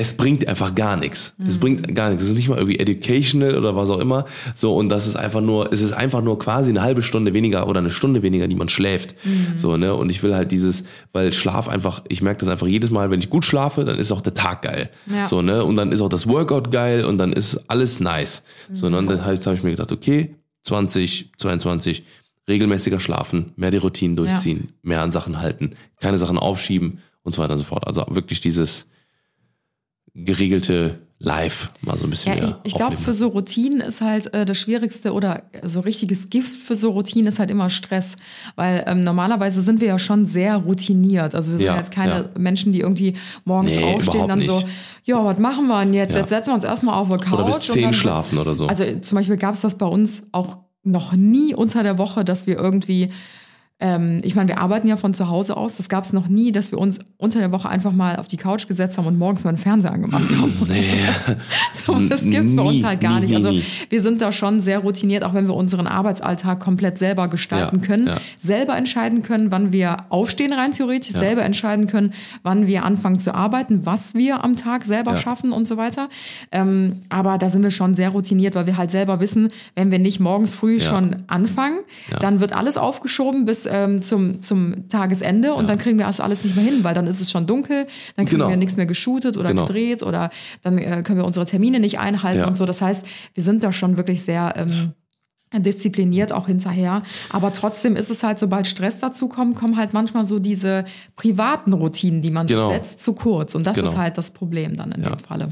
es 0.00 0.14
bringt 0.14 0.48
einfach 0.48 0.74
gar 0.74 0.96
nichts. 0.96 1.34
Es 1.46 1.58
bringt 1.58 1.94
gar 1.94 2.08
nichts. 2.08 2.22
Es 2.22 2.30
ist 2.30 2.36
nicht 2.36 2.48
mal 2.48 2.56
irgendwie 2.56 2.78
educational 2.78 3.54
oder 3.58 3.76
was 3.76 3.90
auch 3.90 3.98
immer. 3.98 4.24
So, 4.54 4.74
und 4.74 4.88
das 4.88 5.06
ist 5.06 5.14
einfach 5.14 5.42
nur, 5.42 5.70
es 5.74 5.82
ist 5.82 5.92
einfach 5.92 6.22
nur 6.22 6.38
quasi 6.38 6.70
eine 6.70 6.80
halbe 6.80 7.02
Stunde 7.02 7.34
weniger 7.34 7.68
oder 7.68 7.80
eine 7.80 7.90
Stunde 7.90 8.22
weniger, 8.22 8.48
die 8.48 8.56
man 8.56 8.70
schläft. 8.70 9.14
So, 9.56 9.76
ne? 9.76 9.94
Und 9.94 10.08
ich 10.08 10.22
will 10.22 10.34
halt 10.34 10.52
dieses, 10.52 10.84
weil 11.12 11.34
Schlaf 11.34 11.68
einfach, 11.68 12.02
ich 12.08 12.22
merke 12.22 12.40
das 12.40 12.48
einfach 12.48 12.66
jedes 12.66 12.90
Mal, 12.90 13.10
wenn 13.10 13.20
ich 13.20 13.28
gut 13.28 13.44
schlafe, 13.44 13.84
dann 13.84 13.98
ist 13.98 14.10
auch 14.10 14.22
der 14.22 14.32
Tag 14.32 14.62
geil. 14.62 14.88
Ja. 15.04 15.26
So, 15.26 15.42
ne? 15.42 15.62
Und 15.64 15.76
dann 15.76 15.92
ist 15.92 16.00
auch 16.00 16.08
das 16.08 16.26
Workout 16.26 16.72
geil 16.72 17.04
und 17.04 17.18
dann 17.18 17.34
ist 17.34 17.60
alles 17.68 18.00
nice. 18.00 18.42
So, 18.72 18.88
ne? 18.88 18.96
Und 18.96 19.10
dann 19.10 19.22
habe 19.22 19.34
ich 19.34 19.62
mir 19.62 19.72
gedacht, 19.72 19.92
okay, 19.92 20.34
20, 20.62 21.32
22, 21.36 22.04
regelmäßiger 22.48 23.00
schlafen, 23.00 23.52
mehr 23.56 23.70
die 23.70 23.76
Routinen 23.76 24.16
durchziehen, 24.16 24.72
mehr 24.80 25.02
an 25.02 25.10
Sachen 25.10 25.42
halten, 25.42 25.72
keine 26.00 26.16
Sachen 26.16 26.38
aufschieben 26.38 27.00
und 27.22 27.34
so 27.34 27.42
weiter 27.42 27.52
und 27.52 27.58
so 27.58 27.64
fort. 27.64 27.86
Also 27.86 28.06
wirklich 28.08 28.40
dieses, 28.40 28.86
geregelte 30.14 30.98
Live 31.22 31.70
mal 31.82 31.98
so 31.98 32.06
ein 32.06 32.10
bisschen 32.10 32.38
Ja, 32.38 32.60
ich, 32.64 32.72
ich 32.72 32.74
glaube, 32.74 32.96
für 32.96 33.12
so 33.12 33.28
Routinen 33.28 33.82
ist 33.82 34.00
halt 34.00 34.32
äh, 34.32 34.46
das 34.46 34.56
Schwierigste 34.56 35.12
oder 35.12 35.42
so 35.62 35.80
richtiges 35.80 36.30
Gift 36.30 36.62
für 36.62 36.74
so 36.76 36.92
Routinen 36.92 37.26
ist 37.26 37.38
halt 37.38 37.50
immer 37.50 37.68
Stress. 37.68 38.16
Weil 38.56 38.84
ähm, 38.86 39.04
normalerweise 39.04 39.60
sind 39.60 39.82
wir 39.82 39.88
ja 39.88 39.98
schon 39.98 40.24
sehr 40.24 40.56
routiniert. 40.56 41.34
Also 41.34 41.52
wir 41.52 41.58
sind 41.58 41.66
Ja, 41.66 41.76
jetzt 41.76 41.90
keine 41.92 42.12
ja. 42.12 42.28
Menschen, 42.38 42.72
die 42.72 42.80
irgendwie 42.80 43.12
morgens 43.44 43.74
Nee, 43.74 43.84
aufstehen 43.94 44.28
dann 44.28 44.40
so, 44.40 44.56
nicht. 44.56 44.68
ja, 45.04 45.22
was 45.22 45.38
machen 45.38 45.66
wir 45.66 45.80
denn 45.84 45.92
jetzt? 45.92 46.14
Ja. 46.14 46.20
Jetzt 46.20 46.30
setzen 46.30 46.50
wir 46.50 46.54
uns 46.54 46.64
erstmal 46.64 46.94
auf 46.94 47.08
die 47.10 47.16
Couch. 47.22 47.32
Oder 47.34 47.44
bis 47.44 47.56
und 47.56 47.62
10 47.64 47.74
dann 47.74 47.82
wird's- 47.90 47.96
schlafen 47.98 48.38
oder 48.38 48.54
so. 48.54 48.66
Also 48.66 48.84
zum 49.00 49.16
Beispiel 49.16 49.36
gab 49.36 49.52
es 49.52 49.60
das 49.60 49.76
bei 49.76 49.86
uns 49.86 50.22
auch 50.32 50.56
noch 50.84 51.12
nie 51.12 51.54
unter 51.54 51.82
der 51.82 51.98
Woche, 51.98 52.24
dass 52.24 52.46
wir 52.46 52.56
irgendwie 52.56 53.08
ähm, 53.80 54.18
ich 54.22 54.34
meine, 54.34 54.48
wir 54.48 54.58
arbeiten 54.58 54.86
ja 54.86 54.96
von 54.96 55.14
zu 55.14 55.28
Hause 55.28 55.56
aus. 55.56 55.76
Das 55.76 55.88
gab 55.88 56.04
es 56.04 56.12
noch 56.12 56.28
nie, 56.28 56.52
dass 56.52 56.70
wir 56.70 56.78
uns 56.78 57.00
unter 57.16 57.38
der 57.38 57.50
Woche 57.52 57.68
einfach 57.68 57.92
mal 57.92 58.16
auf 58.16 58.28
die 58.28 58.36
Couch 58.36 58.68
gesetzt 58.68 58.98
haben 58.98 59.06
und 59.06 59.18
morgens 59.18 59.42
mal 59.44 59.50
einen 59.50 59.58
Fernseher 59.58 59.92
angemacht 59.92 60.24
haben. 60.36 60.52
Nee. 60.68 60.84
So, 61.72 61.98
das 61.98 62.22
gibt's 62.24 62.54
bei 62.54 62.62
Nie, 62.62 62.68
uns 62.68 62.84
halt 62.84 63.00
gar 63.00 63.14
nie, 63.14 63.26
nicht. 63.26 63.34
Also 63.36 63.50
nie. 63.50 63.64
wir 63.88 64.00
sind 64.02 64.20
da 64.20 64.32
schon 64.32 64.60
sehr 64.60 64.80
routiniert, 64.80 65.24
auch 65.24 65.32
wenn 65.34 65.46
wir 65.46 65.54
unseren 65.54 65.86
Arbeitsalltag 65.86 66.60
komplett 66.60 66.98
selber 66.98 67.28
gestalten 67.28 67.76
Ja, 67.80 67.86
können, 67.86 68.06
ja. 68.08 68.16
selber 68.38 68.76
entscheiden 68.76 69.22
können, 69.22 69.50
wann 69.50 69.72
wir 69.72 69.96
aufstehen 70.10 70.52
rein 70.52 70.72
theoretisch, 70.72 71.12
selber 71.12 71.42
entscheiden 71.42 71.86
können, 71.86 72.12
wann 72.42 72.66
wir 72.66 72.84
anfangen 72.84 73.18
zu 73.18 73.34
arbeiten, 73.34 73.86
was 73.86 74.14
wir 74.14 74.44
am 74.44 74.56
Tag 74.56 74.84
selber 74.84 75.12
Ja. 75.12 75.16
schaffen 75.16 75.52
und 75.52 75.66
so 75.66 75.76
weiter. 75.78 76.08
Ähm, 76.52 76.98
aber 77.08 77.38
da 77.38 77.48
sind 77.48 77.62
wir 77.62 77.70
schon 77.70 77.94
sehr 77.94 78.10
routiniert, 78.10 78.54
weil 78.54 78.66
wir 78.66 78.76
halt 78.76 78.90
selber 78.90 79.20
wissen, 79.20 79.48
wenn 79.74 79.90
wir 79.90 79.98
nicht 79.98 80.20
morgens 80.20 80.54
früh 80.54 80.76
Ja. 80.76 80.80
schon 80.84 81.16
anfangen, 81.28 81.78
dann 82.20 82.40
wird 82.40 82.52
alles 82.52 82.76
aufgeschoben 82.76 83.46
bis 83.46 83.64
ähm, 83.70 84.02
zum, 84.02 84.42
zum 84.42 84.88
Tagesende 84.88 85.54
und 85.54 85.68
dann 85.68 85.78
kriegen 85.78 85.98
wir 85.98 86.06
das 86.06 86.20
alles 86.20 86.44
nicht 86.44 86.56
mehr 86.56 86.64
hin, 86.64 86.82
weil 86.84 86.94
dann 86.94 87.06
ist 87.06 87.20
es 87.20 87.30
schon 87.30 87.46
dunkel, 87.46 87.86
dann 88.16 88.26
kriegen 88.26 88.38
Genau. 88.40 88.48
wir 88.50 88.56
nichts 88.56 88.76
mehr 88.76 88.86
geshootet 88.86 89.36
oder 89.36 89.48
Genau. 89.50 89.64
gedreht 89.66 90.02
oder 90.02 90.30
dann 90.62 90.78
äh, 90.78 91.02
können 91.04 91.18
wir 91.18 91.24
unsere 91.26 91.46
Termine 91.46 91.80
nicht 91.80 91.98
einhalten 91.98 92.40
Ja. 92.40 92.48
und 92.48 92.56
so. 92.56 92.66
Das 92.66 92.82
heißt, 92.82 93.04
wir 93.34 93.42
sind 93.42 93.62
da 93.62 93.72
schon 93.72 93.96
wirklich 93.96 94.22
sehr 94.22 94.54
ähm, 94.56 94.92
diszipliniert 95.56 96.32
auch 96.32 96.46
hinterher. 96.46 97.02
Aber 97.30 97.52
trotzdem 97.52 97.96
ist 97.96 98.08
es 98.10 98.22
halt, 98.22 98.38
sobald 98.38 98.66
Stress 98.68 98.98
dazu 99.00 99.28
kommt, 99.28 99.56
kommen 99.56 99.76
halt 99.76 99.92
manchmal 99.92 100.24
so 100.24 100.38
diese 100.38 100.84
privaten 101.16 101.72
Routinen, 101.72 102.22
die 102.22 102.30
man 102.30 102.46
Genau. 102.46 102.68
sich 102.68 102.76
setzt, 102.76 103.02
zu 103.02 103.14
kurz. 103.14 103.54
Und 103.56 103.66
das 103.66 103.74
Genau. 103.76 103.90
ist 103.90 103.96
halt 103.96 104.16
das 104.16 104.30
Problem 104.30 104.76
dann 104.76 104.92
in 104.92 105.02
Ja. 105.02 105.10
dem 105.10 105.18
Falle. 105.18 105.48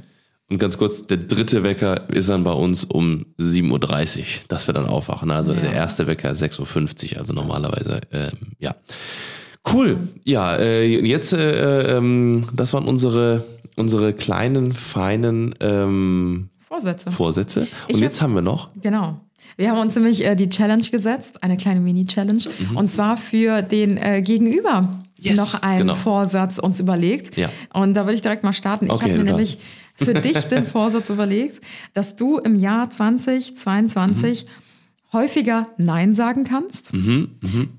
Und 0.50 0.58
ganz 0.58 0.78
kurz, 0.78 1.06
der 1.06 1.18
dritte 1.18 1.62
Wecker 1.62 2.08
ist 2.08 2.28
dann 2.30 2.42
bei 2.44 2.52
uns 2.52 2.84
um 2.84 3.26
7.30 3.38 4.18
Uhr, 4.20 4.24
dass 4.48 4.66
wir 4.66 4.72
dann 4.74 4.86
aufwachen. 4.86 5.30
Also 5.30 5.52
Ja. 5.52 5.60
der 5.60 5.72
erste 5.72 6.06
Wecker 6.06 6.30
6.50 6.32 7.12
Uhr, 7.12 7.18
also 7.18 7.34
normalerweise, 7.34 8.00
ähm, 8.12 8.32
ja. 8.58 8.74
Cool. 9.70 9.98
Ja, 10.24 10.56
äh, 10.56 10.86
jetzt, 11.06 11.32
äh, 11.34 11.96
ähm, 11.98 12.42
das 12.54 12.72
waren 12.72 12.84
unsere, 12.84 13.44
unsere 13.76 14.14
kleinen, 14.14 14.72
feinen 14.72 15.54
ähm, 15.60 16.48
Vorsätze. 16.58 17.10
Vorsätze. 17.10 17.66
Ich 17.88 17.96
Und 17.96 18.00
jetzt 18.00 18.20
hab- 18.20 18.28
haben 18.28 18.34
wir 18.34 18.42
noch, 18.42 18.70
Genau. 18.80 19.20
Wir 19.56 19.70
haben 19.72 19.80
uns 19.80 19.96
nämlich 19.96 20.24
äh, 20.24 20.36
die 20.36 20.48
Challenge 20.48 20.84
gesetzt, 20.84 21.42
eine 21.42 21.56
kleine 21.56 21.80
Mini-Challenge, 21.80 22.42
und 22.76 22.90
zwar 22.90 23.16
für 23.16 23.60
den 23.62 23.96
äh, 23.96 24.22
Gegenüber 24.22 24.82
Mhm. 24.82 24.98
Yes, 25.20 25.36
noch 25.36 25.62
einen 25.62 25.78
genau. 25.80 25.94
Vorsatz 25.94 26.58
uns 26.58 26.78
überlegt. 26.80 27.36
Ja. 27.36 27.48
Und 27.72 27.94
da 27.94 28.04
würde 28.04 28.14
ich 28.14 28.22
direkt 28.22 28.44
mal 28.44 28.52
starten. 28.52 28.86
Ich 28.86 28.92
Okay, 28.92 29.02
habe 29.04 29.12
mir 29.14 29.18
du 29.18 29.24
nämlich 29.24 29.58
für 29.96 30.14
dich 30.14 30.38
den 30.46 30.64
Vorsatz 30.74 31.10
überlegt, 31.10 31.60
dass 31.94 32.14
du 32.16 32.38
im 32.38 32.54
Jahr 32.54 32.88
2022 32.90 34.44
häufiger 35.10 35.62
Nein 35.78 36.14
sagen 36.14 36.44
kannst. 36.44 36.92
Mhm, 36.92 37.30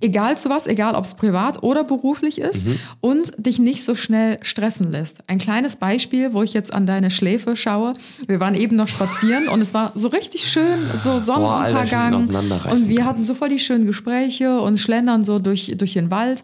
Egal 0.02 0.36
zu 0.40 0.50
was, 0.50 0.66
egal 0.66 0.96
ob 0.96 1.04
es 1.06 1.14
privat 1.14 1.62
oder 1.62 1.84
beruflich 1.84 2.42
ist 2.42 2.66
Mhm. 2.66 2.80
und 3.02 3.32
dich 3.38 3.60
nicht 3.60 3.86
so 3.86 3.94
schnell 3.94 4.40
stressen 4.42 4.90
lässt. 4.92 5.18
Ein 5.30 5.38
kleines 5.38 5.76
Beispiel, 5.76 6.34
wo 6.34 6.42
ich 6.42 6.54
jetzt 6.54 6.74
an 6.74 6.88
deine 6.88 7.12
Schläfe 7.12 7.56
schaue. 7.56 7.94
Wir 8.28 8.40
waren 8.40 8.56
eben 8.56 8.76
noch 8.76 8.88
spazieren 8.88 9.48
und 9.48 9.62
es 9.62 9.76
war 9.76 9.92
so 9.94 10.08
richtig 10.08 10.46
schön, 10.50 10.80
so 10.96 11.12
Alter, 11.12 11.22
Sonnenuntergang. 11.22 12.16
auseinanderreißen 12.16 12.84
und 12.86 12.90
wir 12.90 13.06
hatten 13.06 13.24
so 13.24 13.36
voll 13.36 13.50
die 13.50 13.60
schönen 13.60 13.86
Gespräche 13.86 14.60
und 14.60 14.80
schlendern 14.80 15.24
so 15.24 15.38
durch, 15.38 15.72
durch 15.78 15.94
den 15.94 16.10
Wald. 16.10 16.42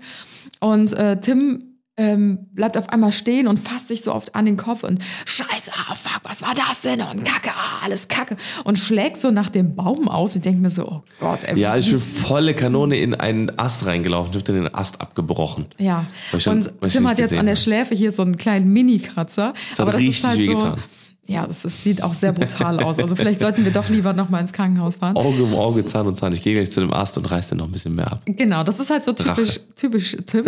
Und 0.66 0.93
äh, 0.93 1.22
Tim 1.22 1.76
ähm, 1.95 2.47
bleibt 2.53 2.76
auf 2.76 2.89
einmal 2.89 3.11
stehen 3.11 3.47
und 3.47 3.59
fasst 3.59 3.88
sich 3.88 4.01
so 4.01 4.11
oft 4.11 4.34
an 4.34 4.47
den 4.47 4.57
Kopf 4.57 4.82
und 4.84 4.99
Scheiße, 5.26 5.70
ah, 5.72 5.93
fuck, 5.93 6.22
was 6.24 6.41
war 6.41 6.55
das 6.55 6.82
denn? 6.82 7.01
Und 7.01 7.24
Kacke, 7.24 7.51
ah, 7.51 7.84
alles 7.84 8.07
Kacke. 8.07 8.36
Und 8.63 8.80
schlägt 8.80 9.18
so 9.18 9.30
nach 9.30 9.49
dem 9.51 9.76
Baum 9.76 10.07
aus. 10.07 10.36
Ich 10.36 10.41
denke 10.41 10.61
mir 10.61 10.72
so, 10.72 10.88
oh 10.88 11.03
Gott, 11.20 11.43
ey, 11.43 11.59
ja, 11.59 11.78
ich 11.78 11.91
bin 11.91 11.99
volle 11.99 12.55
Kanone 12.55 12.97
in 12.97 13.13
einen 13.13 13.59
Ast 13.59 13.86
reingelaufen, 13.86 14.32
ich 14.32 14.39
hab 14.39 14.45
den 14.45 14.74
Ast 14.74 15.01
abgebrochen. 15.01 15.68
Ja, 15.78 16.07
und 16.32 16.72
ich 16.82 16.93
Tim 16.93 17.07
hat 17.07 17.20
jetzt 17.20 17.34
an 17.34 17.45
der 17.45 17.53
habe. 17.53 17.61
Schläfe 17.61 17.93
hier 17.93 18.11
so 18.11 18.24
einen 18.24 18.38
kleinen 18.38 18.74
Mini-Kratzer. 18.74 19.53
Das 19.70 19.86
hat 19.86 19.93
richtig 19.93 20.36
wehgetan. 20.36 20.80
Ja, 21.28 21.47
das, 21.47 21.63
das 21.63 21.82
sieht 21.82 22.03
auch 22.03 22.13
sehr 22.13 22.32
brutal 22.34 22.80
aus. 22.84 22.99
Also 22.99 23.15
vielleicht 23.15 23.39
sollten 23.39 23.65
wir 23.65 23.71
doch 23.71 23.89
lieber 23.89 24.13
noch 24.13 24.30
mal 24.30 24.39
ins 24.41 24.53
Krankenhaus 24.53 24.97
fahren. 24.97 25.17
Auge 25.17 25.43
um 25.43 25.55
Auge, 25.55 25.84
Zahn 25.86 26.05
um 26.05 26.15
Zahn. 26.15 26.34
Ich 26.34 26.43
gehe 26.43 26.53
gleich 26.53 26.69
zu 26.71 26.82
dem 26.82 26.93
Ast 26.93 27.17
und 27.17 27.26
reiß 27.26 27.49
den 27.49 27.57
noch 27.57 27.65
ein 27.65 27.71
bisschen 27.71 27.95
mehr 27.95 28.11
ab. 28.11 28.21
Genau, 28.26 28.63
das 28.63 28.80
ist 28.80 28.89
halt 28.91 29.03
so 29.05 29.13
typisch, 29.13 29.59
typisch 29.76 30.15
Tim. 30.28 30.45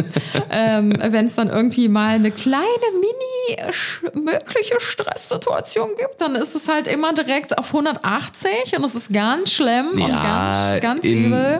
ähm, 0.51 0.93
Wenn 1.09 1.25
es 1.25 1.35
dann 1.35 1.49
irgendwie 1.49 1.89
mal 1.89 2.15
eine 2.15 2.29
kleine 2.31 2.63
mini 2.93 4.23
mögliche 4.23 4.75
Stresssituation 4.79 5.89
gibt, 5.97 6.21
dann 6.21 6.35
ist 6.35 6.55
es 6.55 6.67
halt 6.67 6.87
immer 6.87 7.13
direkt 7.13 7.57
auf 7.57 7.67
180 7.67 8.49
und 8.75 8.81
das 8.83 8.95
ist 8.95 9.11
ganz 9.11 9.51
schlimm 9.53 9.91
und 9.93 9.99
Ja, 9.99 10.69
ganz, 10.71 10.81
ganz 10.81 11.03
in- 11.05 11.25
übel. 11.25 11.57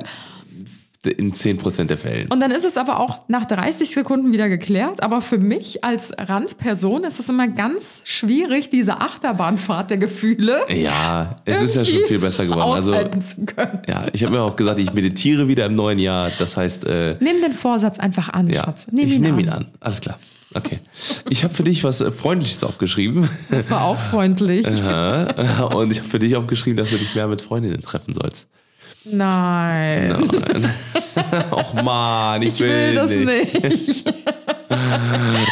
In 1.06 1.32
10% 1.32 1.86
der 1.86 1.98
Fällen. 1.98 2.28
Und 2.30 2.39
dann 2.41 2.52
ist 2.52 2.66
es 2.66 2.76
aber 2.76 3.00
auch 3.00 3.30
nach 3.30 3.45
30 3.45 3.91
Sekunden 3.91 4.34
wieder 4.34 4.50
geklärt. 4.50 5.04
Aber 5.04 5.22
für 5.22 5.38
mich 5.38 5.84
als 5.84 6.14
Randperson 6.18 7.04
ist 7.06 7.20
es 7.20 7.30
immer 7.30 7.48
ganz 7.48 8.02
schwierig, 8.04 8.70
diese 8.70 9.00
Achterbahnfahrt 9.00 9.89
der 9.91 9.98
Gefühle 9.98 10.60
Ja, 10.70 11.38
es 11.45 11.62
ist 11.62 11.76
ja 11.76 11.86
schon 11.86 12.04
viel 12.08 12.20
besser 12.20 12.45
geworden. 12.45 12.72
Also, 12.72 12.93
zu 13.20 13.45
können. 13.45 13.82
ja, 13.88 14.06
ich 14.12 14.24
habe 14.24 14.34
mir 14.36 14.41
auch 14.41 14.56
gesagt, 14.56 14.80
ich 14.80 14.91
meditiere 14.93 15.48
wieder 15.48 15.66
im 15.68 15.76
neuen 15.76 16.00
Jahr. 16.00 16.30
Das 16.39 16.58
heißt, 16.58 16.86
äh, 16.86 17.16
Nimm 17.20 17.41
den 17.41 17.54
Vorsatz 17.54 18.00
einfach 18.00 18.30
an, 18.30 18.50
ja, 18.50 18.64
Schatz. 18.64 18.88
Nimm 18.91 19.08
ich 19.08 19.20
nehme 19.20 19.41
ihn 19.41 19.50
an. 19.50 19.68
Alles 19.80 20.02
klar. 20.02 20.20
Okay. 20.54 20.80
Ich 21.30 21.43
habe 21.43 21.54
für 21.54 21.64
dich 21.64 21.84
was 21.84 22.02
äh, 22.02 22.12
Freundliches 22.12 22.64
aufgeschrieben. 22.64 23.30
Das 23.50 23.70
war 23.70 23.84
auch 23.86 23.98
freundlich. 23.98 24.66
Und 24.66 24.74
ich 24.76 24.82
habe 26.00 26.10
für 26.10 26.20
dich 26.20 26.36
aufgeschrieben, 26.36 26.78
dass 26.78 26.89
du 26.89 26.98
dich 26.98 27.16
mehr 27.16 27.28
mit 27.28 27.41
Freundinnen 27.41 27.82
treffen 27.82 28.14
sollst. 28.14 28.48
Nein. 29.12 30.10
Nein. 30.10 30.70
Och 31.51 31.84
man, 31.84 32.41
ich, 32.41 32.47
Ich 32.49 32.60
will 32.62 32.95
das 32.95 33.12
nicht. 33.12 33.64
nicht. 33.64 34.14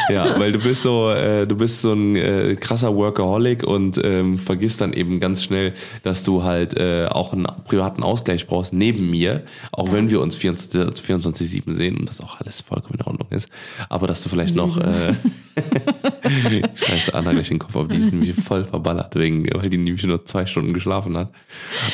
Ja, 0.10 0.38
weil 0.40 0.52
du 0.52 0.60
bist 0.60 0.84
so, 0.84 1.10
äh, 1.10 1.48
du 1.48 1.56
bist 1.56 1.82
so 1.82 1.94
ein 1.94 2.16
äh, 2.16 2.56
krasser 2.60 2.96
Workaholic 2.96 3.64
und 3.64 4.00
ähm, 4.04 4.38
vergisst 4.38 4.82
dann 4.82 4.94
eben 4.94 5.20
ganz 5.20 5.44
schnell, 5.44 5.74
dass 6.04 6.24
du 6.24 6.44
halt 6.44 6.78
äh, 6.78 7.08
auch 7.10 7.34
einen 7.34 7.48
privaten 7.66 8.04
Ausgleich 8.04 8.48
brauchst 8.48 8.74
neben 8.74 9.10
mir, 9.10 9.44
auch 9.72 9.92
wenn 9.92 10.10
wir 10.10 10.22
uns 10.22 10.36
24 10.36 11.06
24/7 11.06 11.76
sehen 11.76 11.98
und 11.98 12.10
das 12.10 12.22
auch 12.22 12.40
alles 12.42 12.62
vollkommen 12.62 13.00
in 13.00 13.06
Ordnung 13.06 13.28
ist. 13.32 13.50
Aber 13.90 14.08
dass 14.08 14.22
du 14.24 14.30
vielleicht 14.30 14.56
noch 14.56 14.78
äh, 14.78 15.14
Scheiße, 16.76 17.14
Anna 17.14 17.32
gleich 17.32 17.48
den 17.48 17.60
Kopf 17.60 17.76
auf, 17.76 17.88
die 17.88 17.98
ist 17.98 18.12
nämlich 18.12 18.34
voll 18.36 18.66
verballert, 18.66 19.16
wegen, 19.16 19.48
weil 19.54 19.70
die 19.70 19.78
nämlich 19.78 20.06
nur 20.06 20.26
zwei 20.26 20.46
Stunden 20.46 20.74
geschlafen 20.74 21.18
hat. 21.18 21.30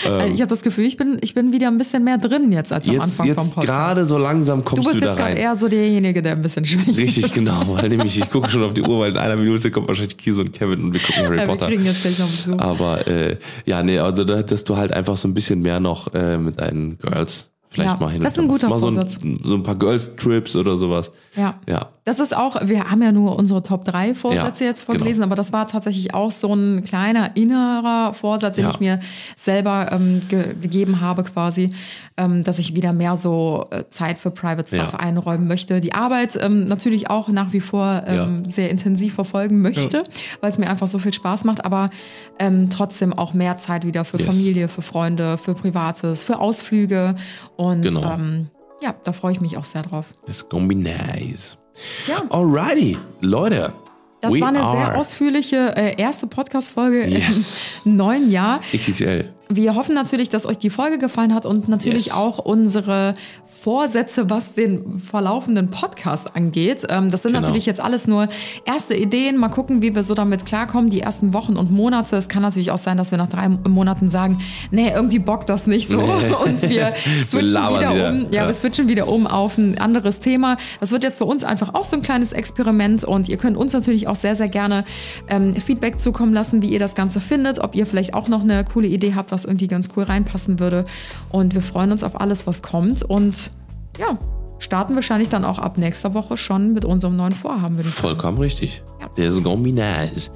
Äh, 0.05 0.29
ich 0.31 0.41
habe 0.41 0.47
das 0.49 0.63
Gefühl, 0.63 0.85
ich 0.85 0.97
bin, 0.97 1.19
ich 1.21 1.33
bin 1.33 1.51
wieder 1.51 1.67
ein 1.67 1.77
bisschen 1.77 2.03
mehr 2.03 2.17
drin 2.17 2.51
jetzt 2.51 2.73
als 2.73 2.87
am 2.87 2.93
Jetzt, 2.93 3.03
Anfang 3.03 3.17
vom 3.17 3.27
jetzt 3.27 3.53
Podcast. 3.55 3.67
gerade 3.67 4.05
so 4.05 4.17
langsam 4.17 4.59
du 4.59 4.65
kommst 4.65 4.85
du, 4.85 4.89
bist 4.91 5.03
da 5.03 5.09
jetzt 5.09 5.17
gerade 5.17 5.35
eher 5.35 5.55
so 5.55 5.67
derjenige, 5.67 6.21
der 6.21 6.33
ein 6.33 6.41
bisschen 6.41 6.65
schwächer 6.65 7.10
Richtig, 7.17 7.33
genau, 7.33 7.61
weil 7.67 7.89
nämlich 7.89 8.17
ich 8.17 8.29
gucke 8.29 8.49
schon 8.49 8.63
auf 8.63 8.73
die 8.73 8.81
Uhr, 8.81 8.99
weil 8.99 9.11
in 9.11 9.17
einer 9.17 9.35
Minute 9.35 9.69
kommt 9.71 9.87
wahrscheinlich 9.87 10.17
Kiso 10.17 10.41
und 10.41 10.53
Kevin 10.53 10.83
und 10.83 10.93
wir 10.93 11.01
gucken 11.01 11.23
Harry 11.23 11.35
Ja, 11.37 11.43
wir 11.43 11.47
Potter. 11.47 11.67
kriegen 11.67 11.85
jetzt 11.85 12.01
gleich 12.01 12.19
noch 12.19 12.27
Besuch. 12.27 12.57
Aber 12.59 13.07
äh, 13.07 13.37
ja, 13.65 13.83
nee, 13.83 13.99
also 13.99 14.23
da- 14.23 14.43
dass 14.43 14.63
du 14.63 14.77
halt 14.77 14.91
einfach 14.93 15.17
so 15.17 15.27
ein 15.27 15.33
bisschen 15.33 15.61
mehr 15.61 15.79
noch 15.79 16.13
äh, 16.13 16.37
mit 16.37 16.59
deinen 16.59 16.97
Girls 16.99 17.49
vielleicht 17.69 17.91
Ja, 17.91 17.97
mal 17.99 18.09
hin. 18.11 18.21
das 18.21 18.33
ist 18.33 18.39
ein 18.39 18.47
guter 18.49 18.67
mal 18.67 18.79
so 18.79 18.87
ein, 18.89 18.99
so 19.43 19.55
ein 19.55 19.63
paar 19.63 19.75
Girls-Trips 19.75 20.55
oder 20.57 20.75
sowas. 20.77 21.11
Ja. 21.37 21.55
Ja. 21.69 21.89
Das 22.03 22.19
ist 22.19 22.35
auch, 22.35 22.67
wir 22.67 22.89
haben 22.89 23.03
ja 23.03 23.11
nur 23.11 23.37
unsere 23.37 23.61
Top 23.61 23.85
3 23.85 24.15
Vorsätze 24.15 24.63
Ja, 24.63 24.69
jetzt 24.71 24.81
vorgelesen, 24.81 25.21
aber 25.23 25.35
das 25.35 25.53
war 25.53 25.67
tatsächlich 25.67 26.15
auch 26.15 26.31
so 26.31 26.51
ein 26.51 26.83
kleiner 26.83 27.35
innerer 27.35 28.13
Vorsatz, 28.15 28.55
den 28.55 28.63
Ja. 28.65 28.71
ich 28.71 28.79
mir 28.79 28.99
selber 29.37 29.89
ähm, 29.91 30.19
ge 30.27 30.55
gegeben 30.59 30.99
habe 31.01 31.23
quasi, 31.23 31.69
ähm, 32.17 32.43
dass 32.43 32.57
ich 32.57 32.73
wieder 32.75 32.91
mehr 32.91 33.17
so 33.17 33.67
äh, 33.69 33.83
Zeit 33.91 34.17
für 34.17 34.31
Private 34.31 34.67
Stuff 34.67 34.93
Ja. 34.93 34.99
einräumen 34.99 35.47
möchte. 35.47 35.79
Die 35.79 35.93
Arbeit 35.93 36.39
ähm, 36.41 36.67
natürlich 36.67 37.11
auch 37.11 37.27
nach 37.29 37.53
wie 37.53 37.59
vor 37.61 38.01
ähm, 38.07 38.45
sehr 38.45 38.71
intensiv 38.71 39.13
verfolgen 39.13 39.61
möchte, 39.61 40.01
weil 40.41 40.51
es 40.51 40.57
mir 40.57 40.71
einfach 40.71 40.87
so 40.87 40.97
viel 40.97 41.13
Spaß 41.13 41.43
macht, 41.43 41.63
aber 41.63 41.91
ähm, 42.39 42.69
trotzdem 42.71 43.13
auch 43.13 43.35
mehr 43.35 43.57
Zeit 43.57 43.85
wieder 43.85 44.05
für 44.05 44.17
Yes. 44.17 44.25
Familie, 44.25 44.67
für 44.69 44.81
Freunde, 44.81 45.37
für 45.37 45.53
Privates, 45.53 46.23
für 46.23 46.39
Ausflüge 46.39 47.15
und 47.57 47.83
Genau. 47.83 48.11
ähm, 48.13 48.47
ja, 48.81 48.95
da 49.03 49.11
freue 49.11 49.33
ich 49.33 49.41
mich 49.41 49.55
auch 49.57 49.63
sehr 49.65 49.83
drauf. 49.83 50.07
Das 50.25 50.37
ist 50.37 50.49
gonna 50.49 50.65
be 50.65 50.73
nice. 50.75 51.59
Tja. 52.05 52.23
Alrighty, 52.29 52.97
Leute. 53.21 53.73
Das 54.21 54.31
war 54.39 54.49
eine 54.49 54.61
are 54.61 54.77
sehr 54.77 54.97
ausführliche 54.97 55.73
äh, 55.75 55.95
erste 55.99 56.27
Podcast-Folge 56.27 57.07
Yes. 57.07 57.79
im 57.85 57.95
neuen 57.97 58.29
Jahr. 58.29 58.61
XXL. 58.71 59.33
Wir 59.53 59.75
hoffen 59.75 59.93
natürlich, 59.95 60.29
dass 60.29 60.45
euch 60.45 60.57
die 60.57 60.69
Folge 60.69 60.97
gefallen 60.97 61.33
hat 61.33 61.45
und 61.45 61.67
natürlich 61.67 62.05
Yes. 62.07 62.15
auch 62.15 62.37
unsere 62.39 63.13
Vorsätze, 63.45 64.29
was 64.29 64.53
den 64.53 64.93
verlaufenden 64.93 65.69
Podcast 65.69 66.35
angeht. 66.35 66.85
Ähm, 66.89 67.11
das 67.11 67.23
sind 67.23 67.33
Genau. 67.33 67.41
natürlich 67.41 67.65
jetzt 67.65 67.79
alles 67.81 68.07
nur 68.07 68.27
erste 68.65 68.95
Ideen. 68.95 69.37
Mal 69.37 69.49
gucken, 69.49 69.81
wie 69.81 69.93
wir 69.93 70.03
so 70.03 70.15
damit 70.15 70.45
klarkommen, 70.45 70.89
die 70.89 71.01
ersten 71.01 71.33
Wochen 71.33 71.57
und 71.57 71.69
Monate. 71.71 72.15
Es 72.15 72.29
kann 72.29 72.41
natürlich 72.41 72.71
auch 72.71 72.77
sein, 72.77 72.97
dass 72.97 73.11
wir 73.11 73.17
nach 73.17 73.29
drei 73.29 73.49
Monaten 73.49 74.09
sagen, 74.09 74.37
nee, 74.71 74.89
irgendwie 74.89 75.19
bockt 75.19 75.49
das 75.49 75.67
nicht 75.67 75.89
so. 75.89 75.97
Nee. 75.97 76.03
Und 76.45 76.61
wir 76.69 76.93
switchen 77.23 77.47
labern 77.51 77.79
wieder, 77.79 77.93
wieder. 77.95 78.09
um. 78.09 78.21
Ja, 78.31 78.41
Ja. 78.43 78.47
wir 78.47 78.53
switchen 78.53 78.87
wieder 78.87 79.07
um 79.07 79.27
auf 79.27 79.57
ein 79.57 79.77
anderes 79.79 80.19
Thema. 80.19 80.57
Das 80.79 80.91
wird 80.91 81.03
jetzt 81.03 81.17
für 81.17 81.25
uns 81.25 81.43
einfach 81.43 81.73
auch 81.73 81.85
so 81.85 81.97
ein 81.97 82.01
kleines 82.01 82.31
Experiment 82.33 83.03
und 83.03 83.27
ihr 83.29 83.37
könnt 83.37 83.57
uns 83.57 83.73
natürlich 83.73 84.07
auch 84.07 84.15
sehr, 84.15 84.35
sehr 84.35 84.49
gerne 84.49 84.85
ähm, 85.27 85.55
Feedback 85.55 85.99
zukommen 85.99 86.33
lassen, 86.33 86.61
wie 86.61 86.67
ihr 86.69 86.79
das 86.79 86.95
Ganze 86.95 87.19
findet, 87.19 87.59
ob 87.59 87.75
ihr 87.75 87.85
vielleicht 87.85 88.13
auch 88.13 88.27
noch 88.27 88.41
eine 88.41 88.63
coole 88.63 88.87
Idee 88.87 89.13
habt, 89.15 89.31
was 89.31 89.40
irgendwie 89.45 89.67
ganz 89.67 89.89
cool 89.95 90.03
reinpassen 90.03 90.59
würde. 90.59 90.83
Und 91.29 91.53
wir 91.53 91.61
freuen 91.61 91.91
uns 91.91 92.03
auf 92.03 92.19
alles, 92.19 92.47
was 92.47 92.61
kommt 92.61 93.03
und 93.03 93.51
ja, 93.99 94.17
starten 94.59 94.95
wahrscheinlich 94.95 95.29
dann 95.29 95.43
auch 95.43 95.59
ab 95.59 95.77
nächster 95.77 96.13
Woche 96.13 96.37
schon 96.37 96.73
mit 96.73 96.85
unserem 96.85 97.15
neuen 97.15 97.33
Vorhaben, 97.33 97.77
ich 97.79 97.85
sagen. 97.85 97.95
Vollkommen 97.95 98.37
richtig. 98.37 98.83
Ja. 99.01 99.09
Der 99.17 99.27
ist 99.29 99.43
gonna 99.43 99.61
be 99.61 99.73
nice. 99.73 100.31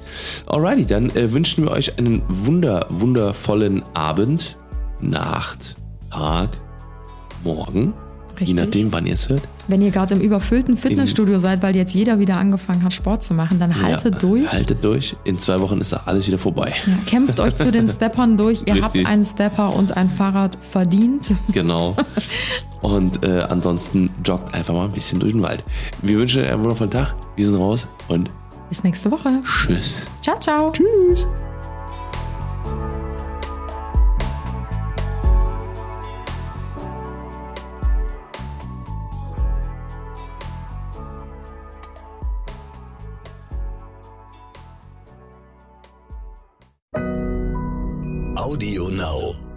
Alrighty, 0.46 0.84
dann 0.84 1.10
äh, 1.10 1.32
wünschen 1.32 1.64
wir 1.64 1.70
euch 1.70 1.98
einen 1.98 2.22
wunder, 2.28 2.86
wundervollen 2.90 3.82
Abend, 3.94 4.58
Nacht, 5.00 5.76
Tag, 6.10 6.50
Morgen. 7.44 7.94
Je 8.38 8.46
Richtig. 8.46 8.56
nachdem, 8.56 8.92
wann 8.92 9.06
ihr 9.06 9.14
es 9.14 9.28
hört. 9.28 9.42
Wenn 9.68 9.80
ihr 9.82 9.90
gerade 9.90 10.14
im 10.14 10.20
überfüllten 10.20 10.76
Fitnessstudio 10.76 11.38
seid, 11.38 11.62
weil 11.62 11.74
jetzt 11.74 11.94
jeder 11.94 12.18
wieder 12.18 12.36
angefangen 12.38 12.84
hat, 12.84 12.92
Sport 12.92 13.24
zu 13.24 13.34
machen, 13.34 13.58
dann 13.58 13.80
haltet 13.82 14.14
Ja, 14.14 14.20
durch. 14.20 14.52
Haltet 14.52 14.84
durch. 14.84 15.16
In 15.24 15.38
zwei 15.38 15.60
Wochen 15.60 15.80
ist 15.80 15.92
da 15.92 16.02
alles 16.06 16.26
wieder 16.26 16.38
vorbei. 16.38 16.72
Ja, 16.86 16.92
kämpft 17.06 17.40
euch 17.40 17.56
zu 17.56 17.70
den 17.72 17.88
Steppern 17.96 18.36
durch. 18.36 18.62
Ihr 18.66 18.74
Richtig. 18.74 19.04
habt 19.04 19.06
einen 19.12 19.24
Stepper 19.24 19.74
und 19.74 19.96
ein 19.96 20.08
Fahrrad 20.10 20.56
verdient. 20.60 21.30
Genau. 21.52 21.96
Und 22.82 23.24
äh, 23.24 23.40
ansonsten 23.48 24.10
joggt 24.24 24.54
einfach 24.54 24.74
mal 24.74 24.84
ein 24.84 24.92
bisschen 24.92 25.18
durch 25.18 25.32
den 25.32 25.42
Wald. 25.42 25.64
Wir 26.02 26.18
wünschen 26.18 26.42
euch 26.42 26.48
einen 26.50 26.60
wundervollen 26.62 26.90
Tag. 26.90 27.14
Wir 27.34 27.46
sind 27.46 27.56
raus 27.56 27.88
und 28.08 28.30
Bis 28.68 28.84
nächste 28.84 29.10
Woche. 29.10 29.40
tschüss. 29.44 30.06
Ciao, 30.22 30.38
ciao. 30.38 30.72
Tschüss. 30.72 31.26
Audio 48.56 48.88
Now. 48.88 49.55